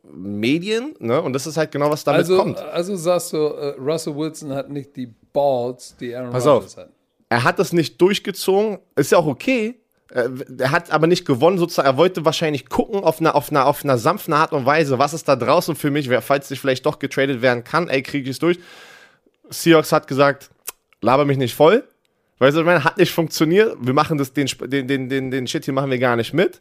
Medien, 0.03 0.95
ne? 0.99 1.21
Und 1.21 1.33
das 1.33 1.47
ist 1.47 1.57
halt 1.57 1.71
genau, 1.71 1.91
was 1.91 2.05
damit 2.05 2.21
also, 2.21 2.37
kommt. 2.37 2.59
Also 2.59 2.97
sagst 2.97 3.33
du, 3.33 3.39
uh, 3.39 3.75
Russell 3.79 4.17
Wilson 4.17 4.53
hat 4.53 4.71
nicht 4.71 4.97
die 4.97 5.13
Balls, 5.33 5.97
die 5.99 6.15
Aaron 6.15 6.31
Pass 6.31 6.47
Rodgers 6.47 6.79
auf. 6.79 6.85
hat. 6.85 6.91
Er 7.29 7.45
hat 7.45 7.59
das 7.59 7.73
nicht 7.73 8.01
durchgezogen, 8.01 8.79
ist 8.95 9.13
ja 9.13 9.19
auch 9.19 9.27
okay. 9.27 9.81
Er 10.09 10.71
hat 10.71 10.93
aber 10.93 11.09
nicht 11.09 11.27
gewonnen, 11.27 11.59
sozusagen. 11.59 11.89
Er 11.89 11.97
wollte 11.97 12.25
wahrscheinlich 12.25 12.69
gucken 12.69 13.03
auf 13.03 13.21
einer, 13.21 13.35
auf 13.35 13.51
einer, 13.51 13.67
auf 13.67 13.83
einer 13.83 13.99
sanften 13.99 14.35
Art 14.35 14.53
und 14.53 14.65
Weise, 14.65 15.01
was 15.01 15.13
ist 15.13 15.27
da 15.27 15.35
draußen 15.35 15.75
für 15.75 15.91
mich, 15.91 16.09
falls 16.21 16.49
ich 16.53 16.61
vielleicht 16.61 16.87
doch 16.87 17.01
getradet 17.01 17.43
werden 17.43 17.65
kann. 17.65 17.89
Ey, 17.89 18.03
kriege 18.03 18.31
ich 18.31 18.37
es 18.37 18.39
durch. 18.39 18.61
Seahawks 19.51 19.91
hat 19.91 20.07
gesagt, 20.07 20.51
laber 21.01 21.25
mich 21.25 21.39
nicht 21.39 21.55
voll. 21.55 21.85
Weißt 22.39 22.57
du, 22.57 22.61
ich 22.61 22.67
meine, 22.67 22.85
hat 22.85 22.99
nicht 22.99 23.13
funktioniert. 23.13 23.77
Wir 23.81 23.95
machen 23.95 24.19
das, 24.19 24.33
den, 24.33 24.47
den, 24.67 25.09
den, 25.09 25.31
den 25.31 25.47
Shit 25.47 25.65
hier 25.65 25.75
machen 25.75 25.91
wir 25.91 25.99
gar 25.99 26.17
nicht 26.17 26.35
mit. 26.35 26.61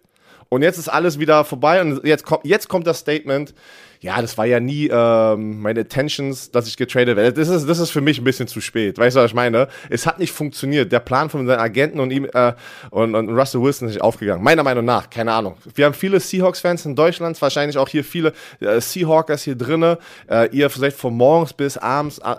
Und 0.50 0.62
jetzt 0.62 0.78
ist 0.78 0.90
alles 0.90 1.20
wieder 1.20 1.44
vorbei 1.44 1.82
und 1.82 2.06
jetzt 2.06 2.24
kommt, 2.24 2.46
jetzt 2.46 2.68
kommt 2.68 2.86
das 2.86 3.00
Statement. 3.00 3.54
Ja, 4.02 4.22
das 4.22 4.38
war 4.38 4.46
ja 4.46 4.60
nie 4.60 4.88
ähm, 4.92 5.62
meine 5.62 5.80
Attentions, 5.80 6.52
dass 6.52 6.68
ich 6.68 6.78
getradet 6.78 7.18
werde. 7.18 7.34
Das 7.34 7.50
ist, 7.50 7.68
das 7.68 7.80
ist 7.80 7.90
für 7.90 8.02
mich 8.02 8.20
ein 8.20 8.24
bisschen 8.24 8.48
zu 8.48 8.62
spät. 8.62 9.00
Weißt 9.00 9.16
du, 9.16 9.22
was 9.22 9.32
ich 9.32 9.36
meine? 9.36 9.68
Es 9.90 10.06
hat 10.06 10.20
nicht 10.20 10.32
funktioniert. 10.32 10.92
Der 10.92 11.00
Plan 11.00 11.30
von 11.30 11.48
seinen 11.48 11.60
Agenten 11.60 12.00
und 12.00 12.12
ihm 12.12 12.28
äh, 12.32 12.54
und, 12.92 13.16
und 13.16 13.30
Russell 13.30 13.62
Wilson 13.62 13.88
ist 13.88 13.96
nicht 13.96 14.04
aufgegangen. 14.04 14.44
Meiner 14.44 14.64
Meinung 14.64 14.86
nach, 14.86 15.10
keine 15.10 15.34
Ahnung. 15.34 15.58
Wir 15.74 15.86
haben 15.86 15.96
viele 15.96 16.20
Seahawks-Fans 16.20 16.86
in 16.86 16.96
Deutschland, 16.96 17.42
wahrscheinlich 17.42 17.78
auch 17.78 17.90
hier 17.90 18.04
viele 18.04 18.34
äh, 18.60 18.80
Seahawkers 18.80 19.44
hier 19.44 19.56
drinnen. 19.56 19.98
Äh, 20.30 20.50
ihr 20.56 20.70
vielleicht 20.70 20.98
von 20.98 21.16
morgens 21.16 21.54
bis 21.54 21.78
abends 21.78 22.20
äh, 22.20 22.36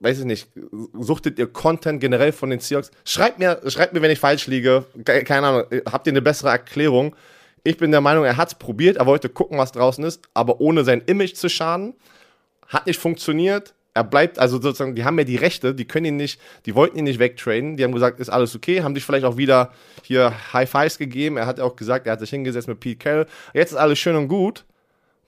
weiß 0.00 0.20
ich 0.20 0.24
nicht, 0.24 0.48
suchtet 0.98 1.38
ihr 1.38 1.46
Content 1.46 2.00
generell 2.00 2.32
von 2.32 2.50
den 2.50 2.60
Seahawks? 2.60 2.90
Schreibt 3.04 3.38
mir, 3.38 3.60
schreibt 3.66 3.92
mir, 3.92 4.02
wenn 4.02 4.10
ich 4.10 4.20
falsch 4.20 4.46
liege. 4.46 4.84
Keine 5.04 5.46
Ahnung, 5.46 5.64
habt 5.90 6.06
ihr 6.06 6.12
eine 6.12 6.22
bessere 6.22 6.50
Erklärung? 6.50 7.16
Ich 7.62 7.78
bin 7.78 7.90
der 7.90 8.02
Meinung, 8.02 8.24
er 8.24 8.36
hat 8.36 8.48
es 8.48 8.54
probiert, 8.56 8.98
er 8.98 9.06
wollte 9.06 9.30
gucken, 9.30 9.56
was 9.56 9.72
draußen 9.72 10.04
ist, 10.04 10.20
aber 10.34 10.60
ohne 10.60 10.84
sein 10.84 11.00
Image 11.06 11.34
zu 11.34 11.48
schaden. 11.48 11.94
Hat 12.68 12.86
nicht 12.86 13.00
funktioniert. 13.00 13.74
Er 13.94 14.04
bleibt, 14.04 14.38
also 14.40 14.60
sozusagen, 14.60 14.96
die 14.96 15.04
haben 15.04 15.16
ja 15.18 15.24
die 15.24 15.36
Rechte, 15.36 15.72
die 15.72 15.84
können 15.84 16.06
ihn 16.06 16.16
nicht, 16.16 16.40
die 16.66 16.74
wollten 16.74 16.98
ihn 16.98 17.04
nicht 17.04 17.20
wegtraden. 17.20 17.76
Die 17.76 17.84
haben 17.84 17.92
gesagt, 17.92 18.18
ist 18.18 18.28
alles 18.28 18.54
okay, 18.56 18.82
haben 18.82 18.94
sich 18.94 19.04
vielleicht 19.04 19.24
auch 19.24 19.36
wieder 19.36 19.72
hier 20.02 20.34
High 20.52 20.68
Fives 20.68 20.98
gegeben. 20.98 21.36
Er 21.36 21.46
hat 21.46 21.60
auch 21.60 21.76
gesagt, 21.76 22.06
er 22.06 22.12
hat 22.14 22.20
sich 22.20 22.30
hingesetzt 22.30 22.66
mit 22.66 22.80
Pete 22.80 22.98
Carroll. 22.98 23.26
Jetzt 23.54 23.70
ist 23.70 23.78
alles 23.78 23.98
schön 23.98 24.16
und 24.16 24.28
gut. 24.28 24.64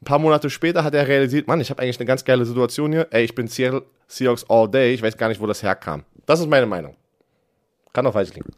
Ein 0.07 0.11
paar 0.11 0.19
Monate 0.21 0.49
später 0.51 0.85
hat 0.85 0.95
er 0.95 1.09
realisiert, 1.09 1.49
Mann, 1.49 1.61
ich 1.61 1.69
habe 1.69 1.83
eigentlich 1.83 1.99
eine 1.99 2.07
ganz 2.07 2.25
geile 2.25 2.45
Situation 2.45 2.93
hier. 2.93 3.09
Ey, 3.11 3.25
ich 3.25 3.35
bin 3.35 3.49
Seattle 3.49 3.83
Seahawks 4.07 4.49
all 4.49 4.71
day. 4.71 4.95
Ich 4.95 5.03
weiß 5.03 5.17
gar 5.17 5.27
nicht, 5.27 5.41
wo 5.41 5.49
das 5.49 5.65
herkam. 5.65 6.05
Das 6.27 6.39
ist 6.39 6.49
meine 6.49 6.67
Meinung. 6.67 6.95
Kann 7.93 8.07
auch 8.07 8.13
falsch 8.13 8.33
liegen. 8.33 8.53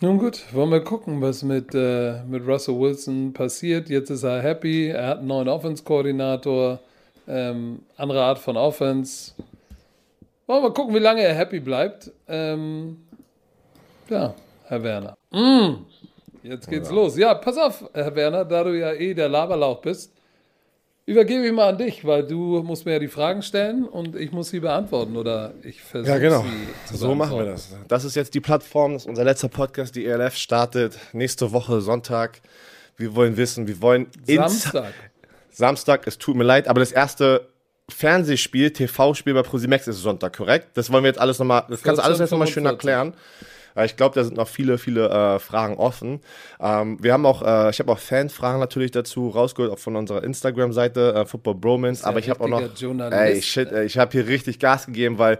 Nun 0.00 0.18
gut, 0.18 0.44
wollen 0.54 0.70
wir 0.70 0.84
gucken, 0.84 1.20
was 1.20 1.42
mit, 1.42 1.74
äh, 1.74 2.22
mit 2.22 2.46
Russell 2.46 2.78
Wilson 2.78 3.32
passiert. 3.32 3.88
Jetzt 3.88 4.08
ist 4.10 4.22
er 4.22 4.40
happy, 4.40 4.86
er 4.86 5.08
hat 5.08 5.18
einen 5.18 5.26
neuen 5.26 5.48
Offense-Koordinator, 5.48 6.78
ähm, 7.26 7.80
andere 7.96 8.22
Art 8.22 8.38
von 8.38 8.56
Offense. 8.56 9.32
Wollen 10.46 10.62
wir 10.62 10.72
gucken, 10.72 10.94
wie 10.94 11.00
lange 11.00 11.22
er 11.22 11.34
happy 11.34 11.58
bleibt. 11.58 12.12
Ähm, 12.28 12.98
ja, 14.08 14.32
Herr 14.66 14.82
Werner. 14.84 15.16
Mm, 15.32 15.84
jetzt 16.42 16.68
geht's 16.68 16.88
ja. 16.88 16.94
los. 16.94 17.16
Ja, 17.16 17.34
pass 17.34 17.56
auf, 17.56 17.84
Herr 17.92 18.14
Werner, 18.14 18.44
da 18.44 18.64
du 18.64 18.78
ja 18.78 18.92
eh 18.92 19.14
der 19.14 19.28
Laberlauch 19.28 19.80
bist, 19.80 20.12
übergebe 21.06 21.46
ich 21.46 21.52
mal 21.52 21.70
an 21.70 21.78
dich, 21.78 22.04
weil 22.04 22.24
du 22.26 22.62
musst 22.62 22.86
mir 22.86 22.92
ja 22.92 22.98
die 22.98 23.08
Fragen 23.08 23.42
stellen 23.42 23.84
und 23.84 24.14
ich 24.14 24.32
muss 24.32 24.50
sie 24.50 24.60
beantworten 24.60 25.16
oder 25.16 25.52
ich 25.62 25.82
versuche 25.82 26.12
Ja, 26.12 26.18
genau. 26.18 26.44
so 26.92 27.14
machen 27.14 27.36
wir 27.38 27.46
das. 27.46 27.74
Das 27.88 28.04
ist 28.04 28.14
jetzt 28.14 28.34
die 28.34 28.40
Plattform, 28.40 28.92
das 28.92 29.02
ist 29.02 29.08
unser 29.08 29.24
letzter 29.24 29.48
Podcast. 29.48 29.96
Die 29.96 30.06
ELF 30.06 30.36
startet 30.36 30.98
nächste 31.12 31.52
Woche 31.52 31.80
Sonntag. 31.80 32.40
Wir 32.96 33.14
wollen 33.14 33.36
wissen, 33.36 33.66
wir 33.66 33.80
wollen 33.80 34.06
Samstag. 34.26 34.92
Samstag, 35.50 36.06
es 36.06 36.18
tut 36.18 36.36
mir 36.36 36.44
leid, 36.44 36.68
aber 36.68 36.80
das 36.80 36.92
erste 36.92 37.48
Fernsehspiel, 37.88 38.70
TV-Spiel 38.70 39.34
bei 39.34 39.42
ProSimax 39.42 39.88
ist 39.88 39.98
Sonntag, 39.98 40.36
korrekt? 40.36 40.68
Das 40.74 40.92
wollen 40.92 41.02
wir 41.02 41.08
jetzt 41.08 41.20
alles 41.20 41.38
nochmal, 41.38 41.64
das 41.68 41.82
kannst 41.82 41.98
du 41.98 42.04
alles 42.04 42.18
jetzt 42.18 42.30
nochmal 42.30 42.46
schön 42.46 42.66
erklären. 42.66 43.14
Ich 43.84 43.96
glaube, 43.96 44.14
da 44.14 44.24
sind 44.24 44.36
noch 44.36 44.48
viele, 44.48 44.78
viele 44.78 45.08
äh, 45.08 45.38
Fragen 45.38 45.76
offen. 45.76 46.20
Ähm, 46.60 46.98
wir 47.00 47.12
haben 47.12 47.26
auch, 47.26 47.42
äh, 47.42 47.70
ich 47.70 47.78
habe 47.78 47.92
auch 47.92 47.98
Fanfragen 47.98 48.60
natürlich 48.60 48.90
dazu 48.90 49.28
rausgeholt, 49.28 49.72
auch 49.72 49.78
von 49.78 49.96
unserer 49.96 50.24
Instagram-Seite, 50.24 51.14
äh, 51.14 51.26
Football 51.26 51.54
Bromance. 51.54 52.04
Aber 52.04 52.18
ich 52.18 52.28
habe 52.28 52.44
auch 52.44 52.48
noch, 52.48 52.62
ey, 53.12 53.42
shit, 53.42 53.70
ey, 53.72 53.86
ich 53.86 53.98
habe 53.98 54.12
hier 54.12 54.26
richtig 54.26 54.58
Gas 54.58 54.86
gegeben, 54.86 55.18
weil 55.18 55.38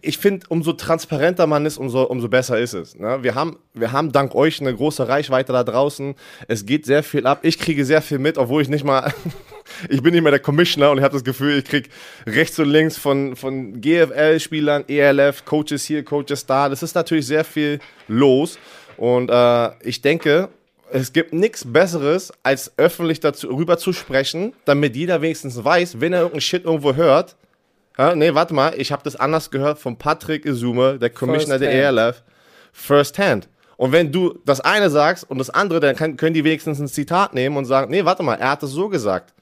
ich 0.00 0.18
finde, 0.18 0.46
umso 0.48 0.72
transparenter 0.72 1.46
man 1.46 1.66
ist, 1.66 1.78
umso, 1.78 2.02
umso 2.04 2.28
besser 2.28 2.58
ist 2.58 2.74
es. 2.74 2.96
Ne? 2.96 3.22
Wir, 3.22 3.34
haben, 3.34 3.58
wir 3.74 3.92
haben 3.92 4.12
dank 4.12 4.34
euch 4.34 4.60
eine 4.60 4.74
große 4.74 5.08
Reichweite 5.08 5.52
da 5.52 5.64
draußen. 5.64 6.14
Es 6.48 6.66
geht 6.66 6.86
sehr 6.86 7.02
viel 7.02 7.26
ab. 7.26 7.40
Ich 7.42 7.58
kriege 7.58 7.84
sehr 7.84 8.02
viel 8.02 8.18
mit, 8.18 8.38
obwohl 8.38 8.62
ich 8.62 8.68
nicht 8.68 8.84
mal, 8.84 9.12
ich 9.88 10.02
bin 10.02 10.12
nicht 10.12 10.22
mehr 10.22 10.32
der 10.32 10.40
Commissioner 10.40 10.90
und 10.90 10.98
ich 10.98 11.04
habe 11.04 11.14
das 11.14 11.24
Gefühl, 11.24 11.58
ich 11.58 11.64
kriege 11.64 11.88
rechts 12.26 12.58
und 12.58 12.68
links 12.68 12.96
von, 12.96 13.36
von 13.36 13.80
GFL-Spielern, 13.80 14.84
ELF, 14.88 15.44
Coaches 15.44 15.84
hier, 15.84 16.04
Coaches 16.04 16.46
da. 16.46 16.68
Das 16.68 16.82
ist 16.82 16.94
natürlich 16.94 17.26
sehr 17.26 17.44
viel 17.44 17.78
los. 18.08 18.58
Und 18.96 19.30
äh, 19.30 19.70
ich 19.82 20.02
denke, 20.02 20.48
es 20.90 21.12
gibt 21.12 21.32
nichts 21.32 21.70
Besseres, 21.70 22.32
als 22.42 22.72
öffentlich 22.76 23.20
darüber 23.20 23.78
zu 23.78 23.92
sprechen, 23.92 24.54
damit 24.64 24.96
jeder 24.96 25.20
wenigstens 25.22 25.62
weiß, 25.62 26.00
wenn 26.00 26.12
er 26.12 26.20
irgendeinen 26.20 26.40
Shit 26.40 26.64
irgendwo 26.64 26.94
hört. 26.94 27.36
Ja, 27.96 28.14
nee, 28.14 28.34
warte 28.34 28.54
mal, 28.54 28.74
ich 28.76 28.92
habe 28.92 29.02
das 29.02 29.16
anders 29.16 29.50
gehört 29.50 29.78
von 29.78 29.96
Patrick 29.96 30.46
Isume, 30.46 30.98
der 30.98 31.10
Commissioner 31.10 31.58
der 31.58 31.72
ELF, 31.72 32.22
first 32.72 33.18
hand. 33.18 33.48
Und 33.76 33.92
wenn 33.92 34.10
du 34.10 34.38
das 34.44 34.60
eine 34.60 34.90
sagst 34.90 35.28
und 35.28 35.38
das 35.38 35.50
andere, 35.50 35.80
dann 35.80 35.94
kann, 35.94 36.16
können 36.16 36.34
die 36.34 36.44
wenigstens 36.44 36.80
ein 36.80 36.88
Zitat 36.88 37.34
nehmen 37.34 37.56
und 37.56 37.64
sagen, 37.64 37.90
nee, 37.90 38.04
warte 38.04 38.22
mal, 38.22 38.34
er 38.34 38.50
hat 38.50 38.62
es 38.62 38.70
so 38.70 38.88
gesagt. 38.88 39.34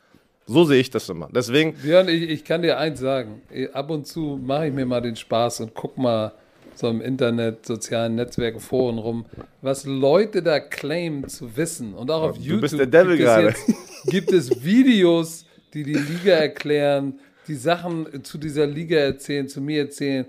So 0.46 0.64
sehe 0.64 0.80
ich 0.80 0.90
das 0.90 1.08
immer. 1.08 1.28
Deswegen. 1.34 1.74
Björn, 1.74 2.08
ich, 2.08 2.22
ich 2.22 2.44
kann 2.44 2.62
dir 2.62 2.78
eins 2.78 3.00
sagen. 3.00 3.42
Ab 3.72 3.90
und 3.90 4.06
zu 4.06 4.40
mache 4.42 4.68
ich 4.68 4.72
mir 4.72 4.86
mal 4.86 5.00
den 5.00 5.16
Spaß 5.16 5.60
und 5.60 5.74
guck 5.74 5.98
mal 5.98 6.32
so 6.74 6.88
im 6.88 7.00
Internet, 7.00 7.66
sozialen 7.66 8.14
Netzwerken, 8.14 8.60
Foren 8.60 8.98
rum, 8.98 9.24
was 9.62 9.84
Leute 9.86 10.42
da 10.42 10.60
claimen 10.60 11.28
zu 11.28 11.56
wissen. 11.56 11.94
Und 11.94 12.10
auch 12.10 12.22
auf 12.22 12.36
du 12.36 12.42
YouTube 12.42 12.60
bist 12.62 12.78
der 12.78 12.86
Devil 12.86 13.16
gibt, 13.16 13.28
es 13.28 13.66
jetzt, 13.66 14.10
gibt 14.10 14.32
es 14.32 14.64
Videos, 14.64 15.46
die 15.74 15.82
die 15.82 15.94
Liga 15.94 16.34
erklären, 16.34 17.18
die 17.48 17.54
Sachen 17.54 18.22
zu 18.24 18.38
dieser 18.38 18.66
Liga 18.66 18.98
erzählen, 18.98 19.48
zu 19.48 19.60
mir 19.60 19.82
erzählen. 19.82 20.26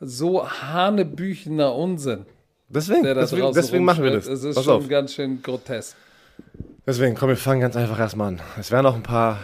So 0.00 0.48
hanebüchener 0.48 1.74
Unsinn. 1.74 2.24
Deswegen, 2.68 3.02
deswegen, 3.02 3.52
deswegen 3.52 3.84
machen 3.84 4.04
wir 4.04 4.12
das. 4.12 4.26
Es 4.26 4.44
ist 4.44 4.54
Pass 4.54 4.64
schon 4.64 4.74
auf. 4.74 4.88
ganz 4.88 5.12
schön 5.14 5.42
grotesk. 5.42 5.96
Deswegen, 6.86 7.14
komm, 7.14 7.28
wir 7.28 7.36
fangen 7.36 7.60
ganz 7.60 7.76
einfach 7.76 7.98
erstmal 7.98 8.28
an. 8.28 8.40
Es 8.58 8.70
werden 8.70 8.84
noch 8.84 8.94
ein 8.94 9.02
paar, 9.02 9.38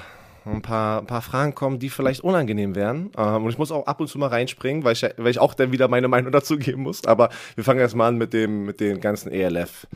ein 0.46 0.62
paar, 0.62 1.00
ein 1.00 1.06
paar 1.06 1.22
Fragen 1.22 1.54
kommen, 1.54 1.78
die 1.78 1.90
vielleicht 1.90 2.22
unangenehm 2.22 2.74
wären. 2.74 3.10
Ähm, 3.16 3.44
und 3.44 3.50
ich 3.50 3.58
muss 3.58 3.72
auch 3.72 3.86
ab 3.86 4.00
und 4.00 4.08
zu 4.08 4.18
mal 4.18 4.28
reinspringen, 4.28 4.84
weil 4.84 4.92
ich, 4.92 5.02
weil 5.02 5.30
ich 5.30 5.38
auch 5.38 5.54
dann 5.54 5.72
wieder 5.72 5.88
meine 5.88 6.08
Meinung 6.08 6.32
dazu 6.32 6.56
geben 6.56 6.82
muss. 6.82 7.04
Aber 7.04 7.30
wir 7.54 7.64
fangen 7.64 7.80
erstmal 7.80 8.08
an 8.08 8.16
mit 8.16 8.32
dem, 8.32 8.64
mit 8.64 8.80
den 8.80 9.00
ganzen 9.00 9.30
ELF. 9.32 9.86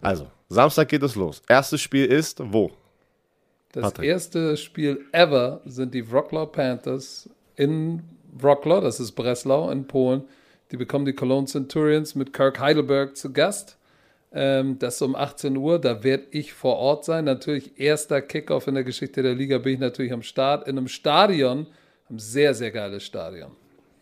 Also, 0.00 0.26
Samstag 0.48 0.88
geht 0.88 1.02
es 1.02 1.14
los. 1.14 1.42
Erstes 1.48 1.80
Spiel 1.80 2.06
ist 2.06 2.40
wo? 2.42 2.72
Das 3.72 3.84
Patrick. 3.84 4.08
erste 4.08 4.56
Spiel 4.56 5.06
ever 5.12 5.60
sind 5.64 5.94
die 5.94 6.10
Wroclaw 6.10 6.46
Panthers 6.46 7.30
in 7.54 8.02
Wroclaw, 8.32 8.80
das 8.80 8.98
ist 8.98 9.12
Breslau 9.12 9.70
in 9.70 9.86
Polen. 9.86 10.24
Die 10.72 10.76
bekommen 10.76 11.04
die 11.04 11.12
Cologne 11.12 11.46
Centurions 11.46 12.14
mit 12.14 12.32
Kirk 12.32 12.58
Heidelberg 12.58 13.16
zu 13.16 13.32
Gast. 13.32 13.76
Ähm, 14.32 14.78
das 14.78 14.96
ist 14.96 15.02
um 15.02 15.16
18 15.16 15.56
Uhr, 15.56 15.80
da 15.80 16.04
werde 16.04 16.24
ich 16.30 16.52
vor 16.52 16.76
Ort 16.76 17.04
sein. 17.04 17.24
Natürlich 17.24 17.78
erster 17.78 18.22
Kickoff 18.22 18.66
in 18.68 18.74
der 18.74 18.84
Geschichte 18.84 19.22
der 19.22 19.34
Liga 19.34 19.58
bin 19.58 19.74
ich 19.74 19.80
natürlich 19.80 20.12
am 20.12 20.22
Start 20.22 20.68
in 20.68 20.78
einem 20.78 20.88
Stadion, 20.88 21.66
ein 22.08 22.18
sehr, 22.18 22.54
sehr 22.54 22.70
geiles 22.70 23.04
Stadion. 23.04 23.50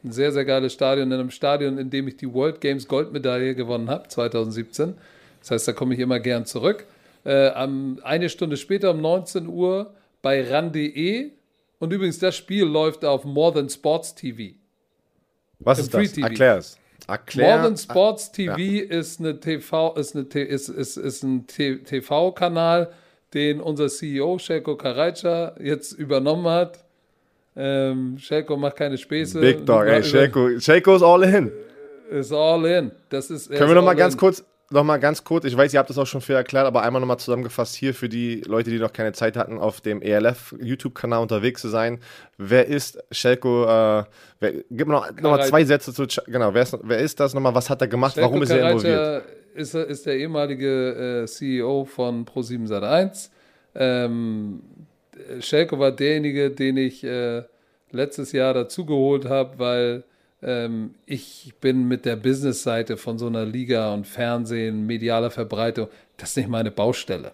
Ein 0.05 0.13
sehr, 0.13 0.31
sehr 0.33 0.45
geiles 0.45 0.73
Stadion, 0.73 1.11
in 1.11 1.19
einem 1.19 1.31
Stadion, 1.31 1.79
in 1.79 1.91
dem 1.91 2.09
ich 2.09 2.17
die 2.17 2.33
World 2.33 2.61
Games 2.61 2.87
Goldmedaille 2.87 3.55
gewonnen 3.55 3.91
habe, 3.91 4.09
2017. 4.09 4.95
Das 5.41 5.51
heißt, 5.51 5.69
da 5.69 5.73
komme 5.73 5.95
ich 5.95 6.01
immer 6.01 6.21
gern 6.21 6.47
zurück. 6.47 6.87
Äh, 7.25 7.49
am, 7.49 7.99
eine 8.03 8.29
Stunde 8.29 8.57
später 8.57 8.93
um 8.93 9.01
19 9.01 9.47
Uhr 9.47 9.93
bei 10.23 10.43
RAN.de. 10.43 11.31
Und 11.79 11.93
übrigens, 11.93 12.19
das 12.19 12.37
Spiel 12.37 12.65
läuft 12.65 13.05
auf 13.05 13.25
More 13.25 13.55
Than 13.55 13.69
Sports 13.69 14.15
TV. 14.15 14.55
Was 15.59 15.79
Im 15.79 15.85
ist 15.85 15.95
das? 15.95 16.01
Free 16.01 16.15
TV. 16.15 16.27
Erklär 16.29 16.59
es. 16.59 16.79
Erklär. 17.09 17.57
More 17.57 17.63
Than 17.69 17.77
Sports 17.79 18.31
TV 18.33 18.57
ist, 18.89 19.19
eine 19.19 19.41
TV, 19.41 19.95
ist, 19.97 20.15
eine, 20.15 20.25
ist, 20.25 20.69
ist, 20.69 20.97
ist 20.99 21.23
ein 21.23 21.47
T- 21.47 21.79
TV-Kanal, 21.79 22.91
den 23.35 23.61
unser 23.61 23.89
CEO 23.89 24.39
Shelko 24.39 24.77
Karajca 24.77 25.55
jetzt 25.61 25.93
übernommen 25.93 26.47
hat. 26.47 26.85
Ähm, 27.57 28.19
Shelko 28.19 28.57
macht 28.57 28.77
keine 28.77 28.99
Späße. 28.99 29.41
Big 29.41 29.65
Dog, 29.67 29.87
ey, 29.87 30.03
Shelko, 30.03 30.59
Shelko 30.61 30.97
ist 30.97 31.03
all 31.03 31.25
in. 31.25 31.51
Ist 32.11 32.33
all 32.33 32.65
in. 32.67 32.93
Das 33.09 33.31
ist, 33.31 33.51
Können 33.51 33.69
wir 33.71 33.75
noch 33.75 33.83
mal 33.83 33.91
all 33.91 33.97
ganz 33.97 34.15
in. 34.15 34.21
kurz, 34.21 34.45
noch 34.71 34.85
mal 34.85 34.99
ganz 34.99 35.25
kurz, 35.25 35.45
ich 35.45 35.57
weiß, 35.57 35.73
ihr 35.73 35.79
habt 35.79 35.89
das 35.89 35.97
auch 35.99 36.07
schon 36.07 36.21
viel 36.21 36.35
erklärt, 36.35 36.67
aber 36.67 36.83
einmal 36.83 37.01
noch 37.01 37.07
mal 37.07 37.17
zusammengefasst 37.19 37.75
hier 37.75 37.95
für 37.95 38.09
die 38.09 38.43
Leute, 38.43 38.71
die 38.71 38.79
noch 38.79 38.93
keine 38.93 39.13
Zeit 39.13 39.37
hatten, 39.37 39.59
auf 39.59 39.81
dem 39.81 40.03
ELF 40.03 40.55
YouTube-Kanal 40.61 41.23
unterwegs 41.23 41.63
zu 41.63 41.69
sein. 41.69 42.01
Wer 42.37 42.67
ist 42.67 42.99
Shelko, 43.11 43.65
äh, 43.65 44.05
wer, 44.41 44.53
gib 44.71 44.87
mir 44.89 44.95
noch, 44.95 45.11
noch 45.21 45.31
mal 45.31 45.45
zwei 45.47 45.65
Sätze 45.65 45.93
zu, 45.95 46.07
genau, 46.27 46.53
wer 46.53 46.63
ist, 46.63 46.77
wer 46.83 46.99
ist 46.99 47.19
das 47.19 47.33
nochmal, 47.35 47.55
was 47.55 47.71
hat 47.71 47.81
er 47.81 47.89
gemacht, 47.89 48.15
Shelko 48.15 48.29
warum 48.31 48.43
ist 48.43 48.51
er 48.51 48.69
involviert? 48.71 48.97
Karajca 48.97 49.27
Ist, 49.55 49.75
er- 49.75 49.87
ist 49.87 50.07
der 50.07 50.17
ehemalige 50.19 51.23
äh, 51.23 51.27
CEO 51.27 51.85
von 51.87 52.27
Pro7 52.27 52.69
Sat1. 52.69 53.31
Ähm, 53.75 54.61
Schelko 55.41 55.79
war 55.79 55.93
derjenige, 55.93 56.51
den 56.51 56.77
ich 56.77 57.03
äh, 57.05 57.43
letztes 57.91 58.33
Jahr 58.33 58.55
dazugeholt 58.55 59.25
habe, 59.25 59.59
weil 59.59 60.05
ähm, 60.43 60.95
ich 61.07 61.55
bin 61.61 61.89
mit 61.89 62.05
der 62.05 62.17
Business-Seite 62.17 62.97
von 62.97 63.19
so 63.19 63.27
einer 63.27 63.45
Liga 63.45 63.93
und 63.93 64.07
Fernsehen, 64.07 64.87
medialer 64.87 65.31
Verbreitung, 65.31 65.89
das 66.17 66.31
ist 66.31 66.37
nicht 66.37 66.49
meine 66.49 66.71
Baustelle. 66.71 67.33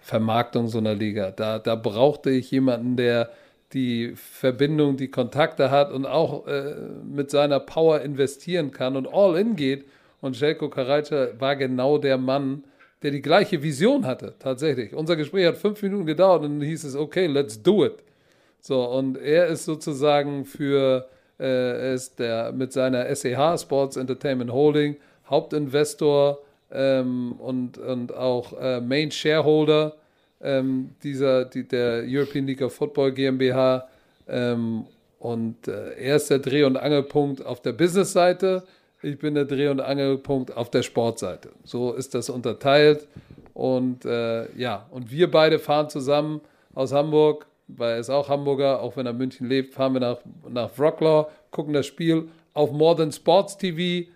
Vermarktung 0.00 0.68
so 0.68 0.78
einer 0.78 0.94
Liga. 0.94 1.32
Da, 1.32 1.58
da 1.58 1.74
brauchte 1.74 2.30
ich 2.30 2.50
jemanden, 2.52 2.96
der 2.96 3.30
die 3.72 4.12
Verbindung, 4.14 4.96
die 4.96 5.10
Kontakte 5.10 5.70
hat 5.72 5.92
und 5.92 6.06
auch 6.06 6.46
äh, 6.46 6.76
mit 7.04 7.30
seiner 7.30 7.58
Power 7.58 8.00
investieren 8.00 8.70
kann 8.70 8.96
und 8.96 9.08
all 9.12 9.36
in 9.36 9.56
geht. 9.56 9.84
Und 10.20 10.40
Jelko 10.40 10.70
Karajca 10.70 11.28
war 11.40 11.56
genau 11.56 11.98
der 11.98 12.18
Mann, 12.18 12.64
der 13.02 13.10
die 13.10 13.20
gleiche 13.20 13.62
Vision 13.62 14.06
hatte, 14.06 14.34
tatsächlich. 14.38 14.94
Unser 14.94 15.16
Gespräch 15.16 15.46
hat 15.46 15.56
fünf 15.56 15.82
Minuten 15.82 16.06
gedauert 16.06 16.44
und 16.44 16.60
dann 16.60 16.68
hieß 16.68 16.84
es, 16.84 16.94
okay, 16.94 17.26
let's 17.26 17.62
do 17.62 17.84
it. 17.84 17.96
So, 18.60 18.84
und 18.84 19.18
er 19.18 19.46
ist 19.46 19.64
sozusagen 19.64 20.44
für, 20.44 21.08
äh, 21.38 21.94
ist 21.94 22.18
der 22.18 22.52
mit 22.52 22.72
seiner 22.72 23.14
SEH 23.14 23.58
Sports 23.58 23.96
Entertainment 23.96 24.52
Holding 24.52 24.96
Hauptinvestor 25.28 26.38
ähm, 26.70 27.32
und, 27.38 27.78
und 27.78 28.14
auch 28.14 28.58
äh, 28.60 28.80
Main 28.80 29.10
Shareholder 29.10 29.94
ähm, 30.40 30.90
dieser, 31.02 31.44
die, 31.44 31.66
der 31.66 32.04
European 32.06 32.46
League 32.46 32.62
of 32.62 32.74
Football 32.74 33.12
GmbH. 33.12 33.88
Ähm, 34.28 34.86
und 35.18 35.66
äh, 35.66 35.94
er 35.94 36.16
ist 36.16 36.30
der 36.30 36.38
Dreh- 36.38 36.64
und 36.64 36.76
Angelpunkt 36.76 37.44
auf 37.44 37.60
der 37.62 37.72
Business-Seite. 37.72 38.64
Ich 39.02 39.18
bin 39.18 39.34
der 39.34 39.44
Dreh- 39.44 39.68
und 39.68 39.80
Angelpunkt 39.80 40.56
auf 40.56 40.70
der 40.70 40.82
Sportseite. 40.82 41.50
So 41.64 41.92
ist 41.92 42.14
das 42.14 42.28
unterteilt. 42.28 43.06
Und 43.54 44.04
äh, 44.04 44.52
ja, 44.56 44.86
und 44.90 45.10
wir 45.10 45.30
beide 45.30 45.58
fahren 45.58 45.88
zusammen 45.88 46.40
aus 46.74 46.92
Hamburg, 46.92 47.46
weil 47.68 47.92
er 47.94 47.98
ist 47.98 48.10
auch 48.10 48.28
Hamburger, 48.28 48.80
auch 48.80 48.96
wenn 48.96 49.06
er 49.06 49.10
in 49.12 49.18
München 49.18 49.48
lebt, 49.48 49.74
fahren 49.74 49.94
wir 49.94 50.00
nach, 50.00 50.18
nach 50.48 50.70
Wroclaw, 50.78 51.30
gucken 51.50 51.72
das 51.72 51.86
Spiel 51.86 52.28
auf 52.54 52.72
More 52.72 52.96
Than 52.96 53.12
Sports 53.12 53.56
TV. 53.56 54.08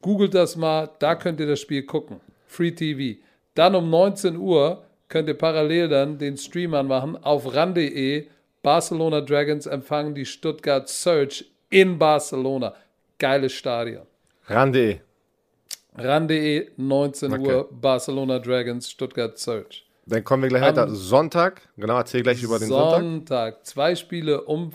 Googelt 0.00 0.34
das 0.34 0.56
mal, 0.56 0.90
da 0.98 1.14
könnt 1.14 1.40
ihr 1.40 1.46
das 1.46 1.60
Spiel 1.60 1.82
gucken. 1.84 2.20
Free 2.46 2.70
TV. 2.70 3.20
Dann 3.54 3.74
um 3.74 3.90
19 3.90 4.36
Uhr 4.36 4.84
könnt 5.08 5.28
ihr 5.28 5.34
parallel 5.36 5.88
dann 5.88 6.18
den 6.18 6.36
Stream 6.36 6.74
anmachen 6.74 7.16
auf 7.22 7.54
ran.de. 7.54 8.26
Barcelona 8.62 9.20
Dragons 9.20 9.66
empfangen 9.66 10.14
die 10.14 10.26
Stuttgart 10.26 10.88
Surge 10.88 11.44
in 11.70 11.98
Barcelona. 11.98 12.74
Geiles 13.18 13.52
Stadion. 13.52 14.06
Rande. 14.46 15.00
ran.de, 15.96 16.70
19 16.76 17.32
Okay. 17.32 17.54
Uhr, 17.54 17.68
Barcelona 17.70 18.38
Dragons, 18.38 18.90
Stuttgart 18.90 19.38
Surge. 19.38 19.82
Dann 20.08 20.24
kommen 20.24 20.42
wir 20.42 20.48
gleich 20.48 20.62
Am 20.62 20.68
weiter. 20.68 20.88
Sonntag, 20.94 21.62
genau, 21.76 21.98
erzähl 21.98 22.22
gleich 22.22 22.42
über 22.42 22.58
den 22.58 22.68
Sonntag. 22.68 23.00
Sonntag. 23.00 23.66
Zwei 23.66 23.94
Spiele 23.94 24.42
um 24.42 24.72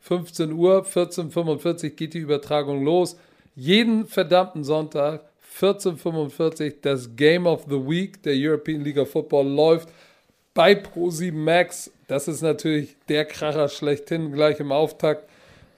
15 0.00 0.52
Uhr, 0.52 0.84
14.45 0.84 1.84
Uhr 1.84 1.90
geht 1.90 2.14
die 2.14 2.18
Übertragung 2.18 2.84
los. 2.84 3.16
Jeden 3.54 4.06
verdammten 4.06 4.64
Sonntag, 4.64 5.22
14.45 5.58 6.64
Uhr, 6.64 6.76
das 6.82 7.16
Game 7.16 7.46
of 7.46 7.64
the 7.68 7.76
Week 7.76 8.22
der 8.22 8.34
European 8.36 8.82
League 8.82 8.98
of 8.98 9.10
Football 9.10 9.48
läuft 9.48 9.88
bei 10.52 10.72
Pro7 10.72 11.32
Max. 11.32 11.90
Das 12.06 12.28
ist 12.28 12.42
natürlich 12.42 12.96
der 13.08 13.24
Kracher 13.24 13.68
schlechthin, 13.68 14.32
gleich 14.32 14.60
im 14.60 14.72
Auftakt. 14.72 15.28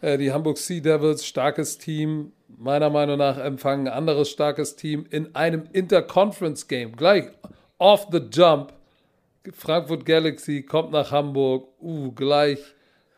Äh, 0.00 0.18
die 0.18 0.32
Hamburg 0.32 0.58
Sea 0.58 0.80
Devils, 0.80 1.24
starkes 1.24 1.78
Team, 1.78 2.32
meiner 2.48 2.90
Meinung 2.90 3.18
nach 3.18 3.38
empfangen 3.38 3.86
ein 3.86 3.94
anderes 3.94 4.30
starkes 4.30 4.74
Team 4.74 5.06
in 5.10 5.34
einem 5.36 5.64
Interconference-Game. 5.72 6.96
Gleich 6.96 7.26
off 7.78 8.08
the 8.10 8.18
jump 8.18 8.72
Frankfurt 9.52 10.04
Galaxy 10.04 10.62
kommt 10.62 10.92
nach 10.92 11.10
Hamburg. 11.10 11.68
Uh, 11.80 12.12
gleich, 12.12 12.58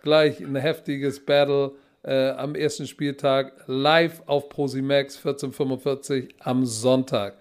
gleich 0.02 0.40
ein 0.40 0.56
heftiges 0.56 1.24
Battle 1.24 1.72
äh, 2.02 2.30
am 2.30 2.54
ersten 2.54 2.86
Spieltag. 2.86 3.52
Live 3.66 4.22
auf 4.26 4.48
Prosimax 4.48 5.16
1445 5.16 6.34
am 6.40 6.64
Sonntag. 6.64 7.36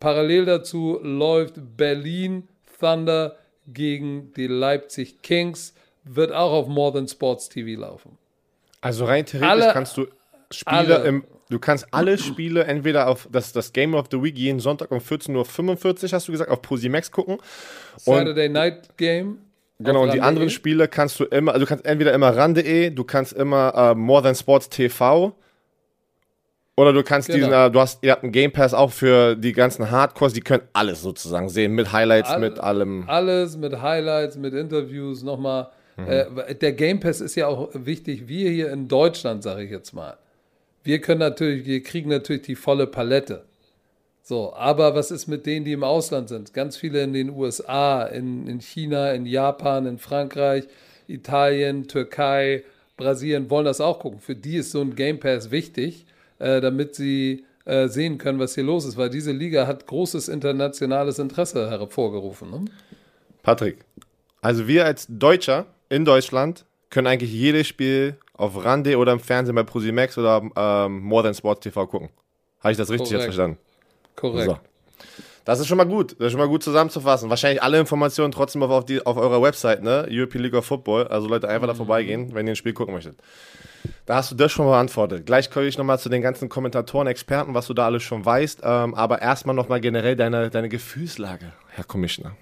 Parallel 0.00 0.44
dazu 0.44 0.98
läuft 1.02 1.54
Berlin 1.76 2.48
Thunder 2.78 3.36
gegen 3.66 4.32
die 4.34 4.46
Leipzig 4.46 5.22
Kings. 5.22 5.74
Wird 6.04 6.32
auch 6.32 6.52
auf 6.52 6.68
More 6.68 6.92
Than 6.92 7.08
Sports 7.08 7.48
TV 7.48 7.80
laufen. 7.80 8.16
Also 8.80 9.04
rein 9.04 9.26
theoretisch 9.26 9.50
Alle- 9.64 9.72
kannst 9.72 9.96
du 9.96 10.06
Spiele 10.50 10.76
alle. 11.00 11.08
im, 11.08 11.24
du 11.50 11.58
kannst 11.58 11.86
alle 11.92 12.18
Spiele 12.18 12.64
entweder 12.64 13.08
auf 13.08 13.28
das, 13.30 13.52
das 13.52 13.72
Game 13.72 13.94
of 13.94 14.06
the 14.10 14.22
Week 14.22 14.36
jeden 14.36 14.60
Sonntag 14.60 14.90
um 14.90 14.98
14.45 14.98 16.04
Uhr, 16.04 16.12
hast 16.12 16.28
du 16.28 16.32
gesagt, 16.32 16.50
auf 16.50 16.62
Posimax 16.62 17.10
gucken. 17.10 17.38
Saturday 17.96 18.48
Night 18.48 18.96
Game. 18.96 19.38
genau, 19.78 20.02
und 20.02 20.12
die 20.12 20.18
RAN.de. 20.18 20.28
anderen 20.28 20.50
Spiele 20.50 20.88
kannst 20.88 21.18
du 21.20 21.24
immer, 21.24 21.52
also 21.52 21.64
du 21.64 21.68
kannst 21.68 21.84
entweder 21.84 22.12
immer 22.12 22.36
ran.de, 22.36 22.90
du 22.90 23.04
kannst 23.04 23.32
immer 23.32 23.72
äh, 23.74 23.94
More 23.94 24.22
Than 24.22 24.34
Sports 24.34 24.68
TV 24.68 25.34
Oder 26.76 26.92
du 26.92 27.02
kannst 27.02 27.26
Genau. 27.28 27.38
diesen, 27.38 27.52
äh, 27.52 27.70
du 27.70 27.80
hast, 27.80 28.02
ihr 28.04 28.12
habt 28.12 28.22
einen 28.22 28.30
Game 28.32 28.52
Pass 28.52 28.72
auch 28.74 28.92
für 28.92 29.34
die 29.34 29.52
ganzen 29.52 29.90
Hardcores, 29.90 30.32
die 30.32 30.40
können 30.42 30.62
alles 30.72 31.02
sozusagen 31.02 31.48
sehen, 31.48 31.72
mit 31.72 31.92
Highlights, 31.92 32.30
All- 32.30 32.40
mit 32.40 32.60
allem. 32.60 33.04
Alles 33.08 33.56
mit 33.56 33.80
Highlights, 33.82 34.36
mit 34.36 34.54
Interviews, 34.54 35.22
nochmal. 35.24 35.70
Mhm. 35.96 36.06
Äh, 36.08 36.54
der 36.54 36.72
Game 36.74 37.00
Pass 37.00 37.20
ist 37.20 37.34
ja 37.34 37.48
auch 37.48 37.70
wichtig. 37.74 38.28
Wir 38.28 38.50
hier 38.50 38.70
in 38.70 38.86
Deutschland, 38.86 39.42
sage 39.42 39.64
ich 39.64 39.70
jetzt 39.72 39.92
mal, 39.92 40.16
wir 40.88 41.02
können 41.02 41.20
natürlich, 41.20 41.66
wir 41.66 41.82
kriegen 41.82 42.08
natürlich 42.08 42.40
die 42.40 42.54
volle 42.54 42.86
Palette. 42.86 43.44
So, 44.22 44.54
aber 44.54 44.94
was 44.94 45.10
ist 45.10 45.26
mit 45.26 45.44
denen, 45.44 45.66
die 45.66 45.72
im 45.72 45.84
Ausland 45.84 46.30
sind? 46.30 46.54
Ganz 46.54 46.78
viele 46.78 47.02
in 47.02 47.12
den 47.12 47.28
USA, 47.28 48.04
in, 48.04 48.46
in 48.46 48.62
China, 48.62 49.12
in 49.12 49.26
Japan, 49.26 49.84
in 49.84 49.98
Frankreich, 49.98 50.64
Italien, 51.06 51.88
Türkei, 51.88 52.64
Brasilien 52.96 53.50
wollen 53.50 53.66
das 53.66 53.82
auch 53.82 53.98
gucken. 53.98 54.18
Für 54.18 54.34
die 54.34 54.56
ist 54.56 54.70
so 54.70 54.80
ein 54.80 54.96
Game 54.96 55.20
Pass 55.20 55.50
wichtig, 55.50 56.06
äh, 56.38 56.62
damit 56.62 56.94
sie 56.94 57.44
äh, 57.66 57.88
sehen 57.88 58.16
können, 58.16 58.38
was 58.38 58.54
hier 58.54 58.64
los 58.64 58.86
ist, 58.86 58.96
weil 58.96 59.10
diese 59.10 59.32
Liga 59.32 59.66
hat 59.66 59.86
großes 59.86 60.28
internationales 60.28 61.18
Interesse 61.18 61.68
hervorgerufen. 61.68 62.50
Ne? 62.50 62.64
Patrick, 63.42 63.84
also 64.40 64.66
wir 64.66 64.86
als 64.86 65.06
Deutscher 65.06 65.66
in 65.90 66.06
Deutschland 66.06 66.64
können 66.88 67.08
eigentlich 67.08 67.32
jedes 67.32 67.66
Spiel 67.66 68.16
auf 68.38 68.64
Rande 68.64 68.96
oder 68.96 69.12
im 69.12 69.20
Fernsehen 69.20 69.54
bei 69.54 69.64
Prosimax 69.64 70.16
oder 70.16 70.42
ähm, 70.56 71.00
More 71.02 71.24
Than 71.24 71.34
Sports 71.34 71.60
TV 71.60 71.86
gucken. 71.86 72.08
Habe 72.60 72.72
ich 72.72 72.78
das 72.78 72.88
richtig 72.88 73.10
jetzt 73.10 73.18
Korrekt. 73.18 73.34
verstanden? 73.34 73.58
Korrekt. 74.16 74.50
So. 74.50 74.58
Das 75.44 75.60
ist 75.60 75.66
schon 75.66 75.78
mal 75.78 75.86
gut. 75.86 76.12
Das 76.18 76.26
ist 76.26 76.32
schon 76.32 76.40
mal 76.40 76.48
gut 76.48 76.62
zusammenzufassen. 76.62 77.30
Wahrscheinlich 77.30 77.62
alle 77.62 77.78
Informationen 77.78 78.32
trotzdem 78.32 78.62
auf, 78.62 78.84
die, 78.84 79.04
auf 79.04 79.16
eurer 79.16 79.40
Website, 79.40 79.82
ne? 79.82 80.06
European 80.10 80.44
League 80.44 80.54
of 80.54 80.66
Football. 80.66 81.08
Also 81.08 81.26
Leute, 81.26 81.48
einfach 81.48 81.66
da 81.66 81.74
vorbeigehen, 81.74 82.34
wenn 82.34 82.46
ihr 82.46 82.52
ein 82.52 82.56
Spiel 82.56 82.74
gucken 82.74 82.94
möchtet. 82.94 83.16
Da 84.06 84.16
hast 84.16 84.30
du 84.30 84.34
das 84.34 84.52
schon 84.52 84.66
mal 84.66 84.72
beantwortet. 84.72 85.26
Gleich 85.26 85.50
komme 85.50 85.66
ich 85.66 85.78
nochmal 85.78 85.98
zu 85.98 86.08
den 86.08 86.22
ganzen 86.22 86.48
Kommentatoren, 86.48 87.06
Experten, 87.06 87.54
was 87.54 87.66
du 87.66 87.74
da 87.74 87.86
alles 87.86 88.02
schon 88.02 88.24
weißt. 88.24 88.60
Ähm, 88.62 88.94
aber 88.94 89.22
erstmal 89.22 89.54
nochmal 89.56 89.80
generell 89.80 90.16
deine, 90.16 90.50
deine 90.50 90.68
Gefühlslage, 90.68 91.52
Herr 91.70 91.84
Commissioner. 91.84 92.36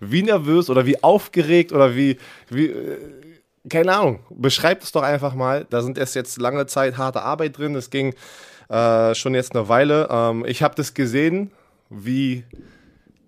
Wie 0.00 0.22
nervös 0.22 0.68
oder 0.68 0.84
wie 0.84 1.02
aufgeregt 1.02 1.72
oder 1.72 1.94
wie, 1.94 2.18
wie 2.48 2.66
äh, 2.66 2.98
keine 3.68 3.94
Ahnung, 3.94 4.20
beschreibt 4.30 4.82
es 4.82 4.92
doch 4.92 5.02
einfach 5.02 5.34
mal. 5.34 5.66
Da 5.70 5.82
sind 5.82 5.98
erst 5.98 6.14
jetzt 6.14 6.40
lange 6.40 6.66
Zeit 6.66 6.98
harte 6.98 7.22
Arbeit 7.22 7.58
drin. 7.58 7.74
Es 7.74 7.90
ging 7.90 8.14
äh, 8.68 9.14
schon 9.14 9.34
jetzt 9.34 9.54
eine 9.54 9.68
Weile. 9.68 10.08
Ähm, 10.10 10.44
ich 10.46 10.62
habe 10.62 10.74
das 10.74 10.94
gesehen, 10.94 11.52
wie 11.90 12.44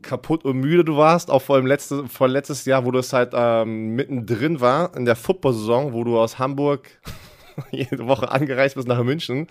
kaputt 0.02 0.44
und 0.44 0.58
müde 0.58 0.84
du 0.84 0.96
warst, 0.96 1.30
auch 1.30 1.42
vor 1.42 1.56
allem 1.56 1.66
letzte, 1.66 2.06
vor 2.08 2.28
letztes 2.28 2.64
Jahr, 2.66 2.84
wo 2.84 2.90
du 2.90 2.98
es 2.98 3.12
halt 3.12 3.30
ähm, 3.32 3.94
mittendrin 3.94 4.60
war, 4.60 4.94
in 4.96 5.04
der 5.04 5.16
Football-Saison, 5.16 5.92
wo 5.92 6.04
du 6.04 6.18
aus 6.18 6.38
Hamburg 6.38 6.88
jede 7.70 8.06
Woche 8.06 8.30
angereist 8.30 8.74
bist 8.74 8.86
nach 8.86 9.02
München. 9.02 9.46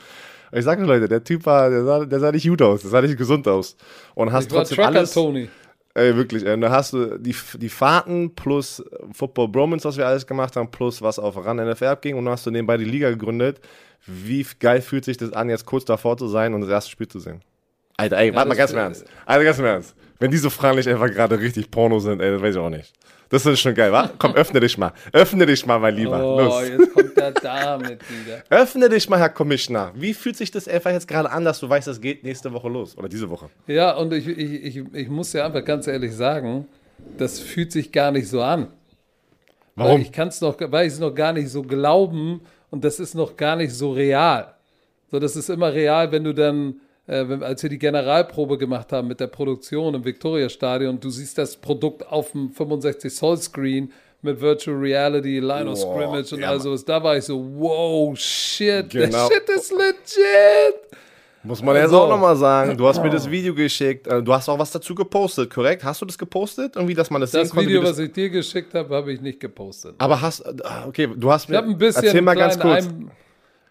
Und 0.51 0.57
ich 0.57 0.63
sage 0.63 0.83
Leute, 0.83 1.07
der 1.07 1.23
Typ 1.23 1.45
war, 1.45 1.69
der 1.69 1.83
sah, 1.83 2.05
der 2.05 2.19
sah 2.19 2.31
nicht 2.31 2.47
gut 2.47 2.61
aus, 2.61 2.81
der 2.81 2.91
sah 2.91 3.01
nicht 3.01 3.17
gesund 3.17 3.47
aus. 3.47 3.75
Und 4.13 4.31
hast 4.31 4.47
Ich 4.47 4.51
war 4.51 4.59
trotzdem 4.59 4.75
Trucker 4.77 4.87
alles. 4.89 5.13
Tony. 5.13 5.49
Ey, 5.95 6.15
wirklich, 6.15 6.43
ey, 6.43 6.59
da 6.59 6.71
hast 6.71 6.93
du 6.93 7.19
die, 7.19 7.35
die 7.55 7.69
Fahrten 7.69 8.33
plus 8.33 8.83
Football 9.11 9.49
Bromance, 9.49 9.87
was 9.87 9.97
wir 9.97 10.07
alles 10.07 10.25
gemacht 10.25 10.55
haben, 10.55 10.71
plus 10.71 11.01
was 11.03 11.19
auf 11.19 11.37
Run 11.37 11.57
NFL 11.57 11.85
abging 11.85 12.15
und 12.15 12.25
dann 12.25 12.31
hast 12.31 12.45
du 12.47 12.51
nebenbei 12.51 12.77
die 12.77 12.85
Liga 12.85 13.09
gegründet. 13.11 13.61
Wie 14.05 14.45
geil 14.59 14.81
fühlt 14.81 15.05
sich 15.05 15.17
das 15.17 15.31
an, 15.33 15.49
jetzt 15.49 15.65
kurz 15.65 15.85
davor 15.85 16.17
zu 16.17 16.27
sein 16.27 16.53
und 16.55 16.61
das 16.61 16.69
erste 16.69 16.89
Spiel 16.89 17.07
zu 17.07 17.19
sehen? 17.19 17.41
Alter, 17.95 18.17
ey, 18.17 18.33
warte 18.33 18.49
mal 18.49 18.55
ganz 18.55 18.71
im 18.71 18.79
Ernst. 18.79 19.05
Alter, 19.25 19.43
ganz 19.43 19.59
im 19.59 19.65
Ernst. 19.65 19.95
Wenn 20.19 20.31
diese 20.31 20.49
Fragen 20.49 20.77
nicht 20.77 20.89
einfach 20.89 21.11
gerade 21.11 21.39
richtig 21.39 21.69
Porno 21.69 21.99
sind, 21.99 22.21
ey, 22.21 22.31
das 22.31 22.41
weiß 22.41 22.55
ich 22.55 22.61
auch 22.61 22.69
nicht. 22.69 22.91
Das 23.33 23.47
ist 23.47 23.61
schon 23.61 23.73
geil, 23.73 23.91
wa? 23.91 24.11
Komm, 24.19 24.35
öffne 24.35 24.59
dich 24.59 24.77
mal. 24.77 24.93
Öffne 25.11 25.47
dich 25.47 25.65
mal, 25.65 25.79
mein 25.79 25.95
Lieber. 25.95 26.23
Oh, 26.23 26.39
Los. 26.39 26.69
jetzt 26.69 26.93
kommt 26.93 27.17
er 27.17 27.31
damit 27.31 27.99
wieder. 28.07 28.43
Öffne 28.51 28.89
dich 28.89 29.09
mal, 29.09 29.17
Herr 29.17 29.29
Commissioner. 29.29 29.91
Wie 29.95 30.13
fühlt 30.13 30.37
sich 30.37 30.51
das 30.51 30.67
einfach 30.67 30.91
jetzt 30.91 31.07
gerade 31.07 31.31
an, 31.31 31.43
dass 31.43 31.59
du 31.59 31.67
weißt, 31.67 31.87
das 31.87 31.99
geht 31.99 32.23
nächste 32.23 32.53
Woche 32.53 32.69
los? 32.69 32.95
Oder 32.95 33.09
diese 33.09 33.27
Woche? 33.31 33.49
Ja, 33.65 33.97
und 33.97 34.13
ich, 34.13 34.27
ich, 34.27 34.77
ich, 34.77 34.83
ich 34.93 35.09
muss 35.09 35.33
ja 35.33 35.47
einfach 35.47 35.65
ganz 35.65 35.87
ehrlich 35.87 36.13
sagen, 36.13 36.67
das 37.17 37.39
fühlt 37.39 37.71
sich 37.71 37.91
gar 37.91 38.11
nicht 38.11 38.29
so 38.29 38.39
an. 38.43 38.67
Weil 39.73 39.87
Warum? 39.87 40.01
ich 40.01 40.11
kann 40.11 40.27
es 40.27 40.39
noch, 40.39 40.55
weil 40.59 40.85
ich 40.85 40.93
es 40.93 40.99
noch 40.99 41.15
gar 41.15 41.33
nicht 41.33 41.49
so 41.49 41.63
glauben 41.63 42.41
und 42.69 42.83
das 42.83 42.99
ist 42.99 43.15
noch 43.15 43.35
gar 43.35 43.55
nicht 43.55 43.73
so 43.73 43.93
real. 43.93 44.53
So, 45.09 45.17
das 45.17 45.35
ist 45.35 45.49
immer 45.49 45.73
real, 45.73 46.11
wenn 46.11 46.23
du 46.23 46.35
dann, 46.35 46.81
äh, 47.07 47.27
wenn, 47.27 47.43
als 47.43 47.61
wir 47.63 47.69
die 47.69 47.79
Generalprobe 47.79 48.57
gemacht 48.57 48.91
haben 48.91 49.07
mit 49.07 49.19
der 49.19 49.27
Produktion 49.27 49.93
im 49.93 50.05
Victoria-Stadion, 50.05 50.99
du 50.99 51.09
siehst 51.09 51.37
das 51.37 51.57
Produkt 51.57 52.07
auf 52.07 52.31
dem 52.31 52.51
65-Zoll-Screen 52.51 53.91
mit 54.21 54.39
Virtual 54.39 54.77
Reality, 54.77 55.39
Line 55.39 55.69
of 55.69 55.79
Wow, 55.83 55.95
Scrimmage 55.97 56.33
und 56.33 56.39
ja, 56.41 56.49
all 56.49 56.61
sowas. 56.61 56.85
Da 56.85 57.03
war 57.03 57.17
ich 57.17 57.25
so, 57.25 57.43
wow, 57.57 58.17
shit, 58.17 58.89
Genau. 58.89 59.27
der 59.27 59.35
Shit 59.35 59.49
ist 59.49 59.71
legit. 59.71 60.75
Muss 61.45 61.61
man 61.61 61.75
jetzt 61.75 61.83
Also- 61.85 61.99
auch 62.03 62.09
nochmal 62.09 62.37
sagen, 62.37 62.77
du 62.77 62.87
hast 62.87 63.03
mir 63.03 63.09
das 63.09 63.29
Video 63.29 63.53
geschickt, 63.53 64.07
äh, 64.07 64.23
du 64.23 64.33
hast 64.33 64.47
auch 64.47 64.57
was 64.57 64.71
dazu 64.71 64.95
gepostet, 64.95 65.53
korrekt? 65.53 65.83
Hast 65.83 65.99
du 66.01 66.05
das 66.05 66.17
gepostet? 66.17 66.77
Irgendwie, 66.77 66.93
dass 66.93 67.09
man 67.09 67.19
das, 67.19 67.31
Das 67.31 67.49
sehen 67.49 67.55
konnte? 67.55 67.67
Video, 67.69 67.81
das, 67.81 67.91
was 67.91 67.99
ich 67.99 68.13
dir 68.13 68.29
geschickt 68.29 68.73
habe, 68.73 68.95
habe 68.95 69.11
ich 69.11 69.19
nicht 69.19 69.41
gepostet. 69.41 69.95
aber 69.97 70.21
hast, 70.21 70.39
äh, 70.39 70.53
okay, 70.87 71.09
du 71.13 71.29
hast 71.29 71.49
mir, 71.49 71.57
Ich 71.59 71.63
ein 71.65 71.77
bisschen. 71.77 72.05
erzähl 72.05 72.21
mal 72.21 72.35
ganz 72.37 72.57
kurz, 72.57 72.85
Ein 72.87 73.11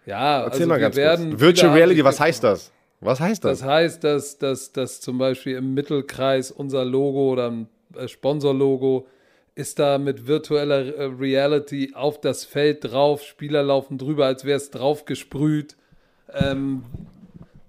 ja, 0.05 0.43
erzähl 0.43 0.53
also 0.61 0.67
mal 0.69 0.75
wir 0.75 0.81
ganz 0.81 0.97
werden. 0.97 1.31
kurz. 1.31 1.41
Virtual 1.41 1.73
Reality, 1.73 2.05
was 2.05 2.21
heißt 2.21 2.45
das? 2.45 2.71
Was 3.03 3.21
heißt 3.21 3.45
das? 3.45 3.59
Das 3.59 3.69
heißt, 3.69 4.05
dass, 4.05 4.39
dass, 4.39 4.73
dass 4.73 5.01
zum 5.01 5.19
Beispiel 5.19 5.57
im 5.57 5.75
Mittelkreis 5.75 6.53
unser 6.53 6.85
Logo 6.85 7.33
oder 7.33 7.51
ein 7.51 7.69
äh, 7.97 8.07
Sponsorlogo 8.07 9.07
ist 9.55 9.79
da 9.81 9.99
mit 9.99 10.27
virtueller 10.29 10.97
äh, 10.97 11.05
Reality 11.05 11.93
auf 11.95 12.21
das 12.21 12.45
Feld 12.45 12.85
drauf, 12.85 13.23
Spieler 13.23 13.63
laufen 13.65 13.99
drüber, 13.99 14.27
als 14.27 14.45
wäre 14.45 14.57
es 14.57 14.71
drauf 14.71 15.05
gesprüht. 15.05 15.77
Ähm, 16.33 16.85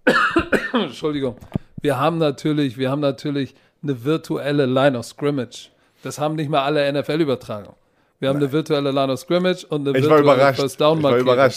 Entschuldigung. 0.73 1.35
Wir 1.81 1.99
haben 1.99 2.19
natürlich, 2.19 2.77
wir 2.77 2.91
haben 2.91 3.01
natürlich 3.01 3.55
eine 3.81 4.05
virtuelle 4.05 4.67
Line 4.67 4.97
of 4.97 5.05
Scrimmage. 5.05 5.69
Das 6.03 6.19
haben 6.19 6.35
nicht 6.35 6.49
mal 6.49 6.63
alle 6.63 6.91
NFL-Übertragungen. 6.93 7.75
Wir 8.19 8.29
haben 8.29 8.37
eine 8.37 8.51
virtuelle 8.51 8.91
Line 8.91 9.11
of 9.11 9.19
Scrimmage 9.19 9.65
und 9.67 9.87
eine 9.87 9.97
ich 9.97 10.03
virtuelle 10.03 10.21
überrascht. 10.21 10.59
First 10.59 10.79
Down 10.79 10.99
Ich 10.99 11.03
war 11.03 11.11
Markierung. 11.11 11.49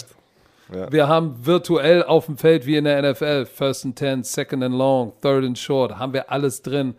Überrascht. 0.69 0.91
Wir 0.93 1.07
haben 1.07 1.35
virtuell 1.45 2.03
auf 2.03 2.25
dem 2.25 2.37
Feld 2.37 2.65
wie 2.65 2.75
in 2.77 2.83
der 2.85 3.01
NFL, 3.11 3.45
First 3.45 3.85
and 3.85 3.95
Ten, 3.97 4.23
Second 4.23 4.63
and 4.63 4.75
Long, 4.75 5.13
Third 5.21 5.45
and 5.45 5.57
Short, 5.57 5.97
haben 5.97 6.13
wir 6.13 6.31
alles 6.31 6.61
drin. 6.61 6.95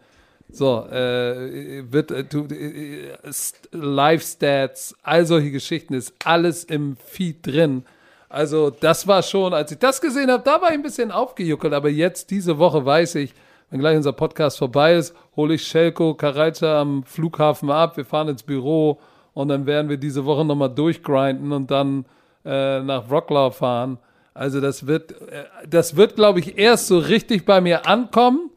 So, 0.51 0.87
äh, 0.91 1.83
wird, 1.93 2.11
äh, 2.11 2.25
du, 2.25 2.45
äh, 2.47 3.11
St- 3.29 3.69
Live-Stats, 3.73 4.97
all 5.03 5.27
solche 5.27 5.51
Geschichten, 5.51 5.93
ist 5.95 6.15
alles 6.25 6.65
im 6.65 6.97
Feed 6.97 7.47
drin. 7.47 7.85
Also, 8.31 8.71
das 8.71 9.07
war 9.07 9.23
schon, 9.23 9.53
als 9.53 9.73
ich 9.73 9.79
das 9.79 10.01
gesehen 10.01 10.31
habe, 10.31 10.43
da 10.43 10.61
war 10.61 10.69
ich 10.69 10.75
ein 10.75 10.83
bisschen 10.83 11.11
aufgejuckelt, 11.11 11.73
aber 11.75 11.89
jetzt, 11.91 12.31
diese 12.31 12.59
Woche, 12.59 12.85
weiß 12.85 13.17
ich, 13.17 13.35
wenn 13.71 13.81
gleich 13.81 13.97
unser 13.99 14.13
Podcast 14.13 14.57
vorbei 14.59 14.95
ist, 14.95 15.15
hole 15.37 15.55
ich 15.55 15.67
Shelko 15.67 16.15
Karajca 16.15 16.81
am 16.81 17.03
Flughafen 17.05 17.71
ab, 17.71 17.99
wir 17.99 18.07
fahren 18.07 18.29
ins 18.29 18.43
Büro 18.43 18.99
und 19.35 19.49
dann 19.49 19.67
werden 19.67 19.91
wir 19.91 19.99
diese 19.99 20.25
Woche 20.25 20.45
nochmal 20.47 20.75
durchgrinden 20.75 21.53
und 21.53 21.71
dann 21.71 22.07
äh, 22.45 22.81
nach 22.81 23.09
Wroclaw 23.11 23.53
fahren. 23.53 23.99
Also 24.35 24.61
das 24.61 24.87
wird, 24.87 25.13
äh, 25.13 25.45
das 25.69 25.97
wird, 25.97 26.17
glaube 26.17 26.41
ich, 26.41 26.59
erst 26.59 26.87
so 26.87 26.99
richtig 26.99 27.45
bei 27.45 27.61
mir 27.61 27.87
ankommen, 27.87 28.51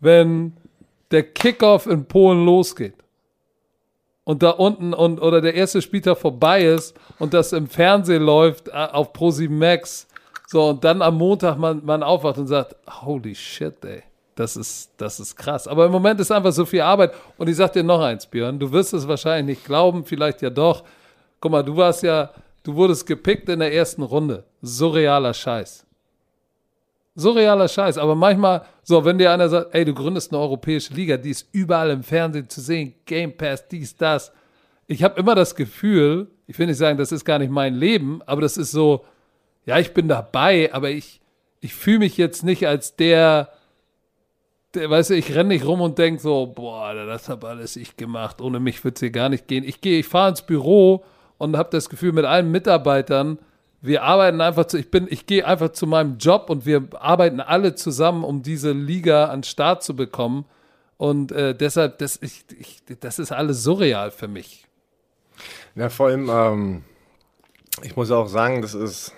wenn 0.00 0.54
der 1.10 1.22
Kickoff 1.22 1.86
in 1.86 2.06
Polen 2.06 2.44
losgeht. 2.44 2.94
Und 4.24 4.42
da 4.42 4.50
unten 4.50 4.92
und 4.92 5.20
oder 5.20 5.40
der 5.40 5.54
erste 5.54 5.80
Spieltag 5.80 6.18
vorbei 6.18 6.64
ist 6.64 6.94
und 7.18 7.32
das 7.32 7.52
im 7.52 7.66
Fernsehen 7.66 8.22
läuft 8.22 8.68
äh, 8.68 8.72
auf 8.72 9.14
Pro7 9.14 9.48
Max. 9.48 10.06
So, 10.46 10.68
und 10.68 10.84
dann 10.84 11.02
am 11.02 11.16
Montag 11.16 11.56
man, 11.58 11.84
man 11.84 12.02
aufwacht 12.02 12.38
und 12.38 12.46
sagt, 12.46 12.76
holy 13.02 13.34
shit, 13.34 13.84
ey. 13.84 14.02
Das 14.34 14.56
ist, 14.56 14.92
das 14.98 15.18
ist 15.18 15.34
krass. 15.34 15.66
Aber 15.66 15.86
im 15.86 15.90
Moment 15.90 16.20
ist 16.20 16.30
einfach 16.30 16.52
so 16.52 16.64
viel 16.64 16.80
Arbeit. 16.80 17.12
Und 17.38 17.48
ich 17.48 17.56
sag 17.56 17.72
dir 17.72 17.82
noch 17.82 18.00
eins, 18.00 18.24
Björn. 18.24 18.56
Du 18.56 18.70
wirst 18.70 18.94
es 18.94 19.08
wahrscheinlich 19.08 19.56
nicht 19.58 19.66
glauben, 19.66 20.04
vielleicht 20.04 20.42
ja 20.42 20.50
doch. 20.50 20.84
Guck 21.40 21.50
mal, 21.50 21.64
du 21.64 21.76
warst 21.76 22.04
ja, 22.04 22.30
du 22.68 22.74
wurdest 22.74 23.06
gepickt 23.06 23.48
in 23.48 23.60
der 23.60 23.72
ersten 23.72 24.02
Runde. 24.02 24.44
Surrealer 24.60 25.32
Scheiß. 25.32 25.86
Surrealer 27.14 27.66
Scheiß. 27.66 27.96
Aber 27.96 28.14
manchmal, 28.14 28.66
so, 28.82 29.06
wenn 29.06 29.16
dir 29.16 29.32
einer 29.32 29.48
sagt, 29.48 29.74
ey, 29.74 29.86
du 29.86 29.94
gründest 29.94 30.30
eine 30.30 30.42
europäische 30.42 30.92
Liga, 30.92 31.16
die 31.16 31.30
ist 31.30 31.48
überall 31.52 31.88
im 31.88 32.02
Fernsehen 32.02 32.46
zu 32.50 32.60
sehen, 32.60 32.94
Game 33.06 33.34
Pass, 33.34 33.66
dies, 33.68 33.96
das. 33.96 34.32
Ich 34.86 35.02
habe 35.02 35.18
immer 35.18 35.34
das 35.34 35.56
Gefühl, 35.56 36.30
ich 36.46 36.58
will 36.58 36.66
nicht 36.66 36.76
sagen, 36.76 36.98
das 36.98 37.10
ist 37.10 37.24
gar 37.24 37.38
nicht 37.38 37.50
mein 37.50 37.74
Leben, 37.74 38.20
aber 38.26 38.42
das 38.42 38.58
ist 38.58 38.72
so, 38.72 39.06
ja, 39.64 39.78
ich 39.78 39.94
bin 39.94 40.06
dabei, 40.06 40.70
aber 40.74 40.90
ich, 40.90 41.22
ich 41.60 41.72
fühle 41.74 42.00
mich 42.00 42.18
jetzt 42.18 42.44
nicht 42.44 42.68
als 42.68 42.96
der, 42.96 43.48
der, 44.74 44.90
weißt 44.90 45.08
du, 45.08 45.14
ich 45.14 45.34
renne 45.34 45.54
nicht 45.54 45.64
rum 45.64 45.80
und 45.80 45.96
denke 45.96 46.20
so, 46.20 46.44
boah, 46.44 46.92
das 46.92 47.30
habe 47.30 47.48
alles 47.48 47.76
ich 47.76 47.96
gemacht, 47.96 48.42
ohne 48.42 48.60
mich 48.60 48.84
wird 48.84 48.96
es 48.96 49.00
hier 49.00 49.10
gar 49.10 49.30
nicht 49.30 49.48
gehen. 49.48 49.64
Ich 49.64 49.80
gehe, 49.80 50.00
ich 50.00 50.06
fahre 50.06 50.28
ins 50.28 50.42
Büro 50.42 51.02
und 51.38 51.56
habe 51.56 51.70
das 51.70 51.88
Gefühl 51.88 52.12
mit 52.12 52.24
allen 52.24 52.50
Mitarbeitern, 52.50 53.38
wir 53.80 54.02
arbeiten 54.02 54.40
einfach 54.40 54.66
zu, 54.66 54.76
ich 54.76 54.90
bin, 54.90 55.06
ich 55.08 55.26
gehe 55.26 55.46
einfach 55.46 55.70
zu 55.70 55.86
meinem 55.86 56.18
Job 56.18 56.50
und 56.50 56.66
wir 56.66 56.88
arbeiten 56.98 57.40
alle 57.40 57.74
zusammen, 57.76 58.24
um 58.24 58.42
diese 58.42 58.72
Liga 58.72 59.26
an 59.26 59.40
den 59.40 59.44
Start 59.44 59.84
zu 59.84 59.94
bekommen. 59.94 60.46
Und 60.96 61.30
äh, 61.30 61.54
deshalb, 61.54 61.98
das, 61.98 62.18
ich, 62.20 62.44
ich, 62.58 62.82
das 62.98 63.20
ist 63.20 63.30
alles 63.30 63.62
surreal 63.62 64.10
für 64.10 64.26
mich. 64.26 64.66
Ja, 65.76 65.88
vor 65.90 66.08
allem, 66.08 66.28
ähm, 66.28 66.82
ich 67.82 67.94
muss 67.94 68.10
auch 68.10 68.26
sagen, 68.26 68.62
das 68.62 68.74
ist, 68.74 69.14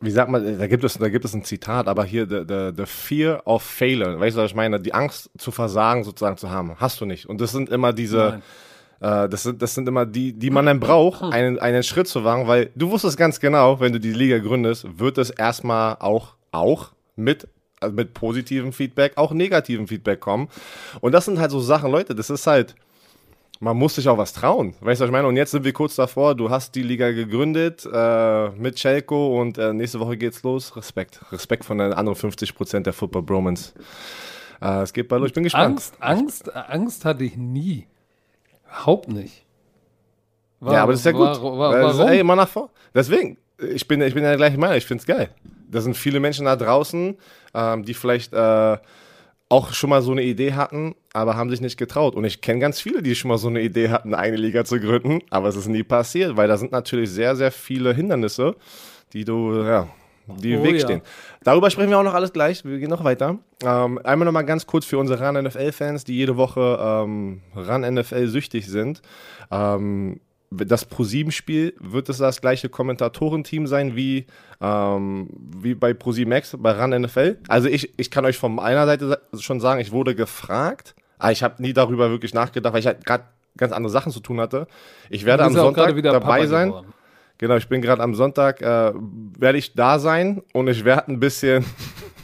wie 0.00 0.10
sagt 0.10 0.32
man, 0.32 0.58
da 0.58 0.66
gibt 0.66 0.82
es, 0.82 0.94
da 0.94 1.08
gibt 1.08 1.24
es 1.24 1.32
ein 1.32 1.44
Zitat, 1.44 1.86
aber 1.86 2.04
hier, 2.04 2.26
the, 2.28 2.42
the, 2.46 2.72
the 2.76 2.86
fear 2.86 3.46
of 3.46 3.62
failure, 3.62 4.18
weißt 4.18 4.36
du, 4.36 4.42
was 4.42 4.50
ich 4.50 4.56
meine? 4.56 4.80
Die 4.80 4.94
Angst 4.94 5.30
zu 5.38 5.52
versagen 5.52 6.02
sozusagen 6.02 6.38
zu 6.38 6.50
haben, 6.50 6.74
hast 6.80 7.00
du 7.00 7.06
nicht. 7.06 7.26
Und 7.26 7.40
das 7.40 7.52
sind 7.52 7.68
immer 7.68 7.92
diese, 7.92 8.42
äh, 9.00 9.28
das 9.28 9.42
sind, 9.42 9.60
das 9.62 9.74
sind 9.74 9.88
immer 9.88 10.06
die, 10.06 10.32
die 10.32 10.50
man 10.50 10.66
dann 10.66 10.80
braucht, 10.80 11.22
einen, 11.22 11.58
einen 11.58 11.82
Schritt 11.82 12.08
zu 12.08 12.24
wagen, 12.24 12.46
weil 12.46 12.70
du 12.74 12.90
wusstest 12.90 13.16
ganz 13.16 13.40
genau, 13.40 13.80
wenn 13.80 13.92
du 13.92 14.00
die 14.00 14.12
Liga 14.12 14.38
gründest, 14.38 14.98
wird 14.98 15.18
es 15.18 15.30
erstmal 15.30 15.96
auch, 16.00 16.34
auch 16.52 16.92
mit 17.16 17.48
also 17.80 17.94
mit 17.94 18.12
positivem 18.12 18.72
Feedback, 18.74 19.16
auch 19.16 19.32
negativem 19.32 19.88
Feedback 19.88 20.20
kommen. 20.20 20.48
Und 21.00 21.12
das 21.12 21.24
sind 21.24 21.38
halt 21.38 21.50
so 21.50 21.60
Sachen, 21.60 21.90
Leute, 21.90 22.14
das 22.14 22.28
ist 22.28 22.46
halt, 22.46 22.74
man 23.58 23.76
muss 23.76 23.94
sich 23.94 24.06
auch 24.08 24.18
was 24.18 24.34
trauen. 24.34 24.74
Weißt 24.80 25.00
du, 25.00 25.04
was 25.04 25.08
ich 25.08 25.12
meine? 25.12 25.26
Und 25.26 25.36
jetzt 25.36 25.50
sind 25.50 25.64
wir 25.64 25.72
kurz 25.72 25.94
davor. 25.94 26.34
Du 26.34 26.50
hast 26.50 26.74
die 26.74 26.82
Liga 26.82 27.10
gegründet 27.10 27.88
äh, 27.90 28.50
mit 28.50 28.76
Chelko 28.76 29.40
und 29.40 29.58
äh, 29.58 29.72
nächste 29.72 30.00
Woche 30.00 30.16
geht's 30.16 30.42
los. 30.42 30.76
Respekt. 30.76 31.20
Respekt 31.32 31.64
von 31.64 31.78
den 31.78 31.92
anderen 31.92 32.16
50 32.16 32.54
Prozent 32.54 32.86
der 32.86 32.92
Football 32.92 33.22
Bromans. 33.22 33.74
Äh, 34.60 34.82
es 34.82 34.92
geht 34.92 35.08
bald 35.08 35.20
los. 35.20 35.28
Ich 35.28 35.34
bin 35.34 35.44
gespannt. 35.44 35.70
Angst, 35.70 35.94
Angst, 36.00 36.54
Angst 36.54 37.04
hatte 37.04 37.24
ich 37.24 37.36
nie. 37.36 37.86
Überhaupt 38.70 39.08
nicht. 39.08 39.44
War, 40.60 40.74
ja, 40.74 40.82
aber 40.82 40.92
das 40.92 41.00
ist 41.00 41.06
ja 41.06 41.12
gut. 41.12 41.20
War, 41.20 41.58
war, 41.58 41.82
warum? 41.82 42.08
Ey, 42.08 42.20
immer 42.20 42.36
nach 42.36 42.48
vor. 42.48 42.70
Deswegen, 42.94 43.38
ich 43.58 43.86
bin, 43.88 44.00
ich 44.02 44.14
bin 44.14 44.22
der 44.22 44.36
gleichen 44.36 44.60
Meinung. 44.60 44.76
Ich 44.76 44.86
finde 44.86 45.00
es 45.00 45.06
geil. 45.06 45.30
Da 45.68 45.80
sind 45.80 45.96
viele 45.96 46.20
Menschen 46.20 46.46
da 46.46 46.56
draußen, 46.56 47.16
ähm, 47.54 47.84
die 47.84 47.94
vielleicht 47.94 48.32
äh, 48.32 48.78
auch 49.48 49.72
schon 49.72 49.90
mal 49.90 50.02
so 50.02 50.12
eine 50.12 50.22
Idee 50.22 50.54
hatten, 50.54 50.94
aber 51.12 51.36
haben 51.36 51.50
sich 51.50 51.60
nicht 51.60 51.76
getraut. 51.76 52.14
Und 52.14 52.24
ich 52.24 52.40
kenne 52.40 52.60
ganz 52.60 52.80
viele, 52.80 53.02
die 53.02 53.14
schon 53.14 53.28
mal 53.30 53.38
so 53.38 53.48
eine 53.48 53.60
Idee 53.60 53.90
hatten, 53.90 54.14
eine 54.14 54.36
Liga 54.36 54.64
zu 54.64 54.78
gründen, 54.78 55.20
aber 55.30 55.48
es 55.48 55.56
ist 55.56 55.66
nie 55.66 55.82
passiert, 55.82 56.36
weil 56.36 56.46
da 56.46 56.56
sind 56.56 56.72
natürlich 56.72 57.10
sehr, 57.10 57.34
sehr 57.34 57.50
viele 57.50 57.92
Hindernisse, 57.92 58.54
die 59.12 59.24
du, 59.24 59.62
ja, 59.64 59.88
die 60.36 60.52
im 60.52 60.60
oh, 60.60 60.64
Weg 60.64 60.74
ja. 60.74 60.80
stehen. 60.80 61.02
Darüber 61.42 61.70
sprechen 61.70 61.90
wir 61.90 61.98
auch 61.98 62.04
noch 62.04 62.14
alles 62.14 62.32
gleich. 62.32 62.64
Wir 62.64 62.78
gehen 62.78 62.90
noch 62.90 63.04
weiter. 63.04 63.38
Ähm, 63.62 63.98
einmal 64.04 64.26
noch 64.26 64.32
mal 64.32 64.42
ganz 64.42 64.66
kurz 64.66 64.84
für 64.84 64.98
unsere 64.98 65.20
RAN 65.20 65.42
NFL-Fans, 65.42 66.04
die 66.04 66.16
jede 66.16 66.36
Woche 66.36 66.78
ähm, 66.80 67.42
RAN 67.54 67.82
NFL 67.94 68.26
süchtig 68.28 68.66
sind. 68.66 69.02
Ähm, 69.50 70.20
das 70.50 70.90
Pro7-Spiel 70.90 71.74
wird 71.78 72.08
es 72.08 72.18
das 72.18 72.40
gleiche 72.40 72.68
Kommentatorenteam 72.68 73.66
sein 73.66 73.94
wie, 73.94 74.26
ähm, 74.60 75.28
wie 75.56 75.74
bei 75.74 75.92
Pro7 75.92 76.28
Max, 76.28 76.56
bei 76.58 76.72
RAN 76.72 76.90
NFL. 76.90 77.38
Also 77.48 77.68
ich, 77.68 77.98
ich 77.98 78.10
kann 78.10 78.24
euch 78.24 78.36
von 78.36 78.54
meiner 78.54 78.84
Seite 78.86 79.20
schon 79.38 79.60
sagen, 79.60 79.80
ich 79.80 79.92
wurde 79.92 80.14
gefragt, 80.14 80.94
aber 81.18 81.32
ich 81.32 81.42
habe 81.42 81.62
nie 81.62 81.72
darüber 81.72 82.10
wirklich 82.10 82.34
nachgedacht, 82.34 82.72
weil 82.72 82.80
ich 82.80 82.86
halt 82.86 83.06
gerade 83.06 83.24
ganz 83.56 83.72
andere 83.72 83.90
Sachen 83.92 84.10
zu 84.10 84.20
tun 84.20 84.40
hatte. 84.40 84.66
Ich 85.08 85.24
werde 85.24 85.44
am 85.44 85.52
Sonntag 85.52 85.94
dabei 86.02 86.18
Papa 86.18 86.46
sein. 86.46 86.68
Geworden. 86.68 86.92
Genau, 87.40 87.56
ich 87.56 87.68
bin 87.68 87.80
gerade 87.80 88.02
am 88.02 88.14
Sonntag, 88.14 88.60
äh, 88.60 88.92
werde 89.38 89.56
ich 89.56 89.72
da 89.72 89.98
sein 89.98 90.42
und 90.52 90.68
ich 90.68 90.84
werde 90.84 91.08
ein 91.08 91.20
bisschen 91.20 91.64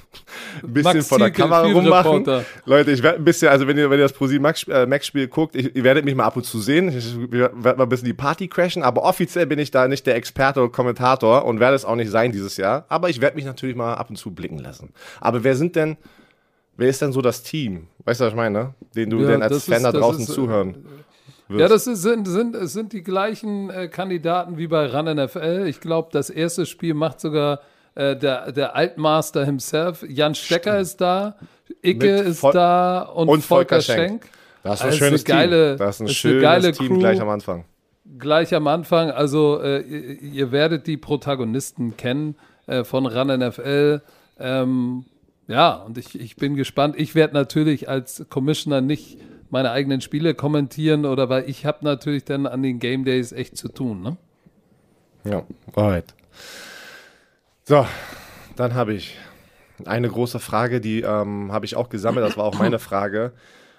ein 0.63 0.75
bisschen 0.75 0.99
Max 0.99 1.09
vor 1.09 1.19
der 1.19 1.31
Kamera 1.31 1.63
rummachen. 1.63 2.45
Leute, 2.67 2.91
ich 2.91 3.03
werde 3.03 3.17
ein 3.17 3.25
bisschen, 3.25 3.49
also 3.49 3.67
wenn 3.67 3.79
ihr, 3.79 3.89
wenn 3.89 3.99
ihr 3.99 4.05
das 4.05 4.13
ProSieben 4.13 4.43
Max, 4.43 4.65
äh, 4.65 4.85
Max 4.85 5.07
Spiel 5.07 5.27
guckt, 5.27 5.57
ich, 5.57 5.75
ihr 5.75 5.85
werdet 5.85 6.05
mich 6.05 6.15
mal 6.15 6.25
ab 6.25 6.37
und 6.37 6.45
zu 6.45 6.61
sehen. 6.61 6.91
Ich 6.91 7.17
werde 7.17 7.79
mal 7.79 7.85
ein 7.85 7.89
bisschen 7.89 8.05
die 8.05 8.13
Party 8.13 8.47
crashen, 8.47 8.83
aber 8.83 9.05
offiziell 9.05 9.47
bin 9.47 9.59
ich 9.59 9.71
da 9.71 9.89
nicht 9.89 10.07
der 10.07 10.17
Experte 10.17 10.61
oder 10.61 10.71
Kommentator 10.71 11.47
und 11.47 11.61
werde 11.61 11.77
es 11.77 11.87
auch 11.87 11.97
nicht 11.97 12.11
sein 12.11 12.31
dieses 12.31 12.59
Jahr. 12.59 12.85
Aber 12.91 13.09
ich 13.09 13.23
werde 13.23 13.37
mich 13.37 13.47
natürlich 13.47 13.75
mal 13.75 13.95
ab 13.95 14.11
und 14.11 14.17
zu 14.17 14.33
blicken 14.33 14.59
lassen. 14.59 14.93
Aber 15.23 15.45
wer 15.45 15.57
sind 15.57 15.77
denn, 15.77 15.97
wer 16.77 16.91
ist 16.91 17.01
denn 17.01 17.13
so 17.13 17.23
das 17.23 17.43
Team? 17.43 17.87
Weißt 18.05 18.21
du, 18.21 18.25
was 18.27 18.33
ich 18.33 18.37
meine? 18.37 18.75
Den 18.95 19.09
du 19.09 19.21
ja, 19.21 19.29
denn 19.29 19.43
als 19.43 19.65
Fan 19.65 19.83
da 19.83 19.93
draußen 19.93 20.25
ist, 20.25 20.29
äh, 20.29 20.35
zuhören 20.35 20.85
wirst. 21.49 21.61
Ja, 21.61 21.69
das 21.69 21.87
ist, 21.87 22.03
sind, 22.03 22.27
sind, 22.27 22.57
sind 22.69 22.93
die 22.93 23.03
gleichen 23.03 23.71
äh, 23.71 23.89
Kandidaten 23.89 24.59
wie 24.59 24.67
bei 24.67 24.87
Run 24.87 25.17
NFL. 25.17 25.67
Ich 25.69 25.81
glaube, 25.81 26.09
das 26.13 26.31
erste 26.31 26.67
Spiel 26.67 26.95
macht 26.95 27.21
sogar 27.21 27.61
äh, 27.95 28.17
der, 28.17 28.53
der 28.53 28.77
Altmaster 28.77 29.45
himself, 29.45 30.05
Jan 30.09 30.35
Stecker 30.35 30.73
Stimmt. 30.73 30.83
ist 30.83 31.01
da, 31.01 31.37
Icke 31.83 32.17
ist 32.17 32.45
da 32.45 33.03
und, 33.03 33.29
und 33.29 33.43
Volker, 33.43 33.77
Volker 33.77 33.81
Schenk. 33.81 34.25
Schenk. 34.25 34.31
Das 34.63 34.75
ist 34.75 34.83
ein 34.83 34.87
also 34.87 34.99
schönes 34.99 35.25
geile, 35.25 35.69
Team. 35.71 35.79
Das 35.79 35.95
ist 35.95 36.01
ein 36.01 36.09
schönes 36.09 36.43
geile 36.43 36.73
Team 36.73 36.89
Crew, 36.89 36.99
gleich 36.99 37.21
am 37.21 37.29
Anfang. 37.29 37.65
Gleich 38.19 38.55
am 38.55 38.67
Anfang. 38.67 39.11
Also 39.11 39.61
äh, 39.63 39.81
ihr, 39.81 40.23
ihr, 40.23 40.53
werdet 40.53 40.87
die 40.87 40.97
Protagonisten 40.97 41.97
kennen 41.97 42.37
äh, 42.67 42.85
von 42.85 43.07
Run 43.07 43.29
NFL. 43.29 44.03
Ähm, 44.39 45.05
ja, 45.49 45.75
und 45.75 45.99
ich, 45.99 46.19
ich 46.19 46.37
bin 46.37 46.57
gespannt. 46.57 46.97
Ich 46.99 47.15
werde 47.15 47.35
natürlich 47.35 47.89
als 47.89 48.27
Commissioner 48.29 48.81
nicht 48.81 49.19
meine 49.51 49.71
eigenen 49.71 50.01
Spiele 50.01 50.35
kommentieren 50.35 51.05
oder 51.05 51.29
weil 51.29 51.49
ich 51.49 51.67
habe 51.67 51.85
natürlich 51.85 52.25
dann 52.25 52.47
an 52.47 52.63
den 52.63 52.79
Game 52.79 53.05
Days 53.05 53.33
echt 53.33 53.57
zu 53.57 53.69
tun. 53.69 54.03
Ne? 54.03 54.17
Ja, 55.25 55.45
alright. 55.75 56.15
So, 57.65 57.87
dann 58.57 58.75
habe 58.75 58.95
ich 58.95 59.17
eine 59.85 60.09
große 60.09 60.39
Frage, 60.39 60.81
die 60.81 61.03
ähm, 61.03 61.53
habe 61.53 61.67
ich 61.67 61.77
auch 61.77 61.89
gesammelt, 61.89 62.27
das 62.27 62.37
war 62.37 62.45
auch 62.45 62.59
meine 62.59 62.79
Frage. 62.81 63.33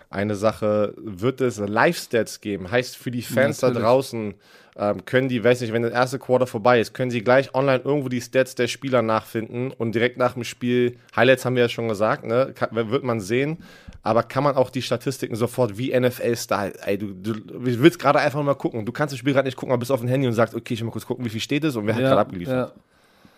Eine 0.10 0.35
Sache, 0.35 0.94
wird 0.98 1.41
es 1.41 1.57
Live-Stats 1.57 2.39
geben? 2.39 2.72
Heißt 2.72 2.95
für 2.95 3.11
die 3.11 3.22
Fans 3.22 3.61
Natürlich. 3.61 3.84
da 3.84 3.89
draußen, 3.89 4.35
ähm, 4.77 5.06
können 5.06 5.27
die, 5.27 5.44
weiß 5.44 5.61
nicht, 5.61 5.73
wenn 5.73 5.81
das 5.81 5.91
erste 5.91 6.19
Quarter 6.19 6.48
vorbei 6.48 6.80
ist, 6.80 6.94
können 6.94 7.11
sie 7.11 7.23
gleich 7.23 7.53
online 7.56 7.81
irgendwo 7.84 8.10
die 8.10 8.22
Stats 8.22 8.56
der 8.56 8.68
Spieler 8.68 9.02
nachfinden 9.02 9.72
und 9.72 9.95
direkt 9.95 10.18
nach 10.18 10.34
dem 10.34 10.44
Spiel, 10.44 10.98
Highlights 11.15 11.45
haben 11.45 11.56
wir 11.56 11.64
ja 11.64 11.69
schon 11.69 11.89
gesagt, 11.89 12.26
ne, 12.26 12.53
kann, 12.56 12.69
wird 12.73 13.03
man 13.03 13.19
sehen, 13.19 13.57
aber 14.07 14.23
kann 14.23 14.41
man 14.41 14.55
auch 14.55 14.69
die 14.69 14.81
Statistiken 14.81 15.35
sofort 15.35 15.77
wie 15.77 15.91
NFL-Style, 15.91 16.75
ey, 16.85 16.97
du, 16.97 17.13
du 17.13 17.34
willst 17.43 17.99
gerade 17.99 18.19
einfach 18.19 18.41
mal 18.41 18.53
gucken, 18.53 18.85
du 18.85 18.93
kannst 18.93 19.11
das 19.11 19.19
Spiel 19.19 19.34
gerade 19.34 19.47
nicht 19.47 19.57
gucken, 19.57 19.73
aber 19.73 19.81
bist 19.81 19.91
auf 19.91 19.99
dem 19.99 20.07
Handy 20.07 20.25
und 20.25 20.34
sagst, 20.34 20.55
okay, 20.55 20.75
ich 20.75 20.79
will 20.79 20.85
mal 20.85 20.93
kurz 20.93 21.05
gucken, 21.05 21.25
wie 21.25 21.29
viel 21.29 21.41
steht 21.41 21.65
es 21.65 21.75
und 21.75 21.85
wer 21.88 21.93
hat 21.93 22.01
gerade 22.01 22.21
abgeliefert. 22.21 22.69
Ja. 22.69 22.81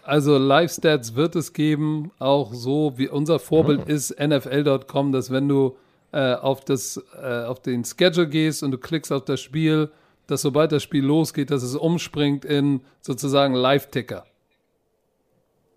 Also 0.04 0.38
Live-Stats 0.38 1.16
wird 1.16 1.36
es 1.36 1.54
geben, 1.54 2.12
auch 2.20 2.54
so 2.54 2.94
wie 2.98 3.10
unser 3.10 3.40
Vorbild 3.40 3.88
mhm. 3.88 3.96
ist 3.96 4.16
NFL.com, 4.20 5.12
dass 5.12 5.32
wenn 5.32 5.48
du 5.48 5.76
äh, 6.12 6.36
auf, 6.36 6.64
das, 6.64 7.04
äh, 7.20 7.46
auf 7.46 7.64
den 7.64 7.84
Schedule 7.84 8.30
gehst 8.30 8.62
und 8.62 8.70
du 8.70 8.78
klickst 8.78 9.12
auf 9.12 9.26
das 9.26 9.42
Spiel, 9.42 9.90
dass 10.28 10.44
sobald 10.44 10.72
das 10.72 10.84
Spiel 10.84 11.04
losgeht, 11.04 11.50
dass 11.50 11.64
es 11.64 11.76
umspringt 11.76 12.46
in 12.46 12.82
sozusagen 13.02 13.56
Live-Ticker. 13.56 14.24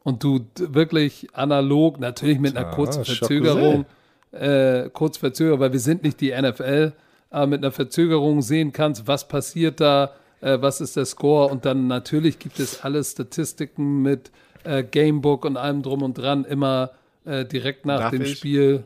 Und 0.04 0.22
du 0.22 0.44
wirklich 0.56 1.28
analog, 1.32 1.98
natürlich 1.98 2.38
mit 2.38 2.58
einer 2.58 2.72
kurzen 2.72 3.06
Verzögerung, 3.06 3.86
äh, 4.32 4.88
kurz 4.92 5.18
Verzögerung, 5.18 5.60
weil 5.60 5.72
wir 5.72 5.80
sind 5.80 6.02
nicht 6.02 6.20
die 6.20 6.32
NFL, 6.32 6.92
aber 7.30 7.46
mit 7.46 7.62
einer 7.62 7.72
Verzögerung 7.72 8.42
sehen 8.42 8.72
kannst, 8.72 9.06
was 9.06 9.28
passiert 9.28 9.80
da, 9.80 10.12
äh, 10.40 10.58
was 10.60 10.80
ist 10.80 10.96
der 10.96 11.06
Score 11.06 11.50
und 11.50 11.64
dann 11.64 11.86
natürlich 11.86 12.38
gibt 12.38 12.58
es 12.58 12.82
alle 12.82 13.02
Statistiken 13.04 14.02
mit 14.02 14.30
äh, 14.64 14.82
Gamebook 14.82 15.44
und 15.44 15.56
allem 15.56 15.82
drum 15.82 16.02
und 16.02 16.18
dran 16.18 16.44
immer 16.44 16.90
äh, 17.24 17.44
direkt 17.44 17.86
nach 17.86 18.00
Darf 18.00 18.10
dem 18.10 18.22
ich? 18.22 18.38
Spiel. 18.38 18.84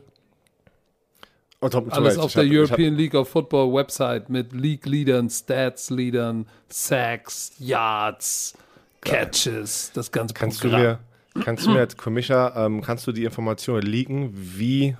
Oh, 1.59 1.69
top, 1.69 1.91
Alles 1.91 2.19
auf 2.19 2.33
der 2.33 2.45
hab, 2.45 2.51
European 2.51 2.95
League 2.95 3.15
of 3.15 3.29
Football 3.29 3.73
Website 3.73 4.29
mit 4.29 4.53
League-Leadern, 4.53 5.27
Stats-Leadern, 5.27 6.45
Sacks, 6.69 7.53
Yards, 7.57 8.53
Catches, 9.01 9.91
das 9.93 10.11
ganze 10.11 10.35
kannst 10.35 10.61
Programm. 10.61 10.81
Du 10.81 10.87
mir, 11.39 11.43
kannst 11.43 11.65
du 11.65 11.71
mir 11.71 11.79
als 11.79 11.97
Commissioner, 11.97 12.53
ähm, 12.55 12.81
kannst 12.81 13.07
du 13.07 13.11
die 13.11 13.23
Informationen 13.23 13.81
leaken, 13.81 14.29
wie 14.35 14.95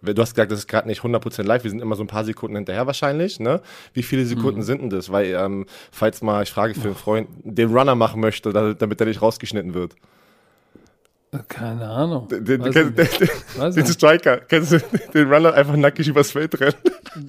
Du 0.00 0.22
hast 0.22 0.34
gesagt, 0.34 0.52
das 0.52 0.60
ist 0.60 0.68
gerade 0.68 0.86
nicht 0.86 1.02
100% 1.02 1.42
live, 1.42 1.64
wir 1.64 1.70
sind 1.70 1.82
immer 1.82 1.96
so 1.96 2.04
ein 2.04 2.06
paar 2.06 2.24
Sekunden 2.24 2.56
hinterher 2.56 2.86
wahrscheinlich. 2.86 3.40
Ne? 3.40 3.60
Wie 3.94 4.04
viele 4.04 4.24
Sekunden 4.26 4.60
mhm. 4.60 4.64
sind 4.64 4.82
denn 4.82 4.90
das? 4.90 5.10
Weil, 5.10 5.34
ähm, 5.34 5.66
falls 5.90 6.22
mal, 6.22 6.42
ich 6.42 6.50
frage 6.50 6.74
für 6.74 6.88
einen 6.88 6.94
Freund, 6.94 7.28
den 7.42 7.76
Runner 7.76 7.96
machen 7.96 8.20
möchte, 8.20 8.52
damit 8.52 9.00
er 9.00 9.06
nicht 9.06 9.22
rausgeschnitten 9.22 9.74
wird. 9.74 9.96
Keine 11.48 11.86
Ahnung. 11.86 12.28
Den, 12.30 12.44
den, 12.44 12.62
den, 12.62 12.94
den, 12.94 13.74
den 13.74 13.86
Striker, 13.86 14.38
kennst 14.38 14.72
du 14.72 14.80
den 15.12 15.30
Runner 15.30 15.52
einfach 15.52 15.76
nackig 15.76 16.08
übers 16.08 16.30
Feld 16.30 16.58
rennen? 16.58 16.74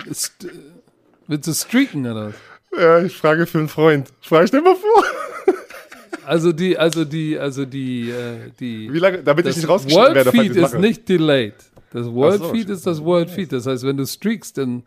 Ist, 0.10 0.48
willst 1.28 1.48
du 1.48 1.54
streaken 1.54 2.06
oder 2.06 2.28
was? 2.28 2.34
Ja, 2.80 3.02
ich 3.02 3.18
frage 3.18 3.46
für 3.46 3.58
einen 3.58 3.68
Freund. 3.68 4.08
Frage 4.22 4.46
ich 4.46 4.52
dir 4.52 4.62
mal 4.62 4.76
vor. 4.76 5.04
Also 6.30 6.52
die, 6.52 6.78
also 6.78 7.06
die, 7.06 7.40
also 7.40 7.66
die, 7.66 8.12
äh, 8.12 8.52
die. 8.60 8.94
Wie 8.94 9.00
lange, 9.00 9.24
damit 9.24 9.48
ich 9.48 9.56
nicht 9.56 9.68
rausgeschnitten 9.68 10.14
werde, 10.14 10.32
Feed 10.32 10.56
ist 10.56 10.78
nicht 10.78 11.10
delayed. 11.10 11.56
Das 11.92 12.08
World 12.08 12.40
so, 12.40 12.50
Feed 12.50 12.70
ist 12.70 12.86
das 12.86 13.04
World 13.04 13.30
Feed. 13.30 13.52
Das 13.52 13.66
heißt, 13.66 13.84
wenn 13.84 13.98
du 13.98 14.06
streakst, 14.06 14.58
dann 14.58 14.84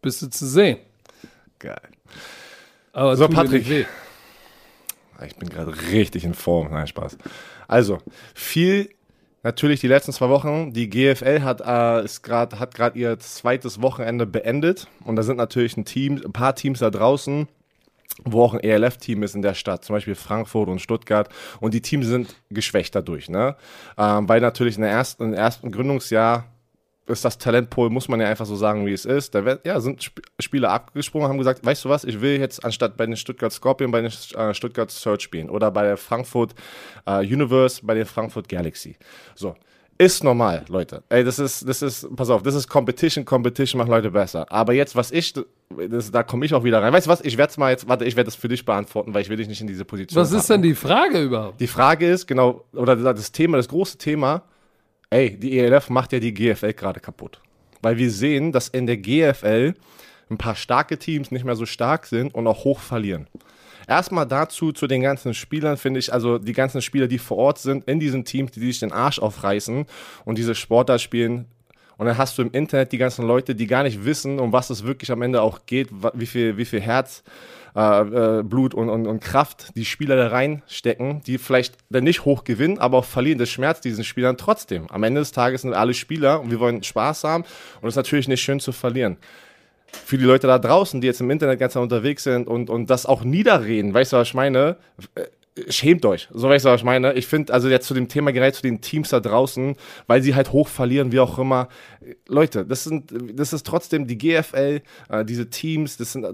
bist 0.00 0.22
du 0.22 0.28
zu 0.28 0.46
sehen. 0.46 0.78
Geil. 1.58 1.80
Aber 2.92 3.16
so, 3.16 3.28
Patrick. 3.28 3.86
Ich 5.26 5.36
bin 5.36 5.48
gerade 5.48 5.74
richtig 5.92 6.24
in 6.24 6.34
Form. 6.34 6.70
Nein, 6.70 6.86
Spaß. 6.86 7.16
Also, 7.68 7.98
viel 8.34 8.90
natürlich 9.42 9.80
die 9.80 9.88
letzten 9.88 10.12
zwei 10.12 10.28
Wochen. 10.28 10.72
Die 10.72 10.90
GFL 10.90 11.42
hat, 11.42 11.60
äh, 11.60 12.04
ist 12.04 12.22
grad, 12.22 12.58
hat 12.58 12.74
gerade 12.74 12.98
ihr 12.98 13.18
zweites 13.18 13.80
Wochenende 13.80 14.26
beendet. 14.26 14.88
Und 15.04 15.16
da 15.16 15.22
sind 15.22 15.36
natürlich 15.36 15.76
ein, 15.76 15.84
Team, 15.84 16.20
ein 16.24 16.32
paar 16.32 16.54
Teams 16.54 16.80
da 16.80 16.90
draußen, 16.90 17.48
wo 18.24 18.42
auch 18.42 18.54
ein 18.54 18.60
ELF-Team 18.60 19.22
ist 19.22 19.34
in 19.34 19.42
der 19.42 19.54
Stadt, 19.54 19.84
zum 19.84 19.94
Beispiel 19.94 20.14
Frankfurt 20.14 20.68
und 20.68 20.80
Stuttgart. 20.80 21.28
Und 21.60 21.74
die 21.74 21.82
Teams 21.82 22.06
sind 22.06 22.34
geschwächt 22.50 22.94
dadurch, 22.94 23.28
ne? 23.28 23.56
Ähm, 23.98 24.28
weil 24.28 24.40
natürlich 24.40 24.76
in 24.76 24.82
der 24.82 24.90
ersten, 24.90 25.24
im 25.24 25.34
ersten 25.34 25.70
Gründungsjahr 25.70 26.44
ist 27.06 27.24
das 27.24 27.38
Talentpool, 27.38 27.90
muss 27.90 28.08
man 28.08 28.20
ja 28.20 28.28
einfach 28.28 28.46
so 28.46 28.56
sagen, 28.56 28.84
wie 28.86 28.92
es 28.92 29.04
ist. 29.04 29.34
Da 29.34 29.58
ja, 29.64 29.80
sind 29.80 30.00
Sp 30.02 30.20
Spieler 30.40 30.70
abgesprungen, 30.70 31.28
haben 31.28 31.38
gesagt, 31.38 31.64
weißt 31.64 31.84
du 31.84 31.88
was, 31.88 32.04
ich 32.04 32.20
will 32.20 32.38
jetzt 32.40 32.64
anstatt 32.64 32.96
bei 32.96 33.06
den 33.06 33.16
Stuttgart 33.16 33.52
Scorpion 33.52 33.90
bei 33.90 34.00
den 34.00 34.10
äh, 34.10 34.54
Stuttgart 34.54 34.90
Search 34.90 35.22
spielen 35.22 35.48
oder 35.48 35.70
bei 35.70 35.84
der 35.84 35.96
Frankfurt 35.96 36.54
äh, 37.06 37.20
Universe, 37.20 37.80
bei 37.84 37.94
den 37.94 38.06
Frankfurt 38.06 38.48
Galaxy. 38.48 38.96
So. 39.34 39.54
Ist 39.98 40.22
normal, 40.24 40.64
Leute. 40.68 41.02
Ey, 41.08 41.24
das 41.24 41.38
ist, 41.38 41.66
das 41.66 41.80
ist, 41.80 42.14
pass 42.14 42.28
auf, 42.28 42.42
das 42.42 42.54
ist 42.54 42.68
Competition, 42.68 43.24
Competition 43.24 43.78
macht 43.78 43.88
Leute 43.88 44.10
besser. 44.10 44.50
Aber 44.50 44.74
jetzt, 44.74 44.94
was 44.94 45.10
ich, 45.10 45.32
das, 45.70 46.10
da 46.10 46.22
komme 46.22 46.44
ich 46.44 46.54
auch 46.54 46.64
wieder 46.64 46.82
rein. 46.82 46.92
Weißt 46.92 47.06
du 47.06 47.10
was, 47.10 47.22
ich 47.22 47.38
werde 47.38 47.50
es 47.50 47.56
mal 47.56 47.70
jetzt, 47.70 47.88
warte, 47.88 48.04
ich 48.04 48.16
werde 48.16 48.26
das 48.26 48.34
für 48.34 48.48
dich 48.48 48.64
beantworten, 48.64 49.14
weil 49.14 49.22
ich 49.22 49.28
will 49.28 49.36
dich 49.36 49.48
nicht 49.48 49.60
in 49.60 49.66
diese 49.66 49.84
Position 49.84 50.20
Was 50.20 50.32
ist 50.32 50.50
denn 50.50 50.62
die 50.62 50.74
Frage 50.74 51.22
überhaupt? 51.22 51.60
Die 51.60 51.66
Frage 51.66 52.08
ist, 52.10 52.26
genau, 52.26 52.64
oder 52.72 52.96
das 52.96 53.32
Thema, 53.32 53.56
das 53.56 53.68
große 53.68 53.96
Thema, 53.96 54.42
ey, 55.10 55.38
die 55.38 55.58
ELF 55.58 55.88
macht 55.88 56.12
ja 56.12 56.18
die 56.18 56.34
GFL 56.34 56.74
gerade 56.74 57.00
kaputt. 57.00 57.40
Weil 57.80 57.96
wir 57.96 58.10
sehen, 58.10 58.52
dass 58.52 58.68
in 58.68 58.86
der 58.86 58.98
GFL 58.98 59.74
ein 60.28 60.38
paar 60.38 60.56
starke 60.56 60.98
Teams 60.98 61.30
nicht 61.30 61.44
mehr 61.44 61.56
so 61.56 61.66
stark 61.66 62.06
sind 62.06 62.34
und 62.34 62.46
auch 62.46 62.64
hoch 62.64 62.80
verlieren. 62.80 63.28
Erstmal 63.86 64.26
dazu 64.26 64.72
zu 64.72 64.86
den 64.86 65.02
ganzen 65.02 65.34
Spielern, 65.34 65.76
finde 65.76 66.00
ich, 66.00 66.12
also 66.12 66.38
die 66.38 66.52
ganzen 66.52 66.82
Spieler, 66.82 67.06
die 67.06 67.18
vor 67.18 67.36
Ort 67.36 67.58
sind, 67.58 67.84
in 67.88 68.00
diesen 68.00 68.24
Teams, 68.24 68.52
die 68.52 68.60
sich 68.60 68.80
den 68.80 68.92
Arsch 68.92 69.18
aufreißen 69.18 69.86
und 70.24 70.38
diese 70.38 70.54
Sportler 70.54 70.98
spielen. 70.98 71.46
Und 71.98 72.06
dann 72.06 72.18
hast 72.18 72.36
du 72.36 72.42
im 72.42 72.50
Internet 72.50 72.92
die 72.92 72.98
ganzen 72.98 73.26
Leute, 73.26 73.54
die 73.54 73.66
gar 73.66 73.82
nicht 73.82 74.04
wissen, 74.04 74.38
um 74.38 74.52
was 74.52 74.70
es 74.70 74.84
wirklich 74.84 75.10
am 75.10 75.22
Ende 75.22 75.40
auch 75.40 75.60
geht, 75.66 75.88
wie 76.14 76.26
viel, 76.26 76.58
wie 76.58 76.66
viel 76.66 76.80
Herz, 76.80 77.22
äh, 77.74 78.38
äh, 78.38 78.42
Blut 78.42 78.74
und, 78.74 78.88
und, 78.88 79.06
und 79.06 79.20
Kraft 79.20 79.76
die 79.76 79.84
Spieler 79.84 80.16
da 80.16 80.28
reinstecken, 80.28 81.22
die 81.26 81.38
vielleicht 81.38 81.76
dann 81.88 82.04
nicht 82.04 82.24
hoch 82.24 82.44
gewinnen, 82.44 82.78
aber 82.78 82.98
auch 82.98 83.04
verlieren. 83.04 83.38
Das 83.38 83.50
schmerzt 83.50 83.84
diesen 83.84 84.04
Spielern 84.04 84.36
trotzdem. 84.36 84.90
Am 84.90 85.02
Ende 85.04 85.20
des 85.20 85.32
Tages 85.32 85.62
sind 85.62 85.74
alle 85.74 85.94
Spieler 85.94 86.40
und 86.40 86.50
wir 86.50 86.60
wollen 86.60 86.82
Spaß 86.82 87.24
haben 87.24 87.44
und 87.80 87.88
es 87.88 87.92
ist 87.92 87.96
natürlich 87.96 88.28
nicht 88.28 88.42
schön 88.42 88.60
zu 88.60 88.72
verlieren 88.72 89.16
für 89.92 90.18
die 90.18 90.24
Leute 90.24 90.46
da 90.46 90.58
draußen, 90.58 91.00
die 91.00 91.06
jetzt 91.06 91.20
im 91.20 91.30
Internet 91.30 91.58
ganz 91.58 91.76
unterwegs 91.76 92.24
sind 92.24 92.48
und, 92.48 92.70
und 92.70 92.90
das 92.90 93.06
auch 93.06 93.24
niederreden, 93.24 93.94
weißt 93.94 94.12
du, 94.12 94.16
was 94.18 94.28
ich 94.28 94.34
meine? 94.34 94.76
Äh, 95.14 95.24
schämt 95.68 96.04
euch. 96.04 96.28
So 96.32 96.48
weißt 96.48 96.64
du, 96.64 96.70
was 96.70 96.80
ich 96.80 96.84
meine? 96.84 97.14
Ich 97.14 97.26
finde, 97.26 97.52
also 97.52 97.68
jetzt 97.68 97.86
zu 97.86 97.94
dem 97.94 98.08
Thema 98.08 98.32
gerät 98.32 98.54
zu 98.54 98.62
den 98.62 98.80
Teams 98.80 99.08
da 99.08 99.20
draußen, 99.20 99.76
weil 100.06 100.22
sie 100.22 100.34
halt 100.34 100.52
hoch 100.52 100.68
verlieren, 100.68 101.12
wie 101.12 101.20
auch 101.20 101.38
immer. 101.38 101.68
Leute, 102.28 102.64
das 102.66 102.84
sind, 102.84 103.12
das 103.34 103.52
ist 103.52 103.66
trotzdem 103.66 104.06
die 104.06 104.18
GFL, 104.18 104.82
äh, 105.08 105.24
diese 105.24 105.48
Teams, 105.48 105.96
das 105.96 106.12
sind 106.12 106.26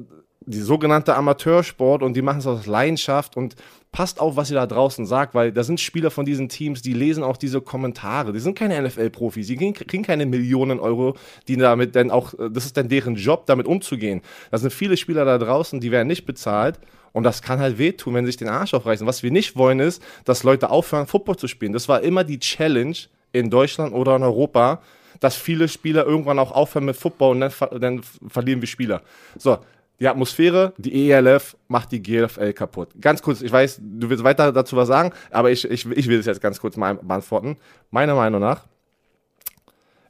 die 0.45 0.61
sogenannte 0.61 1.15
Amateursport 1.15 2.03
und 2.03 2.15
die 2.15 2.23
machen 2.23 2.39
es 2.39 2.47
aus 2.47 2.67
Leidenschaft 2.67 3.37
und 3.37 3.55
passt 3.93 4.21
auf, 4.21 4.37
was 4.37 4.51
ihr 4.51 4.55
da 4.55 4.67
draußen 4.67 5.05
sagt, 5.05 5.35
weil 5.35 5.53
da 5.53 5.63
sind 5.63 5.79
Spieler 5.79 6.11
von 6.11 6.25
diesen 6.25 6.49
Teams, 6.49 6.81
die 6.81 6.95
lesen 6.95 7.23
auch 7.23 7.37
diese 7.37 7.61
Kommentare. 7.61 8.33
Die 8.33 8.41
sind 8.41 8.59
keine 8.59 8.81
NFL-Profis, 8.83 9.47
die 9.47 9.57
kriegen 9.57 10.03
keine 10.03 10.25
Millionen 10.25 10.81
Euro, 10.81 11.15
die 11.47 11.57
damit 11.57 11.95
dann 11.95 12.11
auch, 12.11 12.33
das 12.51 12.65
ist 12.65 12.77
dann 12.79 12.89
deren 12.89 13.17
Job, 13.17 13.45
damit 13.47 13.67
umzugehen. 13.67 14.23
Da 14.51 14.57
sind 14.57 14.73
viele 14.73 14.97
Spieler 14.97 15.27
da 15.27 15.37
draußen, 15.37 15.79
die 15.79 15.91
werden 15.91 16.09
nicht 16.09 16.25
bezahlt 16.25 16.81
und 17.13 17.25
das 17.25 17.43
kann 17.43 17.61
halt 17.61 17.77
wehtun, 17.77 18.15
wenn 18.15 18.25
sie 18.25 18.31
sich 18.31 18.39
den 18.39 18.49
Arsch 18.49 18.73
aufreißen. 18.73 19.07
Was 19.07 19.23
wir 19.23 19.31
nicht 19.31 19.57
wollen, 19.57 19.79
ist, 19.79 20.03
dass 20.25 20.43
Leute 20.43 20.71
aufhören, 20.71 21.07
Football 21.07 21.37
zu 21.37 21.47
spielen. 21.47 21.75
Das 21.75 21.87
war 21.89 22.01
immer 22.01 22.25
die 22.25 22.39
Challenge 22.39 22.97
in 23.33 23.51
Deutschland 23.51 23.93
oder 23.93 24.17
in 24.17 24.23
Europa, 24.23 24.81
dass 25.21 25.37
viele 25.37 25.69
Spieler 25.69 26.07
irgendwann 26.07 26.39
auch 26.39 26.53
aufhören 26.53 26.87
mit 26.87 26.97
Football 26.97 27.33
und 27.33 27.41
dann, 27.41 27.53
dann 27.79 28.03
verlieren 28.29 28.63
wir 28.63 28.69
Spieler. 28.69 29.03
So, 29.39 29.59
die 30.01 30.09
Atmosphäre, 30.09 30.73
die 30.79 31.11
ELF 31.11 31.57
macht 31.69 31.93
die 31.93 32.03
GFL 32.03 32.53
kaputt. 32.53 32.89
Ganz 33.01 33.23
kurz, 33.23 33.41
ich 33.41 33.53
weiß, 33.53 33.81
du 33.81 34.11
willst 34.11 34.25
weiter 34.25 34.53
dazu 34.53 34.77
was 34.77 34.89
sagen, 34.89 35.13
aber 35.31 35.51
ich, 35.51 35.65
ich, 35.71 35.87
ich 35.87 36.09
will 36.09 36.19
es 36.19 36.27
jetzt 36.27 36.41
ganz 36.41 36.61
kurz 36.61 36.77
mal 36.77 36.97
beantworten. 36.97 37.57
Meiner 37.91 38.15
Meinung 38.15 38.41
nach 38.41 38.67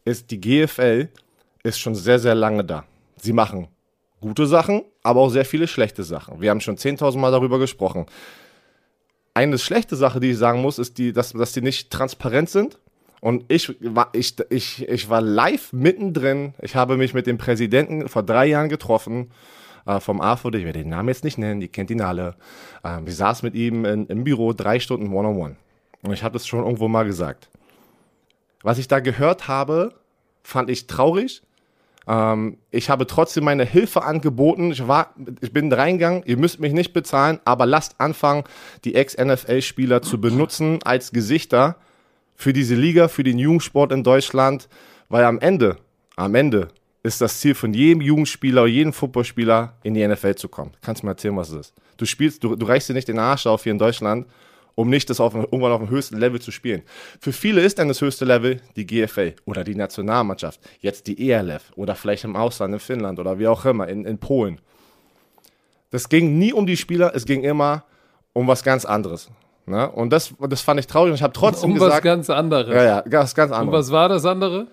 ist 0.04 0.30
die 0.30 0.40
GFL 0.40 1.08
ist 1.62 1.78
schon 1.78 1.94
sehr, 1.94 2.18
sehr 2.18 2.34
lange 2.34 2.64
da. 2.64 2.84
Sie 3.16 3.32
machen 3.32 3.68
gute 4.20 4.46
Sachen, 4.46 4.82
aber 5.02 5.20
auch 5.20 5.28
sehr 5.28 5.44
viele 5.44 5.68
schlechte 5.68 6.04
Sachen. 6.04 6.40
Wir 6.40 6.50
haben 6.50 6.60
schon 6.60 6.76
10.000 6.76 7.18
Mal 7.18 7.30
darüber 7.30 7.58
gesprochen. 7.58 8.06
Eine 9.34 9.58
schlechte 9.58 9.96
Sache, 9.96 10.20
die 10.20 10.30
ich 10.30 10.38
sagen 10.38 10.62
muss, 10.62 10.78
ist, 10.78 10.98
die, 10.98 11.12
dass, 11.12 11.32
dass 11.32 11.52
die 11.52 11.62
nicht 11.62 11.90
transparent 11.90 12.48
sind. 12.48 12.78
Und 13.20 13.44
ich 13.48 13.76
war, 13.80 14.10
ich, 14.12 14.34
ich, 14.50 14.88
ich 14.88 15.08
war 15.08 15.20
live 15.20 15.72
mittendrin. 15.72 16.54
Ich 16.60 16.74
habe 16.74 16.96
mich 16.96 17.14
mit 17.14 17.26
dem 17.26 17.38
Präsidenten 17.38 18.08
vor 18.08 18.22
drei 18.22 18.46
Jahren 18.46 18.68
getroffen 18.68 19.30
äh, 19.86 20.00
vom 20.00 20.20
AFOD, 20.20 20.56
ich 20.56 20.64
werde 20.64 20.80
den 20.80 20.90
Namen 20.90 21.08
jetzt 21.08 21.24
nicht 21.24 21.38
nennen, 21.38 21.60
die 21.60 21.68
kennt 21.68 21.90
ihn 21.90 22.00
alle. 22.00 22.36
Ähm, 22.84 23.06
ich 23.06 23.16
saß 23.16 23.42
mit 23.42 23.54
ihm 23.54 23.84
in, 23.84 24.06
im 24.06 24.24
Büro 24.24 24.52
drei 24.52 24.80
Stunden 24.80 25.12
One-on-One. 25.12 25.56
Und 26.02 26.12
ich 26.12 26.22
habe 26.22 26.36
es 26.36 26.46
schon 26.46 26.64
irgendwo 26.64 26.88
mal 26.88 27.04
gesagt. 27.04 27.48
Was 28.62 28.78
ich 28.78 28.88
da 28.88 29.00
gehört 29.00 29.48
habe, 29.48 29.94
fand 30.42 30.70
ich 30.70 30.86
traurig. 30.86 31.42
Ähm, 32.06 32.58
ich 32.70 32.90
habe 32.90 33.06
trotzdem 33.06 33.44
meine 33.44 33.64
Hilfe 33.64 34.02
angeboten. 34.02 34.72
Ich, 34.72 34.86
war, 34.86 35.14
ich 35.40 35.52
bin 35.52 35.72
reingegangen, 35.72 36.22
ihr 36.26 36.36
müsst 36.36 36.60
mich 36.60 36.72
nicht 36.72 36.92
bezahlen, 36.92 37.40
aber 37.44 37.66
lasst 37.66 38.00
anfangen, 38.00 38.44
die 38.84 38.94
Ex-NFL-Spieler 38.94 40.02
zu 40.02 40.20
benutzen 40.20 40.80
als 40.84 41.12
Gesichter 41.12 41.76
für 42.34 42.52
diese 42.52 42.74
Liga, 42.74 43.08
für 43.08 43.22
den 43.22 43.38
Jugendsport 43.38 43.92
in 43.92 44.02
Deutschland, 44.02 44.68
weil 45.08 45.24
am 45.24 45.38
Ende, 45.38 45.76
am 46.16 46.34
Ende 46.34 46.68
ist 47.02 47.20
das 47.20 47.40
Ziel 47.40 47.54
von 47.54 47.74
jedem 47.74 48.00
Jugendspieler, 48.00 48.66
jedem 48.66 48.92
Footballspieler 48.92 49.74
in 49.82 49.94
die 49.94 50.06
NFL 50.06 50.36
zu 50.36 50.48
kommen. 50.48 50.72
Kannst 50.82 51.02
du 51.02 51.06
mir 51.06 51.12
erzählen, 51.12 51.36
was 51.36 51.50
es 51.50 51.68
ist? 51.68 51.74
Du 51.96 52.04
spielst, 52.04 52.44
du, 52.44 52.54
du 52.54 52.66
reichst 52.66 52.88
dir 52.88 52.94
nicht 52.94 53.08
den 53.08 53.18
Arsch 53.18 53.46
auf 53.46 53.64
hier 53.64 53.72
in 53.72 53.78
Deutschland, 53.78 54.26
um 54.74 54.88
nicht 54.88 55.10
das 55.10 55.20
auf, 55.20 55.34
irgendwann 55.34 55.72
auf 55.72 55.80
dem 55.80 55.90
höchsten 55.90 56.16
Level 56.16 56.40
zu 56.40 56.50
spielen. 56.50 56.82
Für 57.20 57.32
viele 57.32 57.60
ist 57.60 57.78
dann 57.78 57.88
das 57.88 58.00
höchste 58.00 58.24
Level 58.24 58.60
die 58.76 58.86
GFL 58.86 59.34
oder 59.44 59.64
die 59.64 59.74
Nationalmannschaft, 59.74 60.60
jetzt 60.80 61.06
die 61.08 61.30
ELF 61.30 61.72
oder 61.76 61.94
vielleicht 61.94 62.24
im 62.24 62.36
Ausland 62.36 62.74
in 62.74 62.80
Finnland 62.80 63.18
oder 63.18 63.38
wie 63.38 63.48
auch 63.48 63.64
immer, 63.64 63.88
in, 63.88 64.04
in 64.04 64.18
Polen. 64.18 64.60
Das 65.90 66.08
ging 66.08 66.38
nie 66.38 66.52
um 66.52 66.66
die 66.66 66.76
Spieler, 66.76 67.12
es 67.14 67.26
ging 67.26 67.42
immer 67.42 67.84
um 68.32 68.46
was 68.46 68.62
ganz 68.62 68.84
anderes. 68.84 69.28
Ne? 69.66 69.90
Und 69.90 70.10
das, 70.10 70.32
das 70.48 70.62
fand 70.62 70.80
ich 70.80 70.86
traurig 70.86 71.10
und 71.10 71.16
ich 71.16 71.22
habe 71.22 71.34
trotzdem 71.34 71.70
um 71.70 71.74
gesagt. 71.74 71.92
Um 71.92 71.96
was 71.96 72.02
ganz 72.02 72.30
anderes. 72.30 72.74
Ja, 72.74 72.82
ja, 72.82 73.04
was 73.04 73.34
ganz 73.34 73.52
anderes. 73.52 73.66
Und 73.66 73.72
was 73.72 73.92
war 73.92 74.08
das 74.08 74.24
andere? 74.24 74.68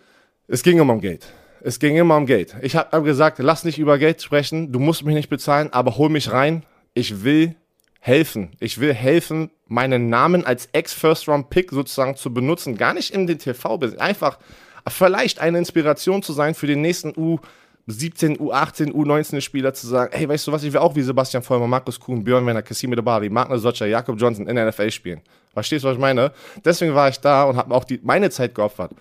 Es 0.48 0.64
ging 0.64 0.80
immer 0.80 0.94
um 0.94 1.02
Geld. 1.02 1.28
Es 1.62 1.80
ging 1.80 1.98
immer 1.98 2.16
um 2.18 2.26
Geld. 2.26 2.56
Ich 2.62 2.76
habe 2.76 3.04
gesagt, 3.04 3.40
lass 3.40 3.64
nicht 3.64 3.80
über 3.80 3.98
Geld 3.98 4.22
sprechen, 4.22 4.72
du 4.72 4.80
musst 4.80 5.04
mich 5.04 5.16
nicht 5.16 5.30
bezahlen, 5.30 5.72
aber 5.72 5.98
hol 5.98 6.10
mich 6.10 6.32
rein. 6.32 6.64
Ich 6.94 7.24
will 7.24 7.56
helfen. 8.00 8.52
Ich 8.60 8.80
will 8.80 8.94
helfen, 8.94 9.52
meinen 9.68 10.10
Namen 10.10 10.46
als 10.46 10.70
Ex-First-Round-Pick 10.72 11.72
sozusagen 11.72 12.16
zu 12.16 12.34
benutzen. 12.34 12.78
Gar 12.78 12.94
nicht 12.94 13.12
in 13.12 13.28
den 13.28 13.40
TV-Business. 13.40 14.00
Einfach 14.00 14.40
vielleicht 14.88 15.40
eine 15.40 15.58
Inspiration 15.58 16.24
zu 16.24 16.34
sein 16.34 16.56
für 16.56 16.68
den 16.68 16.82
nächsten 16.82 17.12
U17, 17.12 18.38
U18, 18.38 18.92
U19 18.94 19.42
Spieler 19.42 19.74
zu 19.74 19.86
sagen, 19.86 20.12
hey, 20.16 20.28
weißt 20.28 20.48
du 20.48 20.52
was, 20.52 20.64
ich 20.64 20.72
will 20.72 20.80
auch 20.80 20.96
wie 20.96 21.02
Sebastian 21.02 21.44
Vollmer, 21.44 21.68
Markus 21.68 22.00
Kuhn, 22.00 22.24
Björn 22.24 22.46
Werner, 22.46 22.62
Cassime 22.62 22.96
de 22.96 23.04
Bari, 23.04 23.30
Magna 23.30 23.58
Socha, 23.58 23.86
Jakob 23.86 24.20
Johnson 24.20 24.48
in 24.48 24.56
der 24.56 24.70
NFL 24.70 24.92
spielen. 24.92 25.22
Verstehst 25.54 25.84
du, 25.84 25.90
was 25.90 25.96
ich 25.96 26.02
meine? 26.02 26.32
Deswegen 26.64 26.96
war 26.96 27.10
ich 27.10 27.20
da 27.20 27.44
und 27.44 27.58
habe 27.58 27.74
auch 27.76 27.84
die, 27.84 28.00
meine 28.02 28.30
Zeit 28.30 28.56
geopfert 28.56 28.92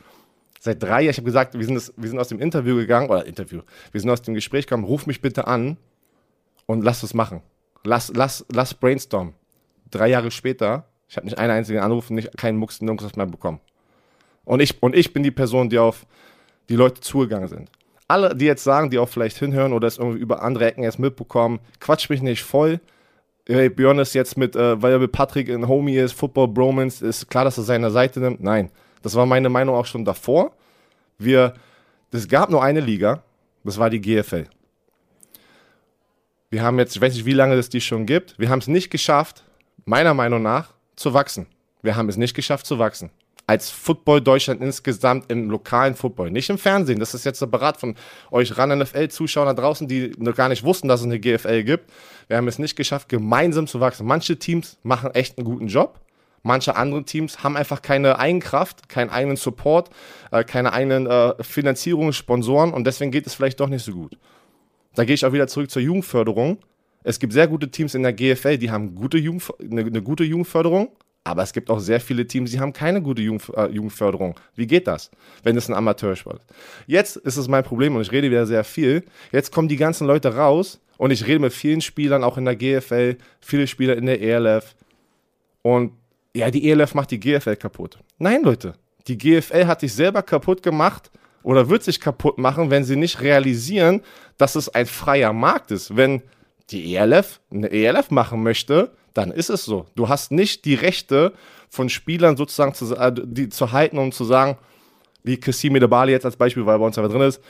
seit 0.60 0.82
drei 0.82 1.02
Jahren, 1.02 1.10
ich 1.10 1.16
habe 1.16 1.26
gesagt, 1.26 1.58
wir 1.58 1.64
sind, 1.64 1.74
das, 1.74 1.92
wir 1.96 2.08
sind 2.08 2.18
aus 2.18 2.28
dem 2.28 2.40
Interview 2.40 2.76
gegangen, 2.76 3.08
oder 3.08 3.26
Interview, 3.26 3.62
wir 3.92 4.00
sind 4.00 4.10
aus 4.10 4.22
dem 4.22 4.34
Gespräch 4.34 4.66
gekommen, 4.66 4.84
ruf 4.84 5.06
mich 5.06 5.20
bitte 5.20 5.46
an 5.46 5.76
und 6.66 6.82
lass 6.82 7.02
es 7.02 7.14
machen. 7.14 7.42
Lass, 7.84 8.12
lass, 8.14 8.44
lass 8.52 8.74
brainstormen. 8.74 9.34
Drei 9.90 10.08
Jahre 10.08 10.30
später, 10.30 10.84
ich 11.08 11.16
habe 11.16 11.26
nicht 11.26 11.38
einen 11.38 11.52
einzigen 11.52 11.80
Anruf, 11.80 12.10
nicht 12.10 12.36
keinen 12.36 12.58
Mucks, 12.58 12.80
nirgends 12.82 13.16
mehr 13.16 13.26
bekommen. 13.26 13.60
Und 14.44 14.60
ich, 14.60 14.82
und 14.82 14.94
ich 14.94 15.12
bin 15.12 15.22
die 15.22 15.30
Person, 15.30 15.68
die 15.68 15.78
auf 15.78 16.06
die 16.68 16.76
Leute 16.76 17.00
zugegangen 17.00 17.48
sind. 17.48 17.70
Alle, 18.08 18.34
die 18.34 18.46
jetzt 18.46 18.64
sagen, 18.64 18.90
die 18.90 18.98
auch 18.98 19.08
vielleicht 19.08 19.36
hinhören 19.36 19.72
oder 19.72 19.86
es 19.86 19.98
irgendwie 19.98 20.18
über 20.18 20.42
andere 20.42 20.66
Ecken 20.66 20.82
erst 20.82 20.98
mitbekommen, 20.98 21.60
quatsch 21.80 22.08
mich 22.08 22.22
nicht 22.22 22.42
voll. 22.42 22.80
Hey, 23.46 23.68
Björn 23.68 23.98
ist 23.98 24.14
jetzt 24.14 24.36
mit, 24.36 24.56
äh, 24.56 24.80
weil 24.80 24.92
er 24.92 24.98
mit 24.98 25.12
Patrick 25.12 25.48
ein 25.50 25.68
Homie 25.68 25.96
ist, 25.96 26.12
Football 26.12 26.48
Bromance, 26.48 27.06
ist 27.06 27.28
klar, 27.30 27.44
dass 27.44 27.58
er 27.58 27.64
seine 27.64 27.90
Seite 27.90 28.20
nimmt. 28.20 28.42
Nein. 28.42 28.70
Das 29.02 29.14
war 29.14 29.26
meine 29.26 29.48
Meinung 29.48 29.74
auch 29.74 29.86
schon 29.86 30.04
davor. 30.04 30.52
Wir, 31.18 31.54
es 32.12 32.28
gab 32.28 32.50
nur 32.50 32.62
eine 32.62 32.80
Liga, 32.80 33.22
das 33.64 33.78
war 33.78 33.90
die 33.90 34.00
GFL. 34.00 34.46
Wir 36.50 36.62
haben 36.62 36.78
jetzt, 36.78 36.96
ich 36.96 37.02
weiß 37.02 37.14
nicht, 37.14 37.26
wie 37.26 37.32
lange 37.32 37.54
es 37.54 37.68
die 37.68 37.80
schon 37.80 38.06
gibt, 38.06 38.38
wir 38.38 38.48
haben 38.48 38.60
es 38.60 38.68
nicht 38.68 38.90
geschafft, 38.90 39.44
meiner 39.84 40.14
Meinung 40.14 40.42
nach, 40.42 40.72
zu 40.96 41.14
wachsen. 41.14 41.46
Wir 41.82 41.96
haben 41.96 42.08
es 42.08 42.16
nicht 42.16 42.34
geschafft 42.34 42.66
zu 42.66 42.78
wachsen. 42.78 43.10
Als 43.46 43.70
Football 43.70 44.20
Deutschland 44.20 44.60
insgesamt 44.60 45.30
im 45.30 45.48
lokalen 45.48 45.94
Football, 45.94 46.30
nicht 46.30 46.50
im 46.50 46.58
Fernsehen. 46.58 46.98
Das 46.98 47.14
ist 47.14 47.24
jetzt 47.24 47.38
separat 47.38 47.78
von 47.78 47.94
euch 48.30 48.58
ran 48.58 48.78
NFL-Zuschauern 48.78 49.46
da 49.46 49.62
draußen, 49.62 49.88
die 49.88 50.12
noch 50.18 50.34
gar 50.34 50.50
nicht 50.50 50.64
wussten, 50.64 50.88
dass 50.88 51.00
es 51.00 51.06
eine 51.06 51.18
GFL 51.18 51.64
gibt. 51.64 51.90
Wir 52.26 52.36
haben 52.36 52.48
es 52.48 52.58
nicht 52.58 52.76
geschafft, 52.76 53.08
gemeinsam 53.08 53.66
zu 53.66 53.80
wachsen. 53.80 54.06
Manche 54.06 54.38
Teams 54.38 54.78
machen 54.82 55.14
echt 55.14 55.38
einen 55.38 55.46
guten 55.46 55.68
Job. 55.68 55.98
Manche 56.42 56.76
andere 56.76 57.04
Teams 57.04 57.42
haben 57.42 57.56
einfach 57.56 57.82
keine 57.82 58.18
Eigenkraft, 58.18 58.88
keinen 58.88 59.10
eigenen 59.10 59.36
Support, 59.36 59.90
äh, 60.30 60.44
keine 60.44 60.72
eigenen 60.72 61.06
äh, 61.06 61.42
Finanzierungen, 61.42 62.12
Sponsoren 62.12 62.72
und 62.72 62.86
deswegen 62.86 63.10
geht 63.10 63.26
es 63.26 63.34
vielleicht 63.34 63.60
doch 63.60 63.68
nicht 63.68 63.84
so 63.84 63.92
gut. 63.92 64.16
Da 64.94 65.04
gehe 65.04 65.14
ich 65.14 65.24
auch 65.24 65.32
wieder 65.32 65.48
zurück 65.48 65.70
zur 65.70 65.82
Jugendförderung. 65.82 66.58
Es 67.04 67.18
gibt 67.18 67.32
sehr 67.32 67.48
gute 67.48 67.70
Teams 67.70 67.94
in 67.94 68.02
der 68.02 68.12
GFL, 68.12 68.58
die 68.58 68.70
haben 68.70 68.94
gute 68.94 69.18
Jugend, 69.18 69.52
eine, 69.60 69.82
eine 69.82 70.02
gute 70.02 70.24
Jugendförderung, 70.24 70.90
Aber 71.24 71.42
es 71.42 71.52
gibt 71.52 71.68
auch 71.68 71.78
sehr 71.78 72.00
viele 72.00 72.26
Teams, 72.26 72.50
die 72.50 72.60
haben 72.60 72.72
keine 72.72 73.02
gute 73.02 73.20
Jugend, 73.20 73.50
äh, 73.54 73.66
Jugendförderung. 73.66 74.34
Wie 74.54 74.66
geht 74.66 74.86
das, 74.86 75.10
wenn 75.42 75.56
es 75.56 75.68
ein 75.68 75.74
Amateursport 75.74 76.38
ist? 76.38 76.46
Jetzt 76.86 77.16
ist 77.16 77.36
es 77.36 77.48
mein 77.48 77.64
Problem 77.64 77.94
und 77.96 78.02
ich 78.02 78.12
rede 78.12 78.30
wieder 78.30 78.46
sehr 78.46 78.64
viel. 78.64 79.04
Jetzt 79.30 79.52
kommen 79.52 79.68
die 79.68 79.76
ganzen 79.76 80.06
Leute 80.06 80.34
raus 80.34 80.80
und 80.96 81.10
ich 81.10 81.26
rede 81.26 81.40
mit 81.40 81.52
vielen 81.52 81.82
Spielern, 81.82 82.24
auch 82.24 82.38
in 82.38 82.46
der 82.46 82.56
GFL, 82.56 83.16
viele 83.40 83.66
Spieler 83.66 83.96
in 83.96 84.06
der 84.06 84.22
ELF. 84.22 84.74
Und 85.62 85.92
ja, 86.34 86.50
die 86.50 86.70
ELF 86.70 86.94
macht 86.94 87.10
die 87.10 87.20
GFL 87.20 87.56
kaputt. 87.56 87.98
Nein, 88.18 88.42
Leute, 88.42 88.74
die 89.06 89.18
GFL 89.18 89.66
hat 89.66 89.80
sich 89.80 89.92
selber 89.92 90.22
kaputt 90.22 90.62
gemacht 90.62 91.10
oder 91.42 91.68
wird 91.68 91.82
sich 91.82 92.00
kaputt 92.00 92.38
machen, 92.38 92.70
wenn 92.70 92.84
sie 92.84 92.96
nicht 92.96 93.20
realisieren, 93.20 94.02
dass 94.36 94.54
es 94.54 94.68
ein 94.68 94.86
freier 94.86 95.32
Markt 95.32 95.70
ist. 95.70 95.96
Wenn 95.96 96.22
die 96.70 96.94
ELF 96.94 97.40
eine 97.50 97.70
ELF 97.70 98.10
machen 98.10 98.42
möchte, 98.42 98.92
dann 99.14 99.30
ist 99.30 99.50
es 99.50 99.64
so. 99.64 99.86
Du 99.94 100.08
hast 100.08 100.30
nicht 100.30 100.64
die 100.64 100.74
Rechte 100.74 101.32
von 101.70 101.88
Spielern 101.88 102.36
sozusagen 102.36 102.74
zu, 102.74 102.94
äh, 102.94 103.12
die, 103.12 103.48
zu 103.48 103.72
halten 103.72 103.98
und 103.98 104.14
zu 104.14 104.24
sagen, 104.24 104.58
wie 105.24 105.38
Kassimi 105.38 105.80
de 105.80 105.88
Bali 105.88 106.12
jetzt 106.12 106.24
als 106.24 106.36
Beispiel, 106.36 106.64
weil 106.66 106.78
bei 106.78 106.84
uns 106.84 106.98
einfach 106.98 107.10
drin 107.10 107.22
ist, 107.22 107.42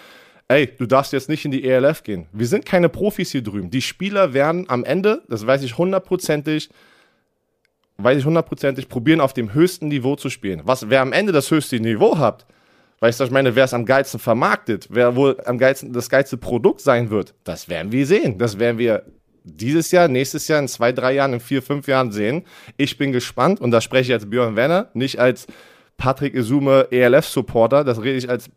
ey, 0.48 0.66
du 0.78 0.86
darfst 0.86 1.12
jetzt 1.12 1.28
nicht 1.28 1.44
in 1.44 1.50
die 1.50 1.64
ELF 1.64 2.02
gehen. 2.02 2.26
Wir 2.32 2.46
sind 2.46 2.64
keine 2.64 2.88
Profis 2.88 3.32
hier 3.32 3.42
drüben. 3.42 3.70
Die 3.70 3.82
Spieler 3.82 4.32
werden 4.32 4.68
am 4.68 4.84
Ende, 4.84 5.22
das 5.28 5.46
weiß 5.46 5.62
ich 5.62 5.76
hundertprozentig, 5.76 6.70
weiß 7.98 8.18
ich 8.18 8.24
hundertprozentig, 8.24 8.88
probieren 8.88 9.20
auf 9.20 9.32
dem 9.32 9.52
höchsten 9.52 9.88
Niveau 9.88 10.16
zu 10.16 10.30
spielen. 10.30 10.62
Was, 10.64 10.88
wer 10.88 11.02
am 11.02 11.12
Ende 11.12 11.32
das 11.32 11.50
höchste 11.50 11.80
Niveau 11.80 12.16
hat, 12.18 12.46
weißt 13.00 13.20
du, 13.20 13.24
ich 13.24 13.30
meine, 13.30 13.56
wer 13.56 13.64
es 13.64 13.74
am 13.74 13.84
geilsten 13.84 14.20
vermarktet, 14.20 14.86
wer 14.90 15.16
wohl 15.16 15.36
am 15.44 15.58
geilsten 15.58 15.92
das 15.92 16.08
geilste 16.08 16.36
Produkt 16.36 16.80
sein 16.80 17.10
wird, 17.10 17.34
das 17.44 17.68
werden 17.68 17.90
wir 17.90 18.06
sehen. 18.06 18.38
Das 18.38 18.58
werden 18.58 18.78
wir 18.78 19.04
dieses 19.42 19.90
Jahr, 19.90 20.08
nächstes 20.08 20.46
Jahr, 20.46 20.60
in 20.60 20.68
zwei, 20.68 20.92
drei 20.92 21.14
Jahren, 21.14 21.32
in 21.32 21.40
vier, 21.40 21.62
fünf 21.62 21.88
Jahren 21.88 22.12
sehen. 22.12 22.44
Ich 22.76 22.98
bin 22.98 23.12
gespannt 23.12 23.60
und 23.60 23.72
da 23.72 23.80
spreche 23.80 24.12
ich 24.12 24.12
als 24.12 24.30
Björn 24.30 24.54
Werner, 24.54 24.90
nicht 24.94 25.18
als 25.18 25.46
Patrick 25.96 26.34
Isume 26.34 26.86
ELF-Supporter, 26.92 27.82
das 27.82 28.00
rede 28.00 28.18
ich 28.18 28.30
als, 28.30 28.48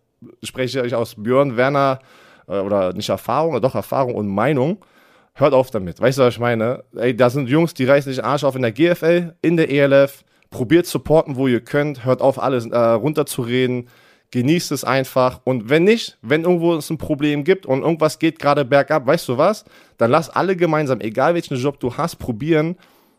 spreche 0.44 0.86
ich 0.86 0.94
aus 0.94 1.16
Björn 1.18 1.58
Werner 1.58 2.00
äh, 2.48 2.60
oder 2.60 2.94
nicht 2.94 3.10
Erfahrung, 3.10 3.60
doch 3.60 3.74
Erfahrung 3.74 4.14
und 4.14 4.28
Meinung. 4.28 4.86
Hört 5.34 5.54
auf 5.54 5.72
damit. 5.72 6.02
Weißt 6.02 6.18
du, 6.18 6.24
was 6.24 6.34
ich 6.34 6.40
meine? 6.40 6.84
Ey, 6.96 7.16
da 7.16 7.30
sind 7.30 7.48
Jungs, 7.48 7.74
die 7.74 7.86
reißen 7.86 8.12
sich 8.12 8.24
Arsch 8.24 8.44
auf 8.44 8.56
in 8.56 8.62
der 8.62 8.72
GFL, 8.72 9.34
in 9.42 9.58
der 9.58 9.70
ELF. 9.72 10.24
Probiert 10.50 10.86
supporten, 10.86 11.38
wo 11.38 11.48
ihr 11.48 11.62
könnt. 11.62 12.04
Hört 12.04 12.22
auf, 12.22 12.42
alles 12.42 12.66
äh, 12.66 12.78
runterzureden. 12.78 13.88
Genießt 14.32 14.72
es 14.74 14.84
einfach. 14.84 15.40
Und 15.46 15.70
wenn 15.70 15.86
nicht, 15.86 16.18
wenn 16.22 16.44
irgendwo 16.44 16.76
es 16.76 16.90
ein 16.90 16.98
Problem 16.98 17.44
gibt 17.44 17.66
und 17.66 17.82
irgendwas 17.82 18.20
geht 18.20 18.40
gerade 18.40 18.66
bergab, 18.66 19.06
weißt 19.06 19.30
du 19.30 19.38
was? 19.38 19.66
Dann 19.98 20.12
lass 20.12 20.30
alle 20.30 20.56
gemeinsam, 20.56 21.00
egal 21.00 21.34
welchen 21.34 21.56
Job 21.56 21.80
du 21.80 21.96
hast, 21.96 22.18
probieren, 22.18 22.78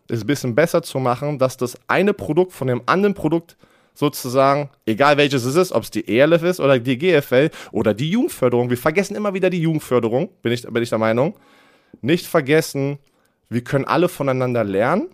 es 0.09 0.21
ein 0.21 0.27
bisschen 0.27 0.55
besser 0.55 0.83
zu 0.83 0.99
machen, 0.99 1.39
dass 1.39 1.57
das 1.57 1.79
eine 1.87 2.13
Produkt 2.13 2.53
von 2.53 2.67
dem 2.67 2.83
anderen 2.87 3.15
Produkt 3.15 3.57
sozusagen, 3.95 4.71
egal 4.87 5.17
welches 5.17 5.45
es 5.45 5.55
ist, 5.55 5.73
ob 5.73 5.83
es 5.83 5.91
die 5.91 6.07
ELF 6.19 6.43
ist 6.43 6.61
oder 6.61 6.79
die 6.79 6.99
GFL 6.99 7.51
oder 7.73 7.95
die 7.95 8.11
Jugendförderung. 8.11 8.69
Wir 8.71 8.79
vergessen 8.79 9.15
immer 9.15 9.33
wieder 9.35 9.51
die 9.51 9.61
Jugendförderung, 9.61 10.31
bin 10.43 10.53
ich, 10.53 10.63
bin 10.63 10.83
ich 10.83 10.91
der 10.91 10.99
Meinung 10.99 11.35
nicht 12.01 12.27
vergessen, 12.27 12.99
wir 13.49 13.63
können 13.63 13.85
alle 13.85 14.09
voneinander 14.09 14.65
lernen 14.65 15.09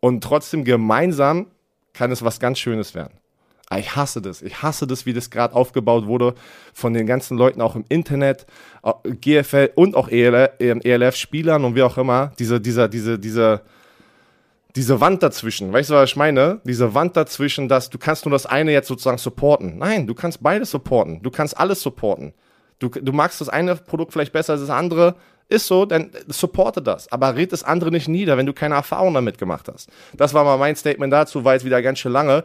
und 0.00 0.22
trotzdem 0.22 0.64
gemeinsam 0.64 1.46
kann 1.92 2.12
es 2.12 2.24
was 2.24 2.40
ganz 2.40 2.58
Schönes 2.58 2.94
werden. 2.94 3.14
Ich 3.78 3.94
hasse 3.94 4.20
das. 4.20 4.42
Ich 4.42 4.62
hasse 4.62 4.86
das, 4.86 5.06
wie 5.06 5.12
das 5.12 5.30
gerade 5.30 5.54
aufgebaut 5.54 6.06
wurde 6.06 6.34
von 6.74 6.92
den 6.92 7.06
ganzen 7.06 7.38
Leuten 7.38 7.60
auch 7.60 7.76
im 7.76 7.84
Internet, 7.88 8.46
GFL 9.04 9.70
und 9.76 9.94
auch 9.94 10.08
ELF-Spielern 10.08 11.64
und 11.64 11.76
wie 11.76 11.82
auch 11.82 11.96
immer. 11.96 12.32
Diese, 12.40 12.60
dieser, 12.60 12.88
diese, 12.88 13.18
diese, 13.18 13.62
diese 14.74 15.00
Wand 15.00 15.22
dazwischen. 15.22 15.72
Weißt 15.72 15.90
du, 15.90 15.94
was 15.94 16.10
ich 16.10 16.16
meine? 16.16 16.60
Diese 16.64 16.94
Wand 16.94 17.16
dazwischen, 17.16 17.68
dass 17.68 17.90
du 17.90 17.98
kannst 17.98 18.24
nur 18.24 18.32
das 18.32 18.44
eine 18.44 18.72
jetzt 18.72 18.88
sozusagen 18.88 19.18
supporten. 19.18 19.78
Nein, 19.78 20.08
du 20.08 20.14
kannst 20.14 20.42
beides 20.42 20.72
supporten. 20.72 21.22
Du 21.22 21.30
kannst 21.30 21.56
alles 21.56 21.80
supporten. 21.80 22.32
Du, 22.80 22.88
du 22.88 23.12
magst 23.12 23.40
das 23.40 23.48
eine 23.48 23.76
Produkt 23.76 24.12
vielleicht 24.12 24.32
besser 24.32 24.54
als 24.54 24.62
das 24.62 24.70
andere. 24.70 25.14
Ist 25.48 25.66
so, 25.66 25.84
dann 25.84 26.10
supporte 26.28 26.80
das. 26.80 27.10
Aber 27.12 27.36
red 27.36 27.52
das 27.52 27.64
andere 27.64 27.90
nicht 27.90 28.08
nieder, 28.08 28.36
wenn 28.36 28.46
du 28.46 28.52
keine 28.52 28.76
Erfahrung 28.76 29.14
damit 29.14 29.36
gemacht 29.38 29.68
hast. 29.72 29.88
Das 30.16 30.32
war 30.32 30.44
mal 30.44 30.56
mein 30.58 30.76
Statement 30.76 31.12
dazu, 31.12 31.44
war 31.44 31.54
jetzt 31.54 31.64
wieder 31.64 31.82
ganz 31.82 31.98
schön 31.98 32.12
lange. 32.12 32.44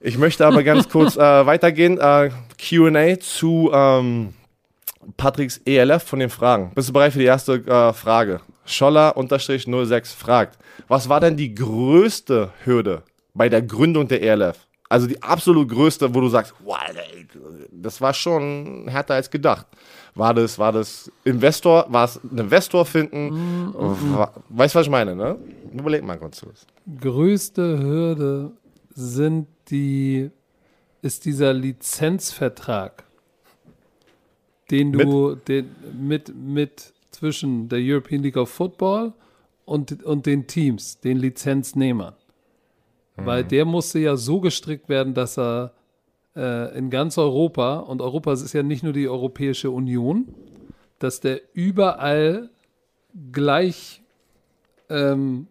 Ich 0.00 0.18
möchte 0.18 0.46
aber 0.46 0.62
ganz 0.62 0.88
kurz 0.90 1.16
äh, 1.16 1.46
weitergehen. 1.46 1.98
Äh, 1.98 2.30
QA 2.58 3.20
zu 3.20 3.70
ähm, 3.72 4.34
Patricks 5.16 5.58
ELF 5.64 6.02
von 6.02 6.18
den 6.18 6.30
Fragen. 6.30 6.72
Bist 6.74 6.88
du 6.88 6.92
bereit 6.92 7.12
für 7.12 7.18
die 7.18 7.26
erste 7.26 7.54
äh, 7.54 7.92
Frage? 7.92 8.40
Scholler-06 8.66 10.16
fragt, 10.16 10.58
was 10.88 11.08
war 11.08 11.20
denn 11.20 11.36
die 11.36 11.54
größte 11.54 12.50
Hürde 12.64 13.02
bei 13.34 13.48
der 13.48 13.62
Gründung 13.62 14.08
der 14.08 14.22
ELF? 14.22 14.66
Also 14.90 15.06
die 15.06 15.22
absolut 15.22 15.68
größte, 15.68 16.12
wo 16.12 16.20
du 16.20 16.28
sagst, 16.28 16.52
wow, 16.64 16.76
das 17.70 18.00
war 18.00 18.12
schon 18.12 18.88
härter 18.88 19.14
als 19.14 19.30
gedacht. 19.30 19.66
War 20.16 20.34
das, 20.34 20.58
war 20.58 20.72
das 20.72 21.12
Investor, 21.22 21.86
war 21.88 22.06
es 22.06 22.20
ein 22.24 22.38
Investor 22.38 22.84
finden? 22.84 23.30
Mm, 23.30 23.66
mm, 23.68 24.14
mm. 24.14 24.26
Weißt 24.48 24.74
du, 24.74 24.78
was 24.80 24.86
ich 24.86 24.90
meine, 24.90 25.14
ne? 25.14 25.38
Überleg 25.72 26.02
mal 26.02 26.18
kurz. 26.18 26.44
Größte 27.00 27.78
Hürde 27.78 28.50
sind 28.92 29.46
die, 29.70 30.28
ist 31.02 31.24
dieser 31.24 31.52
Lizenzvertrag, 31.52 33.04
den 34.72 34.90
du 34.90 35.30
mit, 35.30 35.46
den, 35.46 35.76
mit, 36.00 36.34
mit 36.34 36.92
zwischen 37.12 37.68
der 37.68 37.78
European 37.80 38.24
League 38.24 38.36
of 38.36 38.50
Football 38.50 39.12
und, 39.66 40.02
und 40.02 40.26
den 40.26 40.48
Teams, 40.48 40.98
den 40.98 41.16
Lizenznehmern. 41.18 42.14
Mhm. 43.20 43.26
Weil 43.26 43.44
der 43.44 43.64
musste 43.64 43.98
ja 43.98 44.16
so 44.16 44.40
gestrickt 44.40 44.88
werden, 44.88 45.14
dass 45.14 45.38
er 45.38 45.72
äh, 46.36 46.76
in 46.76 46.90
ganz 46.90 47.18
Europa, 47.18 47.78
und 47.78 48.02
Europa 48.02 48.32
ist 48.32 48.52
ja 48.52 48.62
nicht 48.62 48.82
nur 48.82 48.92
die 48.92 49.08
Europäische 49.08 49.70
Union, 49.70 50.34
dass 50.98 51.20
der 51.20 51.40
überall 51.54 52.50
gleich 53.32 54.02
ähm, 54.88 55.46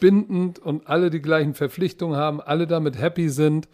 bindend 0.00 0.58
und 0.58 0.88
alle 0.88 1.10
die 1.10 1.20
gleichen 1.20 1.54
Verpflichtungen 1.54 2.16
haben, 2.16 2.40
alle 2.40 2.66
damit 2.66 2.98
happy 2.98 3.28
sind. 3.28 3.68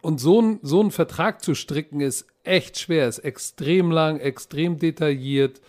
Und 0.00 0.20
so, 0.20 0.40
ein, 0.40 0.60
so 0.62 0.80
einen 0.80 0.92
Vertrag 0.92 1.42
zu 1.42 1.54
stricken 1.54 2.00
ist 2.00 2.26
echt 2.44 2.78
schwer, 2.78 3.08
ist 3.08 3.18
extrem 3.18 3.90
lang, 3.90 4.20
extrem 4.20 4.78
detailliert. 4.78 5.60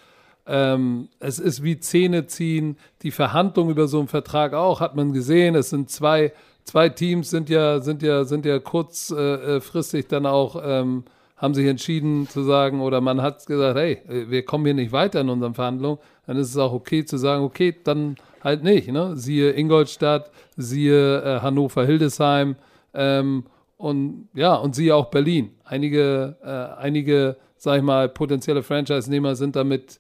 Ähm, 0.48 1.10
es 1.20 1.40
ist 1.40 1.64
wie 1.64 1.80
Zähne 1.80 2.28
ziehen. 2.28 2.78
Die 3.02 3.12
Verhandlung 3.12 3.70
über 3.70 3.88
so 3.88 4.00
einen 4.00 4.08
Vertrag 4.08 4.54
auch, 4.54 4.80
hat 4.80 4.96
man 4.96 5.14
gesehen. 5.14 5.56
Es 5.56 5.70
sind 5.70 5.90
zwei 5.90 6.32
zwei 6.68 6.90
Teams 6.90 7.30
sind 7.30 7.50
ja, 7.50 7.80
sind 7.80 8.04
ja, 8.04 8.26
sind 8.26 8.46
ja 8.46 8.60
kurzfristig 8.60 10.06
äh, 10.06 10.08
dann 10.10 10.26
auch, 10.26 10.62
ähm, 10.64 11.06
haben 11.38 11.54
sich 11.54 11.66
entschieden 11.68 12.28
zu 12.28 12.44
sagen, 12.44 12.82
oder 12.82 13.00
man 13.00 13.22
hat 13.22 13.46
gesagt, 13.46 13.78
hey, 13.78 14.02
wir 14.08 14.44
kommen 14.44 14.66
hier 14.66 14.74
nicht 14.74 14.92
weiter 14.92 15.22
in 15.22 15.30
unseren 15.30 15.54
Verhandlungen, 15.54 16.00
dann 16.26 16.38
ist 16.38 16.50
es 16.50 16.58
auch 16.58 16.74
okay 16.74 17.06
zu 17.06 17.18
sagen, 17.18 17.44
okay, 17.44 17.76
dann 17.84 18.16
halt 18.44 18.64
nicht. 18.64 18.90
Ne? 18.90 19.16
Siehe 19.16 19.52
Ingolstadt, 19.52 20.32
siehe 20.58 21.22
äh, 21.22 21.40
Hannover-Hildesheim 21.42 22.56
ähm, 22.94 23.46
und 23.78 24.28
ja, 24.34 24.56
und 24.56 24.76
siehe 24.76 24.96
auch 24.96 25.06
Berlin. 25.06 25.52
Einige, 25.64 26.36
äh, 26.44 26.82
einige, 26.82 27.38
sag 27.56 27.78
ich 27.78 27.84
mal, 27.84 28.10
potenzielle 28.10 28.64
Franchise-Nehmer 28.64 29.36
sind 29.36 29.56
damit 29.56 30.00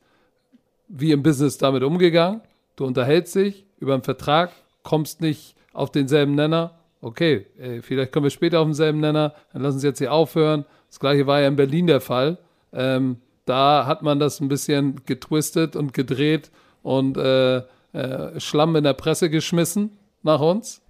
wie 0.87 1.11
im 1.11 1.23
Business 1.23 1.57
damit 1.57 1.83
umgegangen. 1.83 2.41
Du 2.75 2.85
unterhältst 2.85 3.35
dich 3.35 3.65
über 3.79 3.93
einen 3.93 4.03
Vertrag, 4.03 4.51
kommst 4.83 5.21
nicht 5.21 5.55
auf 5.73 5.91
denselben 5.91 6.35
Nenner. 6.35 6.75
Okay, 7.01 7.45
ey, 7.59 7.81
vielleicht 7.81 8.11
kommen 8.11 8.25
wir 8.25 8.31
später 8.31 8.59
auf 8.59 8.67
denselben 8.67 8.99
Nenner, 8.99 9.35
dann 9.53 9.61
lassen 9.61 9.79
Sie 9.79 9.87
jetzt 9.87 9.99
hier 9.99 10.11
aufhören. 10.11 10.65
Das 10.89 10.99
gleiche 10.99 11.27
war 11.27 11.41
ja 11.41 11.47
in 11.47 11.55
Berlin 11.55 11.87
der 11.87 12.01
Fall. 12.01 12.37
Ähm, 12.73 13.17
da 13.45 13.85
hat 13.85 14.01
man 14.01 14.19
das 14.19 14.39
ein 14.39 14.47
bisschen 14.47 15.01
getwistet 15.05 15.75
und 15.75 15.93
gedreht 15.93 16.51
und 16.83 17.17
äh, 17.17 17.57
äh, 17.93 18.39
Schlamm 18.39 18.75
in 18.75 18.83
der 18.83 18.93
Presse 18.93 19.29
geschmissen 19.29 19.97
nach 20.23 20.41
uns. 20.41 20.81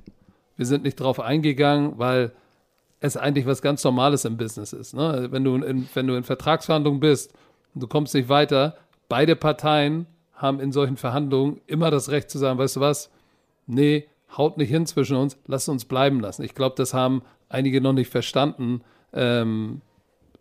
Wir 0.55 0.65
sind 0.65 0.83
nicht 0.83 0.99
drauf 0.99 1.19
eingegangen, 1.19 1.93
weil 1.97 2.31
es 2.99 3.15
eigentlich 3.15 3.45
was 3.45 3.61
ganz 3.61 3.83
Normales 3.83 4.25
im 4.25 4.37
Business 4.37 4.73
ist. 4.73 4.95
Ne? 4.95 5.27
Wenn, 5.29 5.43
du 5.43 5.55
in, 5.55 5.87
wenn 5.93 6.07
du 6.07 6.15
in 6.15 6.23
Vertragsverhandlungen 6.23 6.99
bist 6.99 7.33
und 7.75 7.83
du 7.83 7.87
kommst 7.87 8.15
nicht 8.15 8.29
weiter, 8.29 8.75
beide 9.09 9.35
Parteien 9.35 10.07
haben 10.34 10.59
in 10.59 10.71
solchen 10.71 10.97
Verhandlungen 10.97 11.61
immer 11.67 11.91
das 11.91 12.09
Recht 12.09 12.29
zu 12.29 12.38
sagen, 12.38 12.59
weißt 12.59 12.77
du 12.77 12.79
was, 12.79 13.11
nee, 13.65 14.07
haut 14.35 14.57
nicht 14.57 14.69
hin 14.69 14.85
zwischen 14.85 15.17
uns, 15.17 15.38
lasst 15.47 15.69
uns 15.69 15.85
bleiben 15.85 16.19
lassen. 16.19 16.43
Ich 16.43 16.55
glaube, 16.55 16.75
das 16.75 16.93
haben 16.93 17.23
einige 17.49 17.81
noch 17.81 17.93
nicht 17.93 18.11
verstanden 18.11 18.81
ähm, 19.13 19.81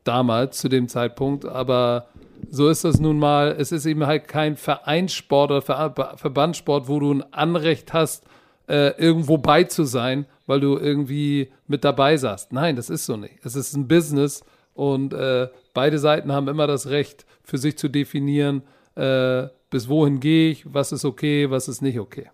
damals 0.05 0.59
zu 0.59 0.69
dem 0.69 0.89
Zeitpunkt, 0.89 1.45
aber 1.45 2.09
so 2.51 2.69
ist 2.69 2.85
das 2.85 3.01
nun 3.01 3.19
mal. 3.19 3.57
Es 3.59 3.73
ist 3.73 3.87
eben 3.87 4.07
halt 4.07 4.29
kein 4.29 4.57
Vereinssport 4.57 5.51
oder 5.51 5.63
Ver 5.63 6.15
Verbandssport, 6.17 6.89
wo 6.89 7.01
du 7.01 7.13
ein 7.13 7.33
Anrecht 7.33 7.93
hast, 7.93 8.25
äh, 8.69 8.91
irgendwo 8.99 9.39
bei 9.39 9.65
zu 9.65 9.85
sein, 9.85 10.27
weil 10.47 10.61
du 10.61 10.77
irgendwie 10.77 11.51
mit 11.67 11.85
dabei 11.85 12.17
saßt. 12.17 12.53
Nein, 12.53 12.77
das 12.77 12.91
ist 12.91 13.07
so 13.07 13.17
nicht. 13.17 13.37
Es 13.45 13.57
ist 13.57 13.75
ein 13.75 13.89
Business 13.89 14.45
und 14.75 15.15
äh, 15.15 15.49
beide 15.75 15.99
Seiten 15.99 16.33
haben 16.33 16.49
immer 16.49 16.67
das 16.67 16.89
Recht, 16.89 17.27
für 17.47 17.57
sich 17.59 17.79
zu 17.79 17.89
definieren, 17.89 18.63
äh, 18.97 19.47
bis 19.71 19.89
wohin 19.89 20.21
gehe 20.21 20.51
ich, 20.51 20.65
was 20.73 20.93
ist 20.93 21.05
okay, 21.05 21.49
was 21.51 21.69
ist 21.69 21.81
nicht 21.81 21.99
okay. 21.99 22.29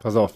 Pass 0.00 0.16
auf, 0.16 0.32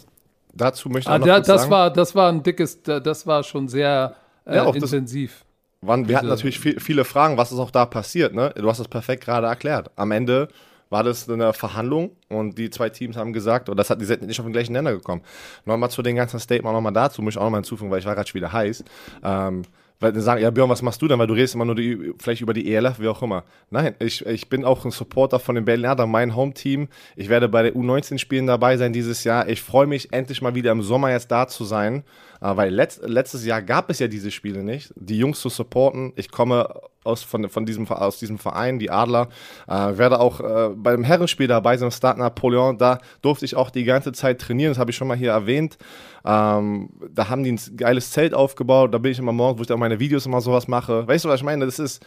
dazu 0.54 0.88
möchte 0.88 1.08
ich 1.08 1.12
Ah, 1.12 1.14
auch 1.16 1.18
noch 1.20 1.26
da, 1.26 1.40
das 1.40 1.46
sagen. 1.62 1.70
war, 1.70 1.92
das 1.92 2.14
war 2.14 2.30
ein 2.30 2.42
dickes, 2.42 2.82
da- 2.82 3.00
das 3.00 3.26
war 3.26 3.42
schon 3.42 3.66
sehr 3.68 4.14
äh, 4.44 4.56
Ja, 4.56 4.64
auch 4.64 4.74
das- 4.74 4.92
intensiv. 4.92 5.44
Wann, 5.80 6.08
wir 6.08 6.16
hatten 6.16 6.28
natürlich 6.28 6.58
viel, 6.60 6.78
viele 6.80 7.04
Fragen, 7.04 7.36
was 7.36 7.52
ist 7.52 7.58
auch 7.58 7.70
da 7.70 7.84
passiert. 7.86 8.34
Ne? 8.34 8.52
Du 8.56 8.68
hast 8.68 8.78
es 8.78 8.88
perfekt 8.88 9.24
gerade 9.24 9.46
erklärt. 9.46 9.90
Am 9.96 10.10
Ende 10.10 10.48
war 10.88 11.02
das 11.04 11.28
eine 11.28 11.52
Verhandlung 11.52 12.12
und 12.28 12.56
die 12.58 12.70
zwei 12.70 12.88
Teams 12.90 13.16
haben 13.16 13.32
gesagt, 13.32 13.68
oder 13.68 13.76
das 13.76 13.90
hat, 13.90 14.00
die 14.00 14.04
sind 14.04 14.22
nicht 14.22 14.38
auf 14.40 14.46
den 14.46 14.52
gleichen 14.52 14.72
Nenner 14.72 14.92
gekommen. 14.92 15.22
Nochmal 15.64 15.90
zu 15.90 16.02
den 16.02 16.16
ganzen 16.16 16.38
Statements 16.40 16.72
nochmal 16.74 16.92
dazu, 16.92 17.22
muss 17.22 17.34
ich 17.34 17.38
auch 17.38 17.44
nochmal 17.44 17.58
hinzufügen, 17.60 17.90
weil 17.90 17.98
ich 18.00 18.06
war 18.06 18.14
gerade 18.14 18.28
schon 18.28 18.38
wieder 18.38 18.52
heiß. 18.52 18.84
Ähm, 19.22 19.62
weil 19.98 20.12
die 20.12 20.20
sagen, 20.20 20.42
ja 20.42 20.50
Björn, 20.50 20.68
was 20.68 20.82
machst 20.82 21.00
du 21.00 21.08
denn? 21.08 21.18
Weil 21.18 21.26
du 21.26 21.34
redest 21.34 21.54
immer 21.54 21.64
nur 21.64 21.74
die, 21.74 22.12
vielleicht 22.18 22.42
über 22.42 22.52
die 22.52 22.72
ELF, 22.72 23.00
wie 23.00 23.08
auch 23.08 23.22
immer. 23.22 23.44
Nein, 23.70 23.94
ich, 23.98 24.24
ich 24.26 24.48
bin 24.48 24.64
auch 24.64 24.84
ein 24.84 24.90
Supporter 24.90 25.38
von 25.38 25.54
den 25.54 25.64
Berlin 25.64 25.86
Adler, 25.86 26.06
mein 26.06 26.36
Home-Team. 26.36 26.88
Ich 27.16 27.28
werde 27.28 27.48
bei 27.48 27.62
den 27.62 27.74
U19-Spielen 27.74 28.46
dabei 28.46 28.76
sein 28.76 28.92
dieses 28.92 29.24
Jahr. 29.24 29.48
Ich 29.48 29.62
freue 29.62 29.86
mich, 29.86 30.12
endlich 30.12 30.42
mal 30.42 30.54
wieder 30.54 30.72
im 30.72 30.82
Sommer 30.82 31.10
jetzt 31.10 31.30
da 31.30 31.48
zu 31.48 31.64
sein. 31.64 32.04
Äh, 32.40 32.56
weil 32.56 32.72
letzt, 32.72 33.02
letztes 33.04 33.44
Jahr 33.44 33.62
gab 33.62 33.90
es 33.90 33.98
ja 33.98 34.08
diese 34.08 34.30
Spiele 34.30 34.62
nicht. 34.62 34.92
Die 34.96 35.18
Jungs 35.18 35.40
zu 35.40 35.48
supporten. 35.48 36.12
Ich 36.16 36.30
komme 36.30 36.68
aus, 37.04 37.22
von, 37.22 37.48
von 37.48 37.64
diesem, 37.64 37.86
aus 37.88 38.18
diesem 38.18 38.38
Verein, 38.38 38.78
die 38.78 38.90
Adler. 38.90 39.28
Äh, 39.68 39.96
werde 39.96 40.20
auch 40.20 40.40
äh, 40.40 40.74
beim 40.74 41.04
Herrenspiel 41.04 41.46
dabei 41.46 41.76
sein, 41.76 41.90
Start 41.90 42.18
Napoleon. 42.18 42.76
Da 42.78 42.98
durfte 43.22 43.44
ich 43.44 43.56
auch 43.56 43.70
die 43.70 43.84
ganze 43.84 44.12
Zeit 44.12 44.40
trainieren. 44.40 44.72
Das 44.72 44.78
habe 44.78 44.90
ich 44.90 44.96
schon 44.96 45.08
mal 45.08 45.16
hier 45.16 45.30
erwähnt. 45.30 45.78
Ähm, 46.24 46.90
da 47.10 47.28
haben 47.28 47.44
die 47.44 47.52
ein 47.52 47.76
geiles 47.76 48.10
Zelt 48.10 48.34
aufgebaut. 48.34 48.92
Da 48.92 48.98
bin 48.98 49.12
ich 49.12 49.18
immer 49.18 49.32
morgens, 49.32 49.58
wo 49.58 49.62
ich 49.62 49.72
auch 49.72 49.78
meine 49.78 50.00
Videos 50.00 50.26
immer 50.26 50.40
sowas 50.40 50.68
mache. 50.68 51.06
Weißt 51.06 51.24
du, 51.24 51.28
was 51.28 51.40
ich 51.40 51.44
meine? 51.44 51.64
Das 51.64 51.78
ist, 51.78 52.04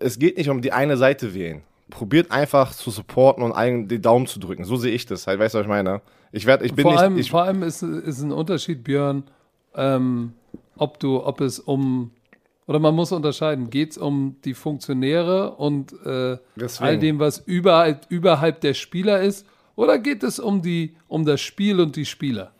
es 0.00 0.18
geht 0.18 0.36
nicht 0.36 0.50
um 0.50 0.60
die 0.60 0.72
eine 0.72 0.96
Seite 0.96 1.34
wählen. 1.34 1.62
Probiert 1.88 2.30
einfach 2.30 2.72
zu 2.72 2.90
supporten 2.90 3.42
und 3.42 3.52
einen 3.52 3.88
den 3.88 4.02
Daumen 4.02 4.26
zu 4.26 4.38
drücken. 4.38 4.64
So 4.64 4.76
sehe 4.76 4.92
ich 4.92 5.06
das 5.06 5.26
halt. 5.26 5.40
Weißt 5.40 5.54
du, 5.54 5.58
was 5.58 5.64
ich 5.64 5.68
meine? 5.68 6.02
Ich 6.32 6.46
werde, 6.46 6.64
ich 6.64 6.74
bin 6.74 6.84
vor, 6.84 6.92
nicht. 6.92 7.00
allem, 7.00 7.18
ich, 7.18 7.30
vor 7.30 7.42
allem 7.42 7.62
ist, 7.64 7.82
ist 7.82 8.22
ein 8.22 8.30
Unterschied, 8.30 8.84
Björn, 8.84 9.24
ähm, 9.74 10.32
ob 10.76 10.98
du, 11.00 11.24
ob 11.24 11.40
es 11.40 11.58
um, 11.58 12.10
oder 12.66 12.78
man 12.78 12.94
muss 12.94 13.12
unterscheiden, 13.12 13.70
geht 13.70 13.92
es 13.92 13.98
um 13.98 14.36
die 14.44 14.54
Funktionäre 14.54 15.52
und 15.56 15.92
äh, 16.04 16.38
all 16.78 16.98
dem, 16.98 17.18
was 17.18 17.38
überhalb, 17.38 18.06
überhalb 18.10 18.60
der 18.60 18.74
Spieler 18.74 19.20
ist, 19.20 19.46
oder 19.76 19.98
geht 19.98 20.22
es 20.22 20.38
um 20.38 20.62
die, 20.62 20.96
um 21.08 21.24
das 21.24 21.40
Spiel 21.40 21.80
und 21.80 21.96
die 21.96 22.04
Spieler? 22.06 22.52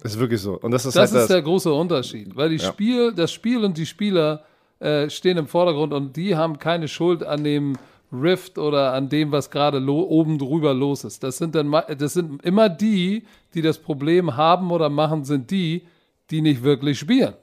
das 0.00 0.12
ist 0.14 0.20
wirklich 0.20 0.40
so. 0.40 0.58
Und 0.60 0.70
das 0.70 0.86
ist 0.86 0.94
Das 0.96 1.12
halt 1.12 1.22
ist 1.22 1.28
der 1.30 1.42
große 1.42 1.72
Unterschied, 1.72 2.36
weil 2.36 2.50
die 2.50 2.56
Ja. 2.56 2.68
Spiel, 2.68 3.12
das 3.12 3.32
Spiel 3.32 3.64
und 3.64 3.76
die 3.76 3.86
Spieler 3.86 4.44
äh, 4.78 5.10
stehen 5.10 5.36
im 5.38 5.48
Vordergrund 5.48 5.92
und 5.92 6.16
die 6.16 6.36
haben 6.36 6.58
keine 6.60 6.86
Schuld 6.86 7.24
an 7.24 7.42
dem 7.42 7.76
Rift 8.12 8.58
oder 8.58 8.92
an 8.94 9.08
dem, 9.08 9.32
was 9.32 9.50
gerade 9.50 9.84
oben 9.84 10.38
drüber 10.38 10.72
los 10.72 11.02
ist. 11.04 11.22
Das 11.24 11.38
sind 11.38 11.54
dann, 11.54 11.70
das 11.98 12.14
sind 12.14 12.42
immer 12.44 12.68
die, 12.68 13.24
die 13.54 13.60
das 13.60 13.78
Problem 13.78 14.36
haben 14.36 14.70
oder 14.70 14.88
machen, 14.88 15.24
sind 15.24 15.50
die, 15.50 15.82
die 16.30 16.40
nicht 16.40 16.62
wirklich 16.62 16.98
spielen. 16.98 17.34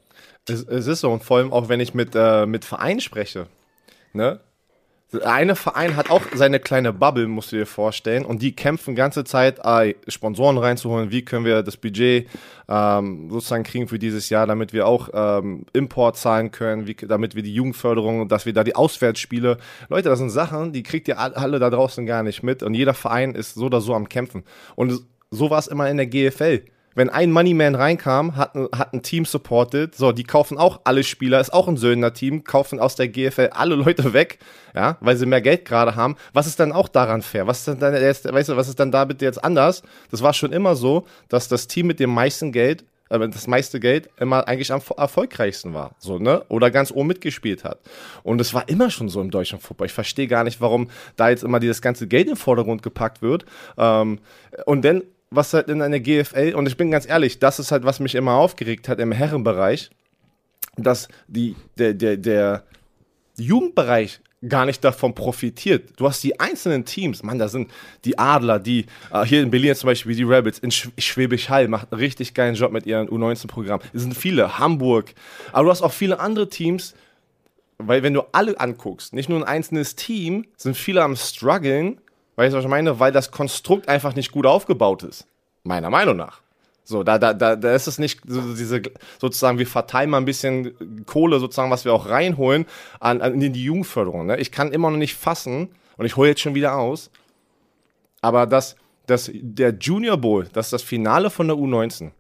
Es, 0.48 0.64
es 0.64 0.88
ist 0.88 1.02
so, 1.02 1.12
und 1.12 1.24
vor 1.24 1.38
allem 1.38 1.52
auch 1.52 1.70
wenn 1.70 1.80
ich 1.80 1.94
mit, 1.94 2.12
äh, 2.16 2.46
mit 2.46 2.66
Vereinen 2.66 3.00
spreche. 3.02 3.48
Ne? 4.14 4.40
Eine 5.24 5.56
Verein 5.56 5.96
hat 5.96 6.10
auch 6.10 6.24
seine 6.34 6.60
kleine 6.60 6.92
Bubble, 6.92 7.28
musst 7.28 7.52
du 7.52 7.56
dir 7.56 7.66
vorstellen, 7.66 8.26
und 8.26 8.42
die 8.42 8.54
kämpfen 8.54 8.96
ganze 8.96 9.24
Zeit, 9.24 9.60
äh, 9.64 9.94
Sponsoren 10.10 10.58
reinzuholen. 10.58 11.10
Wie 11.10 11.24
können 11.24 11.46
wir 11.46 11.64
das 11.64 11.78
Budget 11.78 12.28
ähm, 12.68 13.30
sozusagen 13.30 13.64
kriegen 13.64 13.88
für 13.88 13.98
dieses 14.00 14.30
Jahr, 14.30 14.46
damit 14.46 14.74
wir 14.74 14.86
auch 14.88 15.10
ähm, 15.14 15.66
Import 15.74 16.18
zahlen 16.18 16.52
können, 16.52 16.86
wie, 16.86 16.96
damit 16.96 17.34
wir 17.36 17.44
die 17.44 17.54
Jugendförderung, 17.54 18.28
dass 18.28 18.46
wir 18.46 18.54
da 18.54 18.64
die 18.64 18.76
Auswärtsspiele. 18.76 19.58
Leute, 19.90 20.10
das 20.10 20.20
sind 20.20 20.32
Sachen, 20.32 20.74
die 20.74 20.84
kriegt 20.84 21.08
ihr 21.08 21.18
all- 21.20 21.36
alle 21.36 21.60
da 21.60 21.70
draußen 21.70 22.06
gar 22.06 22.22
nicht 22.24 22.44
mit, 22.44 22.62
und 22.62 22.74
jeder 22.74 22.94
Verein 22.94 23.36
ist 23.36 23.54
so 23.56 23.66
oder 23.68 23.82
so 23.82 23.94
am 23.94 24.10
Kämpfen. 24.10 24.44
Und 24.76 25.02
so 25.32 25.50
war 25.50 25.60
es 25.60 25.68
immer 25.68 25.90
in 25.90 25.98
der 25.98 26.08
GFL 26.08 26.66
wenn 26.96 27.10
ein 27.10 27.32
Moneyman 27.32 27.76
reinkam, 27.76 28.36
hat, 28.38 28.56
hat 28.76 28.94
ein 28.94 29.04
Team 29.04 29.26
supported, 29.26 29.96
so, 29.96 30.14
die 30.14 30.24
kaufen 30.24 30.58
auch 30.58 30.82
alle 30.86 31.04
Spieler, 31.04 31.40
ist 31.40 31.54
auch 31.54 31.68
ein 31.68 31.78
Söldner-Team, 31.78 32.46
kaufen 32.46 32.80
aus 32.80 32.96
der 32.96 33.10
GFL 33.10 33.50
alle 33.52 33.76
Leute 33.76 34.14
weg, 34.14 34.40
ja, 34.74 34.98
weil 35.02 35.18
sie 35.18 35.26
mehr 35.26 35.42
Geld 35.42 35.66
gerade 35.66 35.96
haben. 35.96 36.16
Was 36.34 36.48
ist 36.48 36.60
dann 36.60 36.72
auch 36.72 36.88
daran 36.88 37.22
fair? 37.22 37.48
Was 37.48 37.68
ist 37.68 37.82
dann 37.82 37.94
jetzt, 37.94 38.32
weißt 38.32 38.50
du, 38.50 38.58
was 38.58 38.70
ist 38.70 38.80
dann 38.80 38.92
da 38.92 39.06
bitte 39.06 39.26
jetzt 39.26 39.44
anders? 39.44 39.84
Das 40.10 40.24
war 40.24 40.34
schon 40.34 40.54
immer 40.54 40.76
so, 40.76 41.06
dass 41.28 41.48
das 41.50 41.68
Team 41.68 41.88
mit 41.88 42.00
dem 42.00 42.12
meisten 42.12 42.54
Geld, 42.54 42.86
äh, 43.10 43.20
das 43.20 43.48
meiste 43.48 43.82
Geld 43.82 44.10
immer 44.18 44.48
eigentlich 44.48 44.72
am 44.72 44.82
erfolgreichsten 44.96 45.74
war, 45.74 45.96
so, 46.00 46.18
ne? 46.18 46.46
Oder 46.48 46.72
ganz 46.72 46.92
oben 46.92 47.10
mitgespielt 47.10 47.66
hat. 47.66 47.82
Und 48.24 48.40
es 48.40 48.54
war 48.54 48.70
immer 48.70 48.90
schon 48.90 49.10
so 49.10 49.20
im 49.20 49.32
deutschen 49.32 49.60
Fußball. 49.60 49.88
Ich 49.88 49.94
verstehe 49.94 50.28
gar 50.28 50.46
nicht, 50.46 50.62
warum 50.62 50.90
da 51.18 51.30
jetzt 51.30 51.44
immer 51.44 51.60
dieses 51.60 51.82
ganze 51.82 52.08
Geld 52.08 52.30
im 52.30 52.38
Vordergrund 52.38 52.84
gepackt 52.84 53.22
wird. 53.22 53.46
Ähm, 53.78 54.20
und 54.66 54.86
dann 54.86 55.04
was 55.32 55.54
halt 55.54 55.70
in 55.70 55.82
einer 55.82 56.00
GFL, 56.00 56.54
und 56.56 56.68
ich 56.68 56.78
bin 56.78 56.92
ganz 56.92 57.08
ehrlich, 57.08 57.40
das 57.40 57.60
ist 57.60 57.72
halt, 57.72 57.84
was 57.84 58.00
mich 58.00 58.16
immer 58.16 58.34
aufgeregt 58.34 58.88
hat 58.88 59.00
im 59.00 59.12
Herrenbereich, 59.12 59.90
dass 60.78 61.08
die, 61.28 61.56
der, 61.78 61.94
der, 61.94 62.18
der 62.18 62.64
Jugendbereich 63.38 64.22
gar 64.48 64.66
nicht 64.66 64.84
davon 64.84 65.16
profitiert. 65.16 65.94
Du 65.98 66.08
hast 66.08 66.24
die 66.24 66.40
einzelnen 66.40 66.86
Teams, 66.86 67.24
Mann, 67.24 67.40
da 67.40 67.48
sind 67.48 67.72
die 68.04 68.18
Adler, 68.18 68.60
die 68.60 68.86
äh, 69.12 69.26
hier 69.26 69.42
in 69.42 69.50
Berlin 69.50 69.76
zum 69.76 69.88
Beispiel 69.88 70.16
die 70.16 70.24
Rabbits, 70.24 70.60
in 70.60 70.72
Sch 70.72 70.90
Schwäbisch 70.98 71.50
Hall 71.50 71.68
macht 71.68 71.92
einen 71.92 72.00
richtig 72.00 72.34
geilen 72.34 72.56
Job 72.56 72.72
mit 72.72 72.86
ihrem 72.86 73.08
U19-Programm. 73.08 73.80
Es 73.94 74.02
sind 74.02 74.16
viele, 74.16 74.60
Hamburg, 74.60 75.14
aber 75.52 75.66
du 75.66 75.72
hast 75.72 75.82
auch 75.82 75.94
viele 75.94 76.20
andere 76.20 76.50
Teams, 76.50 76.94
weil 77.78 78.04
wenn 78.04 78.14
du 78.14 78.24
alle 78.32 78.60
anguckst, 78.60 79.14
nicht 79.14 79.30
nur 79.30 79.40
ein 79.40 79.44
einzelnes 79.44 79.96
Team, 79.96 80.46
sind 80.58 80.78
viele 80.78 81.04
am 81.04 81.16
struggeln, 81.16 82.00
weißt 82.36 82.54
du, 82.54 82.58
was 82.58 82.66
ich 82.66 82.70
meine? 82.70 83.00
Weil 83.00 83.12
das 83.12 83.32
Konstrukt 83.32 83.90
einfach 83.90 84.16
nicht 84.16 84.32
gut 84.32 84.46
aufgebaut 84.46 85.04
ist. 85.04 85.28
Meiner 85.64 85.90
Meinung 85.90 86.18
nach. 86.18 86.42
So, 86.84 87.04
da, 87.04 87.18
da, 87.18 87.34
da, 87.34 87.56
da 87.56 87.74
ist 87.74 87.88
es 87.88 87.98
nicht 87.98 88.22
so 88.28 88.54
diese, 88.54 88.84
sozusagen, 89.20 89.58
wir 89.58 89.66
verteilen 89.66 90.12
mal 90.12 90.18
ein 90.18 90.26
bisschen 90.26 91.06
Kohle, 91.08 91.40
sozusagen, 91.40 91.72
was 91.72 91.84
wir 91.84 91.94
auch 91.94 92.10
reinholen, 92.10 92.68
an, 93.00 93.22
an 93.22 93.42
in 93.42 93.54
die 93.54 93.64
Jugendförderung. 93.64 94.28
Ne? 94.28 94.38
Ich 94.38 94.52
kann 94.52 94.72
immer 94.72 94.92
noch 94.92 94.98
nicht 94.98 95.16
fassen, 95.16 95.70
und 95.98 96.06
ich 96.06 96.16
hole 96.16 96.30
jetzt 96.30 96.42
schon 96.42 96.56
wieder 96.56 96.76
aus, 96.76 97.10
aber 98.22 98.46
dass, 98.46 98.76
dass 99.08 99.32
der 99.34 99.72
Junior 99.80 100.18
Bowl, 100.18 100.48
das 100.54 100.68
ist 100.68 100.74
das 100.74 100.84
Finale 100.84 101.30
von 101.30 101.48
der 101.48 101.58
U19. 101.58 102.12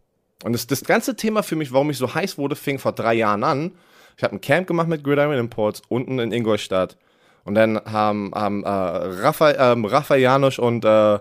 Und 0.43 0.53
das, 0.53 0.67
das 0.67 0.83
ganze 0.83 1.15
Thema 1.15 1.43
für 1.43 1.55
mich, 1.55 1.71
warum 1.71 1.89
ich 1.89 1.97
so 1.97 2.13
heiß 2.13 2.37
wurde, 2.37 2.55
fing 2.55 2.79
vor 2.79 2.91
drei 2.91 3.13
Jahren 3.13 3.43
an. 3.43 3.71
Ich 4.17 4.23
habe 4.23 4.35
ein 4.35 4.41
Camp 4.41 4.67
gemacht 4.67 4.87
mit 4.87 5.03
Gridiron 5.03 5.37
Imports 5.37 5.81
unten 5.89 6.19
in 6.19 6.31
Ingolstadt. 6.31 6.97
Und 7.45 7.55
dann 7.55 7.79
haben, 7.85 8.31
haben 8.35 8.63
äh, 8.63 8.69
Raphael, 8.69 9.55
ähm, 9.57 9.85
Raphael 9.85 10.21
Janusz 10.21 10.59
und 10.59 10.83
äh, 10.83 11.15
äh, 11.15 11.19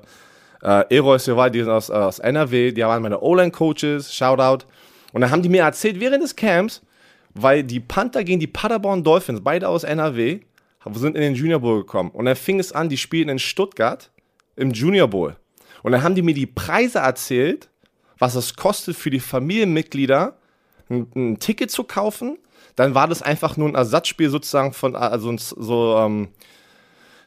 Eroy 0.97 1.19
Silva, 1.19 1.51
die 1.51 1.61
sind 1.61 1.71
aus, 1.71 1.91
äh, 1.91 1.93
aus 1.93 2.19
NRW, 2.19 2.73
die 2.73 2.83
waren 2.83 3.03
meine 3.03 3.21
O-Line-Coaches, 3.21 4.13
Shoutout. 4.13 4.65
Und 5.13 5.21
dann 5.21 5.31
haben 5.31 5.43
die 5.43 5.51
mir 5.51 5.63
erzählt, 5.63 6.01
während 6.01 6.23
des 6.23 6.35
Camps, 6.35 6.83
weil 7.35 7.63
die 7.63 7.79
Panther 7.79 8.25
gegen 8.25 8.41
die 8.41 8.47
Paderborn 8.47 9.05
Dolphins, 9.05 9.43
beide 9.45 9.69
aus 9.69 9.85
NRW, 9.85 10.41
sind 10.93 11.15
in 11.15 11.23
den 11.23 11.35
Junior 11.35 11.61
Bowl 11.61 11.81
gekommen. 11.81 12.11
Und 12.11 12.25
dann 12.25 12.37
fing 12.37 12.59
es 12.59 12.73
an, 12.73 12.89
die 12.89 12.97
spielen 12.97 13.29
in 13.29 13.39
Stuttgart 13.39 14.11
im 14.57 14.71
Junior 14.71 15.09
Bowl. 15.09 15.37
Und 15.83 15.93
dann 15.93 16.03
haben 16.03 16.15
die 16.15 16.23
mir 16.23 16.35
die 16.35 16.47
Preise 16.47 16.99
erzählt, 17.01 17.69
was 18.19 18.35
es 18.35 18.57
kostet 18.57 18.97
für 18.97 19.11
die 19.11 19.21
Familienmitglieder, 19.21 20.37
ein, 20.89 21.07
ein 21.15 21.39
Ticket 21.39 21.71
zu 21.71 21.85
kaufen. 21.85 22.39
Dann 22.77 22.95
war 22.95 23.07
das 23.07 23.23
einfach 23.23 23.57
nur 23.57 23.69
ein 23.69 23.75
Ersatzspiel 23.75 24.31
sozusagen 24.31 24.73
von, 24.73 24.97
also 24.97 25.35
so, 25.37 25.97
ähm, 25.99 26.29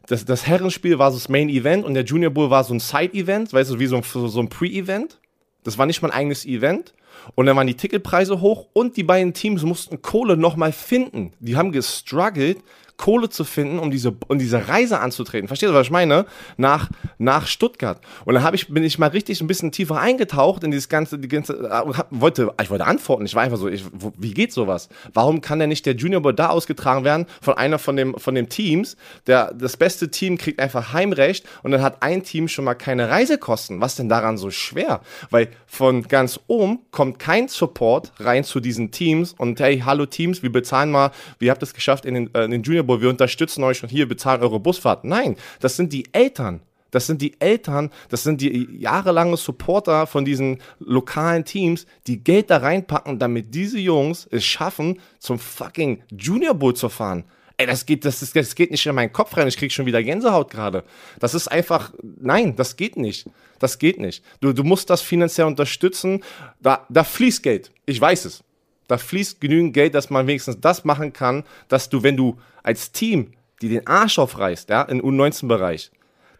das, 0.08 0.26
das 0.26 0.48
Herrenspiel 0.48 1.00
war 1.00 1.12
so 1.12 1.18
das 1.18 1.30
Main 1.30 1.50
Event 1.50 1.86
und 1.86 1.94
der 1.94 2.04
Junior 2.04 2.32
Bowl 2.32 2.50
war 2.50 2.64
so 2.64 2.74
ein 2.74 2.80
Side-Event, 2.80 3.54
weißt 3.54 3.72
du, 3.72 3.80
wie 3.80 3.88
so 3.88 3.98
ein, 3.98 4.04
so 4.04 4.40
ein 4.40 4.50
Pre-Event. 4.50 5.20
Das 5.64 5.78
war 5.78 5.86
nicht 5.86 6.02
mein 6.02 6.12
eigenes 6.12 6.46
Event. 6.46 6.94
Und 7.36 7.46
dann 7.46 7.56
waren 7.56 7.68
die 7.68 7.76
Ticketpreise 7.76 8.42
hoch 8.42 8.68
und 8.74 8.98
die 8.98 9.04
beiden 9.04 9.34
Teams 9.34 9.64
mussten 9.64 10.02
Kohle 10.02 10.38
nochmal 10.38 10.72
finden. 10.72 11.34
Die 11.40 11.56
haben 11.56 11.72
gestruggelt, 11.72 12.58
Kohle 12.98 13.30
zu 13.30 13.44
finden, 13.44 13.80
um 13.80 13.92
diese, 13.92 14.16
um 14.28 14.40
diese 14.40 14.68
Reise 14.68 15.00
anzutreten. 15.00 15.48
Verstehst 15.48 15.70
du, 15.70 15.76
was 15.76 15.86
ich 15.86 15.92
meine? 15.92 16.26
Nach, 16.58 16.90
nach 17.20 17.46
Stuttgart. 17.48 18.02
Und 18.26 18.34
dann 18.34 18.54
ich, 18.54 18.68
bin 18.68 18.84
ich 18.84 18.98
mal 18.98 19.10
richtig 19.10 19.40
ein 19.40 19.48
bisschen 19.48 19.72
tiefer 19.72 20.00
eingetaucht 20.00 20.64
in 20.64 20.72
dieses 20.72 20.90
ganze, 20.90 21.20
die 21.20 21.28
ganze, 21.28 21.58
und 21.84 21.98
hab, 21.98 22.08
wollte, 22.10 22.52
ich 22.62 22.70
wollte 22.70 22.86
antworten. 22.86 23.26
Ich 23.26 23.36
war 23.36 23.44
einfach 23.44 23.58
so, 23.58 23.68
ich, 23.68 23.86
wie 24.18 24.34
geht 24.34 24.52
sowas? 24.52 24.90
Warum 25.14 25.42
kann 25.42 25.60
denn 25.60 25.70
nicht 25.70 25.86
der 25.86 25.96
Junior 25.96 26.22
Bowl 26.22 26.34
da 26.34 26.50
ausgetragen 26.50 27.06
werden 27.06 27.28
von 27.40 27.56
einer 27.56 27.78
von 27.78 27.96
dem, 27.96 28.16
von 28.18 28.34
dem 28.34 28.50
Teams? 28.50 28.98
Der, 29.28 29.54
das 29.54 29.78
beste 29.78 30.10
Team 30.10 30.38
kriegt 30.38 30.60
einfach 30.60 30.92
Heimrecht 30.92 31.46
und 31.62 31.72
dann 31.72 31.84
hat 31.84 32.02
ein 32.02 32.24
Team 32.24 32.48
schon 32.48 32.66
mal 32.66 32.74
keine 32.74 33.10
Reisekosten. 33.10 33.80
Was 33.80 33.96
denn 33.96 34.10
daran 34.10 34.38
so 34.38 34.50
schwer? 34.50 35.02
Weil 35.30 35.50
von 35.68 36.02
ganz 36.08 36.40
oben 36.48 36.80
kommt 36.90 37.07
kein 37.14 37.48
Support 37.48 38.14
rein 38.20 38.44
zu 38.44 38.60
diesen 38.60 38.92
Teams 38.92 39.34
und 39.38 39.60
hey, 39.60 39.80
hallo 39.80 40.06
Teams, 40.06 40.44
wir 40.44 40.52
bezahlen 40.52 40.92
mal, 40.92 41.12
wir 41.40 41.52
habt 41.52 41.64
es 41.64 41.74
geschafft 41.74 42.06
in 42.06 42.14
den, 42.14 42.36
äh, 42.36 42.46
in 42.46 42.52
den 42.52 42.64
Junior 42.64 42.84
Bowl, 42.84 43.02
wir 43.02 43.10
unterstützen 43.10 43.64
euch 43.64 43.84
und 43.84 43.90
hier 43.90 44.08
bezahlen 44.08 44.42
eure 44.42 44.60
Busfahrt. 44.60 45.06
Nein, 45.06 45.36
das 45.60 45.76
sind 45.76 45.94
die 45.94 46.06
Eltern. 46.12 46.62
Das 46.92 47.06
sind 47.06 47.22
die 47.22 47.40
Eltern, 47.42 47.90
das 48.10 48.24
sind 48.24 48.40
die 48.40 48.80
jahrelange 48.80 49.36
Supporter 49.36 50.08
von 50.08 50.24
diesen 50.24 50.60
lokalen 50.80 51.44
Teams, 51.44 51.86
die 52.08 52.24
Geld 52.24 52.50
da 52.50 52.58
reinpacken, 52.58 53.20
damit 53.20 53.54
diese 53.54 53.78
Jungs 53.78 54.26
es 54.32 54.46
schaffen, 54.46 55.00
zum 55.20 55.38
fucking 55.38 56.02
Junior 56.18 56.54
Bowl 56.54 56.74
zu 56.74 56.88
fahren. 56.88 57.26
Ey, 57.58 57.66
das 57.66 57.86
geht, 57.86 58.06
das, 58.06 58.22
ist, 58.22 58.36
das 58.36 58.54
geht 58.54 58.70
nicht 58.70 58.86
in 58.86 58.94
meinen 58.94 59.12
Kopf 59.12 59.36
rein. 59.36 59.48
Ich 59.48 59.58
krieg 59.58 59.72
schon 59.72 59.88
wieder 59.88 60.04
Gänsehaut 60.04 60.52
gerade. 60.52 60.84
Das 61.20 61.34
ist 61.34 61.48
einfach, 61.48 61.92
nein, 62.02 62.56
das 62.56 62.76
geht 62.76 62.98
nicht. 62.98 63.28
Das 63.58 63.80
geht 63.80 64.00
nicht. 64.00 64.24
Du, 64.42 64.54
du 64.54 64.64
musst 64.64 64.92
das 64.92 65.02
finanziell 65.02 65.48
unterstützen. 65.48 66.24
Da, 66.62 66.86
da 66.90 67.04
fließt 67.04 67.42
Geld. 67.42 67.72
Ich 67.88 68.00
weiß 68.00 68.26
es. 68.26 68.44
Da 68.88 69.00
fließt 69.00 69.42
genügend 69.42 69.74
Geld, 69.74 69.96
dass 69.96 70.12
man 70.12 70.28
wenigstens 70.28 70.62
das 70.62 70.86
machen 70.86 71.14
kann, 71.14 71.44
dass 71.68 71.90
du, 71.90 72.04
wenn 72.04 72.16
du 72.16 72.38
als 72.62 72.92
Team 72.92 73.34
die 73.62 73.70
den 73.70 73.88
Arsch 73.88 74.20
aufreißt, 74.20 74.70
ja, 74.70 74.84
im 74.84 75.02
U19-Bereich, 75.02 75.92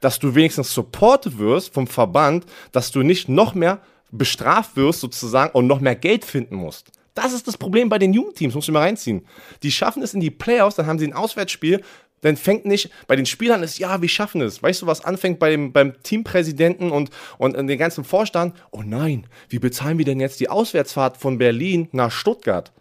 dass 0.02 0.20
du 0.20 0.36
wenigstens 0.36 0.74
supported 0.74 1.38
wirst 1.38 1.74
vom 1.74 1.88
Verband, 1.88 2.46
dass 2.72 2.92
du 2.92 3.02
nicht 3.02 3.30
noch 3.30 3.56
mehr 3.56 3.82
bestraft 4.12 4.76
wirst 4.76 5.00
sozusagen 5.00 5.52
und 5.54 5.68
noch 5.68 5.80
mehr 5.80 5.96
Geld 5.96 6.24
finden 6.24 6.56
musst. 6.56 6.92
Das 7.18 7.34
ist 7.34 7.48
das 7.48 7.58
Problem 7.58 7.90
bei 7.90 7.98
den 7.98 8.14
Jugendteams, 8.14 8.54
muss 8.54 8.66
ich 8.66 8.72
mal 8.72 8.82
reinziehen. 8.82 9.26
Die 9.64 9.72
schaffen 9.72 10.04
es 10.04 10.14
in 10.14 10.20
die 10.20 10.30
Playoffs, 10.30 10.76
dann 10.76 10.86
haben 10.86 11.00
sie 11.00 11.08
ein 11.08 11.14
Auswärtsspiel, 11.14 11.82
dann 12.22 12.38
fängt 12.38 12.66
nicht, 12.66 12.92
bei 13.08 13.16
den 13.16 13.26
Spielern 13.26 13.64
ist, 13.64 13.80
ja, 13.80 14.02
wir 14.02 14.10
schaffen 14.10 14.42
es. 14.42 14.62
Weißt 14.62 14.84
du, 14.84 14.86
was 14.86 15.04
anfängt 15.04 15.40
bei 15.40 15.50
dem, 15.50 15.72
beim 15.72 16.02
Teampräsidenten 16.04 16.92
und, 16.92 17.10
und 17.40 17.56
den 17.56 17.78
ganzen 17.80 18.04
Vorstand? 18.04 18.56
Oh 18.70 18.84
nein, 18.86 19.26
wie 19.50 19.58
bezahlen 19.58 19.98
wir 19.98 20.06
denn 20.06 20.20
jetzt 20.20 20.40
die 20.40 20.50
Auswärtsfahrt 20.50 21.18
von 21.18 21.40
Berlin 21.40 21.90
nach 21.92 22.12
Stuttgart? 22.12 22.72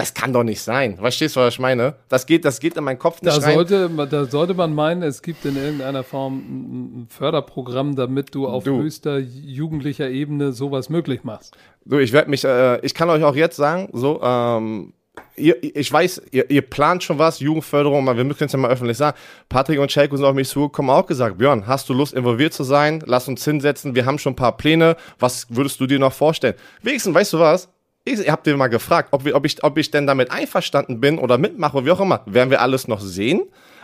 Das 0.00 0.14
kann 0.14 0.32
doch 0.32 0.44
nicht 0.44 0.62
sein. 0.62 0.96
Verstehst 0.96 1.36
du, 1.36 1.40
was 1.40 1.52
ich 1.52 1.60
meine? 1.60 1.94
Das 2.08 2.24
geht, 2.24 2.46
das 2.46 2.58
geht 2.58 2.74
in 2.74 2.84
meinen 2.84 2.98
Kopf 2.98 3.20
nicht 3.20 3.36
da 3.36 3.40
rein. 3.42 3.52
Sollte, 3.52 3.90
da 4.10 4.24
sollte 4.24 4.54
man 4.54 4.74
meinen, 4.74 5.02
es 5.02 5.20
gibt 5.20 5.44
in 5.44 5.56
irgendeiner 5.56 6.04
Form 6.04 6.38
ein 6.38 7.06
Förderprogramm, 7.10 7.96
damit 7.96 8.34
du 8.34 8.48
auf 8.48 8.64
du. 8.64 8.78
höchster 8.78 9.18
jugendlicher 9.18 10.08
Ebene 10.08 10.52
sowas 10.52 10.88
möglich 10.88 11.22
machst. 11.22 11.54
Du, 11.84 11.98
ich 11.98 12.14
werde 12.14 12.30
mich, 12.30 12.44
äh, 12.44 12.80
ich 12.80 12.94
kann 12.94 13.10
euch 13.10 13.22
auch 13.22 13.34
jetzt 13.34 13.56
sagen, 13.56 13.90
so, 13.92 14.22
ähm, 14.22 14.94
Ihr, 15.36 15.62
ich 15.62 15.92
weiß, 15.92 16.22
ihr, 16.30 16.50
ihr, 16.50 16.62
plant 16.62 17.02
schon 17.02 17.18
was, 17.18 17.40
Jugendförderung, 17.40 18.06
wir 18.06 18.24
müssen 18.24 18.44
es 18.44 18.52
ja 18.52 18.58
mal 18.58 18.70
öffentlich 18.70 18.96
sagen. 18.96 19.18
Patrick 19.48 19.78
und 19.78 19.90
Chelko 19.90 20.16
sind 20.16 20.24
auf 20.24 20.34
mich 20.34 20.48
zugekommen, 20.48 20.90
auch 20.90 21.04
gesagt, 21.04 21.36
Björn, 21.36 21.66
hast 21.66 21.88
du 21.88 21.94
Lust, 21.94 22.14
involviert 22.14 22.54
zu 22.54 22.64
sein? 22.64 23.02
Lass 23.04 23.28
uns 23.28 23.44
hinsetzen, 23.44 23.94
wir 23.94 24.06
haben 24.06 24.18
schon 24.18 24.32
ein 24.32 24.36
paar 24.36 24.56
Pläne. 24.56 24.96
Was 25.18 25.46
würdest 25.50 25.80
du 25.80 25.86
dir 25.86 25.98
noch 25.98 26.12
vorstellen? 26.12 26.54
Wenigstens, 26.82 27.14
weißt 27.14 27.34
du 27.34 27.38
was? 27.38 27.68
Ich, 28.10 28.26
ihr 28.26 28.32
habt 28.32 28.46
dir 28.46 28.56
mal 28.56 28.66
gefragt, 28.66 29.08
ob, 29.12 29.24
wir, 29.24 29.36
ob, 29.36 29.46
ich, 29.46 29.62
ob 29.62 29.78
ich 29.78 29.90
denn 29.90 30.06
damit 30.06 30.30
einverstanden 30.30 31.00
bin 31.00 31.18
oder 31.18 31.38
mitmache, 31.38 31.84
wie 31.84 31.90
auch 31.90 32.00
immer. 32.00 32.22
Werden 32.26 32.50
wir 32.50 32.60
alles 32.60 32.88
noch 32.88 33.00
sehen. 33.00 33.42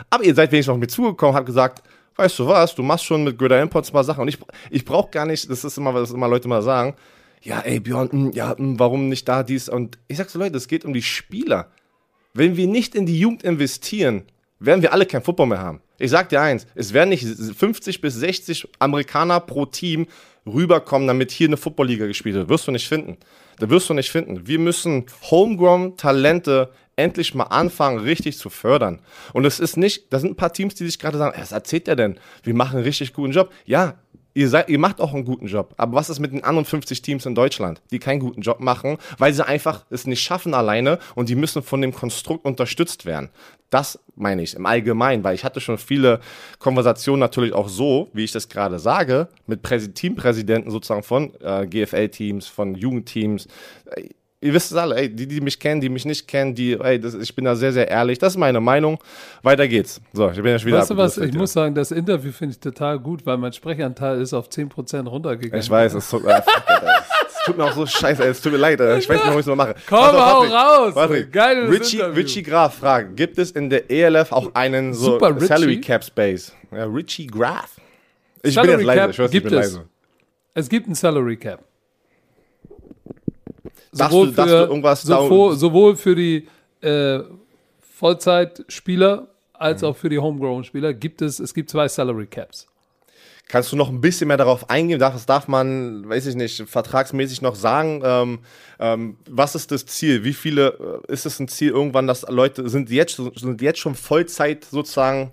Aber 0.09 0.23
ihr 0.23 0.35
seid 0.35 0.51
wenigstens 0.51 0.73
noch 0.73 0.79
mit 0.79 0.91
zugekommen, 0.91 1.35
habt 1.35 1.45
gesagt, 1.45 1.81
weißt 2.17 2.39
du 2.39 2.47
was, 2.47 2.75
du 2.75 2.83
machst 2.83 3.05
schon 3.05 3.23
mit 3.23 3.37
Göder 3.37 3.61
Imports 3.61 3.93
mal 3.93 4.03
Sachen. 4.03 4.21
Und 4.21 4.27
ich, 4.27 4.37
ich 4.69 4.83
brauche 4.83 5.09
gar 5.11 5.25
nicht, 5.25 5.49
das 5.49 5.63
ist 5.63 5.77
immer, 5.77 5.93
was 5.93 6.11
immer 6.11 6.27
Leute 6.27 6.47
mal 6.47 6.61
sagen, 6.61 6.95
ja, 7.41 7.59
ey, 7.61 7.79
Björn, 7.79 8.11
hm, 8.11 8.31
ja, 8.33 8.57
hm, 8.57 8.79
warum 8.79 9.09
nicht 9.09 9.27
da 9.27 9.43
dies? 9.43 9.69
Und 9.69 9.97
ich 10.07 10.17
sag 10.17 10.29
so, 10.29 10.39
Leute, 10.39 10.57
es 10.57 10.67
geht 10.67 10.83
um 10.83 10.93
die 10.93 11.01
Spieler. 11.01 11.71
Wenn 12.33 12.57
wir 12.57 12.67
nicht 12.67 12.95
in 12.95 13.05
die 13.05 13.19
Jugend 13.19 13.43
investieren, 13.43 14.23
werden 14.59 14.81
wir 14.81 14.91
alle 14.91 15.05
kein 15.05 15.21
Football 15.21 15.47
mehr 15.47 15.59
haben. 15.59 15.81
Ich 15.99 16.11
sag 16.11 16.29
dir 16.29 16.41
eins, 16.41 16.67
es 16.75 16.93
werden 16.93 17.09
nicht 17.09 17.25
50 17.25 18.01
bis 18.01 18.15
60 18.15 18.67
Amerikaner 18.79 19.39
pro 19.39 19.65
Team 19.65 20.07
rüberkommen, 20.45 21.07
damit 21.07 21.31
hier 21.31 21.47
eine 21.47 21.57
Footballliga 21.57 22.05
gespielt 22.07 22.35
wird. 22.35 22.49
Wirst 22.49 22.67
du 22.67 22.71
nicht 22.71 22.87
finden. 22.87 23.17
Da 23.59 23.69
wirst 23.69 23.89
du 23.89 23.93
nicht 23.93 24.11
finden. 24.11 24.47
Wir 24.47 24.59
müssen 24.59 25.05
homegrown 25.29 25.97
Talente 25.97 26.71
endlich 26.95 27.35
mal 27.35 27.45
anfangen, 27.45 27.99
richtig 27.99 28.37
zu 28.37 28.49
fördern. 28.49 28.99
Und 29.33 29.45
es 29.45 29.59
ist 29.59 29.77
nicht, 29.77 30.11
da 30.11 30.19
sind 30.19 30.31
ein 30.31 30.35
paar 30.35 30.51
Teams, 30.51 30.75
die 30.75 30.85
sich 30.85 30.99
gerade 30.99 31.17
sagen, 31.17 31.39
was 31.39 31.51
erzählt 31.51 31.87
der 31.87 31.95
denn? 31.95 32.19
Wir 32.43 32.55
machen 32.55 32.77
einen 32.77 32.85
richtig 32.85 33.13
guten 33.13 33.31
Job. 33.31 33.53
Ja, 33.65 33.95
ihr, 34.37 34.49
seid, 34.49 34.69
ihr 34.69 34.77
macht 34.77 35.01
auch 35.01 35.13
einen 35.13 35.25
guten 35.25 35.47
Job. 35.47 35.73
Aber 35.77 35.93
was 35.93 36.09
ist 36.09 36.19
mit 36.19 36.31
den 36.31 36.43
anderen 36.43 36.65
50 36.65 37.01
Teams 37.01 37.25
in 37.25 37.33
Deutschland, 37.33 37.81
die 37.91 37.97
keinen 37.97 38.19
guten 38.19 38.41
Job 38.41 38.59
machen, 38.59 38.97
weil 39.17 39.33
sie 39.33 39.45
einfach 39.45 39.85
es 39.89 40.05
nicht 40.05 40.21
schaffen 40.21 40.53
alleine 40.53 40.99
und 41.15 41.27
die 41.27 41.35
müssen 41.35 41.63
von 41.63 41.81
dem 41.81 41.91
Konstrukt 41.91 42.45
unterstützt 42.45 43.05
werden. 43.05 43.29
Das 43.71 43.99
meine 44.15 44.43
ich 44.43 44.53
im 44.53 44.65
Allgemeinen, 44.65 45.23
weil 45.23 45.35
ich 45.35 45.43
hatte 45.43 45.59
schon 45.59 45.77
viele 45.77 46.21
Konversationen 46.59 47.19
natürlich 47.19 47.53
auch 47.53 47.67
so, 47.67 48.09
wie 48.13 48.23
ich 48.23 48.31
das 48.31 48.47
gerade 48.47 48.79
sage, 48.79 49.27
mit 49.47 49.61
Präsi 49.63 49.91
Teampräsidenten 49.91 50.71
sozusagen 50.71 51.03
von 51.03 51.33
äh, 51.41 51.65
GFL-Teams, 51.65 52.47
von 52.47 52.75
Jugendteams 52.75 53.47
ihr 54.41 54.53
wisst 54.53 54.71
es 54.71 54.77
alle, 54.77 54.95
ey, 54.95 55.09
die, 55.09 55.27
die 55.27 55.41
mich 55.41 55.59
kennen, 55.59 55.81
die 55.81 55.89
mich 55.89 56.05
nicht 56.05 56.27
kennen, 56.27 56.53
die, 56.53 56.73
ey, 56.73 56.99
das, 56.99 57.15
ich 57.15 57.35
bin 57.35 57.45
da 57.45 57.55
sehr, 57.55 57.73
sehr 57.73 57.87
ehrlich. 57.87 58.19
Das 58.19 58.33
ist 58.33 58.37
meine 58.37 58.59
Meinung. 58.61 58.99
Weiter 59.41 59.67
geht's. 59.67 59.99
So, 60.13 60.29
ich 60.29 60.35
bin 60.35 60.47
ja 60.47 60.59
schon 60.59 60.67
wieder 60.67 60.79
Weißt 60.79 60.91
du 60.91 60.97
was, 60.97 61.17
ich 61.17 61.33
muss 61.33 61.53
sagen, 61.53 61.73
das 61.73 61.91
Interview 61.91 62.31
finde 62.31 62.53
ich 62.53 62.59
total 62.59 62.99
gut, 62.99 63.25
weil 63.25 63.37
mein 63.37 63.53
Sprechanteil 63.53 64.21
ist 64.21 64.33
auf 64.33 64.49
10% 64.49 65.07
runtergegangen. 65.07 65.63
Ich 65.63 65.69
weiß, 65.69 65.93
es 65.95 66.09
tut, 66.09 66.25
äh, 66.25 66.39
es 67.27 67.45
tut 67.45 67.57
mir 67.57 67.65
auch 67.65 67.73
so 67.73 67.85
scheiße, 67.85 68.23
ey, 68.23 68.29
es 68.29 68.41
tut 68.41 68.51
mir 68.51 68.59
leid, 68.59 68.79
ey. 68.79 68.99
ich 68.99 69.09
weiß 69.09 69.15
nicht, 69.15 69.25
warum 69.25 69.39
ich 69.39 69.45
es 69.45 69.47
mal 69.47 69.55
mache. 69.55 69.75
Komm, 69.87 69.99
also, 69.99 70.19
hau 70.19 70.41
raus! 70.43 70.93
Patrick, 70.93 71.31
Geiles 71.31 71.71
Richie, 71.71 71.97
Interview. 71.97 72.21
Richie 72.21 72.43
Graf 72.43 72.75
fragt, 72.75 73.17
gibt 73.17 73.39
es 73.39 73.51
in 73.51 73.69
der 73.69 73.89
ELF 73.89 74.31
auch 74.31 74.53
einen 74.53 74.93
so 74.93 75.13
Super 75.13 75.39
Salary 75.39 75.81
Cap 75.81 76.03
Space? 76.03 76.53
Ja, 76.71 76.85
Richie 76.85 77.27
Graf. 77.27 77.77
Ich 78.43 78.53
Salary 78.53 78.77
bin 78.77 78.79
jetzt 78.79 78.95
leise, 78.95 79.11
ich 79.11 79.19
weiß, 79.19 79.33
ich 79.33 79.43
bin 79.43 79.53
es. 79.53 79.59
leise. 79.73 79.85
Es 80.53 80.69
gibt 80.69 80.85
einen 80.85 80.95
Salary 80.95 81.37
Cap 81.37 81.66
sowohl, 83.97 84.27
du, 84.27 84.43
für, 84.43 84.95
sowohl, 84.95 85.55
sowohl 85.55 85.95
für 85.95 86.15
die 86.15 86.47
äh, 86.81 87.19
Vollzeitspieler 87.79 89.27
als 89.53 89.81
mhm. 89.81 89.87
auch 89.87 89.97
für 89.97 90.09
die 90.09 90.19
Homegrown-Spieler 90.19 90.93
gibt 90.93 91.21
es, 91.21 91.39
es 91.39 91.53
gibt 91.53 91.69
zwei 91.69 91.87
Salary 91.87 92.27
Caps. 92.27 92.67
Kannst 93.49 93.71
du 93.71 93.77
noch 93.77 93.89
ein 93.89 94.01
bisschen 94.01 94.27
mehr 94.27 94.37
darauf 94.37 94.69
eingehen? 94.69 94.99
Das 94.99 95.25
darf 95.25 95.47
man, 95.47 96.07
weiß 96.09 96.25
ich 96.25 96.35
nicht, 96.35 96.63
vertragsmäßig 96.67 97.41
noch 97.41 97.55
sagen. 97.55 98.01
Ähm, 98.03 98.39
ähm, 98.77 99.17
was 99.29 99.55
ist 99.55 99.71
das 99.71 99.85
Ziel? 99.85 100.25
Wie 100.25 100.33
viele 100.33 101.01
äh, 101.07 101.13
ist 101.13 101.25
es 101.25 101.39
ein 101.39 101.47
Ziel 101.47 101.69
irgendwann, 101.69 102.07
dass 102.07 102.23
Leute 102.29 102.67
sind 102.67 102.89
jetzt, 102.89 103.21
sind 103.35 103.61
jetzt 103.61 103.79
schon 103.79 103.95
Vollzeit 103.95 104.65
sozusagen 104.65 105.31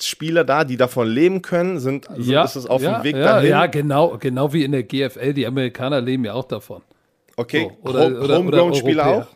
Spieler 0.00 0.42
da, 0.42 0.64
die 0.64 0.76
davon 0.76 1.06
leben 1.06 1.40
können? 1.40 1.78
Sind, 1.78 2.08
ja, 2.16 2.42
ist 2.42 2.56
es 2.56 2.66
auf 2.66 2.82
ja, 2.82 2.98
dem 2.98 3.04
Weg 3.04 3.14
ja, 3.14 3.22
dahin? 3.22 3.50
Ja, 3.50 3.66
genau, 3.66 4.18
genau 4.18 4.52
wie 4.52 4.64
in 4.64 4.72
der 4.72 4.82
GFL. 4.82 5.34
Die 5.34 5.46
Amerikaner 5.46 6.00
leben 6.00 6.24
ja 6.24 6.32
auch 6.34 6.46
davon. 6.46 6.82
Okay, 7.36 7.70
so, 7.82 7.90
oder, 7.90 8.04
Home, 8.04 8.20
oder, 8.20 8.38
Homegrown-Spieler 8.38 9.06
auch? 9.06 9.26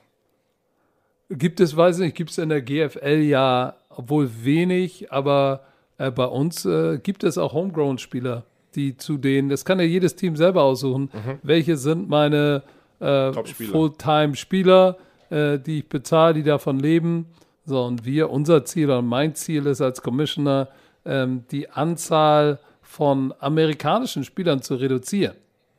Gibt 1.31 1.61
es, 1.61 1.77
weiß 1.77 1.99
nicht, 1.99 2.15
gibt 2.15 2.31
es 2.31 2.39
in 2.39 2.49
der 2.49 2.63
GFL 2.63 3.23
ja, 3.23 3.77
obwohl 3.89 4.31
wenig, 4.43 5.11
aber 5.11 5.65
äh, 5.99 6.11
bei 6.11 6.27
uns 6.27 6.65
äh, 6.65 6.99
gibt 6.99 7.25
es 7.25 7.39
auch 7.39 7.53
Homegrown-Spieler, 7.53 8.45
die 8.75 8.97
zu 8.97 9.17
denen, 9.17 9.49
das 9.49 9.65
kann 9.65 9.81
ja 9.81 9.85
jedes 9.85 10.15
Team 10.15 10.37
selber 10.37 10.63
aussuchen, 10.63 11.11
mhm. 11.13 11.39
welche 11.43 11.77
sind 11.77 12.09
meine 12.09 12.63
äh, 13.01 13.33
Fulltime-Spieler, 13.33 14.99
äh, 15.31 15.59
die 15.59 15.79
ich 15.79 15.89
bezahle, 15.89 16.35
die 16.35 16.43
davon 16.43 16.79
leben. 16.79 17.27
So, 17.65 17.83
und 17.83 18.05
wir, 18.05 18.31
unser 18.31 18.65
Ziel 18.65 18.91
und 18.91 19.07
mein 19.07 19.35
Ziel 19.35 19.67
ist 19.67 19.81
als 19.81 20.01
Commissioner, 20.01 20.69
ähm, 21.05 21.45
die 21.51 21.69
Anzahl 21.69 22.61
von 22.83 23.35
amerikanischen 23.41 24.23
Spielern 24.23 24.63
zu 24.63 24.77
reduzieren. 24.77 25.35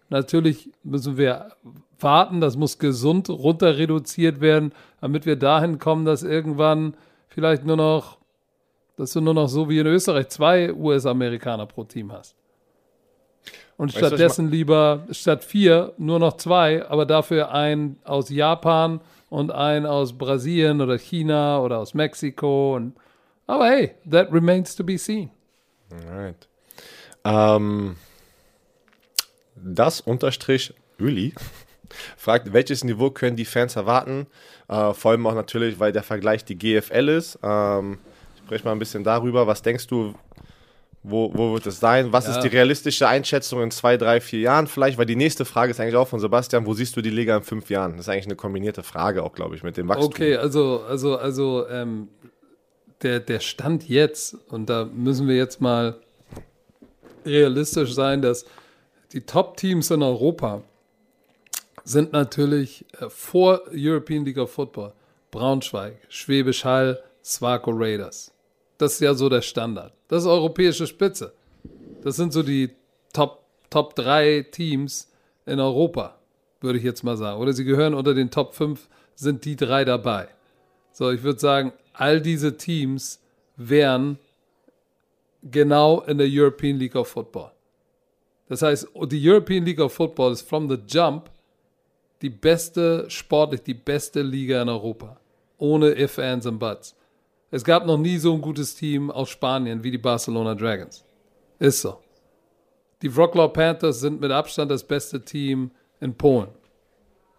Natürlich 0.10 0.70
müssen 0.84 1.18
wir 1.18 1.52
warten, 2.00 2.42
das 2.42 2.58
muss 2.58 2.80
gesund 2.80 3.30
runter 3.30 3.78
reduziert 3.78 4.42
werden, 4.42 4.74
damit 5.02 5.26
wir 5.26 5.36
dahin 5.36 5.80
kommen, 5.80 6.06
dass 6.06 6.24
irgendwann 6.24 6.96
vielleicht 7.28 7.66
nur 7.66 7.78
noch, 7.78 8.18
dass 8.96 9.14
du 9.14 9.22
nur 9.22 9.34
noch 9.34 9.48
so 9.48 9.70
wie 9.70 9.80
in 9.80 9.88
Österreich 9.88 10.30
zwei 10.30 10.74
US-Amerikaner 10.74 11.66
pro 11.66 11.84
Team 11.84 12.12
hast. 12.12 12.36
Und 13.78 13.94
weißt 13.94 14.08
stattdessen 14.08 14.50
lieber 14.50 15.06
statt 15.12 15.44
vier 15.44 15.94
nur 15.98 16.20
noch 16.20 16.38
zwei, 16.38 16.88
aber 16.88 17.06
dafür 17.06 17.52
ein 17.52 17.98
aus 18.04 18.30
Japan 18.30 19.02
und 19.30 19.52
ein 19.52 19.86
aus 19.86 20.18
Brasilien 20.18 20.82
oder 20.82 20.98
China 20.98 21.62
oder 21.62 21.78
aus 21.78 21.94
Mexiko. 21.94 22.76
Und, 22.76 22.96
aber 23.46 23.68
hey, 23.68 23.92
that 24.10 24.32
remains 24.32 24.76
to 24.76 24.84
be 24.84 24.98
seen. 24.98 25.30
Alright. 25.92 26.48
Ähm, 27.24 27.98
das 29.56 30.02
unterstrich 30.02 30.74
Uli 31.00 31.34
fragt, 32.18 32.54
welches 32.54 32.84
Niveau 32.84 33.10
können 33.10 33.36
die 33.36 33.46
Fans 33.46 33.76
erwarten? 33.76 34.28
Äh, 34.68 34.94
vor 34.94 35.12
allem 35.12 35.26
auch 35.28 35.36
natürlich, 35.36 35.80
weil 35.80 35.92
der 35.92 36.04
Vergleich 36.04 36.46
die 36.46 36.58
GFL 36.58 37.10
ist. 37.10 37.40
Ähm, 37.44 38.00
sprich 38.46 38.64
mal 38.64 38.72
ein 38.72 38.80
bisschen 38.80 39.04
darüber. 39.04 39.48
Was 39.48 39.62
denkst 39.62 39.88
du, 39.88 40.14
wo, 41.04 41.32
wo 41.34 41.54
wird 41.54 41.66
es 41.68 41.80
sein? 41.80 42.12
Was 42.12 42.26
ja. 42.26 42.34
ist 42.34 42.42
die 42.42 42.48
realistische 42.48 43.08
Einschätzung 43.08 43.62
in 43.62 43.72
zwei, 43.72 43.98
drei, 43.98 44.20
vier 44.20 44.40
Jahren 44.40 44.68
vielleicht? 44.68 44.98
Weil 44.98 45.06
die 45.06 45.16
nächste 45.16 45.46
Frage 45.46 45.72
ist 45.72 45.80
eigentlich 45.80 45.96
auch 45.96 46.08
von 46.08 46.20
Sebastian, 46.20 46.66
wo 46.66 46.74
siehst 46.74 46.96
du 46.98 47.02
die 47.02 47.10
Liga 47.10 47.38
in 47.38 47.44
fünf 47.44 47.70
Jahren? 47.70 47.94
Das 47.94 48.02
ist 48.02 48.10
eigentlich 48.10 48.26
eine 48.26 48.36
kombinierte 48.36 48.84
Frage 48.84 49.24
auch, 49.24 49.34
glaube 49.34 49.56
ich, 49.56 49.64
mit 49.64 49.78
dem 49.78 49.88
Wachstum. 49.88 50.08
Okay, 50.08 50.36
also, 50.36 50.84
also, 50.88 51.18
also 51.18 51.68
ähm, 51.70 52.10
der, 53.02 53.20
der 53.20 53.40
Stand 53.40 53.88
jetzt, 53.88 54.36
und 54.50 54.70
da 54.70 54.86
müssen 54.86 55.28
wir 55.28 55.36
jetzt 55.36 55.62
mal 55.62 56.00
realistisch 57.26 57.94
sein, 57.94 58.22
dass 58.22 58.46
die 59.14 59.22
Top-Teams 59.22 59.92
in 59.92 60.04
Europa 60.04 60.64
sind 61.88 62.12
natürlich 62.12 62.86
äh, 63.00 63.10
vor 63.10 63.62
European 63.74 64.26
League 64.26 64.38
of 64.38 64.52
Football 64.52 64.94
Braunschweig, 65.32 65.96
Schwäbisch 66.10 66.66
Hall, 66.66 67.02
Swaco 67.24 67.72
Raiders. 67.72 68.34
Das 68.78 68.94
ist 68.94 69.02
ja 69.02 69.14
so 69.14 69.30
der 69.30 69.42
Standard. 69.42 69.94
Das 70.08 70.24
ist 70.24 70.28
europäische 70.28 70.86
Spitze. 70.86 71.34
Das 72.04 72.16
sind 72.16 72.34
so 72.34 72.44
die 72.44 72.72
Top, 73.14 73.44
Top 73.70 73.96
3 73.96 74.48
Teams 74.52 75.12
in 75.46 75.60
Europa, 75.60 76.18
würde 76.62 76.78
ich 76.78 76.84
jetzt 76.84 77.04
mal 77.04 77.18
sagen. 77.18 77.40
Oder 77.42 77.54
sie 77.54 77.64
gehören 77.64 77.94
unter 77.94 78.14
den 78.14 78.32
Top 78.32 78.54
5, 78.54 78.88
sind 79.16 79.46
die 79.46 79.56
drei 79.56 79.84
dabei. 79.84 80.28
So, 80.92 81.12
ich 81.12 81.24
würde 81.24 81.40
sagen, 81.40 81.74
all 81.94 82.22
diese 82.22 82.58
Teams 82.58 83.22
wären 83.56 84.20
genau 85.42 86.02
in 86.02 86.18
der 86.18 86.28
European 86.30 86.78
League 86.78 86.96
of 86.96 87.08
Football. 87.08 87.52
Das 88.50 88.62
heißt, 88.62 88.90
die 89.06 89.30
European 89.30 89.66
League 89.66 89.80
of 89.80 89.94
Football 89.94 90.34
ist 90.34 90.48
from 90.48 90.70
the 90.70 90.78
jump 90.88 91.30
die 92.22 92.30
beste, 92.30 93.06
sportlich 93.10 93.62
die 93.62 93.74
beste 93.74 94.22
Liga 94.22 94.62
in 94.62 94.70
Europa. 94.70 95.20
Ohne 95.58 96.00
if, 96.00 96.20
ands 96.20 96.46
and 96.46 96.60
buts. 96.60 96.96
Es 97.50 97.64
gab 97.64 97.86
noch 97.86 97.98
nie 97.98 98.18
so 98.18 98.34
ein 98.34 98.42
gutes 98.42 98.76
Team 98.76 99.10
aus 99.10 99.30
Spanien 99.30 99.84
wie 99.84 99.92
die 99.92 99.98
Barcelona 99.98 100.54
Dragons. 100.54 101.06
Ist 101.60 101.82
so. 101.82 101.98
Die 103.02 103.16
Wroclaw 103.16 103.50
Panthers 103.50 104.00
sind 104.00 104.20
mit 104.20 104.32
Abstand 104.32 104.72
das 104.72 104.84
beste 104.84 105.24
Team 105.24 105.72
in 106.00 106.16
Polen. 106.16 106.50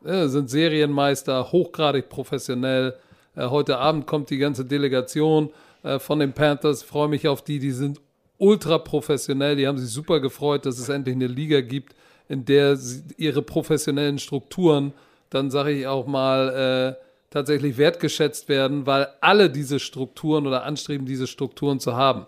Ja, 0.05 0.28
sind 0.28 0.48
Serienmeister, 0.48 1.50
hochgradig 1.50 2.09
professionell. 2.09 2.94
Äh, 3.34 3.48
heute 3.48 3.78
Abend 3.78 4.06
kommt 4.06 4.30
die 4.30 4.38
ganze 4.38 4.64
Delegation 4.64 5.50
äh, 5.82 5.98
von 5.98 6.20
den 6.20 6.32
Panthers. 6.32 6.82
Freue 6.82 7.09
mich 7.09 7.26
auf 7.26 7.42
die. 7.42 7.59
Die 7.59 7.72
sind 7.72 8.00
ultra 8.38 8.78
professionell. 8.78 9.56
Die 9.56 9.66
haben 9.66 9.78
sich 9.78 9.90
super 9.90 10.20
gefreut, 10.20 10.64
dass 10.64 10.78
es 10.78 10.88
endlich 10.88 11.16
eine 11.16 11.26
Liga 11.26 11.60
gibt, 11.60 11.94
in 12.28 12.44
der 12.44 12.78
ihre 13.16 13.42
professionellen 13.42 14.18
Strukturen 14.18 14.92
dann, 15.30 15.50
sage 15.50 15.72
ich 15.72 15.86
auch 15.86 16.06
mal, 16.06 16.96
äh, 16.96 17.05
tatsächlich 17.30 17.76
wertgeschätzt 17.76 18.48
werden, 18.48 18.86
weil 18.86 19.09
alle 19.20 19.50
diese 19.50 19.78
Strukturen 19.78 20.46
oder 20.46 20.64
anstreben, 20.64 21.06
diese 21.06 21.26
Strukturen 21.26 21.80
zu 21.80 21.96
haben. 21.96 22.26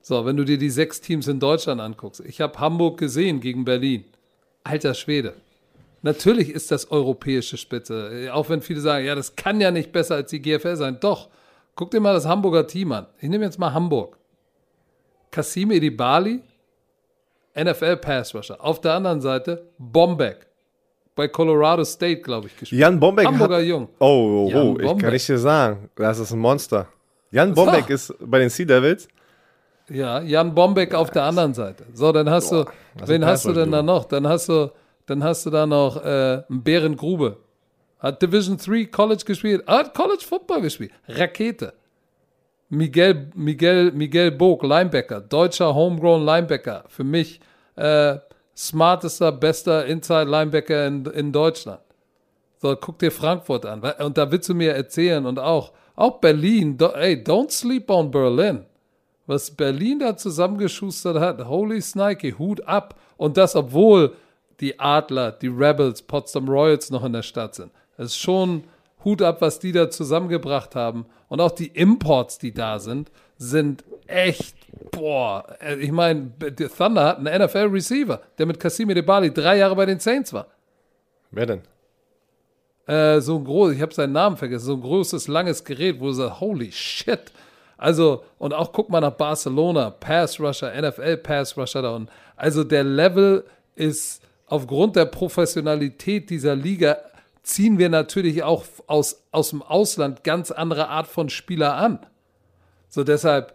So, 0.00 0.24
wenn 0.26 0.36
du 0.36 0.44
dir 0.44 0.58
die 0.58 0.70
sechs 0.70 1.00
Teams 1.00 1.28
in 1.28 1.38
Deutschland 1.38 1.80
anguckst, 1.80 2.20
ich 2.26 2.40
habe 2.40 2.58
Hamburg 2.58 2.98
gesehen 2.98 3.40
gegen 3.40 3.64
Berlin. 3.64 4.04
Alter 4.64 4.94
Schwede. 4.94 5.34
Natürlich 6.02 6.50
ist 6.50 6.72
das 6.72 6.90
europäische 6.90 7.56
Spitze. 7.56 8.30
Auch 8.32 8.48
wenn 8.48 8.60
viele 8.60 8.80
sagen, 8.80 9.06
ja, 9.06 9.14
das 9.14 9.36
kann 9.36 9.60
ja 9.60 9.70
nicht 9.70 9.92
besser 9.92 10.16
als 10.16 10.30
die 10.30 10.42
GFL 10.42 10.76
sein. 10.76 10.98
Doch. 11.00 11.28
Guck 11.74 11.90
dir 11.90 12.00
mal 12.00 12.12
das 12.12 12.26
Hamburger 12.26 12.66
Team 12.66 12.92
an. 12.92 13.06
Ich 13.20 13.28
nehme 13.28 13.44
jetzt 13.44 13.58
mal 13.58 13.72
Hamburg. 13.72 14.18
Kasim 15.30 15.70
Edibali, 15.70 16.40
NFL 17.54 17.96
Pass 17.96 18.34
Rusher. 18.34 18.56
Auf 18.58 18.80
der 18.80 18.94
anderen 18.94 19.20
Seite 19.20 19.68
Bombeck. 19.78 20.46
Bei 21.14 21.28
Colorado 21.28 21.84
State, 21.84 22.22
glaube 22.22 22.46
ich, 22.46 22.56
gespielt. 22.56 22.80
Jan 22.80 22.98
Bombeck. 22.98 23.26
Hamburger 23.26 23.58
hat, 23.58 23.64
Jung. 23.64 23.88
Oh, 23.98 24.50
oh, 24.52 24.56
oh 24.56 24.78
ich 24.80 24.98
kann 24.98 25.12
nicht 25.12 25.28
dir 25.28 25.38
sagen. 25.38 25.90
Das 25.94 26.18
ist 26.18 26.32
ein 26.32 26.38
Monster. 26.38 26.88
Jan 27.30 27.54
Bombeck 27.54 27.86
so. 27.88 27.94
ist 27.94 28.14
bei 28.20 28.38
den 28.38 28.48
Sea 28.48 28.64
Devils. 28.64 29.08
Ja, 29.90 30.20
Jan 30.22 30.54
Bombeck 30.54 30.94
auf 30.94 31.10
der 31.10 31.24
anderen 31.24 31.52
Seite. 31.52 31.84
So, 31.92 32.12
dann 32.12 32.30
hast 32.30 32.50
Boah, 32.50 32.64
du, 32.96 33.08
wen 33.08 33.24
hast 33.24 33.44
du 33.44 33.52
denn 33.52 33.70
da 33.70 33.82
noch? 33.82 34.04
Dann 34.06 34.26
hast 34.26 34.48
du, 34.48 34.72
dann 35.06 35.22
hast 35.22 35.44
du 35.44 35.50
da 35.50 35.66
noch 35.66 36.02
äh, 36.02 36.42
einen 36.48 36.62
Bären 36.62 36.96
Grube. 36.96 37.36
Hat 37.98 38.20
Division 38.22 38.56
3 38.56 38.86
College 38.86 39.24
gespielt, 39.24 39.66
hat 39.66 39.94
College 39.94 40.24
Football 40.26 40.62
gespielt. 40.62 40.92
Rakete. 41.08 41.74
Miguel, 42.72 43.30
Miguel, 43.34 43.92
Miguel 43.92 44.30
Bog, 44.30 44.62
Linebacker, 44.62 45.20
deutscher 45.20 45.74
Homegrown 45.74 46.24
Linebacker. 46.24 46.84
Für 46.88 47.04
mich 47.04 47.38
äh, 47.76 48.16
smartester, 48.56 49.30
bester 49.30 49.84
Inside 49.84 50.24
Linebacker 50.24 50.86
in, 50.86 51.04
in 51.04 51.32
Deutschland. 51.32 51.82
So, 52.62 52.74
guck 52.74 52.98
dir 52.98 53.10
Frankfurt 53.10 53.66
an. 53.66 53.82
Und 53.82 54.16
da 54.16 54.32
willst 54.32 54.48
du 54.48 54.54
mir 54.54 54.72
erzählen 54.72 55.26
und 55.26 55.38
auch, 55.38 55.72
auch 55.96 56.18
Berlin, 56.20 56.78
do, 56.78 56.86
ey, 56.86 57.16
don't 57.16 57.50
sleep 57.50 57.90
on 57.90 58.10
Berlin. 58.10 58.64
Was 59.26 59.50
Berlin 59.50 59.98
da 59.98 60.16
zusammengeschustert 60.16 61.20
hat, 61.20 61.46
holy 61.46 61.82
Snike, 61.82 62.38
Hut 62.38 62.66
ab. 62.66 62.98
Und 63.18 63.36
das, 63.36 63.54
obwohl 63.54 64.14
die 64.60 64.80
Adler, 64.80 65.32
die 65.32 65.48
Rebels, 65.48 66.00
Potsdam 66.00 66.48
Royals 66.48 66.90
noch 66.90 67.04
in 67.04 67.12
der 67.12 67.22
Stadt 67.22 67.54
sind. 67.54 67.70
Das 67.98 68.06
ist 68.06 68.18
schon 68.18 68.64
Hut 69.04 69.22
ab, 69.22 69.40
was 69.40 69.58
die 69.58 69.72
da 69.72 69.90
zusammengebracht 69.90 70.74
haben. 70.74 71.06
Und 71.28 71.40
auch 71.40 71.50
die 71.50 71.68
Imports, 71.68 72.38
die 72.38 72.52
da 72.52 72.78
sind, 72.78 73.10
sind 73.38 73.84
echt, 74.06 74.54
boah. 74.90 75.44
Äh, 75.60 75.76
ich 75.76 75.92
meine, 75.92 76.32
Thunder 76.76 77.04
hat 77.04 77.18
einen 77.18 77.42
NFL-Receiver, 77.42 78.20
der 78.38 78.46
mit 78.46 78.60
Casimir 78.60 78.94
de 78.94 79.02
Bali 79.02 79.32
drei 79.32 79.58
Jahre 79.58 79.76
bei 79.76 79.86
den 79.86 79.98
Saints 79.98 80.32
war. 80.32 80.46
Wer 81.30 81.46
denn? 81.46 81.62
Äh, 82.86 83.20
so 83.20 83.36
ein 83.36 83.44
groß, 83.44 83.72
ich 83.72 83.80
habe 83.80 83.94
seinen 83.94 84.12
Namen 84.12 84.36
vergessen, 84.36 84.66
so 84.66 84.74
ein 84.74 84.80
großes, 84.80 85.28
langes 85.28 85.64
Gerät, 85.64 86.00
wo 86.00 86.06
du 86.06 86.12
sagst, 86.12 86.40
holy 86.40 86.70
shit. 86.72 87.32
Also, 87.78 88.22
und 88.38 88.52
auch 88.52 88.72
guck 88.72 88.90
mal 88.90 89.00
nach 89.00 89.12
Barcelona, 89.12 89.90
Pass 89.90 90.38
Rusher, 90.38 90.72
NFL 90.80 91.16
Pass 91.18 91.56
Rusher 91.56 91.82
da 91.82 91.96
unten. 91.96 92.10
Also 92.36 92.64
der 92.64 92.84
Level 92.84 93.44
ist 93.74 94.22
aufgrund 94.46 94.96
der 94.96 95.06
Professionalität 95.06 96.30
dieser 96.30 96.54
Liga 96.54 96.98
ziehen 97.42 97.78
wir 97.78 97.88
natürlich 97.88 98.42
auch 98.42 98.64
aus, 98.86 99.22
aus 99.30 99.50
dem 99.50 99.62
Ausland 99.62 100.24
ganz 100.24 100.50
andere 100.50 100.88
Art 100.88 101.06
von 101.06 101.28
Spieler 101.28 101.76
an. 101.76 101.98
So 102.88 103.04
deshalb, 103.04 103.54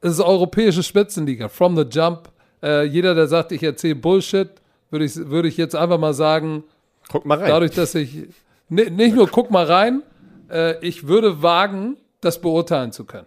es 0.00 0.12
ist 0.12 0.20
europäische 0.20 0.82
Spitzenliga, 0.82 1.48
from 1.48 1.76
the 1.76 1.84
jump. 1.84 2.30
Äh, 2.62 2.84
jeder, 2.84 3.14
der 3.14 3.26
sagt, 3.26 3.52
ich 3.52 3.62
erzähle 3.62 3.94
Bullshit, 3.94 4.50
würde 4.90 5.04
ich, 5.04 5.16
würde 5.16 5.48
ich 5.48 5.56
jetzt 5.56 5.74
einfach 5.74 5.98
mal 5.98 6.14
sagen, 6.14 6.64
guck 7.08 7.24
mal 7.24 7.38
rein. 7.38 7.48
Dadurch, 7.48 7.72
dass 7.72 7.94
ich, 7.94 8.24
ne, 8.68 8.90
nicht 8.90 9.14
nur 9.14 9.28
guck 9.28 9.50
mal 9.50 9.64
rein, 9.64 10.02
äh, 10.50 10.78
ich 10.86 11.06
würde 11.06 11.42
wagen, 11.42 11.96
das 12.20 12.40
beurteilen 12.40 12.92
zu 12.92 13.04
können. 13.04 13.26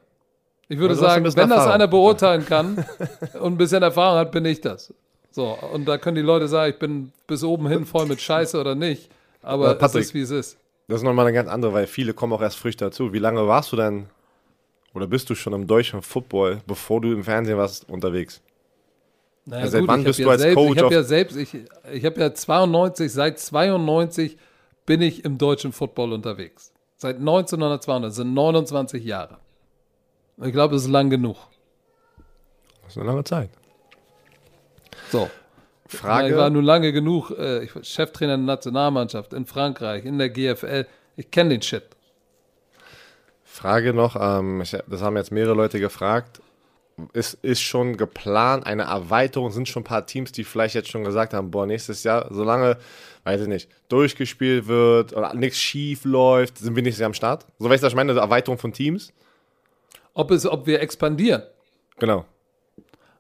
Ich 0.68 0.78
würde 0.78 0.94
also 0.94 1.06
sagen, 1.06 1.26
wenn 1.26 1.49
das 1.49 1.68
einer 1.68 1.88
beurteilen 1.88 2.45
kann 2.45 2.86
und 3.40 3.53
ein 3.53 3.57
bisschen 3.57 3.82
Erfahrung 3.82 4.20
hat, 4.20 4.32
bin 4.32 4.45
ich 4.45 4.61
das. 4.61 4.94
So, 5.32 5.57
und 5.74 5.88
da 5.88 5.98
können 5.98 6.16
die 6.16 6.22
Leute 6.22 6.48
sagen, 6.48 6.74
ich 6.74 6.80
bin 6.80 7.11
bis 7.28 7.44
oben 7.44 7.68
hin 7.68 7.86
voll 7.86 8.06
mit 8.06 8.22
Scheiße 8.22 8.60
oder 8.60 8.76
nicht. 8.76 9.10
Aber 9.50 9.76
Patrick, 9.76 10.02
es 10.02 10.08
ist, 10.08 10.14
wie 10.14 10.22
es 10.22 10.32
ist. 10.32 10.58
Das 10.88 10.98
ist 10.98 11.04
nochmal 11.04 11.26
eine 11.26 11.34
ganz 11.34 11.50
andere, 11.50 11.74
weil 11.74 11.88
viele 11.88 12.14
kommen 12.14 12.34
auch 12.34 12.42
erst 12.42 12.58
frisch 12.58 12.78
dazu. 12.78 13.14
Wie 13.14 13.20
lange 13.20 13.48
warst 13.48 13.72
du 13.72 13.76
denn 13.76 14.08
oder 14.94 15.08
bist 15.08 15.30
du 15.30 15.36
schon 15.36 15.54
im 15.54 15.68
deutschen 15.68 16.02
Football, 16.02 16.62
bevor 16.66 17.02
du 17.02 17.12
im 17.12 17.24
Fernsehen 17.24 17.58
warst, 17.58 17.90
unterwegs? 17.90 18.42
Naja, 19.46 19.62
also 19.62 19.72
seit 19.72 19.82
gut, 19.82 19.90
wann 19.90 20.04
bist 20.04 20.20
du 20.20 20.24
ja 20.24 20.30
als 20.30 20.42
selbst, 20.42 20.56
Coach? 20.56 20.76
Ich 20.78 20.84
habe 20.84 20.94
ja 20.94 21.04
selbst, 21.04 21.38
ich, 21.38 21.58
ich 21.92 22.06
habe 22.06 22.20
ja 22.20 22.34
92, 22.34 23.12
seit 23.12 23.40
92 23.40 24.38
bin 24.86 25.02
ich 25.02 25.26
im 25.26 25.38
deutschen 25.38 25.72
Football 25.72 26.14
unterwegs. 26.14 26.72
Seit 26.98 27.18
1992, 27.18 28.10
das 28.10 28.16
sind 28.16 28.34
29 28.34 29.04
Jahre. 29.04 29.38
Ich 30.42 30.52
glaube, 30.52 30.74
das 30.74 30.84
ist 30.84 30.90
lang 30.90 31.10
genug. 31.10 31.38
Das 32.84 32.94
ist 32.94 32.98
eine 32.98 33.08
lange 33.08 33.24
Zeit. 33.24 33.50
So. 35.12 35.30
Frage. 35.98 36.30
Ich 36.30 36.36
war 36.36 36.49
nun 36.49 36.64
lange 36.64 36.91
genug 36.94 37.32
äh, 37.32 37.68
Cheftrainer 37.82 38.38
der 38.38 38.45
Nationalmannschaft 38.45 39.34
in 39.34 39.45
Frankreich, 39.45 40.06
in 40.06 40.18
der 40.18 40.30
GFL. 40.30 40.86
Ich 41.16 41.32
kenne 41.32 41.49
den 41.49 41.61
Shit. 41.61 41.84
Frage 43.44 43.94
noch, 43.94 44.16
ähm, 44.20 44.61
ich, 44.61 44.78
das 44.88 45.02
haben 45.02 45.18
jetzt 45.18 45.32
mehrere 45.32 45.56
Leute 45.56 45.80
gefragt. 45.80 46.41
Ist, 47.14 47.36
ist 47.41 47.61
schon 47.61 47.98
geplant, 47.98 48.66
eine 48.66 48.84
Erweiterung, 48.84 49.52
sind 49.52 49.70
schon 49.70 49.82
ein 49.82 49.86
paar 49.86 50.06
Teams, 50.06 50.32
die 50.34 50.44
vielleicht 50.44 50.76
jetzt 50.76 50.90
schon 50.90 51.03
gesagt 51.03 51.34
haben, 51.34 51.49
boah, 51.49 51.66
nächstes 51.66 52.03
Jahr, 52.03 52.28
solange, 52.30 52.78
weiß 53.24 53.41
ich 53.41 53.48
nicht, 53.48 53.70
durchgespielt 53.88 54.68
wird 54.68 55.14
oder 55.14 55.34
nichts 55.34 55.57
schief 55.57 56.03
läuft, 56.03 56.57
sind 56.57 56.76
wir 56.76 56.84
nächstes 56.84 56.99
Jahr 56.99 57.07
am 57.07 57.14
Start? 57.14 57.45
So 57.57 57.70
weißt 57.70 57.82
du, 57.82 57.86
was 57.86 57.94
ich 57.94 57.95
meine, 57.95 58.11
eine 58.11 58.20
Erweiterung 58.20 58.57
von 58.57 58.74
Teams? 58.74 59.14
Ob, 60.14 60.32
es, 60.32 60.45
ob 60.45 60.68
wir 60.68 60.82
expandieren. 60.82 61.44
Genau. 61.99 62.26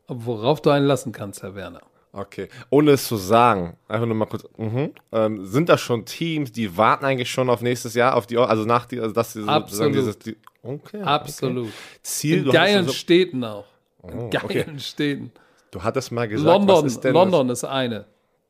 Worauf 0.07 0.61
du 0.61 0.69
einen 0.69 0.85
lassen 0.85 1.11
kannst, 1.11 1.41
Herr 1.43 1.55
Werner. 1.55 1.81
Okay. 2.11 2.49
Ohne 2.71 2.91
es 2.91 3.07
zu 3.07 3.17
sagen, 3.17 3.77
einfach 3.87 4.07
nur 4.07 4.15
mal 4.15 4.25
kurz, 4.25 4.43
mhm. 4.57 4.91
ähm, 5.11 5.45
sind 5.45 5.69
das 5.69 5.79
schon 5.79 6.05
Teams, 6.05 6.51
die 6.51 6.75
warten 6.75 7.05
eigentlich 7.05 7.29
schon 7.29 7.49
auf 7.49 7.61
nächstes 7.61 7.93
Jahr, 7.93 8.15
auf 8.15 8.25
die, 8.25 8.37
also 8.37 8.65
nach 8.65 8.85
die, 8.85 8.99
also 8.99 9.13
dass 9.13 9.33
sie 9.33 9.47
Absolut. 9.47 9.93
dieses, 9.93 10.17
die, 10.17 10.35
okay. 10.63 11.01
Absolut. 11.01 11.65
Okay. 11.65 11.73
Ziel, 12.01 12.45
In 12.45 12.51
geilen 12.51 12.85
also, 12.85 12.93
Städten 12.93 13.43
auch. 13.43 13.65
In 14.03 14.19
oh, 14.19 14.29
geilen 14.29 14.69
okay. 14.69 14.79
Städten. 14.79 15.31
Du 15.69 15.83
hattest 15.83 16.11
mal 16.11 16.27
gesagt, 16.27 16.47
London, 16.47 16.85
ist 16.87 17.03
London 17.03 17.47
das? 17.47 17.59
ist 17.59 17.69
eine. 17.69 18.05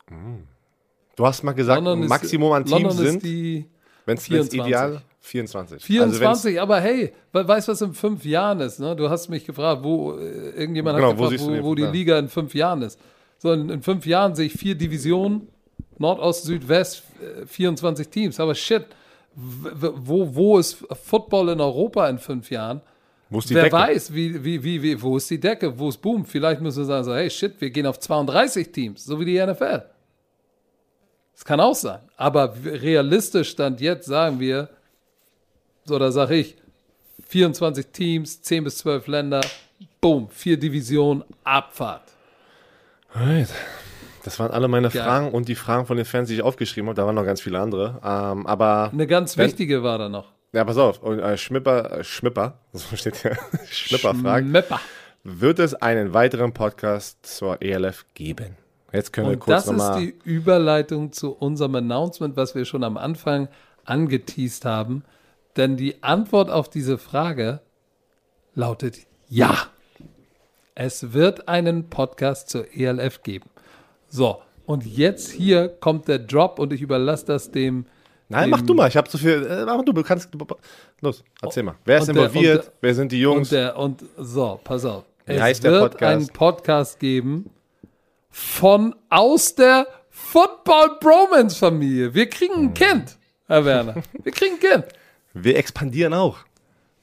Mhm. 0.10 0.48
Du 1.18 1.26
hast 1.26 1.44
mal 1.44 1.52
gesagt, 1.52 1.84
London 1.84 2.08
Maximum 2.08 2.54
an 2.54 2.64
Teams 2.64 2.82
London 2.98 3.20
sind, 3.20 3.66
wenn 4.06 4.18
es 4.18 4.30
ideal 4.30 5.02
24. 5.20 5.84
24, 5.84 6.26
also 6.26 6.62
aber 6.62 6.80
hey, 6.80 7.12
weißt 7.34 7.68
du, 7.68 7.72
was 7.74 7.82
in 7.82 7.94
fünf 7.94 8.24
Jahren 8.24 8.62
ist? 8.62 8.80
Ne? 8.80 8.96
Du 8.96 9.10
hast 9.10 9.28
mich 9.28 9.44
gefragt, 9.44 9.84
wo 9.84 10.14
äh, 10.14 10.52
irgendjemand 10.52 10.96
genau, 10.96 11.10
hat 11.10 11.18
gefragt, 11.18 11.42
wo, 11.42 11.58
wo, 11.58 11.64
wo 11.72 11.76
die 11.76 11.84
Liga 11.84 12.18
in 12.18 12.30
fünf 12.30 12.56
Jahren 12.56 12.84
ist 12.84 12.98
sondern 13.40 13.70
in 13.70 13.82
fünf 13.82 14.06
Jahren 14.06 14.36
sehe 14.36 14.46
ich 14.46 14.54
vier 14.54 14.76
Divisionen, 14.76 15.48
Nordost, 15.98 16.44
Südwest, 16.46 17.04
24 17.48 18.06
äh, 18.06 18.10
Teams. 18.10 18.40
Aber 18.40 18.54
shit, 18.54 18.86
wo, 19.36 20.36
wo 20.36 20.60
ist 20.60 20.86
Football 21.04 21.50
in 21.50 21.62
Europa 21.62 22.08
in 22.08 22.20
fünf 22.20 22.52
Jahren? 22.52 22.82
Wer 23.30 23.64
Decke? 23.64 23.76
weiß, 23.76 24.14
wie, 24.14 24.44
wie, 24.44 24.64
wie, 24.64 24.82
wie, 24.82 25.02
wo 25.02 25.18
ist 25.18 25.30
die 25.30 25.40
Decke, 25.40 25.78
wo 25.78 25.90
ist 25.90 26.02
Boom? 26.02 26.26
Vielleicht 26.26 26.62
müssen 26.62 26.80
wir 26.80 26.86
sagen, 26.86 27.04
so, 27.04 27.14
hey 27.14 27.30
shit, 27.30 27.60
wir 27.60 27.70
gehen 27.70 27.86
auf 27.86 28.00
32 28.00 28.72
Teams, 28.72 29.06
so 29.06 29.20
wie 29.20 29.26
die 29.26 29.46
NFL. 29.46 29.84
Das 31.34 31.46
kann 31.46 31.60
auch 31.60 31.76
sein. 31.76 32.00
Aber 32.18 32.54
realistisch 32.66 33.50
stand 33.52 33.82
jetzt, 33.82 34.08
sagen 34.08 34.40
wir, 34.40 34.68
so 35.86 35.98
da 36.00 36.12
sage 36.12 36.36
ich, 36.36 36.56
24 37.28 37.88
Teams, 37.88 38.42
10 38.42 38.64
bis 38.64 38.80
12 38.80 39.08
Länder, 39.08 39.42
boom, 40.02 40.28
vier 40.30 40.58
Divisionen, 40.58 41.24
Abfahrt. 41.44 42.04
Right. 43.14 43.50
Das 44.24 44.40
waren 44.40 44.52
alle 44.52 44.68
meine 44.68 44.90
Geil. 44.90 45.02
Fragen 45.02 45.32
und 45.32 45.48
die 45.48 45.56
Fragen 45.56 45.86
von 45.86 45.98
den 45.98 46.06
Fans, 46.06 46.28
die 46.30 46.36
ich 46.36 46.42
aufgeschrieben 46.42 46.90
habe. 46.90 46.96
Da 46.96 47.06
waren 47.06 47.16
noch 47.16 47.26
ganz 47.26 47.42
viele 47.42 47.60
andere. 47.60 48.00
Ähm, 48.04 48.46
aber 48.46 48.90
eine 48.92 49.08
ganz 49.08 49.38
wenn, 49.38 49.48
wichtige 49.48 49.82
war 49.84 49.98
da 49.98 50.10
noch. 50.10 50.32
Ja, 50.52 50.64
pass 50.66 50.78
auf. 50.78 51.02
Und, 51.02 51.20
äh, 51.20 51.38
Schmipper, 51.38 52.00
äh, 52.00 52.04
Schmipper, 52.04 52.60
so 52.74 52.96
steht 52.96 53.16
hier, 53.18 53.38
Schmipper 53.70 54.14
fragt, 54.16 54.48
Mepper. 54.48 54.80
wird 55.24 55.60
es 55.60 55.74
einen 55.74 56.14
weiteren 56.14 56.54
Podcast 56.54 57.26
zur 57.26 57.62
ELF 57.62 58.06
geben? 58.14 58.58
Jetzt 58.92 59.14
können 59.14 59.28
wir 59.28 59.34
Und 59.34 59.40
kurz 59.40 59.66
das 59.66 59.74
ist 59.74 59.78
nochmal. 59.78 60.00
die 60.02 60.16
Überleitung 60.24 61.12
zu 61.12 61.32
unserem 61.32 61.76
Announcement, 61.76 62.36
was 62.36 62.56
wir 62.56 62.66
schon 62.66 62.84
am 62.84 62.98
Anfang 62.98 63.48
angeteased 63.86 64.66
haben. 64.66 65.04
Denn 65.56 65.78
die 65.78 66.02
Antwort 66.04 66.50
auf 66.50 66.70
diese 66.70 66.98
Frage 66.98 67.62
lautet 68.56 68.98
ja. 69.28 69.56
Es 70.82 71.12
wird 71.12 71.50
einen 71.50 71.90
Podcast 71.90 72.50
zur 72.50 72.66
ELF 72.74 73.22
geben. 73.22 73.50
So, 74.08 74.42
und 74.66 74.86
jetzt 74.86 75.30
hier 75.30 75.68
kommt 75.68 76.08
der 76.08 76.20
Drop 76.20 76.58
und 76.58 76.72
ich 76.72 76.80
überlasse 76.82 77.26
das 77.26 77.52
dem. 77.52 77.86
Nein, 78.30 78.44
dem, 78.46 78.52
mach 78.52 78.62
du 78.62 78.74
mal. 78.74 78.88
Ich 78.88 78.96
habe 78.96 79.10
zu 79.10 79.18
viel. 79.18 79.46
Äh, 79.46 79.66
mach 79.66 79.84
du, 79.84 79.92
du 79.92 80.04
kannst. 80.04 80.30
Los, 81.02 81.22
erzähl 81.42 81.64
mal. 81.64 81.76
Wer 81.84 81.98
ist 81.98 82.08
involviert? 82.08 82.64
der- 82.68 82.74
Wer 82.80 82.96
sind 82.96 83.12
die 83.12 83.20
Jungs? 83.20 83.50
Und, 83.50 83.52
der, 83.52 83.78
und 83.78 84.06
so, 84.18 84.58
pass 84.64 84.86
auf. 84.86 85.04
Wie 85.26 85.34
es 85.34 85.62
wird 85.64 85.82
Podcast? 85.92 86.16
einen 86.16 86.28
Podcast 86.30 87.00
geben 87.02 87.50
von 88.30 88.96
aus 89.10 89.54
der 89.56 89.86
Football 90.10 90.98
Bromance 91.02 91.58
Familie. 91.58 92.14
Wir 92.14 92.30
kriegen 92.30 92.54
Hm. 92.56 92.64
ein 92.68 92.74
Kind, 92.74 93.18
Herr 93.48 93.66
Werner. 93.66 93.96
Wir 94.24 94.32
kriegen 94.32 94.54
ein 94.54 94.60
Kind. 94.62 94.86
wir 95.34 95.58
expandieren 95.58 96.14
auch. 96.14 96.38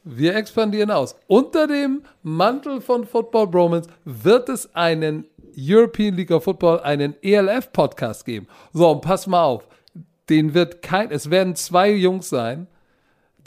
Wir 0.08 0.36
expandieren 0.36 0.92
aus. 0.92 1.16
Unter 1.26 1.66
dem 1.66 2.02
Mantel 2.22 2.80
von 2.80 3.04
Football 3.04 3.48
Bromance 3.48 3.90
wird 4.04 4.48
es 4.48 4.72
einen 4.72 5.24
European 5.58 6.14
League 6.14 6.30
of 6.30 6.44
Football, 6.44 6.78
einen 6.78 7.16
ELF 7.22 7.72
Podcast 7.72 8.24
geben. 8.24 8.46
So, 8.72 8.88
und 8.88 9.00
pass 9.00 9.26
mal 9.26 9.42
auf. 9.42 9.66
Den 10.28 10.54
wird 10.54 10.80
kein, 10.80 11.10
es 11.10 11.28
werden 11.28 11.56
zwei 11.56 11.90
Jungs 11.90 12.28
sein. 12.28 12.68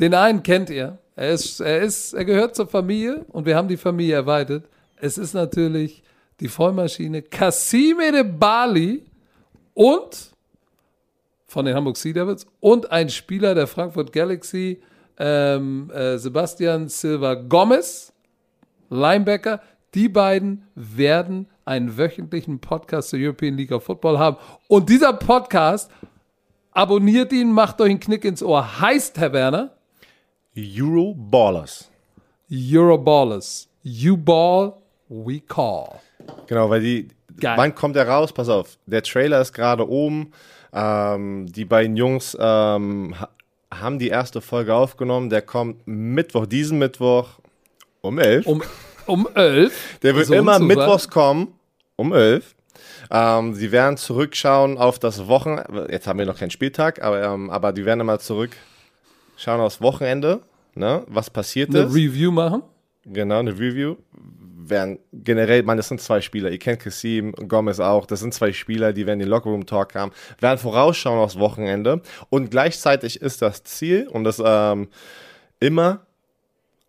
Den 0.02 0.14
einen 0.14 0.44
kennt 0.44 0.70
ihr. 0.70 0.98
Er 1.16 1.30
ist, 1.30 1.62
er 1.62 1.80
ist, 1.80 2.14
er 2.14 2.26
gehört 2.26 2.58
zur 2.58 2.68
Familie 2.68 3.24
und 3.30 3.46
wir 3.46 3.56
haben 3.56 3.70
die 3.70 3.78
Familie 3.78 4.16
erweitert. 4.16 4.66
Es 4.98 5.18
ist 5.18 5.34
natürlich 5.34 6.04
die 6.42 6.50
Vollmaschine 6.50 7.22
Cassime 7.22 8.12
de 8.12 8.24
Bali 8.24 9.06
und 9.74 10.32
von 11.48 11.64
den 11.64 11.74
Hamburg 11.74 11.96
Sea 11.96 12.12
Devils 12.12 12.46
und 12.60 12.92
ein 12.92 13.08
Spieler 13.08 13.56
der 13.56 13.68
Frankfurt 13.68 14.12
Galaxy, 14.12 14.82
ähm, 15.20 15.92
äh, 15.92 16.18
Sebastian 16.18 16.88
Silva 16.88 17.36
Gomez, 17.36 18.14
Linebacker. 18.90 19.62
Die 19.94 20.10
beiden 20.10 20.64
werden 20.76 21.48
einen 21.66 21.98
wöchentlichen 21.98 22.60
Podcast 22.60 23.10
zur 23.10 23.20
European 23.20 23.56
League 23.56 23.72
of 23.72 23.84
Football 23.84 24.18
haben. 24.18 24.38
Und 24.68 24.90
dieser 24.90 25.14
Podcast, 25.14 25.92
abonniert 26.72 27.32
ihn, 27.34 27.52
macht 27.52 27.82
euch 27.82 27.90
einen 27.90 28.00
Knick 28.00 28.26
ins 28.26 28.42
Ohr, 28.42 28.80
heißt, 28.82 29.18
Herr 29.18 29.34
Werner, 29.34 29.72
Euro 30.58 31.14
Ballers. 31.16 31.90
Euroballers. 32.52 33.68
You 33.84 34.18
ball, 34.18 34.74
we 35.08 35.40
call. 35.40 36.00
Genau, 36.48 36.70
weil 36.70 36.82
die. 36.82 37.08
Geil. 37.40 37.58
Wann 37.58 37.74
kommt 37.74 37.96
der 37.96 38.08
raus? 38.08 38.34
Pass 38.34 38.50
auf. 38.50 38.78
Der 38.86 39.02
Trailer 39.04 39.40
ist 39.40 39.54
gerade 39.54 39.88
oben. 39.88 40.32
Ähm, 40.74 41.46
die 41.52 41.64
beiden 41.64 41.96
Jungs 41.96 42.38
ähm, 42.40 43.16
haben 43.74 44.00
die 44.00 44.10
erste 44.10 44.42
Folge 44.42 44.74
aufgenommen. 44.74 45.30
Der 45.30 45.42
kommt 45.42 45.86
Mittwoch, 45.86 46.46
diesen 46.46 46.80
Mittwoch 46.80 47.40
um 48.02 48.20
11. 48.20 48.46
Um, 48.48 48.64
um 49.06 49.28
11. 49.34 50.00
Der 50.02 50.16
wird 50.16 50.28
So 50.28 50.34
ein 50.34 50.40
immer 50.40 50.60
mittwochs 50.60 51.10
kommen, 51.10 51.54
um 51.96 52.14
11. 52.14 52.56
Ähm, 53.12 53.54
sie 53.54 53.72
werden 53.72 53.98
zurückschauen 53.98 54.78
auf 54.78 55.00
das 55.00 55.28
Wochenende. 55.28 55.88
Jetzt 55.92 56.08
haben 56.08 56.20
wir 56.20 56.26
noch 56.26 56.38
keinen 56.38 56.52
Spieltag, 56.52 57.02
aber, 57.02 57.24
ähm, 57.24 57.50
aber 57.50 57.74
die 57.74 57.86
werden 57.86 58.02
immer 58.02 58.20
zurückschauen 58.20 59.62
aufs 59.62 59.82
Wochenende, 59.82 60.42
ne, 60.76 61.04
was 61.08 61.30
passiert 61.30 61.70
Eine 61.70 61.86
ist. 61.86 61.96
Review 61.96 62.32
machen. 62.32 62.64
Genau, 63.06 63.40
eine 63.40 63.52
Review. 63.52 63.96
Werden 64.62 65.00
generell, 65.14 65.64
man, 65.64 65.78
das 65.78 65.88
sind 65.88 66.02
zwei 66.02 66.20
Spieler. 66.20 66.50
Ihr 66.52 66.60
kennt 66.60 66.82
Kassim 66.82 67.34
und 67.34 67.48
Gomez 67.48 67.80
auch. 67.80 68.06
Das 68.06 68.20
sind 68.20 68.34
zwei 68.34 68.52
Spieler, 68.52 68.92
die 68.92 69.06
werden 69.08 69.20
den 69.20 69.30
Lockerroom 69.30 69.66
Talk 69.66 69.96
haben, 69.96 70.12
werden 70.42 70.58
vorausschauen 70.58 71.18
aufs 71.20 71.40
Wochenende. 71.40 72.02
Und 72.30 72.52
gleichzeitig 72.52 73.22
ist 73.22 73.42
das 73.42 73.64
Ziel 73.64 74.08
und 74.10 74.26
das 74.26 74.42
ähm, 74.44 74.90
immer 75.62 76.02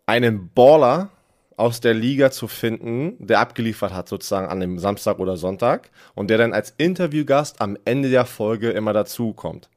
einen 0.05 0.49
Baller 0.53 1.09
aus 1.55 1.79
der 1.79 1.93
Liga 1.93 2.31
zu 2.31 2.47
finden, 2.47 3.15
der 3.25 3.39
abgeliefert 3.39 3.93
hat 3.93 4.09
sozusagen 4.09 4.47
an 4.47 4.59
dem 4.59 4.79
Samstag 4.79 5.19
oder 5.19 5.37
Sonntag 5.37 5.91
und 6.15 6.29
der 6.29 6.37
dann 6.39 6.53
als 6.53 6.73
Interviewgast 6.77 7.61
am 7.61 7.77
Ende 7.85 8.09
der 8.09 8.25
Folge 8.25 8.71
immer 8.71 8.93
dazukommt. 8.93 9.69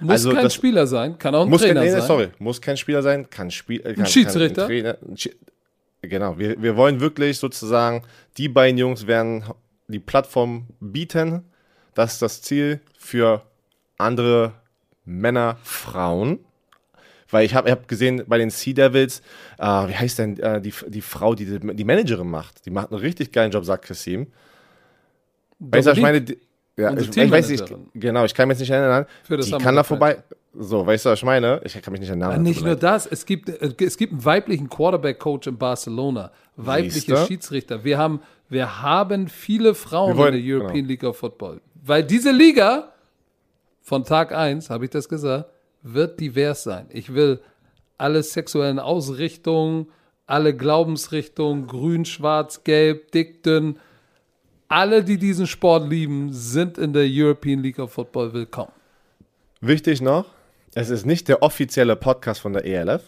Muss 0.00 0.10
Also 0.12 0.32
kein 0.32 0.44
das- 0.44 0.54
Spieler 0.54 0.86
sein, 0.86 1.18
kann 1.18 1.34
auch 1.34 1.46
ein 1.46 1.52
Trainer 1.52 1.80
kein, 1.80 1.84
nee, 1.84 1.90
sein. 1.90 2.02
sorry, 2.02 2.28
muss 2.38 2.60
kein 2.60 2.76
Spieler 2.76 3.02
sein, 3.02 3.28
kann 3.28 3.50
Spiel, 3.50 3.80
äh, 3.84 3.94
kann, 3.94 4.06
Schiedsrichter? 4.06 4.62
Kann 4.68 4.70
ein 4.76 4.82
Trainer, 4.82 4.98
ein 5.06 5.16
genau, 6.08 6.38
wir, 6.38 6.60
wir 6.60 6.76
wollen 6.76 7.00
wirklich 7.00 7.38
sozusagen, 7.38 8.02
die 8.38 8.48
beiden 8.48 8.78
Jungs 8.78 9.06
werden 9.06 9.44
die 9.88 9.98
Plattform 9.98 10.66
bieten. 10.80 11.44
Das 11.94 12.14
ist 12.14 12.22
das 12.22 12.42
Ziel 12.42 12.80
für 12.98 13.42
andere 13.98 14.52
Männer, 15.04 15.58
Frauen. 15.62 16.40
Weil 17.30 17.44
ich 17.44 17.54
habe 17.54 17.68
ich 17.68 17.72
hab 17.72 17.88
gesehen, 17.88 18.22
bei 18.26 18.38
den 18.38 18.50
Sea 18.50 18.72
Devils, 18.72 19.20
äh, 19.58 19.64
wie 19.64 19.94
heißt 19.94 20.18
denn 20.18 20.38
äh, 20.38 20.60
die, 20.60 20.72
die 20.86 21.00
Frau, 21.00 21.34
die 21.34 21.58
die 21.58 21.84
Managerin 21.84 22.28
macht? 22.28 22.64
Die 22.66 22.70
macht 22.70 22.92
einen 22.92 23.00
richtig 23.00 23.32
geilen 23.32 23.50
Job, 23.50 23.64
sagt 23.64 23.86
Kassim. 23.86 24.28
Weißt 25.58 25.88
du, 25.88 25.92
ich 25.92 26.00
meine? 26.00 26.22
Die, 26.22 26.38
ja, 26.76 26.96
ich, 26.96 27.16
ich 27.16 27.30
weiß 27.30 27.48
nicht, 27.48 27.64
genau, 27.94 28.24
ich 28.24 28.34
kann 28.34 28.48
mich 28.48 28.56
jetzt 28.56 28.68
nicht 28.68 28.70
erinnern. 28.70 29.06
Für 29.24 29.38
das 29.38 29.46
Die 29.46 29.52
kann 29.52 29.74
da 29.74 29.82
vorbei. 29.82 30.22
So, 30.58 30.86
weißt 30.86 31.04
du, 31.04 31.10
was 31.10 31.18
ich 31.18 31.24
meine? 31.24 31.60
Ich 31.64 31.80
kann 31.82 31.92
mich 31.92 32.00
nicht 32.00 32.08
erinnern. 32.08 32.32
Aber 32.32 32.42
nicht 32.42 32.64
nur 32.64 32.76
das, 32.76 33.06
es 33.06 33.26
gibt, 33.26 33.48
äh, 33.48 33.74
es 33.78 33.96
gibt 33.96 34.12
einen 34.12 34.24
weiblichen 34.24 34.68
Quarterback-Coach 34.68 35.46
in 35.48 35.58
Barcelona, 35.58 36.30
weibliche 36.56 37.00
Siehste? 37.00 37.26
Schiedsrichter. 37.26 37.84
Wir 37.84 37.98
haben, 37.98 38.20
wir 38.48 38.80
haben 38.82 39.28
viele 39.28 39.74
Frauen 39.74 40.16
wollen- 40.16 40.34
in 40.34 40.44
der 40.44 40.54
European 40.56 40.74
genau. 40.74 40.88
League 40.88 41.04
of 41.04 41.18
Football. 41.18 41.60
Weil 41.84 42.04
diese 42.04 42.30
Liga, 42.32 42.92
von 43.82 44.04
Tag 44.04 44.32
1, 44.34 44.70
habe 44.70 44.84
ich 44.86 44.90
das 44.90 45.08
gesagt, 45.08 45.50
wird 45.82 46.18
divers 46.18 46.62
sein. 46.62 46.86
Ich 46.90 47.12
will 47.14 47.40
alle 47.98 48.22
sexuellen 48.22 48.78
Ausrichtungen, 48.78 49.86
alle 50.26 50.56
Glaubensrichtungen, 50.56 51.66
grün, 51.66 52.04
schwarz, 52.04 52.64
gelb, 52.64 53.12
dick, 53.12 53.42
dünn, 53.42 53.78
alle, 54.68 55.04
die 55.04 55.18
diesen 55.18 55.46
Sport 55.46 55.88
lieben, 55.88 56.32
sind 56.32 56.78
in 56.78 56.92
der 56.92 57.06
European 57.08 57.62
League 57.62 57.78
of 57.78 57.92
Football 57.92 58.32
willkommen. 58.32 58.72
Wichtig 59.60 60.00
noch, 60.00 60.24
es 60.76 60.90
ist 60.90 61.06
nicht 61.06 61.28
der 61.28 61.42
offizielle 61.42 61.96
Podcast 61.96 62.42
von 62.42 62.52
der 62.52 62.66
ELF. 62.66 63.02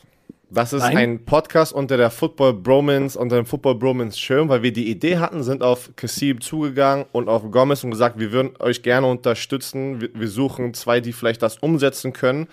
Das 0.50 0.72
ist 0.72 0.80
Nein. 0.80 0.96
ein 0.96 1.24
Podcast 1.26 1.74
unter 1.74 1.98
der 1.98 2.10
Football 2.10 2.54
Bromance, 2.54 3.18
unter 3.18 3.36
dem 3.36 3.44
Football 3.44 3.74
Bromance 3.74 4.18
Schirm, 4.18 4.48
weil 4.48 4.62
wir 4.62 4.72
die 4.72 4.90
Idee 4.90 5.18
hatten, 5.18 5.42
sind 5.42 5.62
auf 5.62 5.90
Kassib 5.94 6.42
zugegangen 6.42 7.04
und 7.12 7.28
auf 7.28 7.42
Gomez 7.50 7.84
und 7.84 7.90
gesagt, 7.90 8.18
wir 8.18 8.32
würden 8.32 8.52
euch 8.58 8.82
gerne 8.82 9.06
unterstützen. 9.06 10.00
Wir, 10.00 10.08
wir 10.14 10.28
suchen 10.28 10.72
zwei, 10.72 11.00
die 11.00 11.12
vielleicht 11.12 11.42
das 11.42 11.58
umsetzen 11.58 12.14
können. 12.14 12.48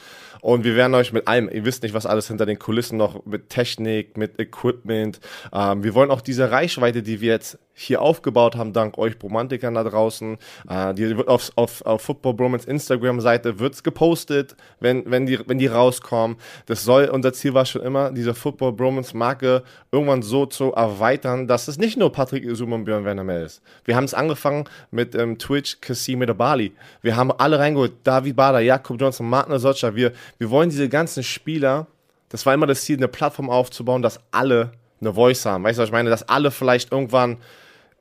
Und 0.46 0.64
wir 0.64 0.76
werden 0.76 0.94
euch 0.94 1.12
mit 1.12 1.28
allem, 1.28 1.50
ihr 1.52 1.66
wisst 1.66 1.82
nicht, 1.82 1.96
was 1.96 2.06
alles 2.06 2.28
hinter 2.28 2.46
den 2.46 2.60
Kulissen 2.60 3.00
noch 3.00 3.26
mit 3.26 3.50
Technik, 3.50 4.16
mit 4.16 4.40
Equipment. 4.40 5.20
Ähm, 5.52 5.84
wir 5.84 5.96
wollen 5.96 6.12
auch 6.12 6.22
diese 6.22 6.52
Reichweite, 6.52 7.02
die 7.02 7.20
wir 7.20 7.32
jetzt 7.32 7.58
hier 7.76 8.02
aufgebaut 8.02 8.56
haben, 8.56 8.72
dank 8.72 8.98
euch 8.98 9.16
Romantikern 9.22 9.74
da 9.74 9.84
draußen. 9.84 10.38
Äh, 10.70 10.94
die 10.94 11.18
wird 11.18 11.28
auf, 11.28 11.52
auf, 11.56 11.86
auf 11.86 12.02
Football 12.02 12.36
Bromance 12.36 12.68
Instagram-Seite 12.70 13.60
wird's 13.60 13.84
gepostet, 13.84 14.56
wenn, 14.80 15.10
wenn, 15.12 15.26
die, 15.26 15.40
wenn 15.48 15.58
die 15.58 15.68
rauskommen. 15.68 16.38
Das 16.68 16.84
soll, 16.84 17.06
unser 17.06 17.34
Ziel 17.34 17.54
war 17.54 17.66
schon 17.66 17.82
immer, 17.82 18.12
diese 18.12 18.34
Football 18.34 18.74
Bromance 18.74 19.16
Marke 19.16 19.64
irgendwann 19.92 20.22
so 20.22 20.46
zu 20.46 20.72
erweitern, 20.72 21.48
dass 21.48 21.68
es 21.68 21.78
nicht 21.78 21.98
nur 21.98 22.12
Patrick 22.12 22.46
Isum 22.46 22.72
und 22.72 22.86
Björn 22.86 23.04
Werner 23.04 23.26
mehr 23.26 23.44
ist. 23.44 23.62
Wir 23.84 23.96
haben 23.96 24.06
es 24.06 24.14
angefangen 24.14 24.66
mit 24.92 25.14
ähm, 25.16 25.38
Twitch 25.38 25.78
der 25.82 26.34
Bali. 26.34 26.72
Wir 27.02 27.16
haben 27.18 27.32
alle 27.32 27.60
reingeholt, 27.60 27.94
David 28.04 28.36
Bader, 28.36 28.62
Jakob 28.62 29.02
Johnson, 29.02 29.30
Martin 29.30 29.60
Socha. 29.60 29.96
Wir, 29.96 30.14
wir 30.38 30.50
wollen 30.50 30.70
diese 30.70 30.90
ganzen 30.90 31.24
Spieler, 31.24 31.88
das 32.30 32.46
war 32.46 32.54
immer 32.54 32.68
das 32.68 32.84
Ziel, 32.84 32.98
eine 32.98 33.08
Plattform 33.08 33.50
aufzubauen, 33.50 34.02
dass 34.02 34.20
alle 34.32 34.72
eine 35.02 35.14
Voice 35.14 35.46
haben. 35.46 35.64
Weißt 35.64 35.78
du, 35.78 35.82
was 35.82 35.90
ich 35.90 35.94
meine? 35.94 36.10
Dass 36.10 36.28
alle 36.28 36.52
vielleicht 36.52 36.92
irgendwann 36.92 37.38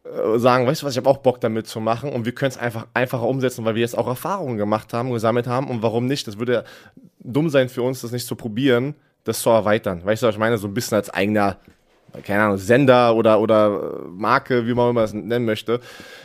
äh, 0.05 0.39
sagen, 0.39 0.67
weißt 0.67 0.83
du 0.83 0.87
was, 0.87 0.95
ich 0.95 0.99
habe 0.99 1.09
auch 1.09 1.19
Bock 1.19 1.41
damit 1.41 1.67
zu 1.67 1.81
machen 1.81 2.13
und 2.13 2.25
wir 2.25 2.33
können 2.33 2.51
es 2.51 2.59
einfach 2.59 2.87
einfacher 2.95 3.27
umsetzen, 3.27 3.65
weil 3.65 3.75
wir 3.75 3.83
jetzt 3.83 3.97
auch 3.97 4.07
Erfahrungen 4.07 4.57
gemacht 4.57 4.93
haben, 4.93 5.11
gesammelt 5.11 5.47
haben 5.47 5.69
und 5.69 5.83
warum 5.83 6.07
nicht? 6.07 6.27
Das 6.27 6.39
würde 6.39 6.65
dumm 7.21 7.49
sein 7.49 7.69
für 7.69 7.83
uns, 7.83 8.01
das 8.01 8.13
nicht 8.13 8.27
zu 8.27 8.37
probieren, 8.37 8.95
das 9.25 9.41
zu 9.41 9.51
erweitern. 9.51 10.05
Weißt 10.05 10.23
du, 10.23 10.27
was 10.27 10.35
ich 10.35 10.39
meine? 10.39 10.59
So 10.59 10.69
ein 10.69 10.75
bisschen 10.75 10.97
als 10.97 11.11
eigener, 11.11 11.59
keine 12.23 12.45
Ahnung, 12.45 12.59
Sender 12.59 13.15
oder, 13.15 13.41
oder 13.41 14.03
äh, 14.05 14.09
Marke, 14.09 14.67
wie 14.67 14.75
man 14.75 14.91
immer 14.91 15.03
es 15.03 15.13
nennen 15.13 15.45
möchte. 15.45 15.81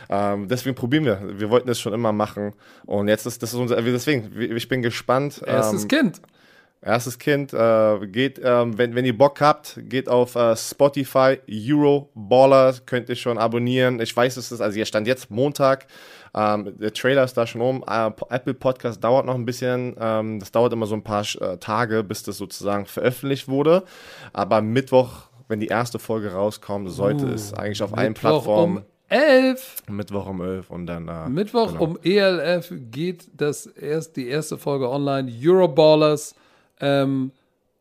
Ähm, 0.08 0.48
deswegen 0.48 0.74
probieren 0.74 1.04
wir. 1.04 1.20
Wir 1.38 1.50
wollten 1.50 1.68
es 1.68 1.80
schon 1.80 1.92
immer 1.92 2.12
machen 2.12 2.52
und 2.86 3.08
jetzt 3.08 3.26
ist 3.26 3.42
das 3.42 3.52
ist 3.52 3.58
unser, 3.58 3.80
deswegen, 3.82 4.30
ich 4.38 4.68
bin 4.68 4.82
gespannt. 4.82 5.42
Erstes 5.46 5.82
ähm, 5.82 5.88
Kind. 5.88 6.20
Erstes 6.82 7.18
Kind, 7.18 7.52
äh, 7.52 8.06
geht, 8.06 8.40
ähm, 8.42 8.78
wenn, 8.78 8.94
wenn 8.94 9.04
ihr 9.04 9.16
Bock 9.16 9.42
habt, 9.42 9.78
geht 9.82 10.08
auf 10.08 10.34
äh, 10.34 10.56
Spotify, 10.56 11.38
Euroballer, 11.46 12.74
könnt 12.86 13.10
ihr 13.10 13.16
schon 13.16 13.36
abonnieren. 13.36 14.00
Ich 14.00 14.16
weiß, 14.16 14.38
es 14.38 14.50
ist, 14.50 14.62
also 14.62 14.74
hier 14.76 14.86
stand 14.86 15.06
jetzt 15.06 15.30
Montag, 15.30 15.86
ähm, 16.34 16.76
der 16.78 16.92
Trailer 16.92 17.24
ist 17.24 17.36
da 17.36 17.46
schon 17.46 17.60
um. 17.60 17.84
Äh, 17.86 18.10
Apple 18.30 18.54
Podcast 18.54 19.02
dauert 19.02 19.26
noch 19.26 19.34
ein 19.34 19.44
bisschen, 19.44 19.96
ähm, 20.00 20.40
das 20.40 20.52
dauert 20.52 20.72
immer 20.72 20.86
so 20.86 20.94
ein 20.94 21.02
paar 21.02 21.24
äh, 21.40 21.58
Tage, 21.58 22.02
bis 22.04 22.22
das 22.22 22.38
sozusagen 22.38 22.86
veröffentlicht 22.86 23.48
wurde. 23.48 23.82
Aber 24.32 24.62
Mittwoch, 24.62 25.28
wenn 25.50 25.60
die 25.60 25.66
erste 25.66 25.98
Folge 25.98 26.32
rauskommt, 26.32 26.90
sollte 26.90 27.26
Uh, 27.26 27.34
es 27.34 27.52
eigentlich 27.52 27.82
auf 27.82 27.96
allen 27.96 28.12
Mittwoch 28.12 28.44
Plattformen. 28.44 28.76
um 28.78 28.84
11. 29.08 29.76
Mittwoch 29.88 30.26
um 30.26 30.40
11 30.40 30.70
und 30.70 30.86
dann. 30.86 31.08
Äh, 31.08 31.28
Mittwoch 31.28 31.72
genau. 31.72 31.82
um 31.84 31.98
ELF 32.02 32.72
geht 32.90 33.28
das 33.36 33.66
erst, 33.66 34.16
die 34.16 34.28
erste 34.28 34.56
Folge 34.56 34.88
online. 34.88 35.30
Euroballers. 35.44 36.34
Ähm, 36.80 37.32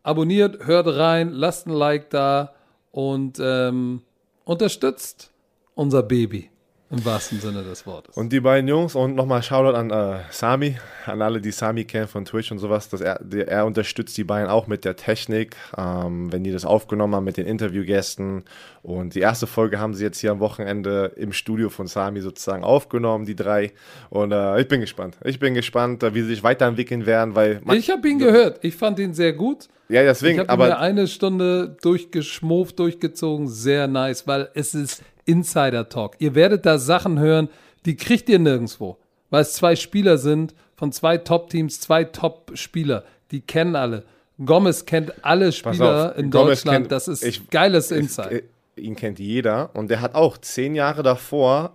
abonniert, 0.03 0.65
hört 0.65 0.87
rein, 0.87 1.31
lasst 1.31 1.67
ein 1.67 1.73
Like 1.73 2.09
da 2.09 2.53
und 2.91 3.39
ähm, 3.41 4.01
unterstützt 4.43 5.31
unser 5.75 6.03
Baby. 6.03 6.49
Im 6.91 7.05
wahrsten 7.05 7.39
Sinne 7.39 7.63
des 7.63 7.85
Wortes. 7.85 8.17
Und 8.17 8.33
die 8.33 8.39
beiden 8.39 8.67
Jungs 8.67 8.95
und 8.95 9.15
nochmal 9.15 9.43
Shoutout 9.43 9.77
an 9.77 9.91
äh, 9.91 10.21
Sami, 10.31 10.75
an 11.05 11.21
alle, 11.21 11.39
die 11.39 11.51
Sami 11.51 11.85
kennen 11.85 12.07
von 12.07 12.25
Twitch 12.25 12.51
und 12.51 12.57
sowas. 12.57 12.89
Dass 12.89 13.01
er, 13.01 13.19
der, 13.23 13.47
er 13.47 13.67
unterstützt 13.67 14.17
die 14.17 14.23
beiden 14.23 14.49
auch 14.49 14.65
mit 14.65 14.85
der 14.85 14.95
Technik, 14.95 15.55
ähm, 15.77 16.31
wenn 16.31 16.43
die 16.43 16.51
das 16.51 16.65
aufgenommen 16.65 17.13
haben 17.13 17.25
mit 17.25 17.37
den 17.37 17.45
Interviewgästen. 17.45 18.43
Und 18.81 19.13
die 19.13 19.19
erste 19.19 19.45
Folge 19.45 19.79
haben 19.79 19.93
sie 19.93 20.03
jetzt 20.03 20.19
hier 20.19 20.31
am 20.31 20.39
Wochenende 20.39 21.11
im 21.15 21.31
Studio 21.31 21.69
von 21.69 21.85
Sami 21.85 22.21
sozusagen 22.21 22.63
aufgenommen, 22.63 23.25
die 23.25 23.35
drei. 23.35 23.71
Und 24.09 24.31
äh, 24.31 24.59
ich 24.59 24.67
bin 24.67 24.81
gespannt. 24.81 25.15
Ich 25.23 25.37
bin 25.37 25.53
gespannt, 25.53 26.01
äh, 26.01 26.15
wie 26.15 26.21
sie 26.21 26.29
sich 26.29 26.43
weiterentwickeln 26.43 27.05
werden, 27.05 27.35
weil 27.35 27.61
man, 27.63 27.77
ich 27.77 27.91
habe 27.91 28.07
ihn 28.09 28.17
gehört. 28.17 28.63
Ich 28.63 28.75
fand 28.75 28.97
ihn 28.97 29.13
sehr 29.13 29.33
gut. 29.33 29.67
ja 29.89 30.01
Ich 30.01 30.07
deswegen, 30.07 30.39
habe 30.39 30.57
mir 30.57 30.65
aber 30.65 30.79
eine 30.79 31.07
Stunde 31.07 31.77
durchgeschmooft, 31.83 32.79
durchgezogen. 32.79 33.47
Sehr 33.47 33.87
nice, 33.87 34.25
weil 34.25 34.49
es 34.55 34.73
ist 34.73 35.03
Insider-Talk. 35.29 36.15
Ihr 36.19 36.35
werdet 36.35 36.65
da 36.65 36.77
Sachen 36.77 37.19
hören, 37.19 37.49
die 37.85 37.95
kriegt 37.95 38.29
ihr 38.29 38.39
nirgendwo. 38.39 38.97
Weil 39.29 39.41
es 39.43 39.53
zwei 39.53 39.75
Spieler 39.75 40.17
sind, 40.17 40.53
von 40.75 40.91
zwei 40.91 41.17
Top-Teams, 41.17 41.79
zwei 41.79 42.03
Top-Spieler. 42.03 43.03
Die 43.31 43.41
kennen 43.41 43.75
alle. 43.75 44.03
Gomez 44.43 44.85
kennt 44.85 45.23
alle 45.25 45.51
Spieler 45.51 46.11
auf, 46.11 46.17
in 46.17 46.31
Gomez 46.31 46.59
Deutschland. 46.63 46.77
kennt- 46.83 46.91
das 46.91 47.07
ist 47.07 47.23
ich- 47.23 47.49
geiles 47.49 47.91
ich- 47.91 47.97
Insight. 47.99 48.43
ihn 48.75 48.95
kennt 48.95 49.19
jeder 49.19 49.69
und 49.75 49.89
der 49.89 49.99
hat 50.01 50.15
auch 50.15 50.37
zehn 50.37 50.73
Jahre 50.75 51.03
davor 51.03 51.73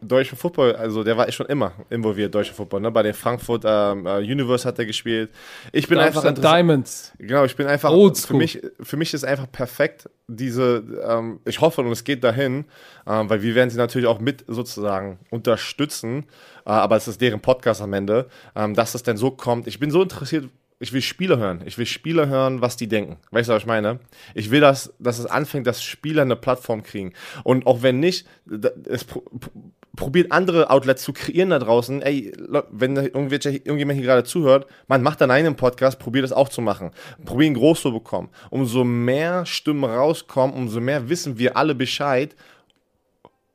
deutschen 0.00 0.36
Football, 0.36 0.76
also 0.76 1.02
der 1.02 1.16
war 1.16 1.30
schon 1.32 1.46
immer 1.46 1.72
involviert, 1.90 2.34
deutscher 2.34 2.52
Football. 2.54 2.80
Ne? 2.82 2.90
Bei 2.90 3.02
den 3.02 3.14
Frankfurt 3.14 3.62
ähm, 3.66 4.06
äh, 4.06 4.18
Universe 4.18 4.66
hat 4.68 4.78
er 4.78 4.84
gespielt. 4.86 5.30
Ich 5.72 5.88
bin 5.88 5.98
einfach 5.98 6.22
Darmstadt 6.22 6.38
interessiert- 6.38 6.56
Diamonds. 6.58 7.12
Genau, 7.18 7.44
ich 7.44 7.56
bin 7.56 7.66
einfach 7.66 7.90
Old 7.90 8.18
für 8.18 8.34
mich, 8.34 8.60
für 8.80 8.96
mich 8.96 9.14
ist 9.14 9.24
einfach 9.24 9.50
perfekt 9.50 10.08
diese, 10.28 10.82
ähm, 11.08 11.40
ich 11.44 11.60
hoffe 11.60 11.80
und 11.80 11.90
es 11.92 12.04
geht 12.04 12.22
dahin, 12.24 12.64
ähm, 13.06 13.30
weil 13.30 13.42
wir 13.42 13.54
werden 13.54 13.70
sie 13.70 13.78
natürlich 13.78 14.06
auch 14.06 14.20
mit 14.20 14.44
sozusagen 14.48 15.18
unterstützen, 15.30 16.24
äh, 16.66 16.70
aber 16.70 16.96
es 16.96 17.08
ist 17.08 17.20
deren 17.20 17.40
Podcast 17.40 17.80
am 17.80 17.92
Ende, 17.92 18.26
ähm, 18.54 18.74
dass 18.74 18.94
es 18.94 19.02
denn 19.02 19.16
so 19.16 19.30
kommt. 19.30 19.66
Ich 19.66 19.78
bin 19.78 19.90
so 19.90 20.02
interessiert, 20.02 20.44
ich 20.78 20.92
will 20.92 21.00
Spieler 21.00 21.38
hören. 21.38 21.62
Ich 21.64 21.78
will 21.78 21.86
Spieler 21.86 22.28
hören, 22.28 22.60
was 22.60 22.76
die 22.76 22.86
denken. 22.86 23.16
Weißt 23.30 23.48
du, 23.48 23.54
was 23.54 23.62
ich 23.62 23.66
meine? 23.66 23.98
Ich 24.34 24.50
will, 24.50 24.60
dass, 24.60 24.92
dass 24.98 25.18
es 25.18 25.24
anfängt, 25.24 25.66
dass 25.66 25.82
Spieler 25.82 26.20
eine 26.20 26.36
Plattform 26.36 26.82
kriegen. 26.82 27.14
Und 27.44 27.66
auch 27.66 27.80
wenn 27.82 27.98
nicht, 27.98 28.26
da- 28.44 28.68
es 28.86 29.04
pro, 29.04 29.20
pro- 29.20 29.50
probiert 29.96 30.30
andere 30.30 30.70
Outlets 30.70 31.02
zu 31.02 31.12
kreieren 31.12 31.50
da 31.50 31.58
draußen. 31.58 32.02
Ey, 32.02 32.32
wenn 32.70 32.96
irgendjemand 32.96 33.98
hier 33.98 34.06
gerade 34.06 34.24
zuhört, 34.24 34.66
man 34.86 35.02
macht 35.02 35.20
dann 35.20 35.30
einen 35.30 35.56
Podcast, 35.56 35.98
probiert 35.98 36.24
das 36.24 36.32
auch 36.32 36.48
zu 36.48 36.60
machen. 36.60 36.90
Probieren 37.24 37.54
groß 37.54 37.80
zu 37.80 37.92
bekommen. 37.92 38.28
Umso 38.50 38.84
mehr 38.84 39.46
Stimmen 39.46 39.84
rauskommen, 39.84 40.54
umso 40.54 40.80
mehr 40.80 41.08
wissen 41.08 41.38
wir 41.38 41.56
alle 41.56 41.74
Bescheid, 41.74 42.36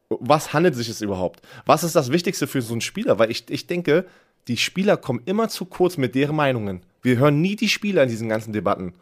was 0.09 0.51
handelt 0.51 0.76
sich 0.76 0.89
es 0.89 1.01
überhaupt? 1.01 1.41
Was 1.65 1.84
ist 1.84 1.95
das 1.95 2.11
Wichtigste 2.11 2.47
für 2.47 2.61
so 2.61 2.73
einen 2.73 2.81
Spieler? 2.81 3.18
Weil 3.18 3.31
ich, 3.31 3.49
ich 3.49 3.68
denke, 3.68 4.05
die 4.47 4.57
Spieler 4.57 4.97
kommen 4.97 5.22
immer 5.26 5.47
zu 5.47 5.65
kurz 5.65 5.97
mit 5.97 6.15
deren 6.15 6.35
Meinungen. 6.35 6.81
Wir 7.01 7.18
hören 7.18 7.39
nie 7.39 7.55
die 7.55 7.69
Spieler 7.69 8.03
in 8.03 8.09
diesen 8.09 8.27
ganzen 8.27 8.51
Debatten. 8.51 8.93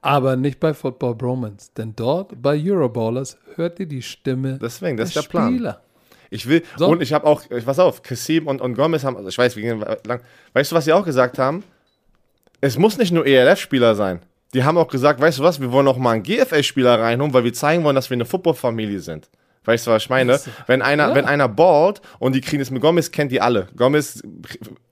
Aber 0.00 0.36
nicht 0.36 0.60
bei 0.60 0.72
Football 0.72 1.16
Bromance. 1.16 1.70
Denn 1.76 1.94
dort 1.96 2.40
bei 2.40 2.58
Euroballers 2.58 3.38
hört 3.56 3.80
ihr 3.80 3.86
die 3.86 4.02
Stimme 4.02 4.58
Deswegen, 4.60 4.96
das 4.96 5.12
der 5.12 5.22
ist 5.22 5.26
der 5.26 5.30
Plan. 5.30 5.76
Ich 6.30 6.48
will, 6.48 6.62
So. 6.76 6.88
und 6.88 7.02
ich 7.02 7.12
habe 7.12 7.26
auch, 7.26 7.42
ich- 7.50 7.64
pass 7.64 7.78
auf, 7.78 8.02
Kassim 8.02 8.46
und, 8.46 8.60
und 8.60 8.74
Gomez 8.74 9.04
haben, 9.04 9.16
also 9.16 9.28
ich 9.28 9.38
weiß, 9.38 9.56
wir 9.56 9.62
gehen 9.62 9.84
lang. 10.06 10.20
Weißt 10.52 10.72
du, 10.72 10.76
was 10.76 10.84
sie 10.84 10.92
auch 10.92 11.04
gesagt 11.04 11.38
haben? 11.38 11.62
Es 12.60 12.78
muss 12.78 12.98
nicht 12.98 13.12
nur 13.12 13.26
ELF-Spieler 13.26 13.94
sein. 13.94 14.20
Die 14.54 14.64
haben 14.64 14.78
auch 14.78 14.88
gesagt, 14.88 15.20
weißt 15.20 15.38
du 15.38 15.42
was, 15.42 15.60
wir 15.60 15.72
wollen 15.72 15.88
auch 15.88 15.98
mal 15.98 16.12
einen 16.12 16.22
GFL-Spieler 16.22 17.00
reinholen, 17.00 17.34
weil 17.34 17.44
wir 17.44 17.52
zeigen 17.52 17.84
wollen, 17.84 17.96
dass 17.96 18.10
wir 18.10 18.14
eine 18.16 18.24
Football-Familie 18.24 19.00
sind. 19.00 19.28
Weißt 19.64 19.86
du, 19.86 19.90
was 19.90 20.04
ich 20.04 20.10
meine? 20.10 20.38
Wenn 20.68 20.80
einer, 20.80 21.08
ja. 21.08 21.14
wenn 21.14 21.24
einer 21.24 21.48
ballt 21.48 22.00
und 22.20 22.34
die 22.34 22.40
kriegen 22.40 22.62
es 22.62 22.70
mit 22.70 22.80
Gomez, 22.80 23.10
kennt 23.10 23.32
die 23.32 23.40
alle. 23.40 23.66
Gomez 23.76 24.22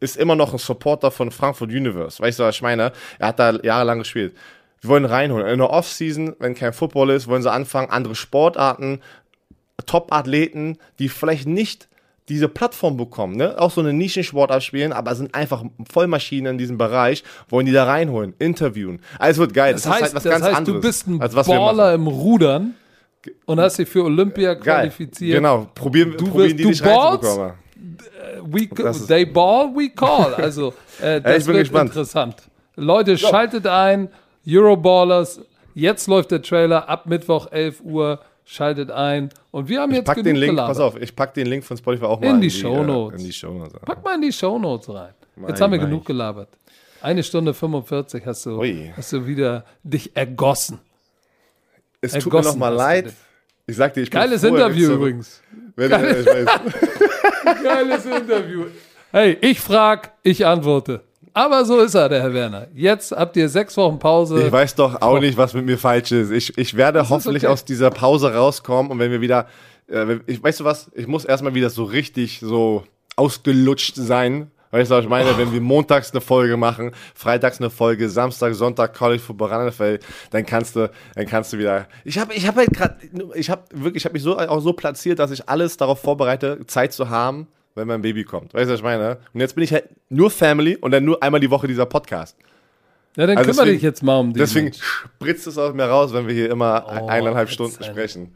ist 0.01 0.17
immer 0.17 0.35
noch 0.35 0.53
ein 0.53 0.59
Supporter 0.59 1.13
von 1.13 1.31
Frankfurt 1.31 1.71
Universe. 1.71 2.21
Weißt 2.21 2.41
du, 2.41 2.43
was 2.43 2.57
ich 2.57 2.63
meine? 2.63 2.93
Er 3.21 3.29
hat 3.29 3.39
da 3.39 3.53
jahrelang 3.63 4.01
gespielt. 4.01 4.35
Wir 4.81 4.91
wollen 4.91 5.05
reinholen. 5.05 5.47
In 5.47 5.59
der 5.61 5.71
Offseason, 5.71 6.35
wenn 6.41 6.55
kein 6.57 6.73
Football 6.73 7.11
ist, 7.11 7.29
wollen 7.29 7.43
sie 7.43 7.51
anfangen, 7.51 7.89
andere 7.89 8.17
Sportarten, 8.17 9.01
Top-Athleten, 9.87 10.79
die 10.99 11.09
vielleicht 11.09 11.47
nicht 11.47 11.89
diese 12.31 12.49
Plattform 12.49 12.97
bekommen, 12.97 13.37
ne? 13.37 13.59
auch 13.59 13.71
so 13.71 13.83
eine 13.83 13.93
Nischensportart 13.93 14.63
spielen, 14.63 14.93
aber 14.95 15.15
sind 15.15 15.35
einfach 15.35 15.63
Vollmaschinen 15.93 16.53
in 16.53 16.59
diesem 16.59 16.79
Bereich, 16.79 17.23
wollen 17.51 17.67
die 17.67 17.73
da 17.73 17.85
reinholen, 17.85 18.33
interviewen. 18.39 19.01
Also 19.19 19.43
wird 19.43 19.53
geil. 19.53 19.75
Das 19.75 19.87
heißt, 19.87 20.15
das 20.17 20.25
heißt 20.25 20.67
du 20.67 20.81
bist 20.81 21.07
ein 21.07 21.21
was. 21.21 21.47
Baller 21.47 21.93
im 21.93 22.07
Rudern 22.07 22.75
und 23.45 23.61
hast 23.61 23.79
dich 23.79 23.89
für 23.89 24.05
Olympia 24.05 24.55
Geil. 24.55 24.63
qualifiziert. 24.89 25.37
Genau, 25.37 25.67
probieren, 25.75 26.13
Du 26.17 26.25
probieren 26.29 26.49
wirst- 26.51 26.59
die 26.59 26.63
du 26.63 26.69
dich 26.71 26.83
ballst? 26.83 27.39
We, 28.47 28.67
Das 28.69 29.07
they 29.07 29.25
ball, 29.27 29.69
we 29.75 29.91
call. 29.91 30.35
Also, 30.35 30.73
äh, 31.01 31.21
das 31.21 31.39
ich 31.41 31.45
bin 31.45 31.55
wird 31.57 31.65
gespannt. 31.65 31.91
interessant. 31.91 32.37
Leute, 32.77 33.17
schaltet 33.19 33.67
ein. 33.67 34.09
Euroballers. 34.49 35.41
Jetzt 35.75 36.07
läuft 36.09 36.31
der 36.31 36.43
Trailer 36.43 36.89
ab 36.89 37.07
Mittwoch 37.07 37.51
11 37.51 37.81
Uhr. 37.83 38.21
Schaltet 38.47 38.91
ein. 38.91 39.31
Und 39.51 39.69
wir 39.69 39.81
haben 39.81 39.91
Ich 39.93 39.99
jetzt 39.99 40.07
pack 40.07 40.23
den 40.23 40.37
Link, 40.37 40.51
gelabert. 40.53 40.77
pass 40.77 40.81
auf, 40.81 41.01
ich 41.01 41.17
pack 41.17 41.33
den 41.35 41.47
Link 41.47 41.65
von 41.65 41.77
Spotify 41.77 42.05
auch 42.05 42.21
mal 42.21 42.29
In 42.31 42.41
die 42.41 42.49
äh, 42.49 42.51
Shownotes. 42.51 43.21
in 43.21 43.27
die 43.27 43.33
Shownotes. 43.33 43.81
Pack 43.85 44.05
mal 44.05 44.15
in 44.17 44.23
die 44.23 44.33
Shownotes 44.33 44.89
rein. 44.95 45.15
Mach 45.37 45.49
Jetzt 45.49 45.61
haben 45.61 45.73
wir 45.73 45.79
mach 45.81 45.87
genug 45.87 46.05
gelabert. 46.05 46.49
Eine 47.01 47.23
Stunde 47.23 47.53
45 47.55 48.25
hast 48.27 48.47
du, 48.47 48.59
Ui. 48.61 48.93
hast 48.97 49.13
du 49.13 49.27
wieder 49.27 49.65
dich 49.83 50.15
ergossen. 50.17 50.79
Es 52.01 52.13
tut 52.13 52.25
mir 52.33 52.39
Ergossen 52.39 52.51
noch 52.53 52.57
mal 52.59 52.69
leid. 52.75 53.13
Ich 53.67 53.77
sag 53.77 53.95
dir, 53.95 54.03
ich 54.03 54.11
Geiles 54.11 54.43
Interview 54.45 54.87
so- 54.89 54.95
übrigens. 54.95 55.41
Weiß. 55.77 55.91
Geiles 57.63 58.05
Interview. 58.07 58.67
Hey, 59.11 59.39
ich 59.41 59.61
frag, 59.61 60.13
ich 60.23 60.45
antworte. 60.45 61.03
Aber 61.37 61.65
so 61.65 61.81
ist 61.81 61.95
er, 61.95 62.09
der 62.09 62.23
Herr 62.23 62.33
Werner. 62.33 62.69
Jetzt 62.75 63.11
habt 63.11 63.37
ihr 63.37 63.49
sechs 63.49 63.77
Wochen 63.77 63.99
Pause. 63.99 64.47
Ich 64.47 64.53
weiß 64.53 64.77
doch 64.77 65.03
auch 65.03 65.19
nicht, 65.19 65.37
was 65.37 65.53
mit 65.53 65.67
mir 65.67 65.77
falsch 65.77 66.13
ist. 66.13 66.31
Ich, 66.31 66.57
ich 66.57 66.77
werde 66.77 67.09
hoffentlich 67.09 67.43
okay. 67.43 67.53
aus 67.53 67.65
dieser 67.65 67.91
Pause 67.91 68.33
rauskommen 68.33 68.93
und 68.93 69.01
wenn 69.01 69.11
wir 69.11 69.21
wieder, 69.21 69.49
äh, 69.89 70.19
ich, 70.27 70.41
weißt 70.41 70.61
du 70.61 70.65
was, 70.65 70.93
ich 70.95 71.09
muss 71.09 71.25
erstmal 71.25 71.53
wieder 71.53 71.71
so 71.71 71.83
richtig 71.83 72.39
so 72.39 72.85
ausgelutscht 73.17 73.97
sein. 73.97 74.53
Weißt 74.71 74.93
du, 74.93 74.95
was 74.95 75.05
ich 75.05 75.11
meine? 75.11 75.37
Wenn 75.37 75.53
wir 75.53 75.61
montags 75.61 76.13
eine 76.13 76.21
Folge 76.21 76.57
machen, 76.57 76.93
freitags 77.15 77.59
eine 77.59 77.71
Folge, 77.71 78.09
Samstag, 78.09 78.55
Sonntag 78.55 78.95
College 78.95 79.21
Football 79.21 79.69
NFL, 79.69 79.99
dann 80.31 80.47
kannst 80.47 80.77
du, 80.77 80.89
dann 81.17 81.27
kannst 81.27 81.53
du 81.53 81.59
wieder. 81.59 81.87
Ich 82.05 82.17
habe, 82.17 82.33
ich 82.33 82.47
habe 82.47 82.59
halt 82.59 82.71
gerade, 82.71 82.97
ich 83.35 83.51
habe 83.51 83.63
wirklich, 83.73 84.03
ich 84.03 84.05
habe 84.05 84.13
mich 84.13 84.23
so 84.23 84.39
auch 84.39 84.61
so 84.61 84.73
platziert, 84.73 85.19
dass 85.19 85.33
ich 85.33 85.49
alles 85.49 85.77
darauf 85.77 86.01
vorbereite, 86.01 86.65
Zeit 86.67 86.93
zu 86.93 87.09
haben, 87.09 87.49
wenn 87.75 87.89
mein 87.89 88.03
Baby 88.03 88.25
kommt. 88.25 88.55
Weißt 88.55 88.67
du, 88.69 88.73
was 88.73 88.81
ich 88.81 88.85
meine? 88.85 89.19
Und 89.33 89.41
jetzt 89.41 89.55
bin 89.55 89.65
ich 89.65 89.73
halt 89.73 89.85
nur 90.09 90.31
Family 90.31 90.77
und 90.77 90.91
dann 90.91 91.05
nur 91.05 91.23
einmal 91.23 91.41
die 91.41 91.51
Woche 91.51 91.67
dieser 91.67 91.87
Podcast. 91.87 92.37
ja, 93.17 93.27
dann 93.27 93.37
also 93.39 93.51
kümmere 93.51 93.65
deswegen- 93.67 93.77
dich 93.77 93.83
jetzt 93.83 94.03
mal 94.03 94.19
um 94.19 94.33
die. 94.33 94.39
Deswegen 94.39 94.67
Menschen. 94.67 94.83
spritzt 94.83 95.47
es 95.47 95.59
aus 95.59 95.75
mir 95.75 95.85
raus, 95.85 96.13
wenn 96.13 96.27
wir 96.27 96.35
hier 96.35 96.51
immer 96.51 96.85
Oh, 96.87 97.07
eineinhalb 97.07 97.49
Stunden 97.51 97.83
sprechen. 97.83 98.35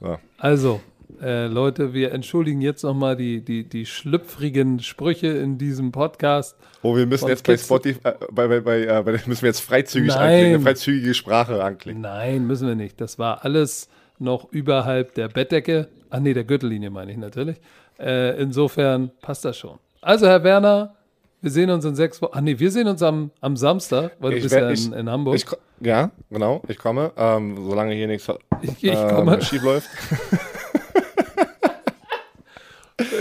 So. 0.00 0.18
Also, 0.38 0.80
äh, 1.22 1.46
Leute, 1.46 1.94
wir 1.94 2.12
entschuldigen 2.12 2.60
jetzt 2.60 2.82
nochmal 2.82 3.16
die, 3.16 3.40
die, 3.42 3.64
die 3.64 3.86
schlüpfrigen 3.86 4.80
Sprüche 4.80 5.28
in 5.28 5.56
diesem 5.56 5.90
Podcast. 5.92 6.56
Oh, 6.82 6.94
wir 6.96 7.06
müssen 7.06 7.28
jetzt 7.28 7.46
bei 7.46 7.56
Spotify, 7.56 8.00
äh, 8.08 8.12
bei, 8.30 8.46
bei, 8.48 8.60
bei, 8.60 8.80
äh, 8.84 9.02
müssen 9.26 9.42
wir 9.42 9.48
jetzt 9.48 9.60
freizügig 9.60 10.08
Nein. 10.08 10.18
anklicken, 10.20 10.54
eine 10.56 10.60
freizügige 10.60 11.14
Sprache 11.14 11.62
anklicken. 11.64 12.02
Nein, 12.02 12.46
müssen 12.46 12.68
wir 12.68 12.74
nicht. 12.74 13.00
Das 13.00 13.18
war 13.18 13.44
alles 13.44 13.88
noch 14.18 14.50
überhalb 14.52 15.14
der 15.14 15.28
Bettdecke. 15.28 15.88
Ach 16.10 16.20
nee, 16.20 16.34
der 16.34 16.44
Gürtellinie 16.44 16.90
meine 16.90 17.12
ich 17.12 17.18
natürlich. 17.18 17.56
Äh, 17.98 18.40
insofern 18.40 19.10
passt 19.22 19.44
das 19.44 19.56
schon. 19.58 19.78
Also, 20.02 20.26
Herr 20.26 20.42
Werner, 20.44 20.94
wir 21.40 21.50
sehen 21.50 21.70
uns 21.70 21.84
in 21.84 21.94
sechs 21.94 22.20
Wochen. 22.22 22.32
Ach 22.34 22.40
nee, 22.40 22.58
wir 22.58 22.70
sehen 22.70 22.86
uns 22.88 23.02
am, 23.02 23.30
am 23.40 23.56
Samstag, 23.56 24.12
weil 24.20 24.32
du 24.32 24.36
Ich 24.38 24.42
bist 24.44 24.54
werd- 24.54 24.76
ja 24.78 24.86
in, 24.86 24.92
in 24.92 25.10
Hamburg. 25.10 25.36
Ich, 25.36 25.46
ja, 25.80 26.10
genau, 26.30 26.62
ich 26.68 26.78
komme, 26.78 27.12
ähm, 27.16 27.56
solange 27.68 27.94
hier 27.94 28.06
nichts 28.06 28.26
Ich, 28.62 28.82
ich 28.84 28.92
ähm, 28.94 29.40
schief 29.42 29.62
läuft. 29.62 29.88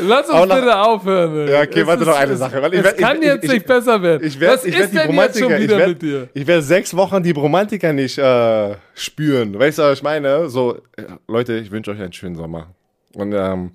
Lass 0.03 0.29
uns 0.29 0.47
noch- 0.47 0.55
bitte 0.55 0.79
aufhören. 0.79 1.49
Ja, 1.49 1.61
okay, 1.61 1.81
Es 1.81 1.87
warte 1.87 2.03
ist- 2.03 2.07
noch 2.07 2.15
eine 2.15 2.35
Sache, 2.37 2.61
weil 2.61 2.73
ich 2.73 2.79
es 2.79 2.85
werd- 2.85 2.97
kann 2.97 3.17
ich- 3.17 3.23
jetzt 3.25 3.43
ich- 3.43 3.51
nicht 3.51 3.65
besser 3.65 4.01
werden. 4.01 4.25
Ich 4.25 4.39
werde 4.39 4.55
Was 4.55 4.63
ich 4.65 4.73
ist 4.73 4.79
werd 4.79 4.91
die 5.03 5.07
denn 5.09 5.15
jetzt 5.19 5.39
schon 5.39 5.57
wieder 5.57 5.77
werd, 5.77 5.89
mit 5.89 6.01
dir? 6.01 6.29
ich 6.33 6.47
werde 6.47 6.61
sechs 6.61 6.95
Wochen 6.95 7.21
die 7.21 7.31
Romantiker 7.31 7.91
nicht 7.91 8.17
äh, 8.17 8.75
spüren. 8.93 9.59
Weißt 9.59 9.79
du, 9.79 9.83
was 9.83 9.97
ich 9.97 10.03
meine? 10.03 10.47
So, 10.49 10.75
äh, 10.95 11.03
Leute, 11.27 11.57
ich 11.57 11.71
wünsche 11.71 11.91
euch 11.91 11.99
einen 12.01 12.13
schönen 12.13 12.35
Sommer. 12.35 12.67
Und 13.15 13.33
ähm, 13.33 13.71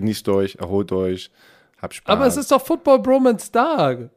genießt 0.00 0.28
euch, 0.28 0.56
erholt 0.56 0.90
euch, 0.92 1.30
habt 1.80 1.94
Spaß. 1.94 2.12
Aber 2.12 2.26
es 2.26 2.36
ist 2.36 2.50
doch 2.50 2.60
Football 2.64 2.98
Bromance 3.00 3.50
Tag. 3.50 4.10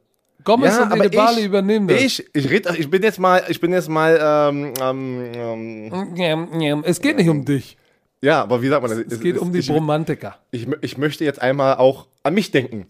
Gomez 0.44 0.76
und 0.78 0.92
Edebali 1.00 1.44
übernehmen 1.44 1.88
das. 1.88 2.00
Ich, 2.02 2.26
ich, 2.34 2.50
red, 2.50 2.68
ich 2.78 2.90
bin 2.90 3.02
jetzt 3.02 3.18
mal, 3.18 3.42
ich 3.48 3.58
bin 3.60 3.72
jetzt 3.72 3.88
mal, 3.88 4.18
ähm, 4.22 4.74
ähm, 4.78 5.90
ähm, 6.16 6.82
Es 6.84 7.00
geht 7.00 7.16
nicht 7.16 7.28
um 7.30 7.44
dich. 7.46 7.78
ja, 8.20 8.42
aber 8.42 8.60
wie 8.60 8.68
sagt 8.68 8.82
man 8.82 8.90
das? 8.90 9.12
Es 9.12 9.20
geht 9.20 9.38
um 9.38 9.52
die 9.52 9.60
ich, 9.60 9.68
Bromantiker. 9.68 10.36
ich, 10.50 10.66
ich 10.82 10.98
möchte 10.98 11.24
jetzt 11.24 11.40
einmal 11.40 11.76
auch 11.76 12.08
an 12.22 12.34
mich 12.34 12.50
denken. 12.50 12.86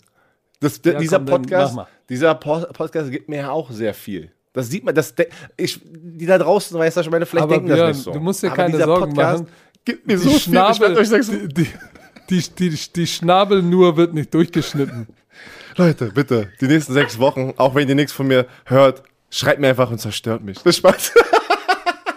Das, 0.59 0.81
Ja, 0.85 0.95
dieser 0.99 1.19
komm, 1.19 1.27
Podcast, 1.27 1.79
dieser 2.09 2.35
Po- 2.35 2.66
Podcast 2.73 3.11
gibt 3.12 3.29
mir 3.29 3.37
ja 3.37 3.51
auch 3.51 3.71
sehr 3.71 3.95
viel. 3.95 4.33
Das 4.53 4.69
sieht 4.71 4.85
man, 4.85 4.95
das, 4.95 5.15
ich, 5.57 5.81
die 5.85 6.27
da 6.27 6.39
draußen, 6.39 6.77
weißt 6.79 6.97
du, 6.97 7.01
ich 7.03 7.11
meine, 7.11 7.27
vielleicht 7.27 7.45
Aber 7.45 7.55
denken 7.55 7.69
Björn, 7.69 7.89
das 7.89 7.97
nicht 7.99 8.05
so. 8.05 8.12
du 8.12 8.21
musst 8.21 8.43
dir 8.43 8.49
Aber 8.49 8.57
keine 8.57 8.79
Sorgen 8.83 9.12
machen. 9.12 9.47
Gibt 9.85 10.07
mir 10.07 10.15
Die 10.16 10.23
so 10.23 10.29
viel, 10.31 10.37
ich 10.39 10.43
Schnabel, 10.45 10.97
euch 10.97 11.09
sagen, 11.09 11.25
die, 11.49 11.49
die, 11.65 11.66
die, 12.31 12.43
die, 12.59 12.71
die 12.71 13.07
Schnabel 13.07 13.63
nur 13.63 13.97
wird 13.97 14.15
nicht 14.15 14.33
durchgeschnitten. 14.35 15.07
Leute, 15.77 16.13
bitte, 16.15 16.51
die 16.61 16.67
nächsten 16.67 16.93
sechs 16.93 17.19
Wochen, 17.19 17.55
auch 17.57 17.75
wenn 17.75 17.89
ihr 17.89 17.95
nichts 17.95 18.13
von 18.13 18.27
mir 18.29 18.47
hört, 18.65 19.03
schreibt 19.31 19.61
mir 19.61 19.69
einfach 19.69 19.91
und 19.91 19.99
zerstört 19.99 20.43
mich. 20.43 20.57
Das 20.59 20.67
ist 20.67 20.77
Spaß. 20.79 21.13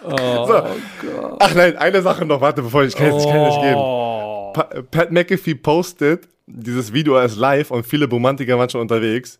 Oh, 0.09 0.47
So. 0.47 1.35
Ach 1.37 1.53
nein, 1.53 1.75
eine 1.75 2.01
Sache 2.01 2.23
noch, 2.23 2.39
warte, 2.39 2.61
bevor 2.61 2.83
ich, 2.83 2.89
ich 2.89 2.95
kann, 2.95 3.13
ich 3.17 3.25
kann 3.25 3.43
nicht 3.43 3.59
gehen. 3.61 3.75
Oh. 3.75 4.53
Pa 4.53 4.63
Pat 4.89 5.11
McAfee 5.11 5.55
postet 5.55 6.29
dieses 6.45 6.93
Video 6.93 7.17
als 7.17 7.35
live 7.35 7.71
und 7.71 7.85
viele 7.85 8.07
Romantiker 8.07 8.57
waren 8.57 8.69
schon 8.69 8.79
unterwegs. 8.79 9.37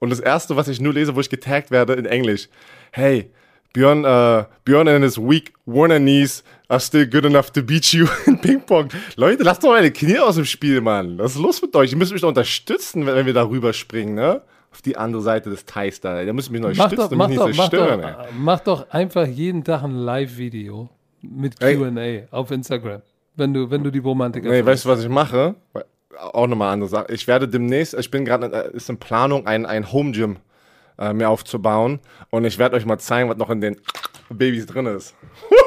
Und 0.00 0.10
das 0.10 0.20
erste, 0.20 0.54
was 0.54 0.68
ich 0.68 0.80
nur 0.80 0.92
lese, 0.92 1.16
wo 1.16 1.20
ich 1.20 1.30
getaggt 1.30 1.70
werde 1.70 1.94
in 1.94 2.04
Englisch. 2.04 2.48
Hey, 2.90 3.30
Björn, 3.72 4.04
uh, 4.04 4.44
Björn 4.64 4.86
and 4.88 5.02
his 5.02 5.16
weak 5.16 5.54
Warner 5.64 5.98
knees 5.98 6.44
are 6.72 6.80
still 6.80 7.06
good 7.06 7.24
enough 7.26 7.52
to 7.52 7.62
beat 7.62 7.92
you 7.92 8.08
in 8.26 8.38
Ping-Pong. 8.38 8.88
Leute, 9.16 9.42
lasst 9.42 9.62
doch 9.62 9.70
meine 9.70 9.90
Knie 9.90 10.18
aus 10.18 10.36
dem 10.36 10.46
Spiel, 10.46 10.80
Mann. 10.80 11.18
Was 11.18 11.36
ist 11.36 11.40
los 11.40 11.60
mit 11.60 11.76
euch? 11.76 11.92
Ihr 11.92 11.98
müsst 11.98 12.12
mich 12.12 12.22
doch 12.22 12.28
unterstützen, 12.28 13.06
wenn, 13.06 13.26
wir 13.26 13.34
da 13.34 13.46
rüberspringen, 13.46 14.14
ne? 14.14 14.40
Auf 14.72 14.80
die 14.80 14.96
andere 14.96 15.20
Seite 15.20 15.50
des 15.50 15.66
Teils 15.66 16.00
da. 16.00 16.24
Da 16.24 16.32
müsst 16.32 16.48
ihr 16.48 16.52
mich 16.52 16.62
noch 16.62 16.68
Mach 16.74 16.90
unterstützen 16.90 17.02
doch, 17.02 17.12
und 17.12 17.18
mach, 17.18 17.28
mich 17.28 17.38
doch, 17.38 17.46
nicht 17.48 17.56
mach, 17.58 17.68
zerstören, 17.68 18.00
doch, 18.00 18.08
ey. 18.08 18.32
mach 18.38 18.60
doch 18.60 18.90
einfach 18.90 19.26
jeden 19.26 19.62
Tag 19.64 19.82
ein 19.82 19.94
Live-Video 19.94 20.88
mit. 21.20 21.60
QA 21.60 22.22
auf 22.30 22.50
Instagram, 22.50 23.02
wenn 23.36 23.52
du, 23.52 23.70
wenn 23.70 23.84
du 23.84 23.90
die 23.90 23.98
Romantiker 23.98 24.48
Nee, 24.48 24.64
weißt 24.64 24.86
du, 24.86 24.88
was 24.88 25.02
ich 25.02 25.10
mache? 25.10 25.54
Auch 26.18 26.46
nochmal 26.46 26.72
andere 26.72 26.88
Sache. 26.88 27.12
Ich 27.12 27.26
werde 27.26 27.48
demnächst, 27.48 27.94
ich 27.94 28.10
bin 28.10 28.24
gerade, 28.24 28.46
äh, 28.46 28.76
ist 28.76 28.88
in 28.88 28.96
Planung, 28.96 29.46
ein, 29.46 29.66
ein 29.66 29.92
Home 29.92 30.12
Gym 30.12 30.38
äh, 30.98 31.12
mir 31.12 31.28
aufzubauen. 31.28 32.00
Und 32.30 32.44
ich 32.44 32.58
werde 32.58 32.76
euch 32.76 32.86
mal 32.86 32.98
zeigen, 32.98 33.28
was 33.28 33.36
noch 33.36 33.50
in 33.50 33.60
den 33.60 33.76
Babys 34.30 34.66
drin 34.66 34.86
ist. 34.86 35.14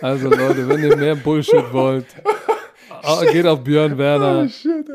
Also 0.00 0.28
Leute, 0.28 0.68
wenn 0.68 0.82
ihr 0.82 0.96
mehr 0.96 1.14
Bullshit 1.14 1.72
wollt, 1.72 2.06
äh, 3.02 3.32
geht 3.32 3.46
auf 3.46 3.64
Björn 3.64 3.96
Werner. 3.98 4.48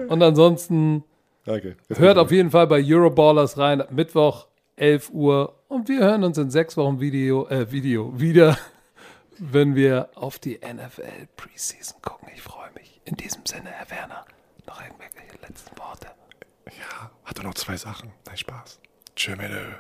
Und 0.08 0.22
ansonsten 0.22 1.04
Okay. 1.48 1.76
Hört 1.96 2.18
auf 2.18 2.32
jeden 2.32 2.52
Fall 2.52 2.68
bei 2.68 2.84
Euroballers 2.86 3.58
rein, 3.58 3.84
Mittwoch 3.90 4.48
11 4.76 5.10
Uhr. 5.12 5.56
Und 5.68 5.90
wir 5.90 6.02
hören 6.02 6.24
uns 6.24 6.38
in 6.38 6.52
sechs 6.52 6.78
Wochen 6.78 7.00
Video, 7.00 7.48
äh, 7.48 7.72
Video 7.72 8.20
wieder, 8.20 8.58
wenn 9.40 9.76
wir 9.76 10.10
auf 10.16 10.38
die 10.38 10.60
NFL 10.60 11.28
Preseason 11.36 12.00
gucken. 12.02 12.30
Ich 12.36 12.42
freue 12.42 12.70
mich. 12.76 13.02
In 13.06 13.16
diesem 13.16 13.46
Sinne, 13.46 13.70
Herr 13.70 13.90
Werner, 13.90 14.26
noch 14.68 14.82
irgendwelche 14.82 15.38
letzten 15.42 15.78
Worte. 15.80 16.08
Ja, 16.68 17.10
hat 17.26 17.38
er 17.40 17.44
noch 17.44 17.56
zwei 17.56 17.76
Sachen. 17.76 18.12
Nein, 18.28 18.38
Spaß. 18.38 18.80
Tschö, 19.16 19.36
Mädel. 19.36 19.78